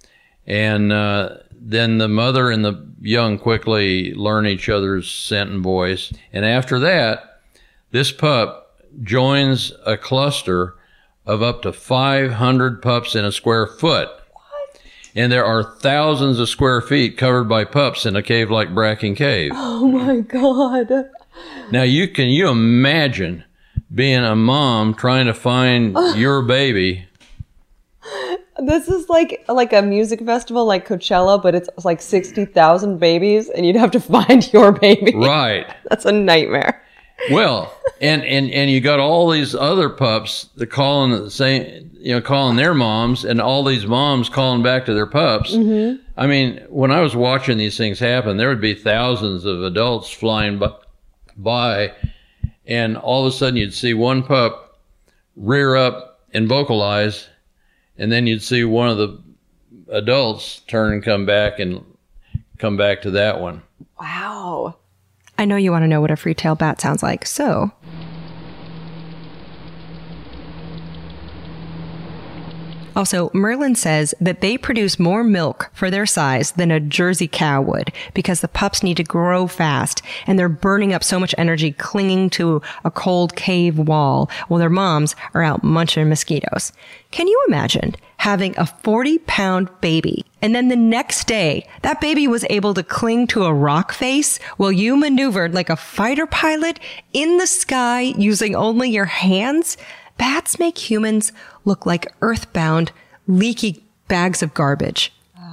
And 0.45 0.93
uh, 0.93 1.37
then 1.61 1.99
the 1.99 2.09
mother 2.09 2.51
and 2.51 2.65
the 2.65 2.87
young 3.01 3.39
quickly 3.39 4.13
learn 4.15 4.47
each 4.47 4.69
other's 4.69 5.11
scent 5.11 5.51
and 5.51 5.63
voice. 5.63 6.13
And 6.33 6.45
after 6.45 6.79
that, 6.81 7.41
this 7.91 8.13
pup 8.13 8.83
joins 9.03 9.73
a 9.87 9.97
cluster 9.97 10.75
of 11.27 11.43
up 11.43 11.63
to 11.63 11.73
500 11.73 12.83
pups 12.83 13.15
in 13.15 13.25
a 13.25 13.33
square 13.33 13.67
foot 13.67 14.09
and 15.19 15.33
there 15.33 15.45
are 15.45 15.65
thousands 15.65 16.39
of 16.39 16.49
square 16.49 16.81
feet 16.81 17.19
covered 17.19 17.49
by 17.49 17.65
pups 17.65 18.07
in 18.07 18.15
a 18.15 18.23
cave 18.23 18.53
like 18.53 18.73
Bracken 18.73 19.17
Cave. 19.17 19.51
Oh 19.81 19.87
my 19.89 20.21
God. 20.21 20.89
Now 21.71 21.83
you 21.83 22.09
can 22.09 22.29
you 22.29 22.49
imagine 22.49 23.45
being 23.95 24.25
a 24.25 24.35
mom 24.37 24.95
trying 24.95 25.27
to 25.27 25.35
find 25.35 25.97
your 26.17 26.43
baby. 26.43 27.07
This 28.59 28.89
is 28.89 29.09
like 29.09 29.45
like 29.49 29.73
a 29.73 29.83
music 29.83 30.21
festival 30.25 30.65
like 30.65 30.87
Coachella, 30.87 31.41
but 31.43 31.55
it's 31.55 31.69
like 31.85 32.01
sixty 32.01 32.45
thousand 32.45 32.99
babies, 32.99 33.49
and 33.49 33.65
you'd 33.65 33.77
have 33.77 33.91
to 33.93 34.01
find 34.17 34.51
your 34.53 34.73
baby. 34.73 35.15
Right. 35.15 35.67
That's 35.91 36.05
a 36.05 36.13
nightmare. 36.13 36.83
Well, 37.31 37.73
and 38.01 38.23
and 38.25 38.51
and 38.51 38.71
you 38.71 38.81
got 38.81 39.01
all 39.01 39.31
these 39.31 39.55
other 39.55 39.89
pups 39.89 40.49
that 40.57 40.69
calling 40.69 41.11
the 41.11 41.31
same, 41.31 41.91
you 41.99 42.15
know, 42.15 42.21
calling 42.21 42.57
their 42.57 42.75
moms, 42.75 43.25
and 43.25 43.41
all 43.41 43.65
these 43.65 43.87
moms 43.87 44.29
calling 44.29 44.63
back 44.63 44.87
to 44.87 44.95
their 44.95 45.07
pups. 45.07 45.53
Mm-hmm. 45.53 46.03
I 46.17 46.27
mean, 46.27 46.65
when 46.69 46.91
I 46.91 47.01
was 47.01 47.17
watching 47.17 47.59
these 47.59 47.77
things 47.77 47.99
happen, 47.99 48.37
there 48.37 48.49
would 48.49 48.61
be 48.61 48.75
thousands 48.75 49.45
of 49.45 49.63
adults 49.63 50.11
flying 50.11 50.59
by, 50.59 50.73
by 51.37 51.93
and 52.69 52.97
all 52.99 53.27
of 53.27 53.33
a 53.33 53.37
sudden 53.37 53.57
you'd 53.57 53.75
see 53.75 53.95
one 53.95 54.23
pup 54.23 54.81
rear 55.35 55.75
up 55.75 56.21
and 56.33 56.47
vocalize, 56.47 57.29
and 57.99 58.11
then 58.11 58.27
you'd 58.27 58.43
see 58.43 58.65
one 58.65 58.89
of 58.89 58.97
the 58.97 59.19
adults 59.91 60.61
turn 60.61 60.93
and 60.93 61.03
come 61.03 61.27
back 61.27 61.59
and 61.59 61.85
come 62.59 62.77
back 62.77 63.03
to 63.03 63.11
that 63.13 63.41
one. 63.41 63.63
Wow. 64.01 64.77
I 65.37 65.45
know 65.45 65.57
you 65.57 65.71
want 65.71 65.85
to 65.85 65.89
know 65.89 66.01
what 66.01 66.11
a 66.11 66.17
free 66.17 66.35
tail 66.35 66.55
bat 66.55 66.81
sounds 66.81 67.03
like, 67.03 67.25
so. 67.27 67.71
Also, 72.99 73.31
Merlin 73.33 73.77
says 73.77 74.13
that 74.21 74.41
they 74.41 74.59
produce 74.59 74.99
more 74.99 75.23
milk 75.23 75.71
for 75.73 75.89
their 75.89 76.05
size 76.05 76.51
than 76.51 76.73
a 76.73 76.81
Jersey 76.81 77.29
cow 77.29 77.63
would 77.63 77.93
because 78.13 78.41
the 78.41 78.49
pups 78.49 78.83
need 78.83 78.97
to 78.97 79.05
grow 79.05 79.47
fast 79.47 80.03
and 80.27 80.37
they're 80.37 80.49
burning 80.49 80.93
up 80.93 81.05
so 81.05 81.21
much 81.21 81.33
energy 81.39 81.71
clinging 81.71 82.29
to 82.31 82.61
a 82.85 82.91
cold 82.91 83.37
cave 83.37 83.79
wall 83.79 84.29
while 84.49 84.59
their 84.59 84.69
moms 84.69 85.15
are 85.33 85.45
out 85.45 85.63
munching 85.63 86.09
mosquitoes. 86.09 86.73
Can 87.13 87.29
you 87.29 87.41
imagine 87.47 87.95
having 88.17 88.59
a 88.59 88.67
40 88.67 89.19
pound 89.19 89.69
baby 89.81 90.25
and 90.43 90.53
then 90.53 90.67
the 90.67 90.75
next 90.75 91.29
day 91.29 91.69
that 91.83 92.01
baby 92.01 92.27
was 92.27 92.45
able 92.51 92.75
to 92.75 92.83
cling 92.83 93.29
to 93.29 93.45
a 93.45 93.55
rock 93.55 93.93
face 93.93 94.39
while 94.57 94.73
you 94.73 94.97
maneuvered 94.97 95.55
like 95.55 95.71
a 95.71 95.77
fighter 95.77 96.27
pilot 96.27 96.81
in 97.13 97.37
the 97.37 97.47
sky 97.47 98.01
using 98.01 98.57
only 98.57 98.91
your 98.91 99.05
hands? 99.05 99.77
Bats 100.19 100.59
make 100.59 100.91
humans 100.91 101.33
look 101.65 101.87
like 101.87 102.13
earthbound, 102.21 102.93
leaky 103.27 103.85
bags 104.09 104.43
of 104.43 104.53
garbage. 104.53 105.13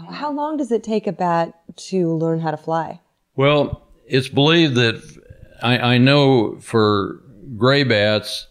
How 0.09 0.31
long 0.31 0.57
does 0.57 0.71
it 0.71 0.83
take 0.83 1.07
a 1.07 1.11
bat 1.11 1.53
to 1.77 2.15
learn 2.15 2.39
how 2.39 2.51
to 2.51 2.57
fly? 2.57 2.99
Well, 3.35 3.87
it's 4.05 4.27
believed 4.27 4.75
that 4.75 5.01
I, 5.61 5.77
I 5.77 5.97
know 5.97 6.57
for 6.59 7.21
gray 7.57 7.83
bats, 7.83 8.47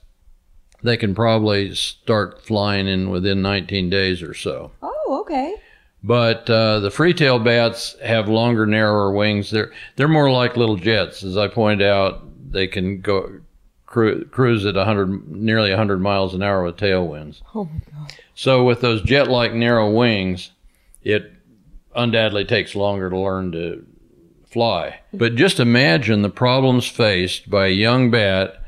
they 0.83 0.97
can 0.97 1.15
probably 1.15 1.75
start 1.75 2.45
flying 2.45 2.87
in 2.87 3.11
within 3.11 3.41
19 3.43 3.89
days 3.89 4.23
or 4.23 4.35
so. 4.35 4.73
Oh, 4.83 5.19
okay. 5.23 5.57
But 6.03 6.51
uh, 6.51 6.81
the 6.81 6.91
free-tailed 6.91 7.45
bats 7.45 7.97
have 8.03 8.29
longer, 8.29 8.67
narrower 8.67 9.11
wings. 9.13 9.51
They're 9.51 9.73
they're 9.97 10.07
more 10.07 10.31
like 10.31 10.57
little 10.57 10.77
jets, 10.77 11.25
as 11.25 11.39
I 11.39 11.49
pointed 11.49 11.87
out. 11.87 12.23
They 12.53 12.67
can 12.67 13.01
go 13.01 13.41
cru- 13.95 14.25
cruise 14.25 14.67
at 14.67 14.75
100, 14.75 15.29
nearly 15.31 15.71
100 15.71 16.01
miles 16.01 16.35
an 16.35 16.43
hour 16.43 16.65
with 16.65 16.77
tailwinds. 16.77 17.41
Oh 17.55 17.65
my 17.65 17.81
god. 17.93 18.13
So 18.35 18.65
with 18.65 18.81
those 18.81 19.01
jet-like 19.03 19.55
narrow 19.55 19.89
wings, 19.89 20.51
it 21.05 21.33
undoubtedly 21.95 22.45
takes 22.45 22.75
longer 22.75 23.09
to 23.09 23.17
learn 23.17 23.53
to 23.53 23.87
fly. 24.51 24.99
But 25.13 25.37
just 25.37 25.61
imagine 25.61 26.23
the 26.23 26.29
problems 26.29 26.89
faced 26.89 27.49
by 27.49 27.69
a 27.69 27.71
young 27.71 28.11
bat 28.11 28.65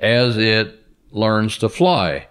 as 0.00 0.38
it 0.38 0.74
learns 1.10 1.58
to 1.58 1.68
fly. 1.68 2.28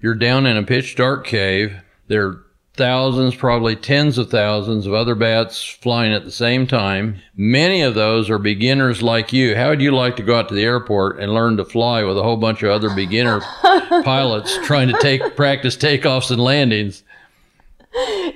You're 0.00 0.16
down 0.16 0.46
in 0.46 0.56
a 0.56 0.64
pitch 0.64 0.96
dark 0.96 1.24
cave. 1.24 1.76
There 2.08 2.26
are 2.26 2.43
thousands, 2.76 3.34
probably 3.34 3.76
tens 3.76 4.18
of 4.18 4.30
thousands 4.30 4.86
of 4.86 4.92
other 4.94 5.14
bats 5.14 5.62
flying 5.62 6.12
at 6.12 6.24
the 6.24 6.30
same 6.30 6.66
time. 6.66 7.20
Many 7.36 7.82
of 7.82 7.94
those 7.94 8.28
are 8.30 8.38
beginners 8.38 9.02
like 9.02 9.32
you. 9.32 9.54
How 9.54 9.70
would 9.70 9.80
you 9.80 9.92
like 9.92 10.16
to 10.16 10.22
go 10.22 10.36
out 10.36 10.48
to 10.48 10.54
the 10.54 10.64
airport 10.64 11.20
and 11.20 11.32
learn 11.32 11.56
to 11.58 11.64
fly 11.64 12.02
with 12.02 12.18
a 12.18 12.22
whole 12.22 12.36
bunch 12.36 12.62
of 12.62 12.70
other 12.70 12.94
beginner 12.94 13.40
pilots 13.62 14.58
trying 14.64 14.88
to 14.88 14.98
take 15.00 15.36
practice 15.36 15.76
takeoffs 15.76 16.30
and 16.30 16.42
landings? 16.42 17.04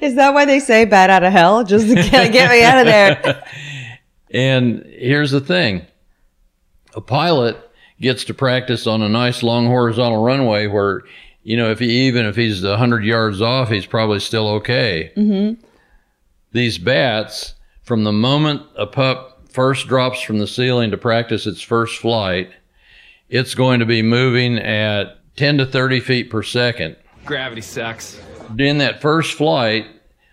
Is 0.01 0.15
that 0.15 0.35
why 0.35 0.44
they 0.44 0.60
say 0.60 0.85
bat 0.85 1.10
out 1.10 1.24
of 1.24 1.32
hell? 1.32 1.65
Just 1.65 1.89
to 1.89 1.94
get, 1.94 2.32
get 2.32 2.51
me 2.51 2.62
out 2.62 2.78
of 2.78 2.86
there. 2.86 3.44
And 4.31 4.85
here's 4.85 5.31
the 5.31 5.40
thing 5.40 5.86
A 6.94 7.01
pilot 7.01 7.56
gets 8.01 8.24
to 8.24 8.35
practice 8.35 8.86
on 8.86 9.02
a 9.02 9.09
nice 9.09 9.43
long 9.43 9.66
horizontal 9.66 10.23
runway 10.23 10.66
where, 10.66 11.02
you 11.48 11.56
know, 11.56 11.70
if 11.70 11.78
he 11.78 12.06
even 12.06 12.26
if 12.26 12.36
he's 12.36 12.62
a 12.62 12.76
hundred 12.76 13.04
yards 13.04 13.40
off, 13.40 13.70
he's 13.70 13.86
probably 13.86 14.20
still 14.20 14.48
okay. 14.48 15.12
Mm-hmm. 15.16 15.62
These 16.52 16.76
bats, 16.76 17.54
from 17.82 18.04
the 18.04 18.12
moment 18.12 18.64
a 18.76 18.86
pup 18.86 19.48
first 19.48 19.88
drops 19.88 20.20
from 20.20 20.40
the 20.40 20.46
ceiling 20.46 20.90
to 20.90 20.98
practice 20.98 21.46
its 21.46 21.62
first 21.62 22.02
flight, 22.02 22.50
it's 23.30 23.54
going 23.54 23.80
to 23.80 23.86
be 23.86 24.02
moving 24.02 24.58
at 24.58 25.20
10 25.36 25.56
to 25.56 25.64
30 25.64 26.00
feet 26.00 26.30
per 26.30 26.42
second. 26.42 26.96
Gravity 27.24 27.62
sucks. 27.62 28.20
In 28.58 28.76
that 28.78 29.00
first 29.00 29.32
flight, 29.32 29.86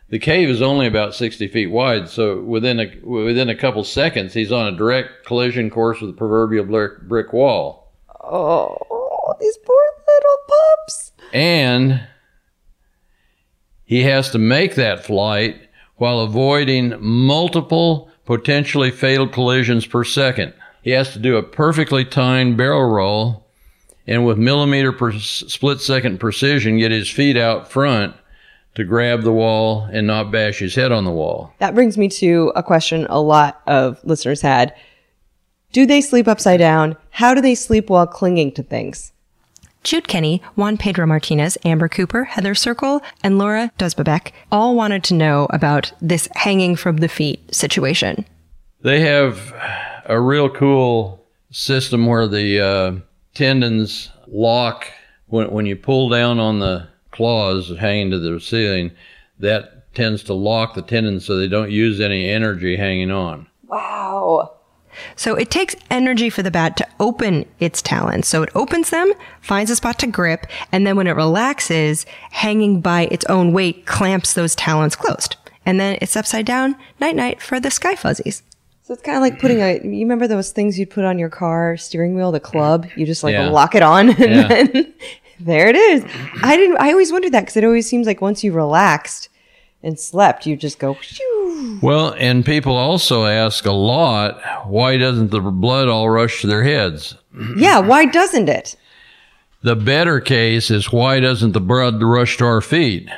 the 0.10 0.20
cave 0.20 0.50
is 0.50 0.62
only 0.62 0.86
about 0.86 1.16
60 1.16 1.48
feet 1.48 1.68
wide, 1.68 2.10
so 2.10 2.42
within 2.42 2.78
a 2.82 2.92
within 3.06 3.48
a 3.48 3.56
couple 3.56 3.86
seconds, 3.86 4.34
he's 4.34 4.52
on 4.52 4.74
a 4.74 4.76
direct 4.76 5.26
collision 5.26 5.70
course 5.70 6.02
with 6.02 6.10
the 6.10 6.18
proverbial 6.18 6.66
brick, 6.66 7.04
brick 7.04 7.32
wall. 7.32 7.94
Oh, 8.22 8.76
these 9.40 9.58
poor 9.66 9.75
little 9.75 9.75
pups. 9.75 9.75
And 11.36 12.00
he 13.84 14.04
has 14.04 14.30
to 14.30 14.38
make 14.38 14.76
that 14.76 15.06
flight 15.06 15.68
while 15.98 16.22
avoiding 16.22 16.96
multiple 17.02 18.10
potentially 18.24 18.90
fatal 18.90 19.28
collisions 19.28 19.86
per 19.86 20.06
second. 20.06 20.54
He 20.82 20.92
has 20.92 21.12
to 21.12 21.20
do 21.20 21.36
a 21.36 21.44
perfectly 21.44 22.06
timed 22.06 22.56
barrel 22.56 22.90
roll 22.90 23.46
and 24.08 24.26
with 24.26 24.38
millimeter 24.38 24.94
per 24.94 25.12
split 25.12 25.82
second 25.82 26.22
precision 26.22 26.78
get 26.78 26.92
his 26.92 27.10
feet 27.10 27.36
out 27.36 27.70
front 27.70 28.16
to 28.76 28.86
grab 28.86 29.24
the 29.24 29.34
wall 29.34 29.90
and 29.92 30.08
not 30.08 30.32
bash 30.32 30.60
his 30.60 30.76
head 30.76 30.94
on 30.94 31.04
the 31.04 31.12
wall. 31.12 31.54
That 31.60 31.76
brings 31.76 31.98
me 31.98 32.08
to 32.10 32.54
a 32.56 32.64
question 32.64 33.08
a 33.10 33.20
lot 33.20 33.62
of 33.68 34.00
listeners 34.06 34.40
had. 34.40 34.74
Do 35.74 35.86
they 35.86 36.00
sleep 36.00 36.30
upside 36.30 36.60
down? 36.60 36.96
How 37.10 37.34
do 37.34 37.42
they 37.42 37.56
sleep 37.56 37.90
while 37.90 38.08
clinging 38.08 38.54
to 38.54 38.64
things? 38.64 39.12
Jude 39.86 40.08
Kenny, 40.08 40.42
Juan 40.56 40.78
Pedro 40.78 41.06
Martinez, 41.06 41.60
Amber 41.64 41.88
Cooper, 41.88 42.24
Heather 42.24 42.56
Circle, 42.56 43.04
and 43.24 43.38
Laura 43.38 43.72
Dusbabek 43.78 44.32
all 44.52 44.76
wanted 44.76 45.04
to 45.04 45.14
know 45.14 45.46
about 45.52 45.94
this 46.02 46.28
hanging 46.34 46.76
from 46.76 46.98
the 46.98 47.08
feet 47.08 47.54
situation. 47.54 48.26
They 48.82 49.02
have 49.02 49.54
a 50.06 50.20
real 50.20 50.50
cool 50.50 51.24
system 51.52 52.08
where 52.08 52.28
the 52.28 52.60
uh, 52.60 52.92
tendons 53.36 54.10
lock 54.26 54.88
when, 55.28 55.52
when 55.52 55.68
you 55.68 55.76
pull 55.76 56.10
down 56.10 56.40
on 56.40 56.58
the 56.58 56.88
claws 57.12 57.72
hanging 57.78 58.10
to 58.10 58.18
the 58.18 58.40
ceiling. 58.40 58.90
That 59.38 59.94
tends 59.94 60.24
to 60.24 60.34
lock 60.34 60.74
the 60.74 60.82
tendons 60.82 61.26
so 61.26 61.38
they 61.38 61.48
don't 61.48 61.70
use 61.70 62.02
any 62.02 62.28
energy 62.28 62.76
hanging 62.76 63.12
on. 63.12 63.46
Wow. 63.68 64.56
So 65.16 65.36
it 65.36 65.50
takes 65.52 65.76
energy 65.90 66.30
for 66.30 66.42
the 66.44 66.52
bat 66.52 66.78
to 66.78 66.88
open 67.00 67.46
its 67.60 67.82
talons. 67.82 68.28
So 68.28 68.44
it 68.44 68.50
opens 68.56 68.90
them, 68.90 69.12
finds 69.42 69.72
a 69.72 69.76
spot 69.76 70.00
to 70.00 70.08
grip, 70.08 70.48
and 70.72 70.86
then 70.86 70.96
when 70.96 71.08
it 71.08 71.16
relaxes, 71.16 72.06
hanging 72.32 72.82
by 72.82 73.04
its 73.12 73.26
own 73.26 73.52
weight, 73.54 73.86
clamps 73.86 74.34
those 74.34 74.56
talons 74.56 74.96
closed. 74.96 75.36
And 75.66 75.80
then 75.80 75.98
it's 76.02 76.16
upside 76.16 76.46
down, 76.46 76.76
night 77.00 77.16
night 77.16 77.42
for 77.42 77.60
the 77.60 77.72
sky 77.72 77.96
fuzzies. 77.96 78.44
So 78.84 78.94
it's 78.94 79.02
kind 79.02 79.18
of 79.18 79.22
like 79.24 79.40
putting 79.40 79.62
a. 79.62 79.74
You 79.84 80.02
remember 80.06 80.28
those 80.28 80.52
things 80.52 80.78
you'd 80.78 80.92
put 80.92 81.06
on 81.06 81.18
your 81.18 81.30
car 81.30 81.76
steering 81.76 82.14
wheel, 82.14 82.32
the 82.32 82.40
club? 82.40 82.86
You 82.96 83.06
just 83.08 83.24
like 83.24 83.34
Yeah. 83.34 83.50
lock 83.50 83.74
it 83.74 83.82
on, 83.82 84.10
and 84.10 84.20
Yeah. 84.20 84.48
then 84.48 84.94
there 85.40 85.68
it 85.68 85.76
is. 85.76 86.06
I 86.44 86.56
didn't. 86.56 86.78
I 86.78 86.92
always 86.92 87.12
wondered 87.12 87.32
that 87.32 87.42
because 87.42 87.58
it 87.58 87.64
always 87.64 87.90
seems 87.90 88.06
like 88.06 88.22
once 88.22 88.44
you 88.44 88.54
relaxed 88.54 89.30
and 89.86 89.98
slept, 90.00 90.46
you 90.46 90.58
just 90.58 90.80
go. 90.80 90.96
Shoo. 91.00 91.80
Well, 91.82 92.14
and 92.18 92.46
people 92.46 92.76
also 92.76 93.26
ask 93.26 93.66
a 93.66 93.72
lot, 93.72 94.42
why 94.68 94.98
doesn't 94.98 95.32
the 95.32 95.40
blood 95.40 95.88
all 95.88 96.10
rush 96.10 96.42
to 96.42 96.48
their 96.48 96.64
heads? 96.64 97.16
Yeah. 97.58 97.80
Why 97.80 98.06
doesn't 98.06 98.48
it? 98.50 98.76
The 99.62 99.76
better 99.76 100.20
case 100.22 100.72
is 100.72 100.92
why 100.92 101.20
doesn't 101.20 101.52
the 101.54 101.60
blood 101.60 102.02
rush 102.02 102.38
to 102.38 102.46
our 102.46 102.62
feet? 102.62 103.10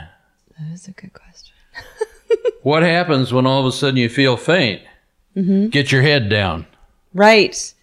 That's 0.69 0.87
a 0.87 0.91
good 0.91 1.13
question. 1.13 1.53
What 2.63 2.83
happens 2.83 3.31
when 3.31 3.45
all 3.45 3.59
of 3.61 3.65
a 3.67 3.71
sudden 3.71 3.97
you 3.97 4.09
feel 4.09 4.35
faint? 4.37 4.81
Mhm. 5.35 5.69
Get 5.69 5.91
your 5.91 6.01
head 6.01 6.29
down. 6.29 6.65
Right. 7.13 7.73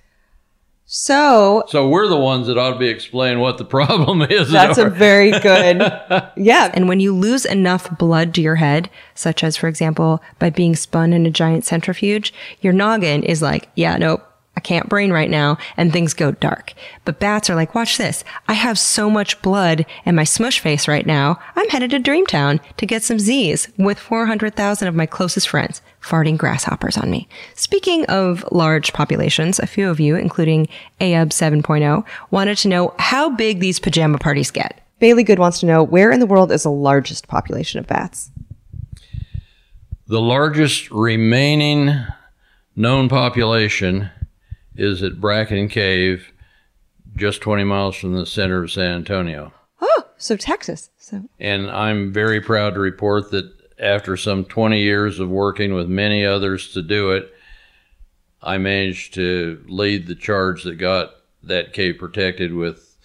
So 0.87 1.65
So 1.69 1.89
we're 1.89 2.09
the 2.09 2.17
ones 2.19 2.47
that 2.47 2.59
ought 2.59 2.73
to 2.75 2.79
be 2.79 2.89
explaining 2.89 3.41
what 3.41 3.59
the 3.59 3.65
problem 3.65 4.23
is. 4.31 4.51
that's 4.51 4.79
a 4.79 4.89
very 4.91 5.31
good. 5.31 5.81
Yeah. 6.37 6.71
And 6.75 6.89
when 6.89 7.01
you 7.01 7.15
lose 7.15 7.45
enough 7.45 7.97
blood 7.99 8.35
to 8.35 8.41
your 8.43 8.57
head, 8.57 8.91
such 9.15 9.43
as, 9.43 9.57
for 9.57 9.69
example, 9.69 10.23
by 10.39 10.51
being 10.51 10.77
spun 10.77 11.13
in 11.13 11.27
a 11.27 11.31
giant 11.31 11.65
centrifuge, 11.65 12.33
your 12.61 12.73
noggin 12.73 13.23
is 13.23 13.41
like, 13.41 13.69
yeah, 13.75 13.97
nope, 13.97 14.23
I 14.57 14.61
can't 14.61 14.89
brain 14.89 15.13
right 15.13 15.31
now. 15.31 15.59
And 15.77 15.93
things 15.93 16.15
go 16.15 16.33
dark. 16.33 16.75
But 17.05 17.19
bats 17.19 17.51
are 17.51 17.55
like, 17.55 17.75
watch 17.75 17.99
this. 17.99 18.25
I 18.49 18.53
have 18.55 18.79
so 18.79 19.11
much 19.11 19.43
blood 19.43 19.85
in 20.05 20.15
my 20.15 20.25
smush 20.25 20.61
face 20.61 20.87
right 20.87 21.07
now. 21.07 21.39
I'm 21.57 21.69
headed 21.69 21.91
to 21.91 22.01
Dreamtown 22.01 22.61
to 22.77 22.87
get 22.87 23.03
some 23.03 23.19
Z's 23.19 23.69
with 23.77 23.99
400,000 23.99 24.89
of 24.89 24.95
my 24.95 25.07
closest 25.07 25.49
friends 25.49 25.83
farting 26.01 26.37
grasshoppers 26.37 26.97
on 26.97 27.11
me. 27.11 27.27
Speaking 27.55 28.05
of 28.07 28.45
large 28.53 28.93
populations, 28.93 29.59
a 29.59 29.67
few 29.67 29.89
of 29.89 30.01
you, 30.01 30.17
including 30.17 30.69
AUB 31.01 31.31
7.0, 31.31 32.05
wanted 32.31 32.59
to 32.59 32.69
know 32.69 32.95
how 32.99 33.31
big 33.31 33.61
these 33.61 33.81
pajama 33.81 34.19
parties 34.19 34.51
get. 34.51 34.81
Bailey 34.99 35.25
Good 35.25 35.39
wants 35.39 35.61
to 35.61 35.67
know 35.67 35.83
where 35.83 36.11
in 36.11 36.21
the 36.21 36.27
world 36.27 36.53
is 36.53 36.63
the 36.63 36.71
largest 36.71 37.27
population 37.27 37.81
of 37.81 37.87
bats? 37.87 38.31
The 40.07 40.21
largest 40.21 40.91
remaining 40.91 41.95
known 42.77 43.09
population 43.09 44.11
is 44.77 45.03
at 45.03 45.21
Bracken 45.21 45.69
Cave, 45.69 46.33
just 47.17 47.41
20 47.41 47.65
miles 47.65 47.97
from 47.97 48.15
the 48.15 48.27
center 48.27 48.63
of 48.63 48.71
San 48.71 48.97
Antonio. 48.97 49.53
Oh, 49.81 50.05
so 50.17 50.37
Texas. 50.37 50.91
So 50.99 51.25
And 51.39 51.71
I'm 51.71 52.13
very 52.13 52.41
proud 52.41 52.75
to 52.75 52.81
report 52.81 53.31
that 53.31 53.53
after 53.79 54.17
some 54.17 54.45
20 54.45 54.81
years 54.81 55.21
of 55.21 55.29
working 55.29 55.75
with 55.75 55.89
many 55.89 56.25
others 56.25 56.73
to 56.73 56.83
do 56.83 57.13
it, 57.13 57.33
I 58.43 58.59
managed 58.59 59.15
to 59.15 59.65
lead 59.69 60.07
the 60.07 60.15
charge 60.15 60.65
that 60.65 60.77
got 60.77 61.15
that 61.43 61.73
cave 61.73 61.97
protected 61.99 62.53
with 62.53 62.97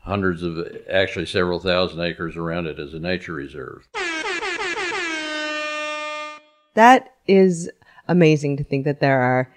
hundreds 0.00 0.42
of, 0.42 0.58
actually 0.90 1.26
several 1.26 1.60
thousand 1.60 2.00
acres 2.00 2.36
around 2.36 2.66
it 2.66 2.78
as 2.78 2.94
a 2.94 2.98
nature 2.98 3.34
reserve. 3.34 3.86
that 6.74 7.14
is 7.26 7.70
amazing 8.08 8.56
to 8.56 8.64
think 8.64 8.84
that 8.84 9.00
there 9.00 9.20
are 9.20 9.52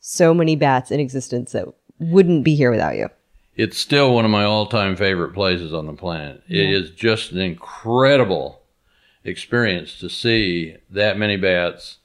so 0.00 0.34
many 0.34 0.56
bats 0.56 0.90
in 0.90 0.98
existence 0.98 1.52
that 1.52 1.66
wouldn't 1.98 2.44
be 2.44 2.54
here 2.56 2.70
without 2.70 2.96
you. 2.96 3.08
It's 3.56 3.76
still 3.76 4.14
one 4.14 4.24
of 4.24 4.30
my 4.30 4.44
all-time 4.44 4.96
favorite 4.96 5.34
places 5.34 5.74
on 5.74 5.86
the 5.86 5.92
planet. 5.92 6.42
It 6.48 6.70
is 6.70 6.90
just 6.92 7.32
an 7.32 7.40
incredible 7.40 8.62
experience 9.24 9.98
to 10.00 10.08
see 10.08 10.76
that 10.90 11.18
many 11.18 11.36
bats 11.36 11.98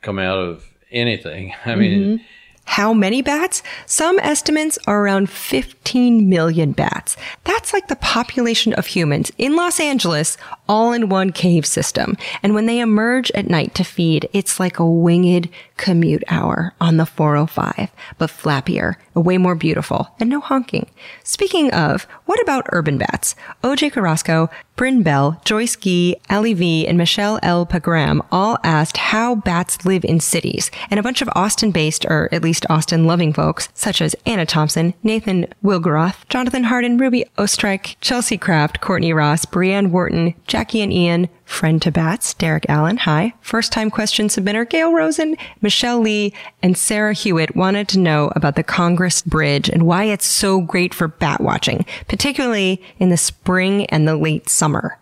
come 0.00 0.18
out 0.18 0.38
of 0.38 0.64
anything. 0.90 1.54
I 1.64 1.74
mean, 1.74 2.00
mm-hmm. 2.00 2.24
How 2.64 2.92
many 2.92 3.22
bats? 3.22 3.62
Some 3.86 4.18
estimates 4.20 4.78
are 4.86 5.02
around 5.02 5.30
15 5.30 6.28
million 6.28 6.72
bats. 6.72 7.16
That's 7.44 7.72
like 7.72 7.88
the 7.88 7.96
population 7.96 8.72
of 8.72 8.86
humans 8.86 9.30
in 9.38 9.54
Los 9.54 9.78
Angeles, 9.78 10.36
all 10.68 10.92
in 10.92 11.08
one 11.08 11.30
cave 11.30 11.66
system. 11.66 12.16
And 12.42 12.54
when 12.54 12.66
they 12.66 12.80
emerge 12.80 13.30
at 13.32 13.48
night 13.48 13.74
to 13.76 13.84
feed, 13.84 14.28
it's 14.32 14.58
like 14.58 14.78
a 14.78 14.90
winged 14.90 15.50
commute 15.76 16.24
hour 16.28 16.74
on 16.80 16.96
the 16.96 17.06
405, 17.06 17.90
but 18.18 18.30
flappier, 18.30 18.96
way 19.14 19.38
more 19.38 19.54
beautiful, 19.54 20.08
and 20.18 20.30
no 20.30 20.40
honking. 20.40 20.90
Speaking 21.22 21.72
of, 21.72 22.04
what 22.24 22.40
about 22.40 22.66
urban 22.72 22.98
bats? 22.98 23.36
OJ 23.62 23.92
Carrasco, 23.92 24.48
Bryn 24.76 25.04
Bell, 25.04 25.40
Joyce 25.44 25.76
Gee, 25.76 26.16
Ali 26.28 26.52
V, 26.52 26.86
and 26.88 26.98
Michelle 26.98 27.38
L. 27.44 27.64
Pagram 27.64 28.20
all 28.32 28.58
asked 28.64 28.96
how 28.96 29.36
bats 29.36 29.84
live 29.84 30.04
in 30.04 30.18
cities, 30.18 30.68
and 30.90 30.98
a 30.98 31.02
bunch 31.02 31.22
of 31.22 31.30
Austin-based, 31.36 32.04
or 32.06 32.28
at 32.32 32.42
least 32.42 32.66
Austin-loving 32.68 33.32
folks, 33.34 33.68
such 33.72 34.02
as 34.02 34.16
Anna 34.26 34.44
Thompson, 34.44 34.94
Nathan 35.04 35.46
Wilgeroth, 35.62 36.28
Jonathan 36.28 36.64
Harden, 36.64 36.98
Ruby 36.98 37.24
Ostrike, 37.38 37.94
Chelsea 38.00 38.36
Kraft, 38.36 38.80
Courtney 38.80 39.12
Ross, 39.12 39.44
Brianne 39.44 39.90
Wharton, 39.90 40.34
Jackie 40.48 40.82
and 40.82 40.92
Ian, 40.92 41.28
friend 41.44 41.80
to 41.82 41.90
bats, 41.90 42.34
Derek 42.34 42.66
Allen, 42.68 42.96
hi, 42.96 43.34
first-time 43.40 43.90
question 43.90 44.28
submitter, 44.28 44.68
Gail 44.68 44.92
Rosen, 44.92 45.36
Michelle 45.60 46.00
Lee, 46.00 46.32
and 46.62 46.76
Sarah 46.76 47.12
Hewitt 47.12 47.54
wanted 47.54 47.86
to 47.88 47.98
know 47.98 48.32
about 48.34 48.56
the 48.56 48.62
Congress 48.62 49.22
Bridge 49.22 49.68
and 49.68 49.86
why 49.86 50.04
it's 50.04 50.26
so 50.26 50.60
great 50.60 50.94
for 50.94 51.08
bat 51.08 51.40
watching, 51.40 51.84
particularly 52.08 52.82
in 52.98 53.10
the 53.10 53.16
spring 53.16 53.86
and 53.86 54.08
the 54.08 54.16
late 54.16 54.48
summer. 54.48 54.98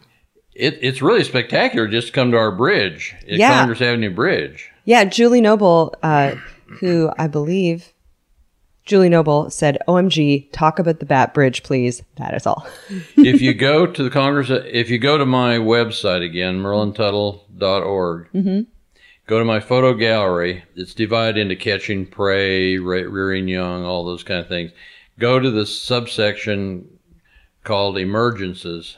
it, 0.54 0.78
it's 0.82 1.00
really 1.00 1.24
spectacular 1.24 1.88
just 1.88 2.08
to 2.08 2.12
come 2.12 2.30
to 2.32 2.36
our 2.36 2.52
bridge, 2.52 3.14
at 3.22 3.38
Yeah. 3.38 3.58
Congress 3.58 3.80
Avenue 3.80 4.14
Bridge. 4.14 4.68
Yeah, 4.84 5.04
Julie 5.04 5.40
Noble, 5.40 5.94
uh, 6.02 6.34
who 6.80 7.10
I 7.18 7.26
believe 7.28 7.92
Julie 8.84 9.08
Noble 9.08 9.48
said, 9.50 9.78
"OMG, 9.86 10.50
talk 10.52 10.78
about 10.78 10.98
the 10.98 11.06
Bat 11.06 11.34
Bridge, 11.34 11.62
please." 11.62 12.02
That 12.16 12.34
is 12.34 12.46
all. 12.46 12.66
if 13.16 13.40
you 13.40 13.54
go 13.54 13.86
to 13.86 14.02
the 14.02 14.10
Congress, 14.10 14.48
if 14.50 14.90
you 14.90 14.98
go 14.98 15.16
to 15.18 15.24
my 15.26 15.56
website 15.58 16.24
again, 16.24 16.60
merlintuttle.org, 16.60 18.28
Mhm. 18.34 18.66
go 19.26 19.38
to 19.38 19.44
my 19.44 19.60
photo 19.60 19.94
gallery. 19.94 20.64
It's 20.74 20.94
divided 20.94 21.40
into 21.40 21.56
catching 21.56 22.06
prey, 22.06 22.78
re- 22.78 23.04
rearing 23.06 23.48
young, 23.48 23.84
all 23.84 24.04
those 24.04 24.24
kind 24.24 24.40
of 24.40 24.48
things. 24.48 24.72
Go 25.18 25.38
to 25.38 25.50
the 25.50 25.66
subsection 25.66 26.86
called 27.64 27.96
emergences, 27.96 28.96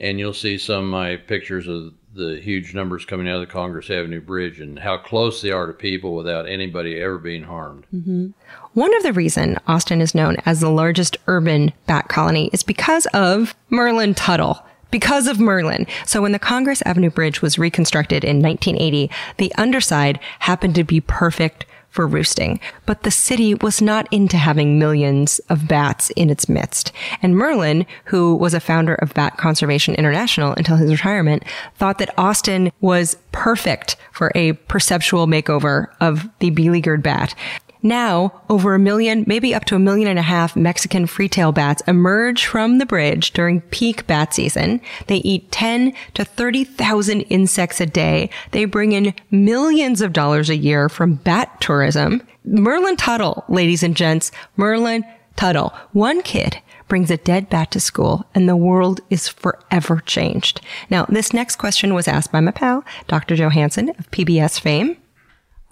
and 0.00 0.18
you'll 0.18 0.32
see 0.34 0.58
some 0.58 0.84
of 0.84 0.90
my 0.90 1.14
pictures 1.16 1.68
of 1.68 1.92
the 2.12 2.40
huge 2.40 2.74
numbers 2.74 3.04
coming 3.04 3.28
out 3.28 3.36
of 3.36 3.40
the 3.40 3.52
Congress 3.52 3.88
Avenue 3.88 4.20
Bridge 4.20 4.60
and 4.60 4.80
how 4.80 4.96
close 4.96 5.42
they 5.42 5.52
are 5.52 5.66
to 5.66 5.72
people 5.72 6.14
without 6.14 6.48
anybody 6.48 7.00
ever 7.00 7.18
being 7.18 7.44
harmed. 7.44 7.86
Mm-hmm. 7.94 8.28
One 8.74 8.96
of 8.96 9.02
the 9.02 9.12
reason 9.12 9.58
Austin 9.66 10.00
is 10.00 10.14
known 10.14 10.36
as 10.44 10.60
the 10.60 10.70
largest 10.70 11.16
urban 11.26 11.72
bat 11.86 12.08
colony 12.08 12.50
is 12.52 12.62
because 12.62 13.06
of 13.14 13.54
Merlin 13.68 14.14
Tuttle. 14.14 14.64
Because 14.90 15.28
of 15.28 15.38
Merlin. 15.38 15.86
So 16.04 16.20
when 16.20 16.32
the 16.32 16.40
Congress 16.40 16.82
Avenue 16.84 17.10
Bridge 17.10 17.42
was 17.42 17.60
reconstructed 17.60 18.24
in 18.24 18.42
1980, 18.42 19.08
the 19.36 19.54
underside 19.54 20.18
happened 20.40 20.74
to 20.74 20.82
be 20.82 21.00
perfect 21.00 21.64
for 21.90 22.06
roosting. 22.06 22.60
But 22.86 23.02
the 23.02 23.10
city 23.10 23.54
was 23.54 23.82
not 23.82 24.08
into 24.10 24.36
having 24.36 24.78
millions 24.78 25.38
of 25.50 25.68
bats 25.68 26.10
in 26.10 26.30
its 26.30 26.48
midst. 26.48 26.92
And 27.22 27.36
Merlin, 27.36 27.86
who 28.06 28.34
was 28.34 28.54
a 28.54 28.60
founder 28.60 28.94
of 28.94 29.14
Bat 29.14 29.36
Conservation 29.36 29.94
International 29.94 30.54
until 30.56 30.76
his 30.76 30.90
retirement, 30.90 31.44
thought 31.76 31.98
that 31.98 32.14
Austin 32.18 32.72
was 32.80 33.16
perfect 33.32 33.96
for 34.12 34.32
a 34.34 34.52
perceptual 34.52 35.26
makeover 35.26 35.88
of 36.00 36.28
the 36.38 36.50
beleaguered 36.50 37.02
bat. 37.02 37.34
Now, 37.82 38.42
over 38.48 38.74
a 38.74 38.78
million, 38.78 39.24
maybe 39.26 39.54
up 39.54 39.64
to 39.66 39.76
a 39.76 39.78
million 39.78 40.08
and 40.08 40.18
a 40.18 40.22
half 40.22 40.54
Mexican 40.54 41.06
free-tail 41.06 41.52
bats 41.52 41.82
emerge 41.86 42.46
from 42.46 42.78
the 42.78 42.86
bridge 42.86 43.32
during 43.32 43.62
peak 43.62 44.06
bat 44.06 44.34
season. 44.34 44.80
They 45.06 45.16
eat 45.18 45.50
10 45.50 45.94
to 46.14 46.24
30,000 46.24 47.22
insects 47.22 47.80
a 47.80 47.86
day. 47.86 48.30
They 48.50 48.66
bring 48.66 48.92
in 48.92 49.14
millions 49.30 50.00
of 50.00 50.12
dollars 50.12 50.50
a 50.50 50.56
year 50.56 50.88
from 50.88 51.14
bat 51.14 51.60
tourism. 51.60 52.22
Merlin 52.44 52.96
Tuttle, 52.96 53.44
ladies 53.48 53.82
and 53.82 53.96
gents, 53.96 54.30
Merlin 54.56 55.04
Tuttle. 55.36 55.72
One 55.92 56.22
kid 56.22 56.58
brings 56.88 57.10
a 57.10 57.16
dead 57.16 57.48
bat 57.48 57.70
to 57.70 57.80
school 57.80 58.26
and 58.34 58.48
the 58.48 58.56
world 58.56 59.00
is 59.08 59.28
forever 59.28 60.02
changed. 60.04 60.60
Now, 60.90 61.06
this 61.06 61.32
next 61.32 61.56
question 61.56 61.94
was 61.94 62.08
asked 62.08 62.32
by 62.32 62.40
my 62.40 62.50
pal, 62.50 62.84
Dr. 63.06 63.36
Joe 63.36 63.48
Hanson 63.48 63.90
of 63.90 64.10
PBS 64.10 64.60
fame. 64.60 64.96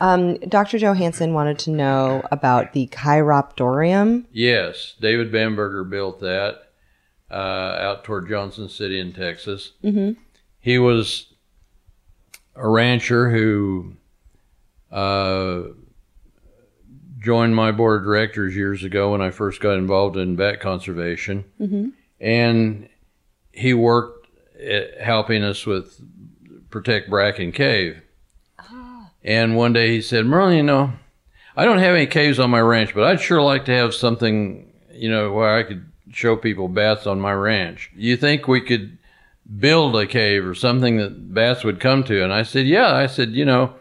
Um, 0.00 0.36
Dr. 0.38 0.78
Joe 0.78 0.92
Hanson 0.92 1.34
wanted 1.34 1.58
to 1.60 1.70
know 1.70 2.22
about 2.30 2.72
the 2.72 2.86
Chiroptorium. 2.88 4.26
Yes, 4.30 4.94
David 5.00 5.32
Bamberger 5.32 5.84
built 5.84 6.20
that 6.20 6.72
uh, 7.30 7.34
out 7.34 8.04
toward 8.04 8.28
Johnson 8.28 8.68
City 8.68 9.00
in 9.00 9.12
Texas. 9.12 9.72
Mm-hmm. 9.82 10.20
He 10.60 10.78
was 10.78 11.26
a 12.54 12.68
rancher 12.68 13.30
who 13.30 13.94
uh, 14.90 15.62
joined 17.18 17.54
my 17.54 17.72
board 17.72 18.00
of 18.00 18.04
directors 18.04 18.54
years 18.54 18.84
ago 18.84 19.12
when 19.12 19.20
I 19.20 19.30
first 19.30 19.60
got 19.60 19.76
involved 19.76 20.16
in 20.16 20.36
bat 20.36 20.60
conservation, 20.60 21.44
mm-hmm. 21.60 21.88
and 22.20 22.88
he 23.52 23.74
worked 23.74 24.28
at 24.60 25.00
helping 25.00 25.42
us 25.42 25.66
with 25.66 26.00
protect 26.70 27.10
Bracken 27.10 27.52
Cave. 27.52 28.02
And 29.28 29.54
one 29.54 29.74
day 29.74 29.90
he 29.90 30.00
said, 30.00 30.24
Merlin, 30.24 30.56
you 30.56 30.62
know, 30.62 30.92
I 31.54 31.66
don't 31.66 31.78
have 31.78 31.94
any 31.94 32.06
caves 32.06 32.38
on 32.38 32.48
my 32.48 32.60
ranch, 32.60 32.94
but 32.94 33.04
I'd 33.04 33.20
sure 33.20 33.42
like 33.42 33.66
to 33.66 33.74
have 33.74 33.94
something, 33.94 34.72
you 34.90 35.10
know, 35.10 35.32
where 35.32 35.54
I 35.54 35.64
could 35.64 35.84
show 36.10 36.34
people 36.34 36.66
bats 36.68 37.06
on 37.06 37.20
my 37.20 37.32
ranch. 37.32 37.90
You 37.94 38.16
think 38.16 38.48
we 38.48 38.62
could 38.62 38.96
build 39.58 39.94
a 39.96 40.06
cave 40.06 40.46
or 40.46 40.54
something 40.54 40.96
that 40.96 41.34
bats 41.34 41.62
would 41.62 41.78
come 41.78 42.04
to? 42.04 42.24
And 42.24 42.32
I 42.32 42.42
said, 42.42 42.66
yeah. 42.66 42.94
I 42.94 43.06
said, 43.06 43.32
you 43.32 43.44
know, 43.44 43.74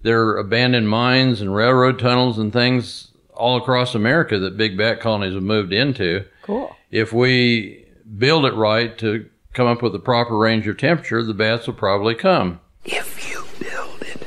there 0.00 0.22
are 0.22 0.38
abandoned 0.38 0.88
mines 0.88 1.42
and 1.42 1.54
railroad 1.54 1.98
tunnels 1.98 2.38
and 2.38 2.50
things 2.50 3.10
all 3.34 3.58
across 3.58 3.94
America 3.94 4.38
that 4.38 4.56
big 4.56 4.78
bat 4.78 5.00
colonies 5.00 5.34
have 5.34 5.42
moved 5.42 5.74
into. 5.74 6.24
Cool. 6.42 6.74
If 6.90 7.12
we 7.12 7.86
build 8.16 8.46
it 8.46 8.54
right 8.54 8.96
to 8.98 9.28
come 9.52 9.66
up 9.66 9.82
with 9.82 9.92
the 9.92 9.98
proper 9.98 10.36
range 10.38 10.66
of 10.66 10.78
temperature, 10.78 11.22
the 11.22 11.34
bats 11.34 11.66
will 11.66 11.74
probably 11.74 12.14
come. 12.14 12.60
If 12.84 13.28
you 13.28 13.44
build 13.58 14.02
it, 14.02 14.26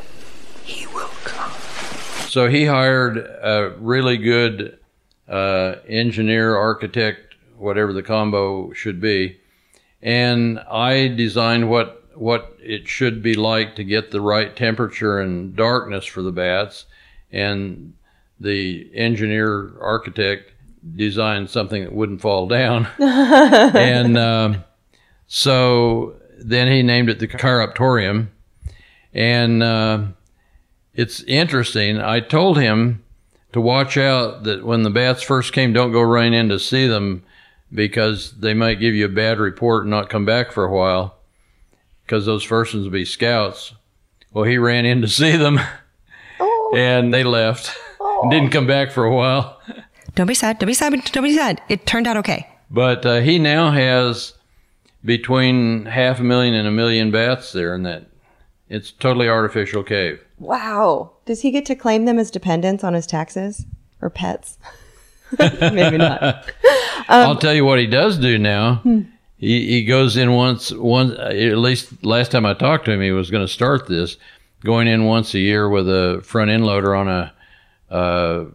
he 0.64 0.88
will 0.88 1.12
come. 1.24 1.52
So 2.28 2.48
he 2.50 2.66
hired 2.66 3.18
a 3.18 3.74
really 3.80 4.18
good 4.18 4.78
uh, 5.28 5.76
engineer, 5.88 6.56
architect, 6.56 7.36
whatever 7.58 7.94
the 7.94 8.04
combo 8.04 8.74
should 8.74 9.00
be, 9.00 9.40
and 10.02 10.60
I 10.60 11.08
designed 11.08 11.70
what 11.70 12.04
what 12.16 12.58
it 12.60 12.88
should 12.88 13.22
be 13.22 13.36
like 13.36 13.76
to 13.76 13.84
get 13.84 14.12
the 14.12 14.22
right 14.22 14.56
temperature 14.56 15.20
and 15.20 15.56
darkness 15.56 16.06
for 16.06 16.22
the 16.22 16.32
bats, 16.32 16.86
and 17.32 17.94
the 18.40 18.90
engineer 18.94 19.74
architect 19.80 20.52
designed 20.96 21.50
something 21.50 21.84
that 21.84 21.94
wouldn't 21.94 22.22
fall 22.22 22.48
down, 22.48 22.88
and 23.00 24.18
um 24.18 24.64
so 25.28 26.16
then 26.38 26.68
he 26.68 26.84
named 26.84 27.10
it 27.10 27.20
the 27.20 27.28
Chiroptorium, 27.28 28.30
and 29.14 29.64
uh, 29.64 30.04
it's 30.98 31.22
interesting. 31.24 32.02
I 32.02 32.20
told 32.20 32.58
him 32.58 33.04
to 33.54 33.62
watch 33.62 33.98
out 33.98 34.44
that 34.44 34.66
when 34.66 34.82
the 34.82 34.90
bats 34.90 35.22
first 35.22 35.54
came, 35.54 35.72
don't 35.72 35.92
go 35.92 36.02
running 36.02 36.34
in 36.34 36.50
to 36.50 36.60
see 36.60 36.88
them 36.88 37.24
because 37.72 38.32
they 38.32 38.56
might 38.56 38.80
give 38.80 38.96
you 38.96 39.06
a 39.06 39.10
bad 39.10 39.38
report 39.38 39.84
and 39.84 39.92
not 39.92 40.10
come 40.10 40.26
back 40.26 40.52
for 40.52 40.66
a 40.66 40.74
while 40.74 41.16
because 42.04 42.26
those 42.26 42.44
first 42.44 42.74
ones 42.74 42.86
will 42.86 42.92
be 42.92 43.06
scouts. 43.06 43.74
Well, 44.34 44.46
he 44.46 44.58
ran 44.58 44.86
in 44.86 45.02
to 45.02 45.08
see 45.08 45.38
them 45.38 45.60
and 46.74 47.14
they 47.14 47.24
left 47.24 47.78
and 48.00 48.32
didn't 48.32 48.50
come 48.50 48.68
back 48.68 48.92
for 48.92 49.06
a 49.06 49.14
while. 49.14 49.62
Don't 50.16 50.28
be 50.28 50.34
sad. 50.34 50.58
Don't 50.58 50.68
be 50.68 50.74
sad. 50.74 50.94
Don't 51.12 51.24
be 51.24 51.36
sad. 51.36 51.62
It 51.70 51.86
turned 51.86 52.08
out 52.08 52.18
okay. 52.18 52.48
But 52.72 53.06
uh, 53.06 53.20
he 53.20 53.38
now 53.38 53.70
has 53.70 54.34
between 55.06 55.86
half 55.86 56.20
a 56.20 56.24
million 56.24 56.56
and 56.56 56.68
a 56.68 56.72
million 56.72 57.12
bats 57.12 57.52
there 57.52 57.76
in 57.76 57.84
that. 57.84 58.08
It's 58.68 58.92
totally 58.92 59.30
artificial 59.30 59.84
cave. 59.84 60.22
Wow. 60.40 61.12
Does 61.26 61.42
he 61.42 61.52
get 61.52 61.66
to 61.68 61.76
claim 61.76 62.06
them 62.06 62.20
as 62.20 62.32
dependents 62.32 62.84
on 62.84 62.94
his 62.94 63.08
taxes 63.08 63.66
or 64.02 64.10
pets? 64.10 64.58
Maybe 65.40 65.98
not. 65.98 66.52
I'll 67.10 67.36
tell 67.36 67.54
you 67.54 67.66
what 67.66 67.80
he 67.80 67.88
does 67.88 68.18
do 68.18 68.38
now. 68.38 68.82
He 69.38 69.68
he 69.68 69.86
goes 69.86 70.18
in 70.18 70.34
once 70.34 70.72
once 70.72 71.14
at 71.20 71.58
least 71.58 72.04
last 72.04 72.32
time 72.32 72.46
I 72.46 72.54
talked 72.54 72.86
to 72.86 72.92
him 72.92 73.02
he 73.02 73.12
was 73.12 73.30
going 73.30 73.46
to 73.46 73.52
start 73.52 73.88
this 73.88 74.18
going 74.64 74.88
in 74.88 75.06
once 75.06 75.34
a 75.34 75.40
year 75.40 75.70
with 75.70 75.88
a 75.88 76.22
front 76.24 76.50
end 76.50 76.66
loader 76.66 76.96
on 76.96 77.08
a 77.08 77.34
uh, 77.90 78.46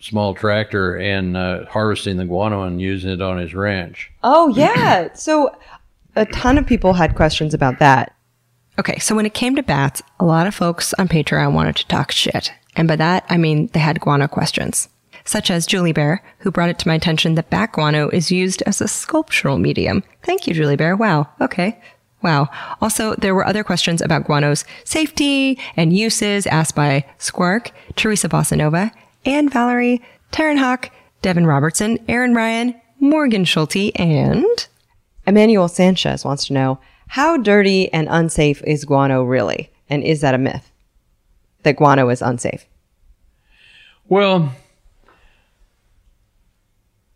small 0.00 0.34
tractor 0.34 0.96
and 0.96 1.36
uh, 1.36 1.64
harvesting 1.66 2.16
the 2.16 2.24
guano 2.24 2.62
and 2.64 2.80
using 2.80 3.10
it 3.10 3.22
on 3.22 3.38
his 3.38 3.54
ranch. 3.54 4.12
Oh, 4.22 4.48
yeah. 4.48 5.12
so 5.14 5.56
a 6.16 6.26
ton 6.26 6.58
of 6.58 6.66
people 6.66 6.92
had 6.92 7.14
questions 7.14 7.54
about 7.54 7.78
that. 7.78 8.13
Okay, 8.78 8.98
so 8.98 9.14
when 9.14 9.26
it 9.26 9.34
came 9.34 9.54
to 9.56 9.62
bats, 9.62 10.02
a 10.18 10.24
lot 10.24 10.46
of 10.46 10.54
folks 10.54 10.92
on 10.94 11.08
Patreon 11.08 11.52
wanted 11.52 11.76
to 11.76 11.86
talk 11.86 12.10
shit. 12.10 12.52
And 12.76 12.88
by 12.88 12.96
that, 12.96 13.24
I 13.28 13.36
mean 13.36 13.68
they 13.68 13.80
had 13.80 14.00
guano 14.00 14.26
questions. 14.26 14.88
Such 15.24 15.50
as 15.50 15.66
Julie 15.66 15.92
Bear, 15.92 16.22
who 16.40 16.50
brought 16.50 16.68
it 16.68 16.78
to 16.80 16.88
my 16.88 16.94
attention 16.94 17.34
that 17.36 17.50
bat 17.50 17.72
guano 17.72 18.10
is 18.10 18.30
used 18.30 18.62
as 18.62 18.80
a 18.80 18.88
sculptural 18.88 19.58
medium. 19.58 20.02
Thank 20.22 20.46
you, 20.46 20.54
Julie 20.54 20.76
Bear. 20.76 20.96
Wow. 20.96 21.28
Okay. 21.40 21.80
Wow. 22.20 22.48
Also, 22.80 23.14
there 23.14 23.34
were 23.34 23.46
other 23.46 23.62
questions 23.62 24.02
about 24.02 24.24
guano's 24.24 24.64
safety 24.84 25.58
and 25.76 25.96
uses 25.96 26.46
asked 26.46 26.74
by 26.74 27.06
Squark, 27.18 27.70
Teresa 27.96 28.28
Bossanova, 28.28 28.90
Anne 29.24 29.48
Valerie, 29.48 30.02
Taryn 30.32 30.58
Hawk, 30.58 30.90
Devin 31.22 31.46
Robertson, 31.46 31.98
Aaron 32.08 32.34
Ryan, 32.34 32.74
Morgan 32.98 33.44
Schulte, 33.44 33.92
and 33.96 34.66
Emmanuel 35.26 35.68
Sanchez 35.68 36.24
wants 36.24 36.46
to 36.46 36.54
know 36.54 36.80
how 37.14 37.36
dirty 37.36 37.88
and 37.92 38.08
unsafe 38.10 38.60
is 38.64 38.84
guano 38.84 39.22
really? 39.22 39.70
And 39.88 40.02
is 40.02 40.20
that 40.22 40.34
a 40.34 40.38
myth? 40.38 40.72
That 41.62 41.76
guano 41.76 42.08
is 42.08 42.20
unsafe? 42.20 42.66
Well, 44.08 44.52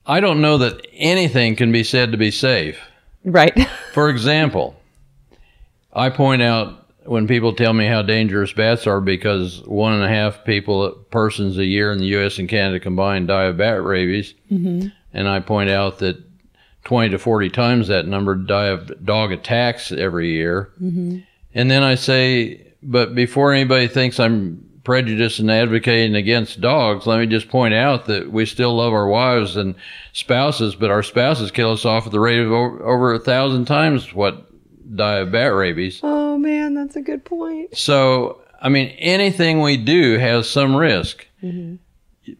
I 0.06 0.20
don't 0.20 0.40
know 0.40 0.56
that 0.58 0.86
anything 0.92 1.56
can 1.56 1.72
be 1.72 1.82
said 1.82 2.12
to 2.12 2.16
be 2.16 2.30
safe. 2.30 2.78
Right. 3.24 3.68
For 3.92 4.08
example, 4.08 4.76
I 5.92 6.10
point 6.10 6.42
out 6.42 6.92
when 7.04 7.26
people 7.26 7.52
tell 7.52 7.72
me 7.72 7.86
how 7.86 8.02
dangerous 8.02 8.52
bats 8.52 8.86
are 8.86 9.00
because 9.00 9.66
one 9.66 9.94
and 9.94 10.04
a 10.04 10.08
half 10.08 10.44
people 10.44 10.92
persons 11.10 11.58
a 11.58 11.64
year 11.64 11.90
in 11.90 11.98
the 11.98 12.06
U.S. 12.06 12.38
and 12.38 12.48
Canada 12.48 12.78
combined 12.78 13.26
die 13.26 13.46
of 13.46 13.56
bat 13.56 13.82
rabies, 13.82 14.34
mm-hmm. 14.48 14.90
and 15.12 15.28
I 15.28 15.40
point 15.40 15.70
out 15.70 15.98
that 15.98 16.22
twenty 16.88 17.10
to 17.10 17.18
forty 17.18 17.50
times 17.50 17.88
that 17.88 18.06
number 18.06 18.34
die 18.34 18.68
of 18.68 19.04
dog 19.04 19.30
attacks 19.30 19.92
every 19.92 20.32
year, 20.32 20.72
mm-hmm. 20.80 21.18
and 21.52 21.70
then 21.70 21.82
I 21.82 21.96
say, 21.96 22.72
but 22.82 23.14
before 23.14 23.52
anybody 23.52 23.88
thinks 23.88 24.18
I'm 24.18 24.64
prejudiced 24.84 25.38
and 25.38 25.50
advocating 25.50 26.16
against 26.16 26.62
dogs, 26.62 27.06
let 27.06 27.20
me 27.20 27.26
just 27.26 27.50
point 27.50 27.74
out 27.74 28.06
that 28.06 28.32
we 28.32 28.46
still 28.46 28.74
love 28.74 28.94
our 28.94 29.06
wives 29.06 29.54
and 29.54 29.74
spouses, 30.14 30.74
but 30.74 30.90
our 30.90 31.02
spouses 31.02 31.50
kill 31.50 31.72
us 31.72 31.84
off 31.84 32.06
at 32.06 32.12
the 32.12 32.18
rate 32.18 32.40
of 32.40 32.50
over, 32.50 32.82
over 32.82 33.12
a 33.12 33.18
thousand 33.18 33.66
times 33.66 34.14
what 34.14 34.46
die 34.96 35.16
of 35.16 35.30
bat 35.30 35.52
rabies. 35.52 36.00
Oh 36.02 36.38
man, 36.38 36.72
that's 36.72 36.96
a 36.96 37.02
good 37.02 37.22
point. 37.22 37.76
So 37.76 38.40
I 38.62 38.70
mean, 38.70 38.88
anything 38.98 39.60
we 39.60 39.76
do 39.76 40.16
has 40.16 40.48
some 40.48 40.74
risk. 40.74 41.26
Mm-hmm. 41.42 41.76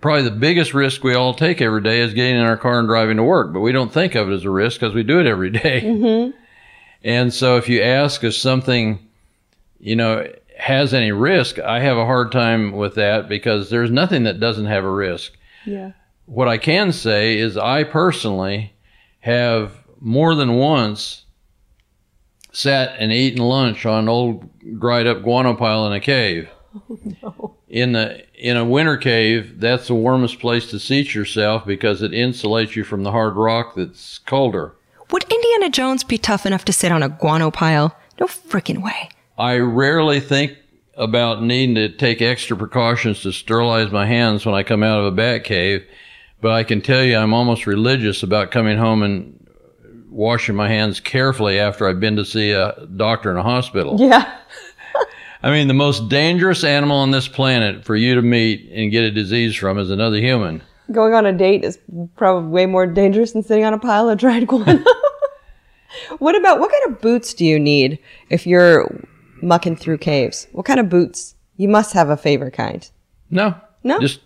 Probably 0.01 0.23
the 0.23 0.31
biggest 0.31 0.75
risk 0.75 1.03
we 1.05 1.15
all 1.15 1.35
take 1.35 1.61
every 1.61 1.83
day 1.83 2.01
is 2.01 2.15
getting 2.15 2.37
in 2.37 2.43
our 2.43 2.57
car 2.57 2.79
and 2.79 2.89
driving 2.89 3.17
to 3.17 3.23
work, 3.23 3.53
but 3.53 3.61
we 3.61 3.73
don't 3.73 3.93
think 3.93 4.15
of 4.15 4.31
it 4.31 4.35
as 4.35 4.45
a 4.45 4.51
risk 4.51 4.81
because 4.81 4.95
we 4.95 5.03
do 5.03 5.21
it 5.21 5.27
every 5.27 5.51
day. 5.51 5.83
Mm-hmm. 5.89 6.37
And 7.05 7.33
so 7.33 7.57
if 7.57 7.69
you 7.69 7.81
ask 7.81 8.25
if 8.25 8.35
something, 8.35 8.99
you 9.79 9.95
know, 9.95 10.27
has 10.59 10.93
any 10.93 11.13
risk, 11.13 11.61
I 11.61 11.79
have 11.79 11.97
a 11.97 12.05
hard 12.05 12.33
time 12.33 12.73
with 12.73 12.97
that 12.97 13.29
because 13.29 13.71
there's 13.71 13.91
nothing 13.91 14.25
that 14.25 14.41
doesn't 14.41 14.67
have 14.67 14.85
a 14.85 14.91
risk. 14.91 15.33
Yeah. 15.65 15.93
What 16.27 16.49
I 16.49 16.59
can 16.59 16.93
say 16.93 17.39
is 17.39 17.57
I 17.57 17.85
personally 17.85 18.75
have 19.21 19.73
more 20.01 20.35
than 20.35 20.55
once 20.55 21.25
sat 22.53 22.97
and 22.99 23.13
eaten 23.13 23.43
lunch 23.43 23.87
on 23.87 24.01
an 24.01 24.09
old 24.09 24.49
dried 24.81 25.07
up 25.07 25.23
guano 25.23 25.55
pile 25.55 25.87
in 25.87 25.93
a 25.93 26.01
cave. 26.01 26.49
Oh, 27.23 27.35
In 27.69 27.93
the 27.93 28.25
in 28.35 28.57
a 28.57 28.65
winter 28.65 28.97
cave, 28.97 29.61
that's 29.61 29.89
the 29.89 29.95
warmest 29.95 30.39
place 30.39 30.71
to 30.71 30.79
seat 30.79 31.15
yourself 31.15 31.67
because 31.67 32.01
it 32.03 32.13
insulates 32.13 32.77
you 32.77 32.85
from 32.85 33.03
the 33.03 33.11
hard 33.11 33.35
rock 33.35 33.75
that's 33.77 34.19
colder. 34.19 34.75
Would 35.11 35.25
Indiana 35.25 35.71
Jones 35.71 36.05
be 36.05 36.19
tough 36.19 36.47
enough 36.47 36.65
to 36.67 36.73
sit 36.73 36.93
on 36.93 37.03
a 37.03 37.09
guano 37.09 37.51
pile? 37.51 37.97
No 38.21 38.27
freaking 38.27 38.83
way. 38.83 39.11
I 39.37 39.59
rarely 39.59 40.21
think 40.21 40.57
about 40.97 41.43
needing 41.43 41.75
to 41.77 41.89
take 41.89 42.21
extra 42.21 42.57
precautions 42.57 43.23
to 43.23 43.33
sterilize 43.33 43.93
my 43.93 44.07
hands 44.07 44.45
when 44.45 44.55
I 44.55 44.63
come 44.63 44.83
out 44.83 45.01
of 45.01 45.07
a 45.07 45.13
bat 45.13 45.45
cave, 45.45 45.87
but 46.41 46.53
I 46.53 46.65
can 46.65 46.81
tell 46.81 47.05
you 47.05 47.17
I'm 47.17 47.33
almost 47.33 47.67
religious 47.67 48.23
about 48.23 48.51
coming 48.51 48.79
home 48.79 49.03
and 49.03 49.47
washing 50.11 50.57
my 50.57 50.69
hands 50.69 51.01
carefully 51.01 51.59
after 51.59 51.89
I've 51.89 52.01
been 52.01 52.17
to 52.17 52.25
see 52.25 52.51
a 52.51 52.87
doctor 52.97 53.31
in 53.31 53.37
a 53.37 53.43
hospital. 53.43 53.97
Yeah. 54.01 54.39
I 55.43 55.51
mean, 55.51 55.69
the 55.69 55.75
most 55.75 56.09
dangerous 56.09 56.65
animal 56.65 56.97
on 56.99 57.11
this 57.11 57.29
planet 57.29 57.85
for 57.85 57.95
you 57.95 58.17
to 58.17 58.23
meet 58.23 58.71
and 58.73 58.91
get 58.91 59.05
a 59.05 59.11
disease 59.11 59.55
from 59.55 59.79
is 59.79 59.91
another 59.91 60.17
human. 60.19 60.63
Going 60.91 61.15
on 61.15 61.27
a 61.27 61.33
date 61.33 61.65
is 61.65 61.79
probably 62.17 62.49
way 62.49 62.67
more 62.67 62.87
dangerous 62.87 63.33
than 63.33 63.43
sitting 63.43 63.65
on 63.65 63.75
a 63.75 63.79
pile 63.79 64.09
of 64.09 64.19
dried 64.19 64.47
guano. 64.47 64.83
what 66.19 66.35
about 66.35 66.59
what 66.59 66.73
kind 66.73 66.93
of 66.93 67.01
boots 67.01 67.35
do 67.35 67.45
you 67.45 67.59
need 67.59 67.99
if 68.31 68.47
you're 68.47 69.07
mucking 69.43 69.77
through 69.77 69.99
caves? 69.99 70.49
What 70.53 70.67
kind 70.67 70.81
of 70.81 70.89
boots? 70.89 71.35
You 71.57 71.69
must 71.69 71.93
have 71.93 72.09
a 72.09 72.17
favorite 72.17 72.55
kind. 72.55 72.89
No. 73.31 73.55
No? 73.85 74.01
Just 74.01 74.21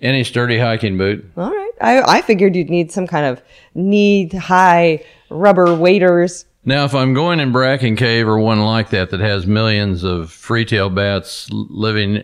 any 0.00 0.24
sturdy 0.24 0.58
hiking 0.58 0.98
boot. 0.98 1.24
All 1.36 1.50
right. 1.50 1.72
I, 1.80 2.18
I 2.18 2.22
figured 2.22 2.54
you'd 2.56 2.70
need 2.70 2.92
some 2.92 3.06
kind 3.06 3.24
of 3.26 3.42
knee 3.74 4.28
high 4.28 5.04
rubber 5.30 5.74
waders. 5.74 6.44
Now, 6.64 6.84
if 6.84 6.94
I'm 6.94 7.14
going 7.14 7.40
in 7.40 7.52
Bracken 7.52 7.96
Cave 7.96 8.28
or 8.28 8.38
one 8.38 8.60
like 8.60 8.90
that 8.90 9.10
that 9.10 9.20
has 9.20 9.46
millions 9.46 10.04
of 10.04 10.30
free-tail 10.30 10.90
bats 10.90 11.48
living 11.50 12.22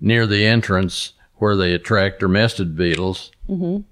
near 0.00 0.26
the 0.26 0.46
entrance 0.46 1.12
where 1.36 1.56
they 1.56 1.74
attract 1.74 2.20
dermestid 2.22 2.76
beetles, 2.76 3.32
mm-hmm. 3.48 3.82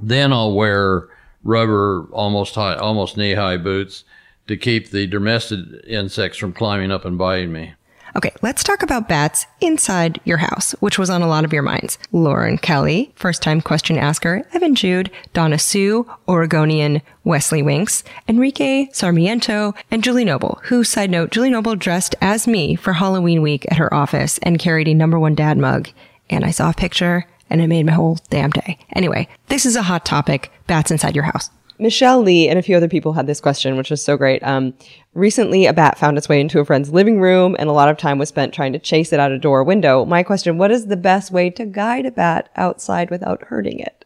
then 0.00 0.32
I'll 0.32 0.54
wear 0.54 1.08
rubber, 1.42 2.06
almost 2.12 2.54
high, 2.54 2.76
almost 2.76 3.16
knee-high 3.16 3.58
boots 3.58 4.04
to 4.46 4.56
keep 4.56 4.90
the 4.90 5.08
dermestid 5.08 5.86
insects 5.86 6.38
from 6.38 6.52
climbing 6.52 6.90
up 6.90 7.04
and 7.04 7.18
biting 7.18 7.52
me. 7.52 7.74
Okay, 8.14 8.32
let's 8.42 8.62
talk 8.62 8.82
about 8.82 9.08
bats 9.08 9.46
inside 9.62 10.20
your 10.24 10.36
house, 10.36 10.72
which 10.80 10.98
was 10.98 11.08
on 11.08 11.22
a 11.22 11.26
lot 11.26 11.44
of 11.44 11.52
your 11.52 11.62
minds. 11.62 11.98
Lauren 12.12 12.58
Kelly, 12.58 13.10
first 13.14 13.40
time 13.40 13.62
question 13.62 13.96
asker, 13.96 14.46
Evan 14.52 14.74
Jude, 14.74 15.10
Donna 15.32 15.58
Sue, 15.58 16.06
Oregonian 16.28 17.00
Wesley 17.24 17.62
Winks, 17.62 18.04
Enrique 18.28 18.88
Sarmiento, 18.92 19.72
and 19.90 20.04
Julie 20.04 20.26
Noble, 20.26 20.60
who, 20.64 20.84
side 20.84 21.10
note, 21.10 21.30
Julie 21.30 21.48
Noble 21.48 21.74
dressed 21.74 22.14
as 22.20 22.46
me 22.46 22.76
for 22.76 22.92
Halloween 22.92 23.40
week 23.40 23.64
at 23.70 23.78
her 23.78 23.92
office 23.94 24.38
and 24.42 24.58
carried 24.58 24.88
a 24.88 24.94
number 24.94 25.18
one 25.18 25.34
dad 25.34 25.56
mug. 25.56 25.88
And 26.28 26.44
I 26.44 26.50
saw 26.50 26.68
a 26.68 26.74
picture 26.74 27.26
and 27.48 27.62
it 27.62 27.68
made 27.68 27.86
my 27.86 27.92
whole 27.92 28.18
damn 28.28 28.50
day. 28.50 28.78
Anyway, 28.94 29.28
this 29.48 29.64
is 29.64 29.76
a 29.76 29.82
hot 29.82 30.04
topic 30.04 30.52
bats 30.66 30.90
inside 30.90 31.14
your 31.14 31.24
house. 31.24 31.50
Michelle 31.78 32.22
Lee 32.22 32.48
and 32.48 32.58
a 32.58 32.62
few 32.62 32.76
other 32.76 32.88
people 32.88 33.12
had 33.12 33.26
this 33.26 33.40
question, 33.40 33.76
which 33.76 33.90
was 33.90 34.02
so 34.02 34.16
great. 34.16 34.42
Um, 34.42 34.74
recently, 35.14 35.66
a 35.66 35.72
bat 35.72 35.98
found 35.98 36.18
its 36.18 36.28
way 36.28 36.40
into 36.40 36.60
a 36.60 36.64
friend's 36.64 36.92
living 36.92 37.20
room, 37.20 37.56
and 37.58 37.68
a 37.68 37.72
lot 37.72 37.88
of 37.88 37.96
time 37.96 38.18
was 38.18 38.28
spent 38.28 38.54
trying 38.54 38.72
to 38.72 38.78
chase 38.78 39.12
it 39.12 39.20
out 39.20 39.32
a 39.32 39.38
door 39.38 39.60
or 39.60 39.64
window. 39.64 40.04
My 40.04 40.22
question: 40.22 40.58
What 40.58 40.70
is 40.70 40.86
the 40.86 40.96
best 40.96 41.30
way 41.30 41.50
to 41.50 41.66
guide 41.66 42.06
a 42.06 42.10
bat 42.10 42.50
outside 42.56 43.10
without 43.10 43.42
hurting 43.44 43.78
it? 43.78 44.04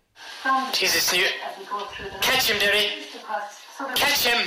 Jesus, 0.72 1.16
you 1.16 1.24
catch 2.20 2.51
him, 2.51 2.59
Derry. 2.59 2.88
Catch 3.94 4.26
him. 4.26 4.47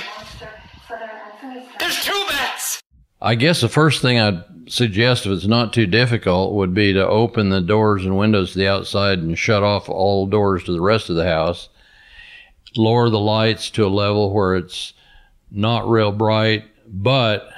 There's 1.78 2.04
two 2.04 2.24
bats. 2.28 2.82
I 3.22 3.34
guess 3.34 3.60
the 3.60 3.68
first 3.68 4.00
thing 4.02 4.18
I'd 4.18 4.42
suggest, 4.68 5.26
if 5.26 5.32
it's 5.32 5.46
not 5.46 5.72
too 5.72 5.86
difficult, 5.86 6.54
would 6.54 6.72
be 6.74 6.92
to 6.92 7.06
open 7.06 7.50
the 7.50 7.60
doors 7.60 8.04
and 8.04 8.16
windows 8.16 8.52
to 8.52 8.58
the 8.58 8.68
outside 8.68 9.18
and 9.18 9.38
shut 9.38 9.62
off 9.62 9.88
all 9.88 10.26
doors 10.26 10.64
to 10.64 10.72
the 10.72 10.80
rest 10.80 11.10
of 11.10 11.16
the 11.16 11.24
house. 11.24 11.68
Lower 12.76 13.10
the 13.10 13.18
lights 13.18 13.70
to 13.70 13.86
a 13.86 13.88
level 13.88 14.32
where 14.32 14.56
it's 14.56 14.92
not 15.50 15.88
real 15.88 16.12
bright, 16.12 16.64
but 16.86 17.50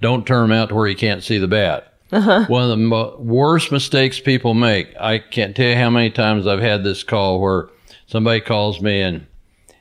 don't 0.00 0.26
turn 0.26 0.48
them 0.48 0.58
out 0.58 0.68
to 0.68 0.74
where 0.74 0.88
you 0.88 0.96
can't 0.96 1.22
see 1.22 1.38
the 1.38 1.48
bat. 1.48 1.94
Uh-huh. 2.12 2.44
One 2.46 2.64
of 2.64 2.70
the 2.70 2.76
mo- 2.76 3.16
worst 3.18 3.70
mistakes 3.70 4.18
people 4.18 4.52
make. 4.54 4.94
I 4.98 5.18
can't 5.18 5.54
tell 5.54 5.68
you 5.68 5.76
how 5.76 5.90
many 5.90 6.10
times 6.10 6.46
I've 6.46 6.60
had 6.60 6.82
this 6.82 7.02
call 7.04 7.40
where 7.40 7.68
somebody 8.06 8.40
calls 8.40 8.80
me 8.80 9.00
and 9.00 9.26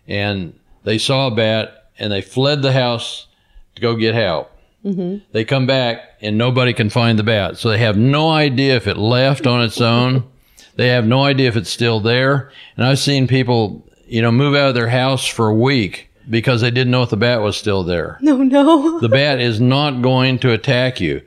and 0.07 0.59
they 0.83 0.97
saw 0.97 1.27
a 1.27 1.35
bat 1.35 1.89
and 1.97 2.11
they 2.11 2.21
fled 2.21 2.61
the 2.61 2.71
house 2.71 3.27
to 3.75 3.81
go 3.81 3.95
get 3.95 4.15
help. 4.15 4.51
Mm-hmm. 4.85 5.25
They 5.31 5.43
come 5.43 5.65
back 5.65 6.01
and 6.21 6.37
nobody 6.37 6.73
can 6.73 6.89
find 6.89 7.19
the 7.19 7.23
bat. 7.23 7.57
So 7.57 7.69
they 7.69 7.79
have 7.79 7.97
no 7.97 8.29
idea 8.29 8.75
if 8.75 8.87
it 8.87 8.97
left 8.97 9.45
on 9.45 9.61
its 9.63 9.81
own. 9.81 10.23
They 10.75 10.87
have 10.89 11.05
no 11.05 11.25
idea 11.25 11.49
if 11.49 11.57
it's 11.57 11.69
still 11.69 11.99
there. 11.99 12.53
And 12.77 12.85
I've 12.85 12.99
seen 12.99 13.27
people, 13.27 13.85
you 14.09 14.21
know, 14.21 14.31
move 14.31 14.55
out 14.55 14.69
of 14.69 14.75
their 14.75 14.89
house 14.89 15.25
for 15.25 15.47
a 15.47 15.53
week 15.53 16.09
because 16.29 16.61
they 16.61 16.71
didn't 16.71 16.91
know 16.91 17.03
if 17.03 17.09
the 17.09 17.17
bat 17.17 17.41
was 17.41 17.57
still 17.57 17.83
there. 17.83 18.17
No, 18.21 18.37
no. 18.37 18.99
The 18.99 19.09
bat 19.09 19.39
is 19.39 19.59
not 19.61 20.01
going 20.01 20.39
to 20.39 20.51
attack 20.51 20.99
you. 20.99 21.21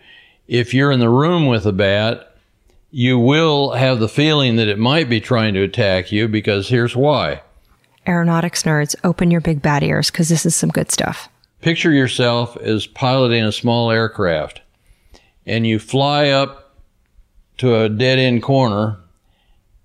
If 0.48 0.74
you're 0.74 0.92
in 0.92 1.00
the 1.00 1.08
room 1.08 1.46
with 1.46 1.66
a 1.66 1.72
bat, 1.72 2.36
you 2.90 3.18
will 3.18 3.72
have 3.72 4.00
the 4.00 4.08
feeling 4.08 4.56
that 4.56 4.68
it 4.68 4.78
might 4.78 5.08
be 5.08 5.20
trying 5.20 5.54
to 5.54 5.62
attack 5.62 6.12
you 6.12 6.28
because 6.28 6.68
here's 6.68 6.94
why. 6.94 7.42
Aeronautics 8.06 8.64
nerds, 8.64 8.94
open 9.04 9.30
your 9.30 9.40
big 9.40 9.62
bat 9.62 9.82
ears 9.82 10.10
because 10.10 10.28
this 10.28 10.44
is 10.44 10.54
some 10.54 10.70
good 10.70 10.90
stuff. 10.90 11.28
picture 11.60 11.92
yourself 11.92 12.56
as 12.58 12.86
piloting 12.86 13.44
a 13.44 13.52
small 13.52 13.90
aircraft 13.90 14.60
and 15.46 15.66
you 15.66 15.78
fly 15.78 16.28
up 16.28 16.74
to 17.58 17.76
a 17.76 17.88
dead 17.88 18.18
end 18.18 18.42
corner, 18.42 18.98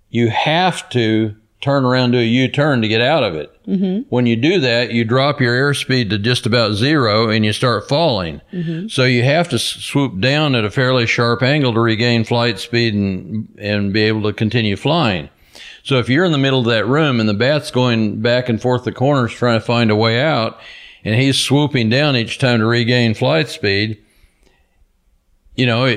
you 0.09 0.29
have 0.29 0.89
to 0.89 1.35
turn 1.59 1.85
around 1.85 2.11
do 2.11 2.19
a 2.19 2.23
U-turn 2.23 2.81
to 2.81 2.87
get 2.87 3.01
out 3.01 3.23
of 3.23 3.35
it. 3.35 3.51
Mm-hmm. 3.65 4.09
When 4.09 4.27
you 4.27 4.35
do 4.35 4.59
that, 4.59 4.91
you 4.91 5.03
drop 5.03 5.41
your 5.41 5.55
airspeed 5.55 6.09
to 6.11 6.19
just 6.19 6.45
about 6.45 6.73
zero 6.73 7.29
and 7.29 7.43
you 7.43 7.51
start 7.51 7.89
falling. 7.89 8.41
So 8.89 9.03
you 9.05 9.23
have 9.23 9.49
to 9.49 9.59
swoop 9.59 10.19
down 10.19 10.55
at 10.55 10.65
a 10.65 10.71
fairly 10.71 11.07
sharp 11.07 11.41
angle 11.41 11.73
to 11.73 11.79
regain 11.79 12.23
flight 12.23 12.59
speed 12.59 12.93
and 12.93 13.57
and 13.59 13.91
be 13.91 14.03
able 14.03 14.21
to 14.23 14.33
continue 14.33 14.75
flying. 14.75 15.29
So 15.83 15.97
if 15.99 16.09
you're 16.09 16.25
in 16.25 16.31
the 16.31 16.37
middle 16.37 16.59
of 16.59 16.65
that 16.65 16.85
room 16.85 17.19
and 17.19 17.29
the 17.29 17.33
bat's 17.33 17.71
going 17.71 18.21
back 18.21 18.49
and 18.49 18.61
forth 18.61 18.83
the 18.83 18.91
corners 18.91 19.33
trying 19.33 19.59
to 19.59 19.65
find 19.65 19.89
a 19.89 19.95
way 19.95 20.21
out, 20.21 20.59
and 21.03 21.15
he's 21.15 21.39
swooping 21.39 21.89
down 21.89 22.17
each 22.17 22.39
time 22.39 22.59
to 22.59 22.65
regain 22.65 23.13
flight 23.13 23.47
speed, 23.47 24.03
you 25.55 25.65
know, 25.65 25.87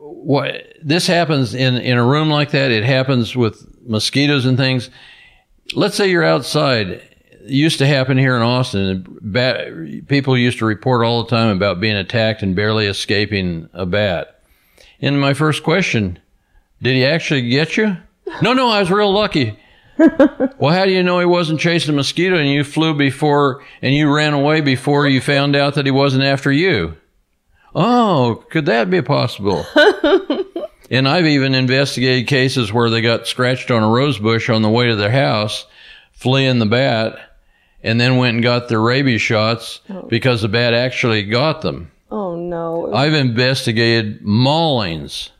what 0.00 0.74
this 0.82 1.06
happens 1.06 1.54
in 1.54 1.76
in 1.76 1.98
a 1.98 2.04
room 2.04 2.30
like 2.30 2.52
that. 2.52 2.70
It 2.70 2.84
happens 2.84 3.36
with 3.36 3.67
mosquitoes 3.88 4.44
and 4.44 4.56
things. 4.56 4.90
Let's 5.74 5.96
say 5.96 6.10
you're 6.10 6.24
outside. 6.24 6.88
It 6.90 7.16
used 7.44 7.78
to 7.78 7.86
happen 7.86 8.18
here 8.18 8.36
in 8.36 8.42
Austin. 8.42 9.18
Bat, 9.20 10.06
people 10.06 10.36
used 10.36 10.58
to 10.58 10.66
report 10.66 11.04
all 11.04 11.22
the 11.22 11.30
time 11.30 11.56
about 11.56 11.80
being 11.80 11.96
attacked 11.96 12.42
and 12.42 12.54
barely 12.54 12.86
escaping 12.86 13.68
a 13.72 13.86
bat. 13.86 14.40
And 15.00 15.20
my 15.20 15.34
first 15.34 15.62
question, 15.62 16.18
did 16.82 16.94
he 16.94 17.04
actually 17.04 17.48
get 17.48 17.76
you? 17.76 17.96
No, 18.42 18.52
no, 18.52 18.68
I 18.68 18.80
was 18.80 18.90
real 18.90 19.12
lucky. 19.12 19.58
well, 20.58 20.74
how 20.74 20.84
do 20.84 20.92
you 20.92 21.02
know 21.02 21.18
he 21.18 21.26
wasn't 21.26 21.60
chasing 21.60 21.92
a 21.92 21.96
mosquito 21.96 22.36
and 22.36 22.48
you 22.48 22.62
flew 22.62 22.94
before 22.94 23.64
and 23.82 23.94
you 23.94 24.12
ran 24.14 24.32
away 24.32 24.60
before 24.60 25.08
you 25.08 25.20
found 25.20 25.56
out 25.56 25.74
that 25.74 25.86
he 25.86 25.90
wasn't 25.90 26.22
after 26.22 26.52
you? 26.52 26.96
Oh, 27.74 28.44
could 28.50 28.66
that 28.66 28.90
be 28.90 29.02
possible? 29.02 29.66
and 30.90 31.08
I've 31.08 31.26
even 31.26 31.54
investigated 31.54 32.26
cases 32.26 32.72
where 32.72 32.90
they 32.90 33.00
got 33.00 33.26
scratched 33.26 33.70
on 33.70 33.82
a 33.82 33.88
rose 33.88 34.18
bush 34.18 34.48
on 34.48 34.62
the 34.62 34.70
way 34.70 34.86
to 34.86 34.96
their 34.96 35.10
house, 35.10 35.66
fleeing 36.12 36.58
the 36.58 36.66
bat, 36.66 37.18
and 37.82 38.00
then 38.00 38.16
went 38.16 38.34
and 38.34 38.42
got 38.42 38.68
their 38.68 38.80
rabies 38.80 39.20
shots 39.20 39.80
oh. 39.90 40.02
because 40.02 40.42
the 40.42 40.48
bat 40.48 40.74
actually 40.74 41.24
got 41.24 41.62
them. 41.62 41.90
Oh 42.10 42.36
no. 42.36 42.92
I've 42.92 43.14
investigated 43.14 44.22
maulings. 44.22 45.30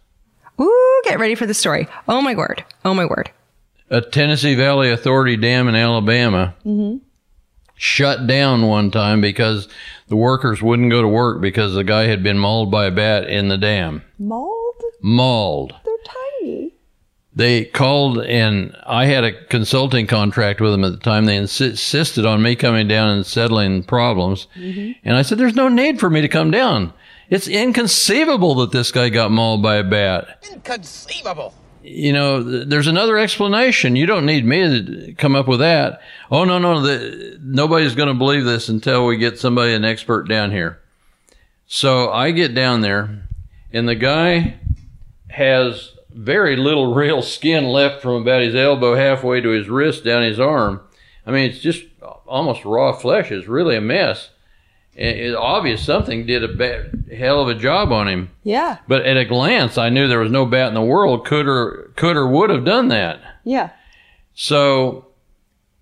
Ooh, 0.61 1.01
get 1.05 1.19
ready 1.19 1.35
for 1.35 1.47
the 1.47 1.55
story. 1.55 1.89
Oh 2.09 2.21
my 2.21 2.35
word. 2.35 2.65
Oh 2.85 2.95
my 2.95 3.07
word. 3.07 3.31
a 3.91 4.01
Tennessee 4.01 4.55
Valley 4.55 4.91
Authority 4.91 5.37
dam 5.37 5.69
in 5.69 5.75
Alabama 5.75 6.55
mm-hmm. 6.65 6.99
shut 7.75 8.27
down 8.27 8.67
one 8.67 8.91
time 8.91 9.21
because 9.21 9.69
the 10.09 10.17
workers 10.17 10.61
wouldn't 10.61 10.91
go 10.91 11.01
to 11.01 11.09
work 11.09 11.41
because 11.41 11.75
the 11.75 11.85
guy 11.85 12.05
had 12.05 12.23
been 12.23 12.39
mauled 12.39 12.71
by 12.71 12.87
a 12.87 12.91
bat 12.91 13.29
in 13.29 13.49
the 13.49 13.59
dam. 13.59 14.03
Mauled? 14.19 14.68
Mauled. 15.01 15.75
They're 15.85 15.95
tiny. 16.43 16.73
They 17.35 17.67
called, 17.67 18.19
and 18.19 18.77
I 18.85 19.05
had 19.05 19.23
a 19.23 19.45
consulting 19.47 20.09
contract 20.09 20.61
with 20.61 20.73
them 20.73 20.83
at 20.83 20.91
the 20.91 20.99
time. 20.99 21.25
They 21.25 21.39
insi- 21.39 21.71
insisted 21.71 22.27
on 22.27 22.43
me 22.43 22.57
coming 22.57 22.89
down 22.89 23.11
and 23.11 23.25
settling 23.25 23.85
problems. 23.85 24.49
Mm-hmm. 24.57 24.99
And 25.05 25.17
I 25.17 25.23
said, 25.23 25.39
There's 25.39 25.55
no 25.55 25.69
need 25.69 26.01
for 26.01 26.11
me 26.11 26.21
to 26.21 26.29
come 26.29 26.51
down. 26.51 26.93
It's 27.31 27.47
inconceivable 27.47 28.57
that 28.57 28.73
this 28.73 28.91
guy 28.91 29.11
got 29.11 29.31
mauled 29.31 29.63
by 29.63 29.77
a 29.77 29.85
bat. 29.85 30.45
Inconceivable. 30.51 31.55
You 31.83 32.13
know, 32.13 32.43
th- 32.43 32.69
there's 32.69 32.87
another 32.87 33.19
explanation. 33.19 33.97
You 33.97 34.07
don't 34.07 34.27
need 34.27 34.45
me 34.45 34.85
to 34.85 35.13
come 35.15 35.37
up 35.37 35.47
with 35.47 35.61
that. 35.61 36.01
Oh, 36.31 36.45
no, 36.45 36.59
no, 36.59 36.81
the, 36.81 37.39
nobody's 37.41 37.95
going 37.95 38.09
to 38.09 38.15
believe 38.15 38.45
this 38.45 38.69
until 38.69 39.07
we 39.07 39.17
get 39.17 39.39
somebody, 39.39 39.75
an 39.75 39.85
expert 39.85 40.29
down 40.29 40.51
here. 40.51 40.81
So 41.67 42.11
I 42.11 42.31
get 42.31 42.55
down 42.55 42.81
there, 42.81 43.29
and 43.73 43.89
the 43.89 43.95
guy 43.95 44.59
has 45.29 45.93
very 46.11 46.57
little 46.57 46.95
real 46.95 47.23
skin 47.23 47.65
left 47.65 48.03
from 48.03 48.23
about 48.23 48.43
his 48.43 48.55
elbow 48.55 48.95
halfway 48.95 49.41
to 49.41 49.51
his 49.51 49.69
wrist 49.69 50.05
down 50.05 50.23
his 50.23 50.41
arm. 50.41 50.81
I 51.27 51.31
mean, 51.31 51.51
it's 51.51 51.61
just 51.61 51.85
almost 52.27 52.65
raw 52.65 52.93
flesh. 52.93 53.31
It's 53.31 53.47
really 53.47 53.77
a 53.77 53.81
mess. 53.81 54.31
It's 54.95 55.37
obvious 55.37 55.85
something 55.85 56.27
did 56.27 56.43
a 56.43 56.49
bad, 56.49 57.05
hell 57.17 57.41
of 57.41 57.49
a 57.49 57.55
job 57.55 57.93
on 57.93 58.09
him. 58.09 58.31
Yeah. 58.43 58.79
But 58.89 59.07
at 59.07 59.17
a 59.17 59.25
glance, 59.25 59.79
I 59.79 59.91
knew 59.91 60.09
there 60.09 60.19
was 60.19 60.33
no 60.33 60.45
bat 60.45 60.69
in 60.69 60.75
the 60.75 60.83
world 60.83 61.25
could 61.25 61.47
or 61.47 61.93
could 61.95 62.17
or 62.17 62.27
would 62.27 62.51
have 62.51 62.65
done 62.65 62.89
that. 62.89 63.21
Yeah. 63.45 63.71
So 64.35 65.07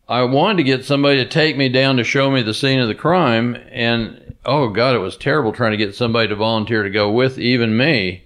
I 0.09 0.23
wanted 0.25 0.59
to 0.59 0.65
get 0.65 0.85
somebody 0.85 1.17
to 1.25 1.29
take 1.29 1.57
me 1.57 1.69
down 1.69 1.97
to 1.97 2.05
show 2.05 2.31
me 2.31 2.43
the 2.43 2.53
scene 2.53 2.79
of 2.79 2.89
the 2.89 2.95
crime, 2.95 3.57
and 3.71 4.37
oh 4.45 4.69
god, 4.69 4.95
it 4.95 4.99
was 4.99 5.17
terrible 5.17 5.53
trying 5.53 5.73
to 5.73 5.77
get 5.79 5.95
somebody 5.95 6.29
to 6.29 6.37
volunteer 6.37 6.83
to 6.83 6.91
go 6.91 7.11
with 7.11 7.39
even 7.39 7.77
me. 7.77 8.26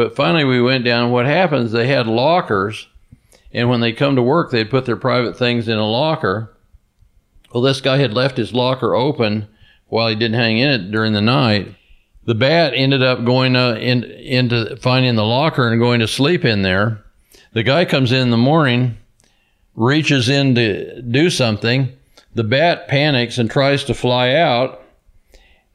But 0.00 0.16
finally, 0.16 0.44
we 0.44 0.62
went 0.62 0.86
down. 0.86 1.10
What 1.10 1.26
happens? 1.26 1.72
They 1.72 1.86
had 1.86 2.06
lockers, 2.06 2.88
and 3.52 3.68
when 3.68 3.80
they 3.80 3.92
come 3.92 4.16
to 4.16 4.22
work, 4.22 4.50
they'd 4.50 4.70
put 4.70 4.86
their 4.86 4.96
private 4.96 5.36
things 5.36 5.68
in 5.68 5.76
a 5.76 5.86
locker. 5.86 6.56
Well, 7.52 7.62
this 7.62 7.82
guy 7.82 7.98
had 7.98 8.14
left 8.14 8.38
his 8.38 8.54
locker 8.54 8.94
open 8.94 9.46
while 9.88 10.08
he 10.08 10.14
didn't 10.14 10.40
hang 10.40 10.56
in 10.56 10.70
it 10.70 10.90
during 10.90 11.12
the 11.12 11.20
night. 11.20 11.74
The 12.24 12.34
bat 12.34 12.72
ended 12.74 13.02
up 13.02 13.26
going 13.26 13.54
uh, 13.54 13.74
in, 13.74 14.04
into 14.04 14.74
finding 14.76 15.16
the 15.16 15.22
locker 15.22 15.68
and 15.68 15.78
going 15.78 16.00
to 16.00 16.08
sleep 16.08 16.46
in 16.46 16.62
there. 16.62 17.04
The 17.52 17.62
guy 17.62 17.84
comes 17.84 18.10
in 18.10 18.22
in 18.22 18.30
the 18.30 18.38
morning, 18.38 18.96
reaches 19.74 20.30
in 20.30 20.54
to 20.54 21.02
do 21.02 21.28
something. 21.28 21.92
The 22.34 22.44
bat 22.44 22.88
panics 22.88 23.36
and 23.36 23.50
tries 23.50 23.84
to 23.84 23.92
fly 23.92 24.32
out. 24.32 24.80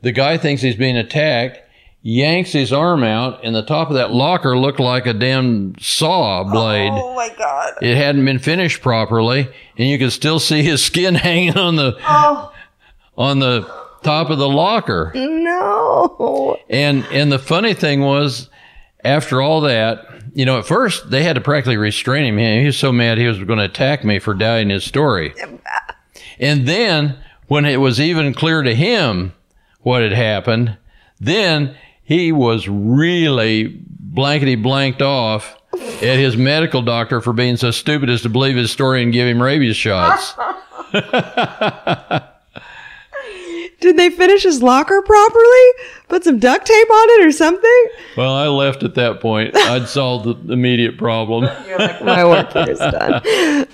The 0.02 0.12
guy 0.12 0.40
thinks 0.40 0.64
he's 0.64 0.76
being 0.76 0.98
attacked, 0.98 1.60
yanks 2.08 2.52
his 2.52 2.72
arm 2.72 3.04
out, 3.04 3.44
and 3.44 3.56
the 3.56 3.64
top 3.64 3.90
of 3.90 3.96
that 3.96 4.12
locker 4.12 4.56
looked 4.56 4.80
like 4.80 5.08
a 5.08 5.14
damn 5.14 5.74
saw 5.80 6.44
blade. 6.44 6.92
Oh 6.94 7.16
my 7.16 7.30
god. 7.36 7.74
It 7.82 7.98
hadn't 7.98 8.24
been 8.24 8.38
finished 8.38 8.84
properly, 8.84 9.50
and 9.76 9.90
you 9.90 9.98
could 9.98 10.12
still 10.12 10.40
see 10.40 10.62
his 10.62 10.84
skin 10.84 11.16
hanging 11.16 11.58
on 11.58 11.76
the 11.76 11.98
Oh 12.02 12.54
on 13.18 13.40
the 13.40 13.62
top 14.04 14.30
of 14.30 14.38
the 14.38 14.48
locker. 14.48 15.12
no. 15.16 16.58
And 16.70 17.06
and 17.12 17.32
the 17.32 17.40
funny 17.40 17.74
thing 17.74 18.02
was, 18.02 18.50
after 19.04 19.42
all 19.42 19.62
that, 19.62 20.06
you 20.36 20.46
know, 20.46 20.60
at 20.60 20.68
first 20.68 21.10
they 21.10 21.24
had 21.24 21.36
to 21.38 21.42
practically 21.42 21.78
restrain 21.78 22.38
him. 22.38 22.60
He 22.60 22.68
was 22.68 22.78
so 22.78 22.92
mad 22.92 23.18
he 23.18 23.26
was 23.26 23.44
going 23.44 23.58
to 23.58 23.66
attack 23.66 24.04
me 24.04 24.20
for 24.20 24.36
doubting 24.36 24.70
his 24.70 24.84
story. 24.84 25.34
And 26.40 26.68
then 26.68 27.18
when 27.48 27.66
it 27.66 27.78
was 27.78 28.00
even 28.00 28.34
clear 28.36 28.62
to 28.62 28.76
him 28.76 29.34
what 29.80 30.04
had 30.04 30.12
happened, 30.12 30.78
then 31.20 31.76
he 32.06 32.32
was 32.32 32.70
really 32.70 33.68
blankety 33.90 34.56
blanked 34.56 35.02
off 35.02 35.58
at 35.74 36.18
his 36.18 36.38
medical 36.38 36.82
doctor 36.82 37.20
for 37.20 37.34
being 37.34 37.58
so 37.58 37.72
stupid 37.72 38.10
as 38.10 38.22
to 38.22 38.30
believe 38.30 38.56
his 38.56 38.72
story 38.72 39.04
and 39.04 39.12
give 39.12 39.28
him 39.28 39.42
rabies 39.42 39.76
shots. 39.76 40.34
Did 43.82 43.98
they 43.98 44.10
finish 44.10 44.44
his 44.44 44.64
locker 44.64 45.02
properly? 45.02 45.68
Put 46.08 46.24
some 46.24 46.40
duct 46.40 46.66
tape 46.66 46.90
on 46.90 47.10
it 47.22 47.26
or 47.28 47.32
something? 47.32 47.86
well, 48.16 48.34
I 48.34 48.48
left 48.48 48.84
at 48.84 48.96
that 48.96 49.20
point. 49.20 49.56
I'd 49.56 49.90
solved 49.90 50.26
the 50.48 50.54
immediate 50.54 50.98
problem. 50.98 51.44
My 52.04 52.24
work 52.24 52.54
here 52.54 52.70
is 52.70 52.80
done. 52.80 53.22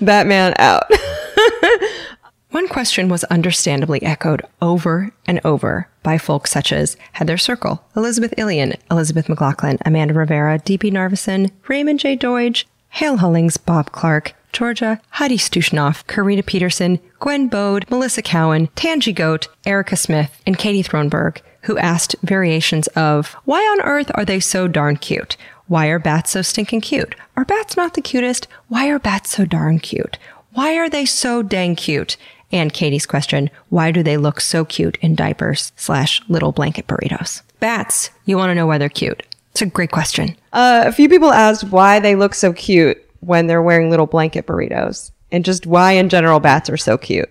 Batman 0.00 0.54
out. 0.58 0.90
One 2.52 2.68
question 2.68 3.08
was 3.08 3.24
understandably 3.24 4.02
echoed 4.02 4.42
over 4.60 5.10
and 5.24 5.40
over 5.42 5.88
by 6.02 6.18
folks 6.18 6.50
such 6.50 6.70
as 6.70 6.98
Heather 7.12 7.38
Circle, 7.38 7.82
Elizabeth 7.96 8.34
Illian, 8.36 8.76
Elizabeth 8.90 9.26
McLaughlin, 9.26 9.78
Amanda 9.86 10.12
Rivera, 10.12 10.58
D.P. 10.58 10.90
Narvison, 10.90 11.50
Raymond 11.66 12.00
J. 12.00 12.14
Deutsch, 12.14 12.66
Hale 12.90 13.16
Hullings, 13.16 13.56
Bob 13.56 13.92
Clark, 13.92 14.34
Georgia, 14.52 15.00
Heidi 15.12 15.38
Stushnoff, 15.38 16.06
Karina 16.06 16.42
Peterson, 16.42 17.00
Gwen 17.20 17.48
Bode, 17.48 17.88
Melissa 17.88 18.20
Cowan, 18.20 18.66
Tangi 18.74 19.14
Goat, 19.14 19.48
Erica 19.64 19.96
Smith, 19.96 20.38
and 20.46 20.58
Katie 20.58 20.82
Thronberg, 20.82 21.40
who 21.62 21.78
asked 21.78 22.16
variations 22.22 22.86
of 22.88 23.32
Why 23.46 23.60
on 23.60 23.80
earth 23.80 24.10
are 24.14 24.26
they 24.26 24.40
so 24.40 24.68
darn 24.68 24.96
cute? 24.96 25.38
Why 25.68 25.86
are 25.86 25.98
bats 25.98 26.32
so 26.32 26.42
stinking 26.42 26.82
cute? 26.82 27.14
Are 27.34 27.46
bats 27.46 27.78
not 27.78 27.94
the 27.94 28.02
cutest? 28.02 28.46
Why 28.68 28.88
are 28.90 28.98
bats 28.98 29.30
so 29.30 29.46
darn 29.46 29.78
cute? 29.78 30.18
Why 30.52 30.76
are 30.76 30.90
they 30.90 31.06
so 31.06 31.42
dang 31.42 31.76
cute? 31.76 32.18
And 32.52 32.72
Katie's 32.72 33.06
question, 33.06 33.50
why 33.70 33.90
do 33.90 34.02
they 34.02 34.18
look 34.18 34.40
so 34.40 34.64
cute 34.64 34.98
in 35.00 35.14
diapers 35.14 35.72
slash 35.76 36.20
little 36.28 36.52
blanket 36.52 36.86
burritos? 36.86 37.42
Bats, 37.60 38.10
you 38.26 38.36
want 38.36 38.50
to 38.50 38.54
know 38.54 38.66
why 38.66 38.78
they're 38.78 38.90
cute. 38.90 39.22
It's 39.52 39.62
a 39.62 39.66
great 39.66 39.90
question. 39.90 40.36
Uh, 40.52 40.84
a 40.86 40.92
few 40.92 41.08
people 41.08 41.32
asked 41.32 41.64
why 41.64 41.98
they 41.98 42.14
look 42.14 42.34
so 42.34 42.52
cute 42.52 43.02
when 43.20 43.46
they're 43.46 43.62
wearing 43.62 43.90
little 43.90 44.06
blanket 44.06 44.46
burritos 44.46 45.10
and 45.30 45.44
just 45.44 45.66
why 45.66 45.92
in 45.92 46.08
general 46.08 46.40
bats 46.40 46.68
are 46.68 46.76
so 46.76 46.98
cute. 46.98 47.30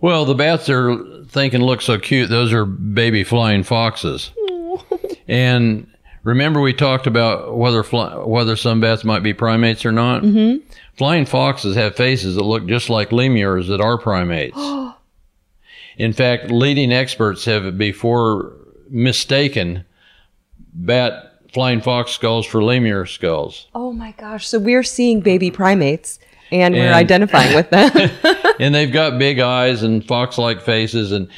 Well, 0.00 0.24
the 0.24 0.34
bats 0.34 0.68
are 0.68 1.24
thinking 1.26 1.60
look 1.60 1.82
so 1.82 1.98
cute. 1.98 2.30
Those 2.30 2.52
are 2.52 2.64
baby 2.64 3.22
flying 3.22 3.62
foxes. 3.62 4.30
and 5.28 5.86
remember, 6.22 6.60
we 6.60 6.72
talked 6.72 7.06
about 7.06 7.56
whether 7.56 7.82
fly, 7.82 8.16
whether 8.16 8.56
some 8.56 8.80
bats 8.80 9.04
might 9.04 9.22
be 9.22 9.32
primates 9.34 9.84
or 9.84 9.92
not. 9.92 10.22
Mm-hmm. 10.22 10.66
Flying 10.96 11.26
foxes 11.26 11.76
have 11.76 11.96
faces 11.96 12.34
that 12.36 12.42
look 12.42 12.66
just 12.66 12.90
like 12.90 13.12
lemurs 13.12 13.68
that 13.68 13.80
are 13.80 13.98
primates. 13.98 14.58
In 15.96 16.12
fact, 16.12 16.50
leading 16.50 16.92
experts 16.92 17.44
have 17.44 17.76
before 17.76 18.56
mistaken 18.88 19.84
bat 20.72 21.42
flying 21.52 21.80
fox 21.80 22.12
skulls 22.12 22.46
for 22.46 22.62
lemur 22.62 23.06
skulls. 23.06 23.66
Oh 23.74 23.92
my 23.92 24.12
gosh. 24.12 24.46
So 24.46 24.58
we're 24.58 24.82
seeing 24.82 25.20
baby 25.20 25.50
primates 25.50 26.18
and 26.52 26.74
we're 26.74 26.92
identifying 26.92 27.54
with 27.54 27.70
them. 27.70 27.90
and 28.60 28.74
they've 28.74 28.92
got 28.92 29.18
big 29.18 29.38
eyes 29.38 29.82
and 29.82 30.04
fox-like 30.04 30.62
faces 30.62 31.12
and 31.12 31.28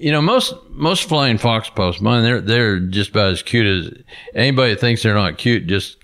you 0.00 0.12
know 0.12 0.22
most 0.22 0.54
most 0.70 1.08
flying 1.08 1.38
fox 1.38 1.68
posts 1.70 2.00
mine 2.00 2.22
they're 2.22 2.40
they're 2.40 2.80
just 2.80 3.10
about 3.10 3.32
as 3.32 3.42
cute 3.42 3.66
as 3.66 4.02
anybody 4.34 4.72
that 4.72 4.80
thinks 4.80 5.02
they're 5.02 5.14
not 5.14 5.38
cute 5.38 5.66
just 5.66 5.98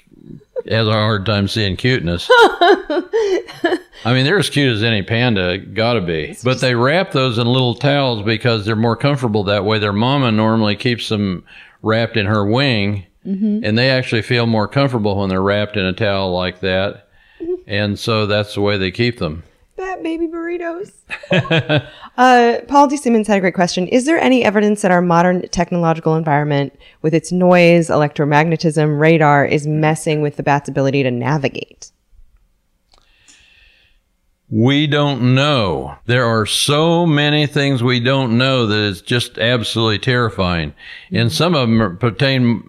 has 0.68 0.88
a 0.88 0.92
hard 0.92 1.26
time 1.26 1.48
seeing 1.48 1.76
cuteness. 1.76 2.26
I 2.30 3.80
mean 4.06 4.24
they're 4.24 4.38
as 4.38 4.50
cute 4.50 4.74
as 4.74 4.82
any 4.82 5.02
panda 5.02 5.58
gotta 5.58 6.00
be. 6.00 6.36
But 6.42 6.60
they 6.60 6.74
wrap 6.74 7.12
those 7.12 7.38
in 7.38 7.46
little 7.46 7.74
towels 7.74 8.22
because 8.22 8.64
they're 8.64 8.76
more 8.76 8.96
comfortable 8.96 9.44
that 9.44 9.64
way. 9.64 9.78
Their 9.78 9.92
mama 9.92 10.32
normally 10.32 10.76
keeps 10.76 11.08
them 11.08 11.44
wrapped 11.82 12.16
in 12.16 12.26
her 12.26 12.44
wing 12.44 13.06
mm-hmm. 13.26 13.60
and 13.62 13.76
they 13.76 13.90
actually 13.90 14.22
feel 14.22 14.46
more 14.46 14.68
comfortable 14.68 15.18
when 15.18 15.28
they're 15.28 15.42
wrapped 15.42 15.76
in 15.76 15.84
a 15.84 15.92
towel 15.92 16.32
like 16.32 16.60
that. 16.60 17.08
Mm-hmm. 17.40 17.54
And 17.66 17.98
so 17.98 18.26
that's 18.26 18.54
the 18.54 18.60
way 18.60 18.78
they 18.78 18.90
keep 18.90 19.18
them 19.18 19.42
Bat 19.76 20.02
baby 20.04 20.28
burritos. 20.28 20.92
uh, 22.16 22.58
Paul 22.68 22.86
D. 22.86 22.96
Simmons 22.96 23.26
had 23.26 23.38
a 23.38 23.40
great 23.40 23.54
question. 23.54 23.88
Is 23.88 24.04
there 24.04 24.20
any 24.20 24.44
evidence 24.44 24.82
that 24.82 24.92
our 24.92 25.02
modern 25.02 25.48
technological 25.48 26.14
environment, 26.14 26.78
with 27.02 27.12
its 27.12 27.32
noise, 27.32 27.88
electromagnetism, 27.88 29.00
radar, 29.00 29.44
is 29.44 29.66
messing 29.66 30.22
with 30.22 30.36
the 30.36 30.44
bat's 30.44 30.68
ability 30.68 31.02
to 31.02 31.10
navigate? 31.10 31.90
We 34.48 34.86
don't 34.86 35.34
know. 35.34 35.96
There 36.06 36.24
are 36.24 36.46
so 36.46 37.04
many 37.04 37.48
things 37.48 37.82
we 37.82 37.98
don't 37.98 38.38
know 38.38 38.66
that 38.66 38.88
it's 38.88 39.00
just 39.00 39.38
absolutely 39.38 39.98
terrifying. 39.98 40.72
And 41.10 41.32
some 41.32 41.56
of 41.56 41.68
them 41.68 41.98
pertain 41.98 42.68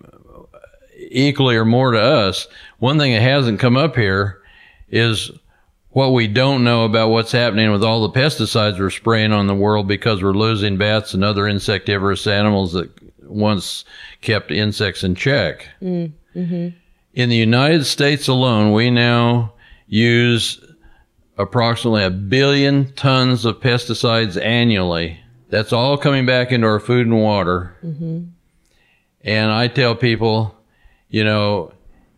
equally 1.12 1.56
or 1.56 1.66
more 1.66 1.92
to 1.92 2.02
us. 2.02 2.48
One 2.80 2.98
thing 2.98 3.14
that 3.14 3.22
hasn't 3.22 3.60
come 3.60 3.78
up 3.78 3.96
here 3.96 4.42
is 4.90 5.32
what 5.96 6.12
we 6.12 6.28
don't 6.28 6.66
know 6.66 6.84
about 6.84 7.08
what's 7.08 7.32
happening 7.32 7.72
with 7.72 7.82
all 7.82 8.06
the 8.06 8.20
pesticides 8.20 8.78
we're 8.78 8.90
spraying 8.90 9.32
on 9.32 9.48
the 9.48 9.56
world 9.56 9.88
because 9.88 10.22
we're 10.22 10.34
losing 10.34 10.78
bats 10.78 11.14
and 11.14 11.24
other 11.24 11.48
insectivorous 11.48 12.28
animals 12.28 12.74
that 12.74 12.92
once 13.24 13.86
kept 14.20 14.52
insects 14.52 15.06
in 15.06 15.16
check. 15.16 15.70
Mm-hmm. 15.82 16.68
In 17.14 17.30
the 17.30 17.36
United 17.38 17.86
States 17.86 18.28
alone, 18.28 18.74
we 18.74 18.90
now 18.90 19.54
use 19.88 20.60
approximately 21.38 22.04
a 22.04 22.10
billion 22.10 22.92
tons 22.96 23.46
of 23.46 23.62
pesticides 23.62 24.36
annually. 24.44 25.18
That's 25.48 25.72
all 25.72 25.98
coming 25.98 26.26
back 26.26 26.52
into 26.52 26.68
our 26.68 26.82
food 26.82 27.08
and 27.08 27.22
water. 27.22 27.74
Mm-hmm. 27.82 28.26
And 29.22 29.50
I 29.50 29.70
tell 29.70 29.96
people, 29.96 30.58
you 31.08 31.24
know, 31.24 31.72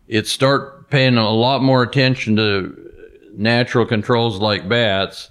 it 0.08 0.26
start 0.26 0.90
paying 0.90 1.16
a 1.16 1.30
lot 1.30 1.62
more 1.62 1.84
attention 1.84 2.34
to 2.34 2.87
natural 3.38 3.86
controls 3.86 4.38
like 4.38 4.68
bats 4.68 5.30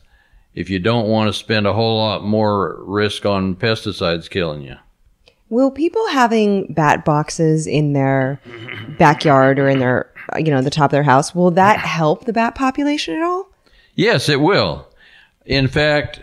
if 0.55 0.69
you 0.69 0.79
don't 0.79 1.07
want 1.07 1.27
to 1.27 1.33
spend 1.33 1.67
a 1.67 1.73
whole 1.73 1.97
lot 1.97 2.23
more 2.23 2.81
risk 2.83 3.25
on 3.25 3.55
pesticides 3.55 4.29
killing 4.29 4.63
you. 4.63 4.75
Will 5.49 5.69
people 5.69 6.07
having 6.07 6.73
bat 6.73 7.05
boxes 7.05 7.67
in 7.67 7.93
their 7.93 8.41
backyard 8.97 9.59
or 9.59 9.69
in 9.69 9.79
their, 9.79 10.11
you 10.37 10.51
know, 10.51 10.61
the 10.61 10.69
top 10.69 10.85
of 10.85 10.91
their 10.91 11.03
house, 11.03 11.35
will 11.35 11.51
that 11.51 11.79
help 11.79 12.25
the 12.25 12.33
bat 12.33 12.55
population 12.55 13.15
at 13.15 13.21
all? 13.21 13.49
Yes, 13.95 14.29
it 14.29 14.41
will. 14.41 14.87
In 15.45 15.67
fact, 15.67 16.19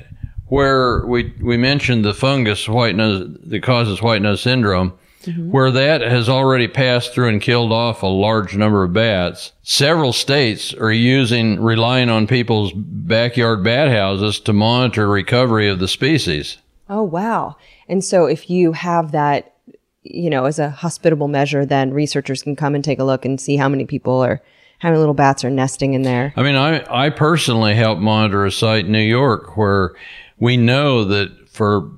where 0.47 1.07
we 1.07 1.33
we 1.41 1.57
mentioned 1.57 2.05
the 2.05 2.13
fungus 2.13 2.69
white 2.69 2.95
nose 2.95 3.37
that 3.45 3.63
causes 3.63 4.03
white 4.03 4.21
nose 4.21 4.43
syndrome, 4.43 4.93
mm-hmm. 5.27 5.51
where 5.51 5.71
that 5.71 6.01
has 6.01 6.29
already 6.29 6.69
passed 6.69 7.13
through 7.13 7.29
and 7.29 7.41
killed 7.41 7.73
off 7.73 8.03
a 8.03 8.07
large 8.07 8.57
number 8.57 8.85
of 8.85 8.93
bats, 8.93 9.53
several 9.63 10.13
states 10.13 10.73
are 10.75 10.93
using 10.93 11.61
relying 11.61 12.11
on 12.11 12.27
people's 12.27 12.73
backyard 12.75 13.63
bat 13.65 13.91
houses 13.91 14.41
to 14.41 14.53
monitor 14.53 15.09
recovery 15.09 15.69
of 15.69 15.79
the 15.79 15.89
species. 15.89 16.59
Oh 16.89 17.03
wow. 17.03 17.57
And 17.89 18.05
so 18.05 18.27
if 18.27 18.51
you 18.51 18.73
have 18.73 19.13
that, 19.13 19.55
you 20.03 20.31
know, 20.31 20.45
as 20.45 20.59
a 20.59 20.71
hospitable 20.71 21.29
measure, 21.29 21.65
then 21.65 21.93
researchers 21.93 22.43
can 22.43 22.57
come 22.57 22.75
and 22.75 22.85
take 22.85 22.99
a 22.99 23.05
look 23.05 23.25
and 23.25 23.41
see 23.41 23.57
how 23.57 23.69
many 23.69 23.87
people 23.87 24.23
are, 24.23 24.43
how 24.81 24.89
many 24.89 24.99
little 24.99 25.15
bats 25.15 25.45
are 25.45 25.51
nesting 25.51 25.95
in 25.95 26.03
there. 26.03 26.33
I 26.37 26.43
mean, 26.43 26.57
I, 26.57 26.85
I 27.07 27.11
personally 27.11 27.75
help 27.75 27.99
monitor 27.99 28.45
a 28.45 28.53
site 28.53 28.87
in 28.87 28.93
New 28.93 28.99
York 28.99 29.57
where 29.57 29.95
we 30.39 30.57
know 30.57 31.05
that 31.05 31.49
for 31.49 31.91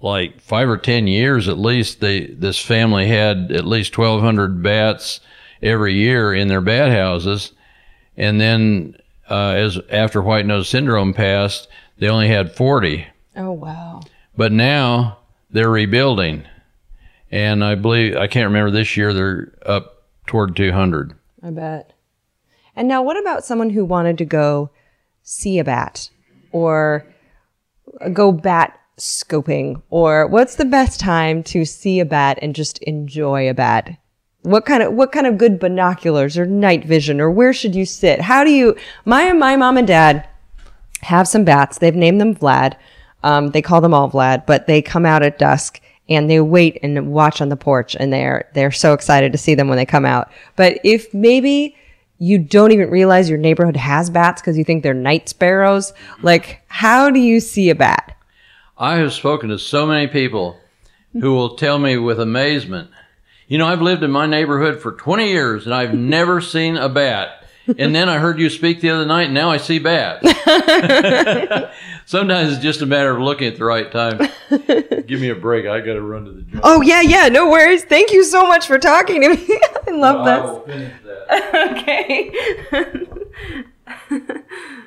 like 0.00 0.40
five 0.40 0.68
or 0.68 0.76
10 0.76 1.06
years 1.06 1.48
at 1.48 1.58
least, 1.58 2.00
they, 2.00 2.26
this 2.26 2.58
family 2.58 3.06
had 3.08 3.50
at 3.52 3.66
least 3.66 3.96
1,200 3.96 4.62
bats 4.62 5.20
every 5.62 5.94
year 5.94 6.32
in 6.32 6.48
their 6.48 6.60
bat 6.60 6.90
houses. 6.90 7.52
And 8.16 8.40
then, 8.40 8.96
uh, 9.28 9.50
as 9.50 9.78
after 9.90 10.22
white 10.22 10.46
nose 10.46 10.68
syndrome 10.68 11.14
passed, 11.14 11.68
they 11.98 12.08
only 12.08 12.28
had 12.28 12.54
40. 12.54 13.06
Oh, 13.36 13.52
wow. 13.52 14.00
But 14.36 14.52
now 14.52 15.18
they're 15.50 15.70
rebuilding. 15.70 16.44
And 17.30 17.64
I 17.64 17.74
believe, 17.74 18.16
I 18.16 18.26
can't 18.26 18.46
remember 18.46 18.70
this 18.70 18.96
year, 18.96 19.12
they're 19.12 19.52
up 19.66 20.04
toward 20.26 20.56
200. 20.56 21.14
I 21.42 21.50
bet. 21.50 21.92
And 22.74 22.86
now, 22.88 23.02
what 23.02 23.18
about 23.18 23.44
someone 23.44 23.70
who 23.70 23.84
wanted 23.84 24.18
to 24.18 24.24
go 24.24 24.70
see 25.22 25.58
a 25.58 25.64
bat 25.64 26.10
or 26.52 27.04
go 28.12 28.32
bat 28.32 28.77
scoping? 28.98 29.82
Or 29.90 30.26
what's 30.26 30.56
the 30.56 30.64
best 30.64 31.00
time 31.00 31.42
to 31.44 31.64
see 31.64 32.00
a 32.00 32.04
bat 32.04 32.38
and 32.42 32.54
just 32.54 32.78
enjoy 32.78 33.48
a 33.48 33.54
bat? 33.54 33.98
What 34.42 34.64
kind 34.64 34.82
of 34.82 34.94
what 34.94 35.12
kind 35.12 35.26
of 35.26 35.38
good 35.38 35.58
binoculars 35.58 36.38
or 36.38 36.46
night 36.46 36.84
vision 36.84 37.20
or 37.20 37.30
where 37.30 37.52
should 37.52 37.74
you 37.74 37.84
sit? 37.84 38.20
How 38.20 38.44
do 38.44 38.50
you 38.50 38.76
my 39.04 39.32
my 39.32 39.56
mom 39.56 39.76
and 39.76 39.86
dad 39.86 40.28
have 41.02 41.28
some 41.28 41.44
bats. 41.44 41.78
They've 41.78 41.94
named 41.94 42.20
them 42.20 42.34
Vlad. 42.34 42.76
Um, 43.22 43.50
they 43.50 43.62
call 43.62 43.80
them 43.80 43.94
all 43.94 44.10
Vlad, 44.10 44.46
but 44.46 44.66
they 44.66 44.82
come 44.82 45.04
out 45.04 45.22
at 45.22 45.38
dusk 45.38 45.80
and 46.08 46.30
they 46.30 46.40
wait 46.40 46.78
and 46.82 47.10
watch 47.12 47.40
on 47.40 47.48
the 47.48 47.56
porch 47.56 47.96
and 47.98 48.12
they're, 48.12 48.48
they're 48.54 48.72
so 48.72 48.92
excited 48.92 49.32
to 49.32 49.38
see 49.38 49.54
them 49.54 49.68
when 49.68 49.76
they 49.76 49.86
come 49.86 50.04
out. 50.04 50.30
But 50.56 50.78
if 50.84 51.12
maybe 51.12 51.76
you 52.18 52.38
don't 52.38 52.72
even 52.72 52.90
realize 52.90 53.28
your 53.28 53.38
neighborhood 53.38 53.76
has 53.76 54.10
bats 54.10 54.40
because 54.40 54.56
you 54.56 54.64
think 54.64 54.82
they're 54.82 54.94
night 54.94 55.28
sparrows, 55.28 55.92
like 56.22 56.62
how 56.68 57.10
do 57.10 57.20
you 57.20 57.40
see 57.40 57.70
a 57.70 57.74
bat? 57.74 58.16
I 58.78 58.96
have 58.96 59.12
spoken 59.12 59.48
to 59.50 59.58
so 59.58 59.86
many 59.86 60.06
people 60.06 60.58
who 61.12 61.34
will 61.34 61.56
tell 61.56 61.78
me 61.78 61.96
with 61.96 62.20
amazement, 62.20 62.90
you 63.46 63.58
know, 63.58 63.66
I've 63.66 63.82
lived 63.82 64.02
in 64.02 64.10
my 64.10 64.26
neighborhood 64.26 64.80
for 64.80 64.92
20 64.92 65.28
years 65.28 65.66
and 65.66 65.74
I've 65.74 65.94
never 65.94 66.40
seen 66.40 66.76
a 66.76 66.88
bat 66.88 67.38
and 67.76 67.94
then 67.94 68.08
I 68.08 68.18
heard 68.18 68.38
you 68.38 68.48
speak 68.48 68.80
the 68.80 68.90
other 68.90 69.04
night, 69.04 69.24
and 69.24 69.34
now 69.34 69.50
I 69.50 69.58
see 69.58 69.78
bats. 69.78 70.26
Sometimes 72.06 72.52
it's 72.54 72.62
just 72.62 72.80
a 72.80 72.86
matter 72.86 73.10
of 73.10 73.20
looking 73.20 73.48
at 73.48 73.56
the 73.58 73.64
right 73.64 73.90
time. 73.90 74.18
Give 75.06 75.20
me 75.20 75.28
a 75.28 75.34
break. 75.34 75.66
I 75.66 75.80
got 75.80 75.94
to 75.94 76.02
run 76.02 76.24
to 76.24 76.32
the 76.32 76.42
gym. 76.42 76.60
Oh 76.62 76.80
yeah, 76.80 77.02
yeah. 77.02 77.28
No 77.28 77.50
worries. 77.50 77.84
Thank 77.84 78.12
you 78.12 78.24
so 78.24 78.46
much 78.46 78.66
for 78.66 78.78
talking 78.78 79.20
to 79.22 79.28
me. 79.30 79.60
I 79.86 79.90
love 79.90 80.24
well, 80.24 80.64
this. 80.66 80.92
that. 81.04 82.32
okay. 84.12 84.84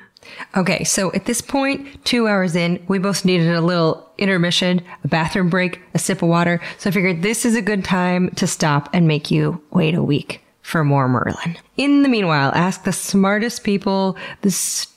Okay, 0.54 0.84
so 0.84 1.10
at 1.12 1.24
this 1.24 1.40
point, 1.40 2.04
two 2.04 2.28
hours 2.28 2.54
in, 2.54 2.84
we 2.86 2.98
both 2.98 3.24
needed 3.24 3.48
a 3.48 3.60
little 3.62 4.06
intermission, 4.18 4.82
a 5.02 5.08
bathroom 5.08 5.48
break, 5.48 5.80
a 5.94 5.98
sip 5.98 6.22
of 6.22 6.28
water. 6.28 6.60
So 6.78 6.90
I 6.90 6.92
figured 6.92 7.22
this 7.22 7.44
is 7.44 7.56
a 7.56 7.62
good 7.62 7.84
time 7.84 8.30
to 8.32 8.46
stop 8.46 8.90
and 8.92 9.08
make 9.08 9.30
you 9.30 9.62
wait 9.70 9.94
a 9.94 10.02
week 10.02 10.42
for 10.60 10.84
more 10.84 11.08
Merlin. 11.08 11.56
In 11.76 12.02
the 12.02 12.08
meanwhile, 12.08 12.52
ask 12.54 12.84
the 12.84 12.92
smartest 12.92 13.64
people 13.64 14.16
the 14.42 14.50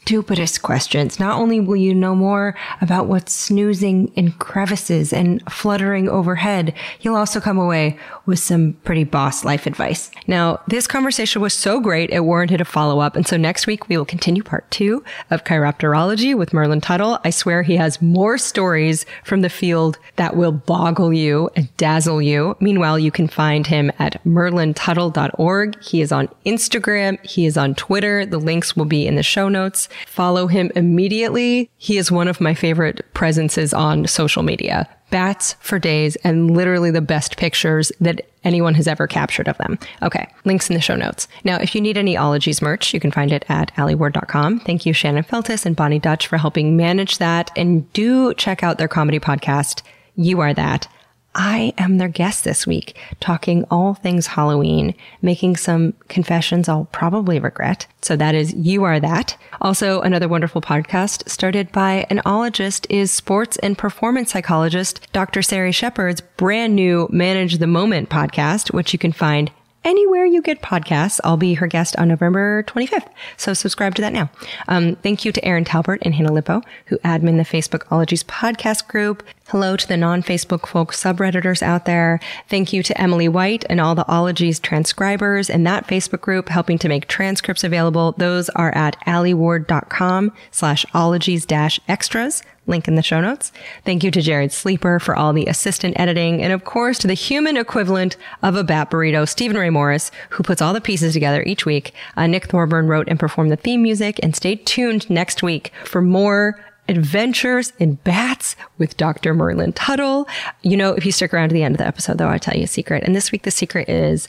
stupidest 0.05 0.61
questions. 0.61 1.19
Not 1.19 1.39
only 1.39 1.59
will 1.59 1.75
you 1.75 1.93
know 1.95 2.13
more 2.13 2.55
about 2.79 3.07
what's 3.07 3.33
snoozing 3.33 4.09
in 4.15 4.33
crevices 4.33 5.11
and 5.11 5.41
fluttering 5.51 6.07
overhead, 6.07 6.73
you'll 7.01 7.15
also 7.15 7.39
come 7.39 7.57
away 7.57 7.97
with 8.25 8.37
some 8.39 8.73
pretty 8.83 9.03
boss 9.03 9.43
life 9.43 9.65
advice. 9.65 10.11
Now, 10.27 10.61
this 10.67 10.85
conversation 10.85 11.41
was 11.41 11.53
so 11.53 11.79
great, 11.79 12.11
it 12.11 12.21
warranted 12.21 12.61
a 12.61 12.65
follow 12.65 12.99
up. 12.99 13.15
And 13.15 13.25
so 13.25 13.35
next 13.35 13.65
week, 13.65 13.89
we 13.89 13.97
will 13.97 14.05
continue 14.05 14.43
part 14.43 14.69
two 14.69 15.03
of 15.31 15.43
chiropterology 15.43 16.37
with 16.37 16.53
Merlin 16.53 16.81
Tuttle. 16.81 17.19
I 17.23 17.31
swear 17.31 17.63
he 17.63 17.75
has 17.77 18.01
more 18.01 18.37
stories 18.37 19.05
from 19.23 19.41
the 19.41 19.49
field 19.49 19.97
that 20.17 20.35
will 20.35 20.51
boggle 20.51 21.13
you 21.13 21.49
and 21.55 21.75
dazzle 21.77 22.21
you. 22.21 22.55
Meanwhile, 22.59 22.99
you 22.99 23.11
can 23.11 23.27
find 23.27 23.65
him 23.65 23.91
at 23.97 24.23
merlintuttle.org. 24.23 25.83
He 25.83 26.01
is 26.01 26.11
on 26.11 26.27
Instagram 26.45 26.75
Instagram. 26.85 27.25
He 27.25 27.45
is 27.45 27.57
on 27.57 27.75
Twitter. 27.75 28.25
The 28.25 28.37
links 28.37 28.75
will 28.75 28.85
be 28.85 29.07
in 29.07 29.15
the 29.15 29.23
show 29.23 29.49
notes. 29.49 29.89
Follow 30.07 30.47
him 30.47 30.71
immediately. 30.75 31.69
He 31.77 31.97
is 31.97 32.11
one 32.11 32.27
of 32.27 32.41
my 32.41 32.53
favorite 32.53 33.05
presences 33.13 33.73
on 33.73 34.07
social 34.07 34.43
media. 34.43 34.89
Bats 35.11 35.55
for 35.59 35.77
days 35.79 36.15
and 36.17 36.55
literally 36.55 36.91
the 36.91 37.01
best 37.01 37.37
pictures 37.37 37.91
that 38.01 38.21
anyone 38.43 38.73
has 38.73 38.87
ever 38.87 39.07
captured 39.07 39.47
of 39.47 39.57
them. 39.57 39.77
Okay, 40.01 40.27
links 40.45 40.69
in 40.69 40.75
the 40.75 40.81
show 40.81 40.95
notes. 40.95 41.27
Now, 41.43 41.57
if 41.57 41.75
you 41.75 41.81
need 41.81 41.97
any 41.97 42.17
ologies 42.17 42.61
merch, 42.61 42.93
you 42.93 42.99
can 42.99 43.11
find 43.11 43.31
it 43.31 43.45
at 43.47 43.73
alieward.com. 43.75 44.61
Thank 44.61 44.85
you, 44.85 44.93
Shannon 44.93 45.23
Feltus 45.23 45.65
and 45.65 45.75
Bonnie 45.75 45.99
Dutch, 45.99 46.27
for 46.27 46.37
helping 46.37 46.75
manage 46.75 47.17
that. 47.19 47.51
And 47.55 47.91
do 47.93 48.33
check 48.33 48.63
out 48.63 48.77
their 48.77 48.87
comedy 48.87 49.19
podcast, 49.19 49.81
You 50.15 50.41
Are 50.41 50.53
That. 50.53 50.87
I 51.35 51.73
am 51.77 51.97
their 51.97 52.07
guest 52.07 52.45
this 52.45 52.65
week, 52.65 52.97
talking 53.19 53.65
all 53.69 53.93
things 53.93 54.27
Halloween, 54.27 54.95
making 55.21 55.57
some 55.57 55.93
confessions 56.07 56.69
I'll 56.69 56.85
probably 56.85 57.39
regret. 57.39 57.85
So 58.01 58.15
that 58.15 58.33
is 58.33 58.53
You 58.53 58.85
Are 58.85 58.99
That. 58.99 59.37
Also, 59.59 60.01
another 60.01 60.29
wonderful 60.29 60.61
podcast 60.61 61.29
started 61.29 61.71
by 61.73 62.07
an 62.09 62.21
ologist 62.25 62.87
is 62.89 63.11
sports 63.11 63.57
and 63.57 63.77
performance 63.77 64.31
psychologist 64.31 65.05
Dr. 65.11 65.41
Sari 65.41 65.71
Shepphird's 65.71 66.21
brand 66.21 66.75
new 66.75 67.09
Manage 67.11 67.57
the 67.57 67.67
Moment 67.67 68.09
podcast, 68.09 68.73
which 68.73 68.93
you 68.93 68.99
can 68.99 69.11
find 69.11 69.51
anywhere 69.85 70.25
you 70.25 70.41
get 70.41 70.61
podcasts. 70.61 71.19
I'll 71.23 71.37
be 71.37 71.53
her 71.53 71.67
guest 71.67 71.95
on 71.97 72.09
November 72.09 72.63
25th. 72.63 73.07
So 73.37 73.53
subscribe 73.53 73.95
to 73.95 74.01
that 74.01 74.11
now. 74.11 74.29
Um, 74.67 74.95
thank 74.97 75.23
you 75.23 75.31
to 75.31 75.45
Erin 75.45 75.63
Talbert 75.63 75.99
and 76.01 76.15
Hannah 76.15 76.33
Lippo, 76.33 76.61
who 76.87 76.97
admin 76.99 77.37
the 77.37 77.43
Facebook 77.43 77.89
Ologies 77.91 78.23
podcast 78.23 78.87
group. 78.87 79.23
Hello 79.49 79.77
to 79.77 79.87
the 79.87 79.95
non-Facebook 79.95 80.67
folk 80.67 80.91
subredditors 80.91 81.61
out 81.61 81.85
there. 81.85 82.19
Thank 82.49 82.73
you 82.73 82.81
to 82.81 82.99
Emily 82.99 83.29
White 83.29 83.63
and 83.69 83.79
all 83.79 83.93
the 83.93 84.07
Ologies 84.07 84.59
transcribers 84.59 85.49
in 85.49 85.63
that 85.65 85.87
Facebook 85.87 86.21
group 86.21 86.49
helping 86.49 86.79
to 86.79 86.89
make 86.89 87.07
transcripts 87.07 87.63
available. 87.63 88.13
Those 88.17 88.49
are 88.49 88.73
at 88.73 88.99
alieward.com 89.05 90.33
slash 90.49 90.85
ologies 90.93 91.45
dash 91.45 91.79
extras 91.87 92.41
link 92.67 92.87
in 92.87 92.95
the 92.95 93.03
show 93.03 93.21
notes. 93.21 93.51
Thank 93.83 94.03
you 94.03 94.11
to 94.11 94.21
Jared 94.21 94.51
Sleeper 94.51 94.99
for 94.99 95.15
all 95.15 95.33
the 95.33 95.45
assistant 95.45 95.99
editing, 95.99 96.41
and 96.41 96.51
of 96.51 96.65
course 96.65 96.97
to 96.99 97.07
the 97.07 97.13
human 97.13 97.57
equivalent 97.57 98.17
of 98.41 98.55
a 98.55 98.63
bat 98.63 98.89
burrito, 98.91 99.27
Stephen 99.27 99.57
Ray 99.57 99.69
Morris, 99.69 100.11
who 100.31 100.43
puts 100.43 100.61
all 100.61 100.73
the 100.73 100.81
pieces 100.81 101.13
together 101.13 101.43
each 101.43 101.65
week. 101.65 101.93
Uh, 102.17 102.27
Nick 102.27 102.47
Thorburn 102.47 102.87
wrote 102.87 103.07
and 103.07 103.19
performed 103.19 103.51
the 103.51 103.57
theme 103.57 103.81
music, 103.81 104.19
and 104.23 104.35
stay 104.35 104.55
tuned 104.55 105.09
next 105.09 105.43
week 105.43 105.71
for 105.85 106.01
more 106.01 106.59
adventures 106.87 107.73
in 107.79 107.95
bats 107.95 108.55
with 108.77 108.95
Dr. 108.97 109.33
Merlin 109.33 109.73
Tuttle. 109.73 110.27
You 110.61 110.77
know, 110.77 110.93
if 110.93 111.05
you 111.05 111.11
stick 111.11 111.33
around 111.33 111.49
to 111.49 111.53
the 111.53 111.63
end 111.63 111.75
of 111.75 111.79
the 111.79 111.87
episode, 111.87 112.17
though, 112.17 112.27
I'll 112.27 112.39
tell 112.39 112.55
you 112.55 112.65
a 112.65 112.67
secret. 112.67 113.03
And 113.03 113.15
this 113.15 113.31
week, 113.31 113.43
the 113.43 113.51
secret 113.51 113.89
is 113.89 114.27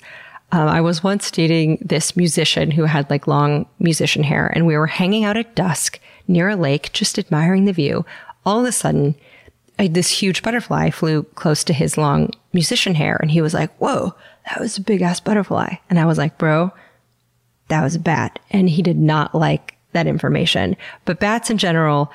um, 0.52 0.68
I 0.68 0.80
was 0.80 1.02
once 1.02 1.30
dating 1.30 1.78
this 1.80 2.16
musician 2.16 2.70
who 2.70 2.84
had 2.84 3.10
like 3.10 3.26
long 3.26 3.66
musician 3.78 4.22
hair, 4.22 4.46
and 4.54 4.66
we 4.66 4.76
were 4.76 4.86
hanging 4.86 5.24
out 5.24 5.36
at 5.36 5.54
dusk 5.54 6.00
near 6.28 6.48
a 6.48 6.56
lake, 6.56 6.92
just 6.92 7.18
admiring 7.18 7.64
the 7.64 7.72
view 7.72 8.04
all 8.46 8.60
of 8.60 8.64
a 8.64 8.72
sudden, 8.72 9.16
I, 9.78 9.88
this 9.88 10.08
huge 10.08 10.42
butterfly 10.42 10.90
flew 10.90 11.24
close 11.34 11.64
to 11.64 11.74
his 11.74 11.98
long 11.98 12.30
musician 12.52 12.94
hair. 12.94 13.18
And 13.20 13.30
he 13.30 13.42
was 13.42 13.52
like, 13.52 13.76
Whoa, 13.76 14.14
that 14.46 14.60
was 14.60 14.78
a 14.78 14.82
big 14.82 15.02
ass 15.02 15.20
butterfly. 15.20 15.74
And 15.90 15.98
I 15.98 16.06
was 16.06 16.16
like, 16.16 16.38
Bro, 16.38 16.72
that 17.68 17.82
was 17.82 17.96
a 17.96 18.00
bat. 18.00 18.38
And 18.50 18.70
he 18.70 18.80
did 18.80 18.96
not 18.96 19.34
like 19.34 19.76
that 19.92 20.06
information. 20.06 20.76
But 21.04 21.20
bats 21.20 21.50
in 21.50 21.58
general, 21.58 22.10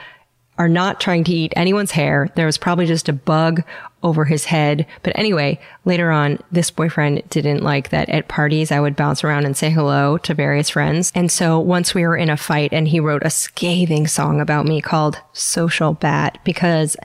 are 0.58 0.70
not 0.70 1.00
trying 1.00 1.24
to 1.24 1.34
eat 1.34 1.54
anyone's 1.56 1.92
hair. 1.92 2.30
There 2.36 2.46
was 2.46 2.58
probably 2.58 2.86
just 2.86 3.10
a 3.10 3.14
bug 3.14 3.64
over 4.04 4.26
his 4.26 4.46
head. 4.46 4.86
But 5.04 5.18
anyway, 5.18 5.60
later 5.86 6.12
on, 6.12 6.40
this 6.52 6.72
boyfriend 6.72 7.24
didn't 7.30 7.64
like 7.64 7.90
that 7.90 8.10
at 8.10 8.28
parties 8.28 8.72
I 8.72 8.80
would 8.80 8.96
bounce 8.96 9.24
around 9.24 9.46
and 9.46 9.56
say 9.56 9.70
hello 9.70 10.18
to 10.20 10.34
various 10.34 10.70
friends. 10.70 11.12
And 11.16 11.32
so 11.32 11.60
once 11.60 11.94
we 11.94 12.06
were 12.06 12.18
in 12.18 12.30
a 12.30 12.38
fight 12.38 12.74
and 12.74 12.88
he 12.88 13.00
wrote 13.00 13.24
a 13.26 13.30
scathing 13.30 14.08
song 14.08 14.42
about 14.42 14.66
me 14.66 14.82
called 14.82 15.20
Social 15.34 15.94
Bat 15.94 16.40
because 16.44 16.98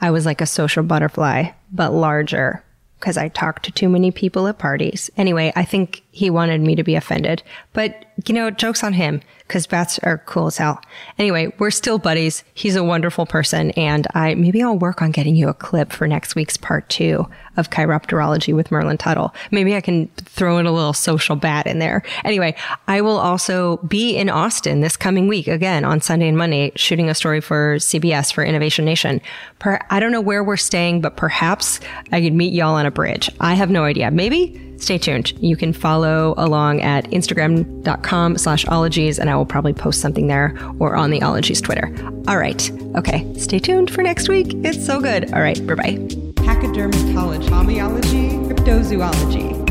I 0.00 0.10
was 0.10 0.26
like 0.26 0.40
a 0.40 0.46
social 0.46 0.82
butterfly, 0.82 1.50
but 1.72 1.92
larger 1.92 2.64
because 2.98 3.16
I 3.16 3.28
talked 3.28 3.64
to 3.64 3.72
too 3.72 3.88
many 3.88 4.10
people 4.10 4.46
at 4.46 4.58
parties. 4.58 5.10
Anyway, 5.16 5.52
I 5.56 5.64
think 5.64 6.02
he 6.20 6.28
wanted 6.28 6.60
me 6.60 6.74
to 6.74 6.84
be 6.84 6.96
offended. 6.96 7.42
But, 7.72 8.04
you 8.26 8.34
know, 8.34 8.50
joke's 8.50 8.84
on 8.84 8.92
him 8.92 9.22
because 9.48 9.66
bats 9.66 9.98
are 10.00 10.18
cool 10.26 10.48
as 10.48 10.58
hell. 10.58 10.78
Anyway, 11.18 11.50
we're 11.58 11.70
still 11.70 11.98
buddies. 11.98 12.44
He's 12.52 12.76
a 12.76 12.84
wonderful 12.84 13.24
person. 13.24 13.70
And 13.70 14.06
I, 14.12 14.34
maybe 14.34 14.62
I'll 14.62 14.76
work 14.76 15.00
on 15.00 15.12
getting 15.12 15.34
you 15.34 15.48
a 15.48 15.54
clip 15.54 15.92
for 15.92 16.06
next 16.06 16.34
week's 16.34 16.58
part 16.58 16.86
two 16.90 17.26
of 17.56 17.70
chiropterology 17.70 18.54
with 18.54 18.70
Merlin 18.70 18.98
Tuttle. 18.98 19.34
Maybe 19.50 19.74
I 19.74 19.80
can 19.80 20.08
throw 20.16 20.58
in 20.58 20.66
a 20.66 20.72
little 20.72 20.92
social 20.92 21.36
bat 21.36 21.66
in 21.66 21.78
there. 21.78 22.02
Anyway, 22.22 22.54
I 22.86 23.00
will 23.00 23.18
also 23.18 23.78
be 23.78 24.14
in 24.14 24.28
Austin 24.28 24.80
this 24.80 24.98
coming 24.98 25.26
week 25.26 25.48
again 25.48 25.86
on 25.86 26.02
Sunday 26.02 26.28
and 26.28 26.36
Monday, 26.36 26.72
shooting 26.76 27.08
a 27.08 27.14
story 27.14 27.40
for 27.40 27.76
CBS 27.76 28.30
for 28.30 28.44
Innovation 28.44 28.84
Nation. 28.84 29.22
Per, 29.58 29.80
I 29.88 30.00
don't 30.00 30.12
know 30.12 30.20
where 30.20 30.44
we're 30.44 30.58
staying, 30.58 31.00
but 31.00 31.16
perhaps 31.16 31.80
I 32.12 32.20
could 32.20 32.34
meet 32.34 32.52
y'all 32.52 32.74
on 32.74 32.84
a 32.84 32.90
bridge. 32.90 33.30
I 33.40 33.54
have 33.54 33.70
no 33.70 33.84
idea. 33.84 34.10
Maybe 34.10 34.69
stay 34.80 34.98
tuned. 34.98 35.32
You 35.42 35.56
can 35.56 35.72
follow 35.72 36.34
along 36.36 36.80
at 36.80 37.04
instagram.com 37.10 38.38
slash 38.38 38.66
ologies 38.68 39.18
and 39.18 39.30
I 39.30 39.36
will 39.36 39.46
probably 39.46 39.72
post 39.72 40.00
something 40.00 40.26
there 40.26 40.56
or 40.78 40.96
on 40.96 41.10
the 41.10 41.22
ologies 41.22 41.60
Twitter. 41.60 41.94
All 42.26 42.38
right. 42.38 42.70
Okay. 42.96 43.32
Stay 43.36 43.58
tuned 43.58 43.90
for 43.90 44.02
next 44.02 44.28
week. 44.28 44.52
It's 44.64 44.84
so 44.84 45.00
good. 45.00 45.32
All 45.32 45.40
right. 45.40 45.64
Bye 45.66 45.74
bye. 45.74 45.98
Pachydermatology, 46.40 47.48
homeology, 47.48 48.48
cryptozoology, 48.48 49.66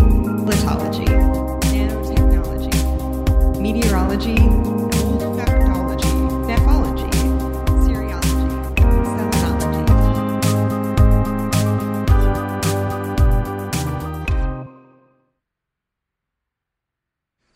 litology, 0.45 1.07
nanotechnology, 1.61 3.59
meteorology, 3.61 4.35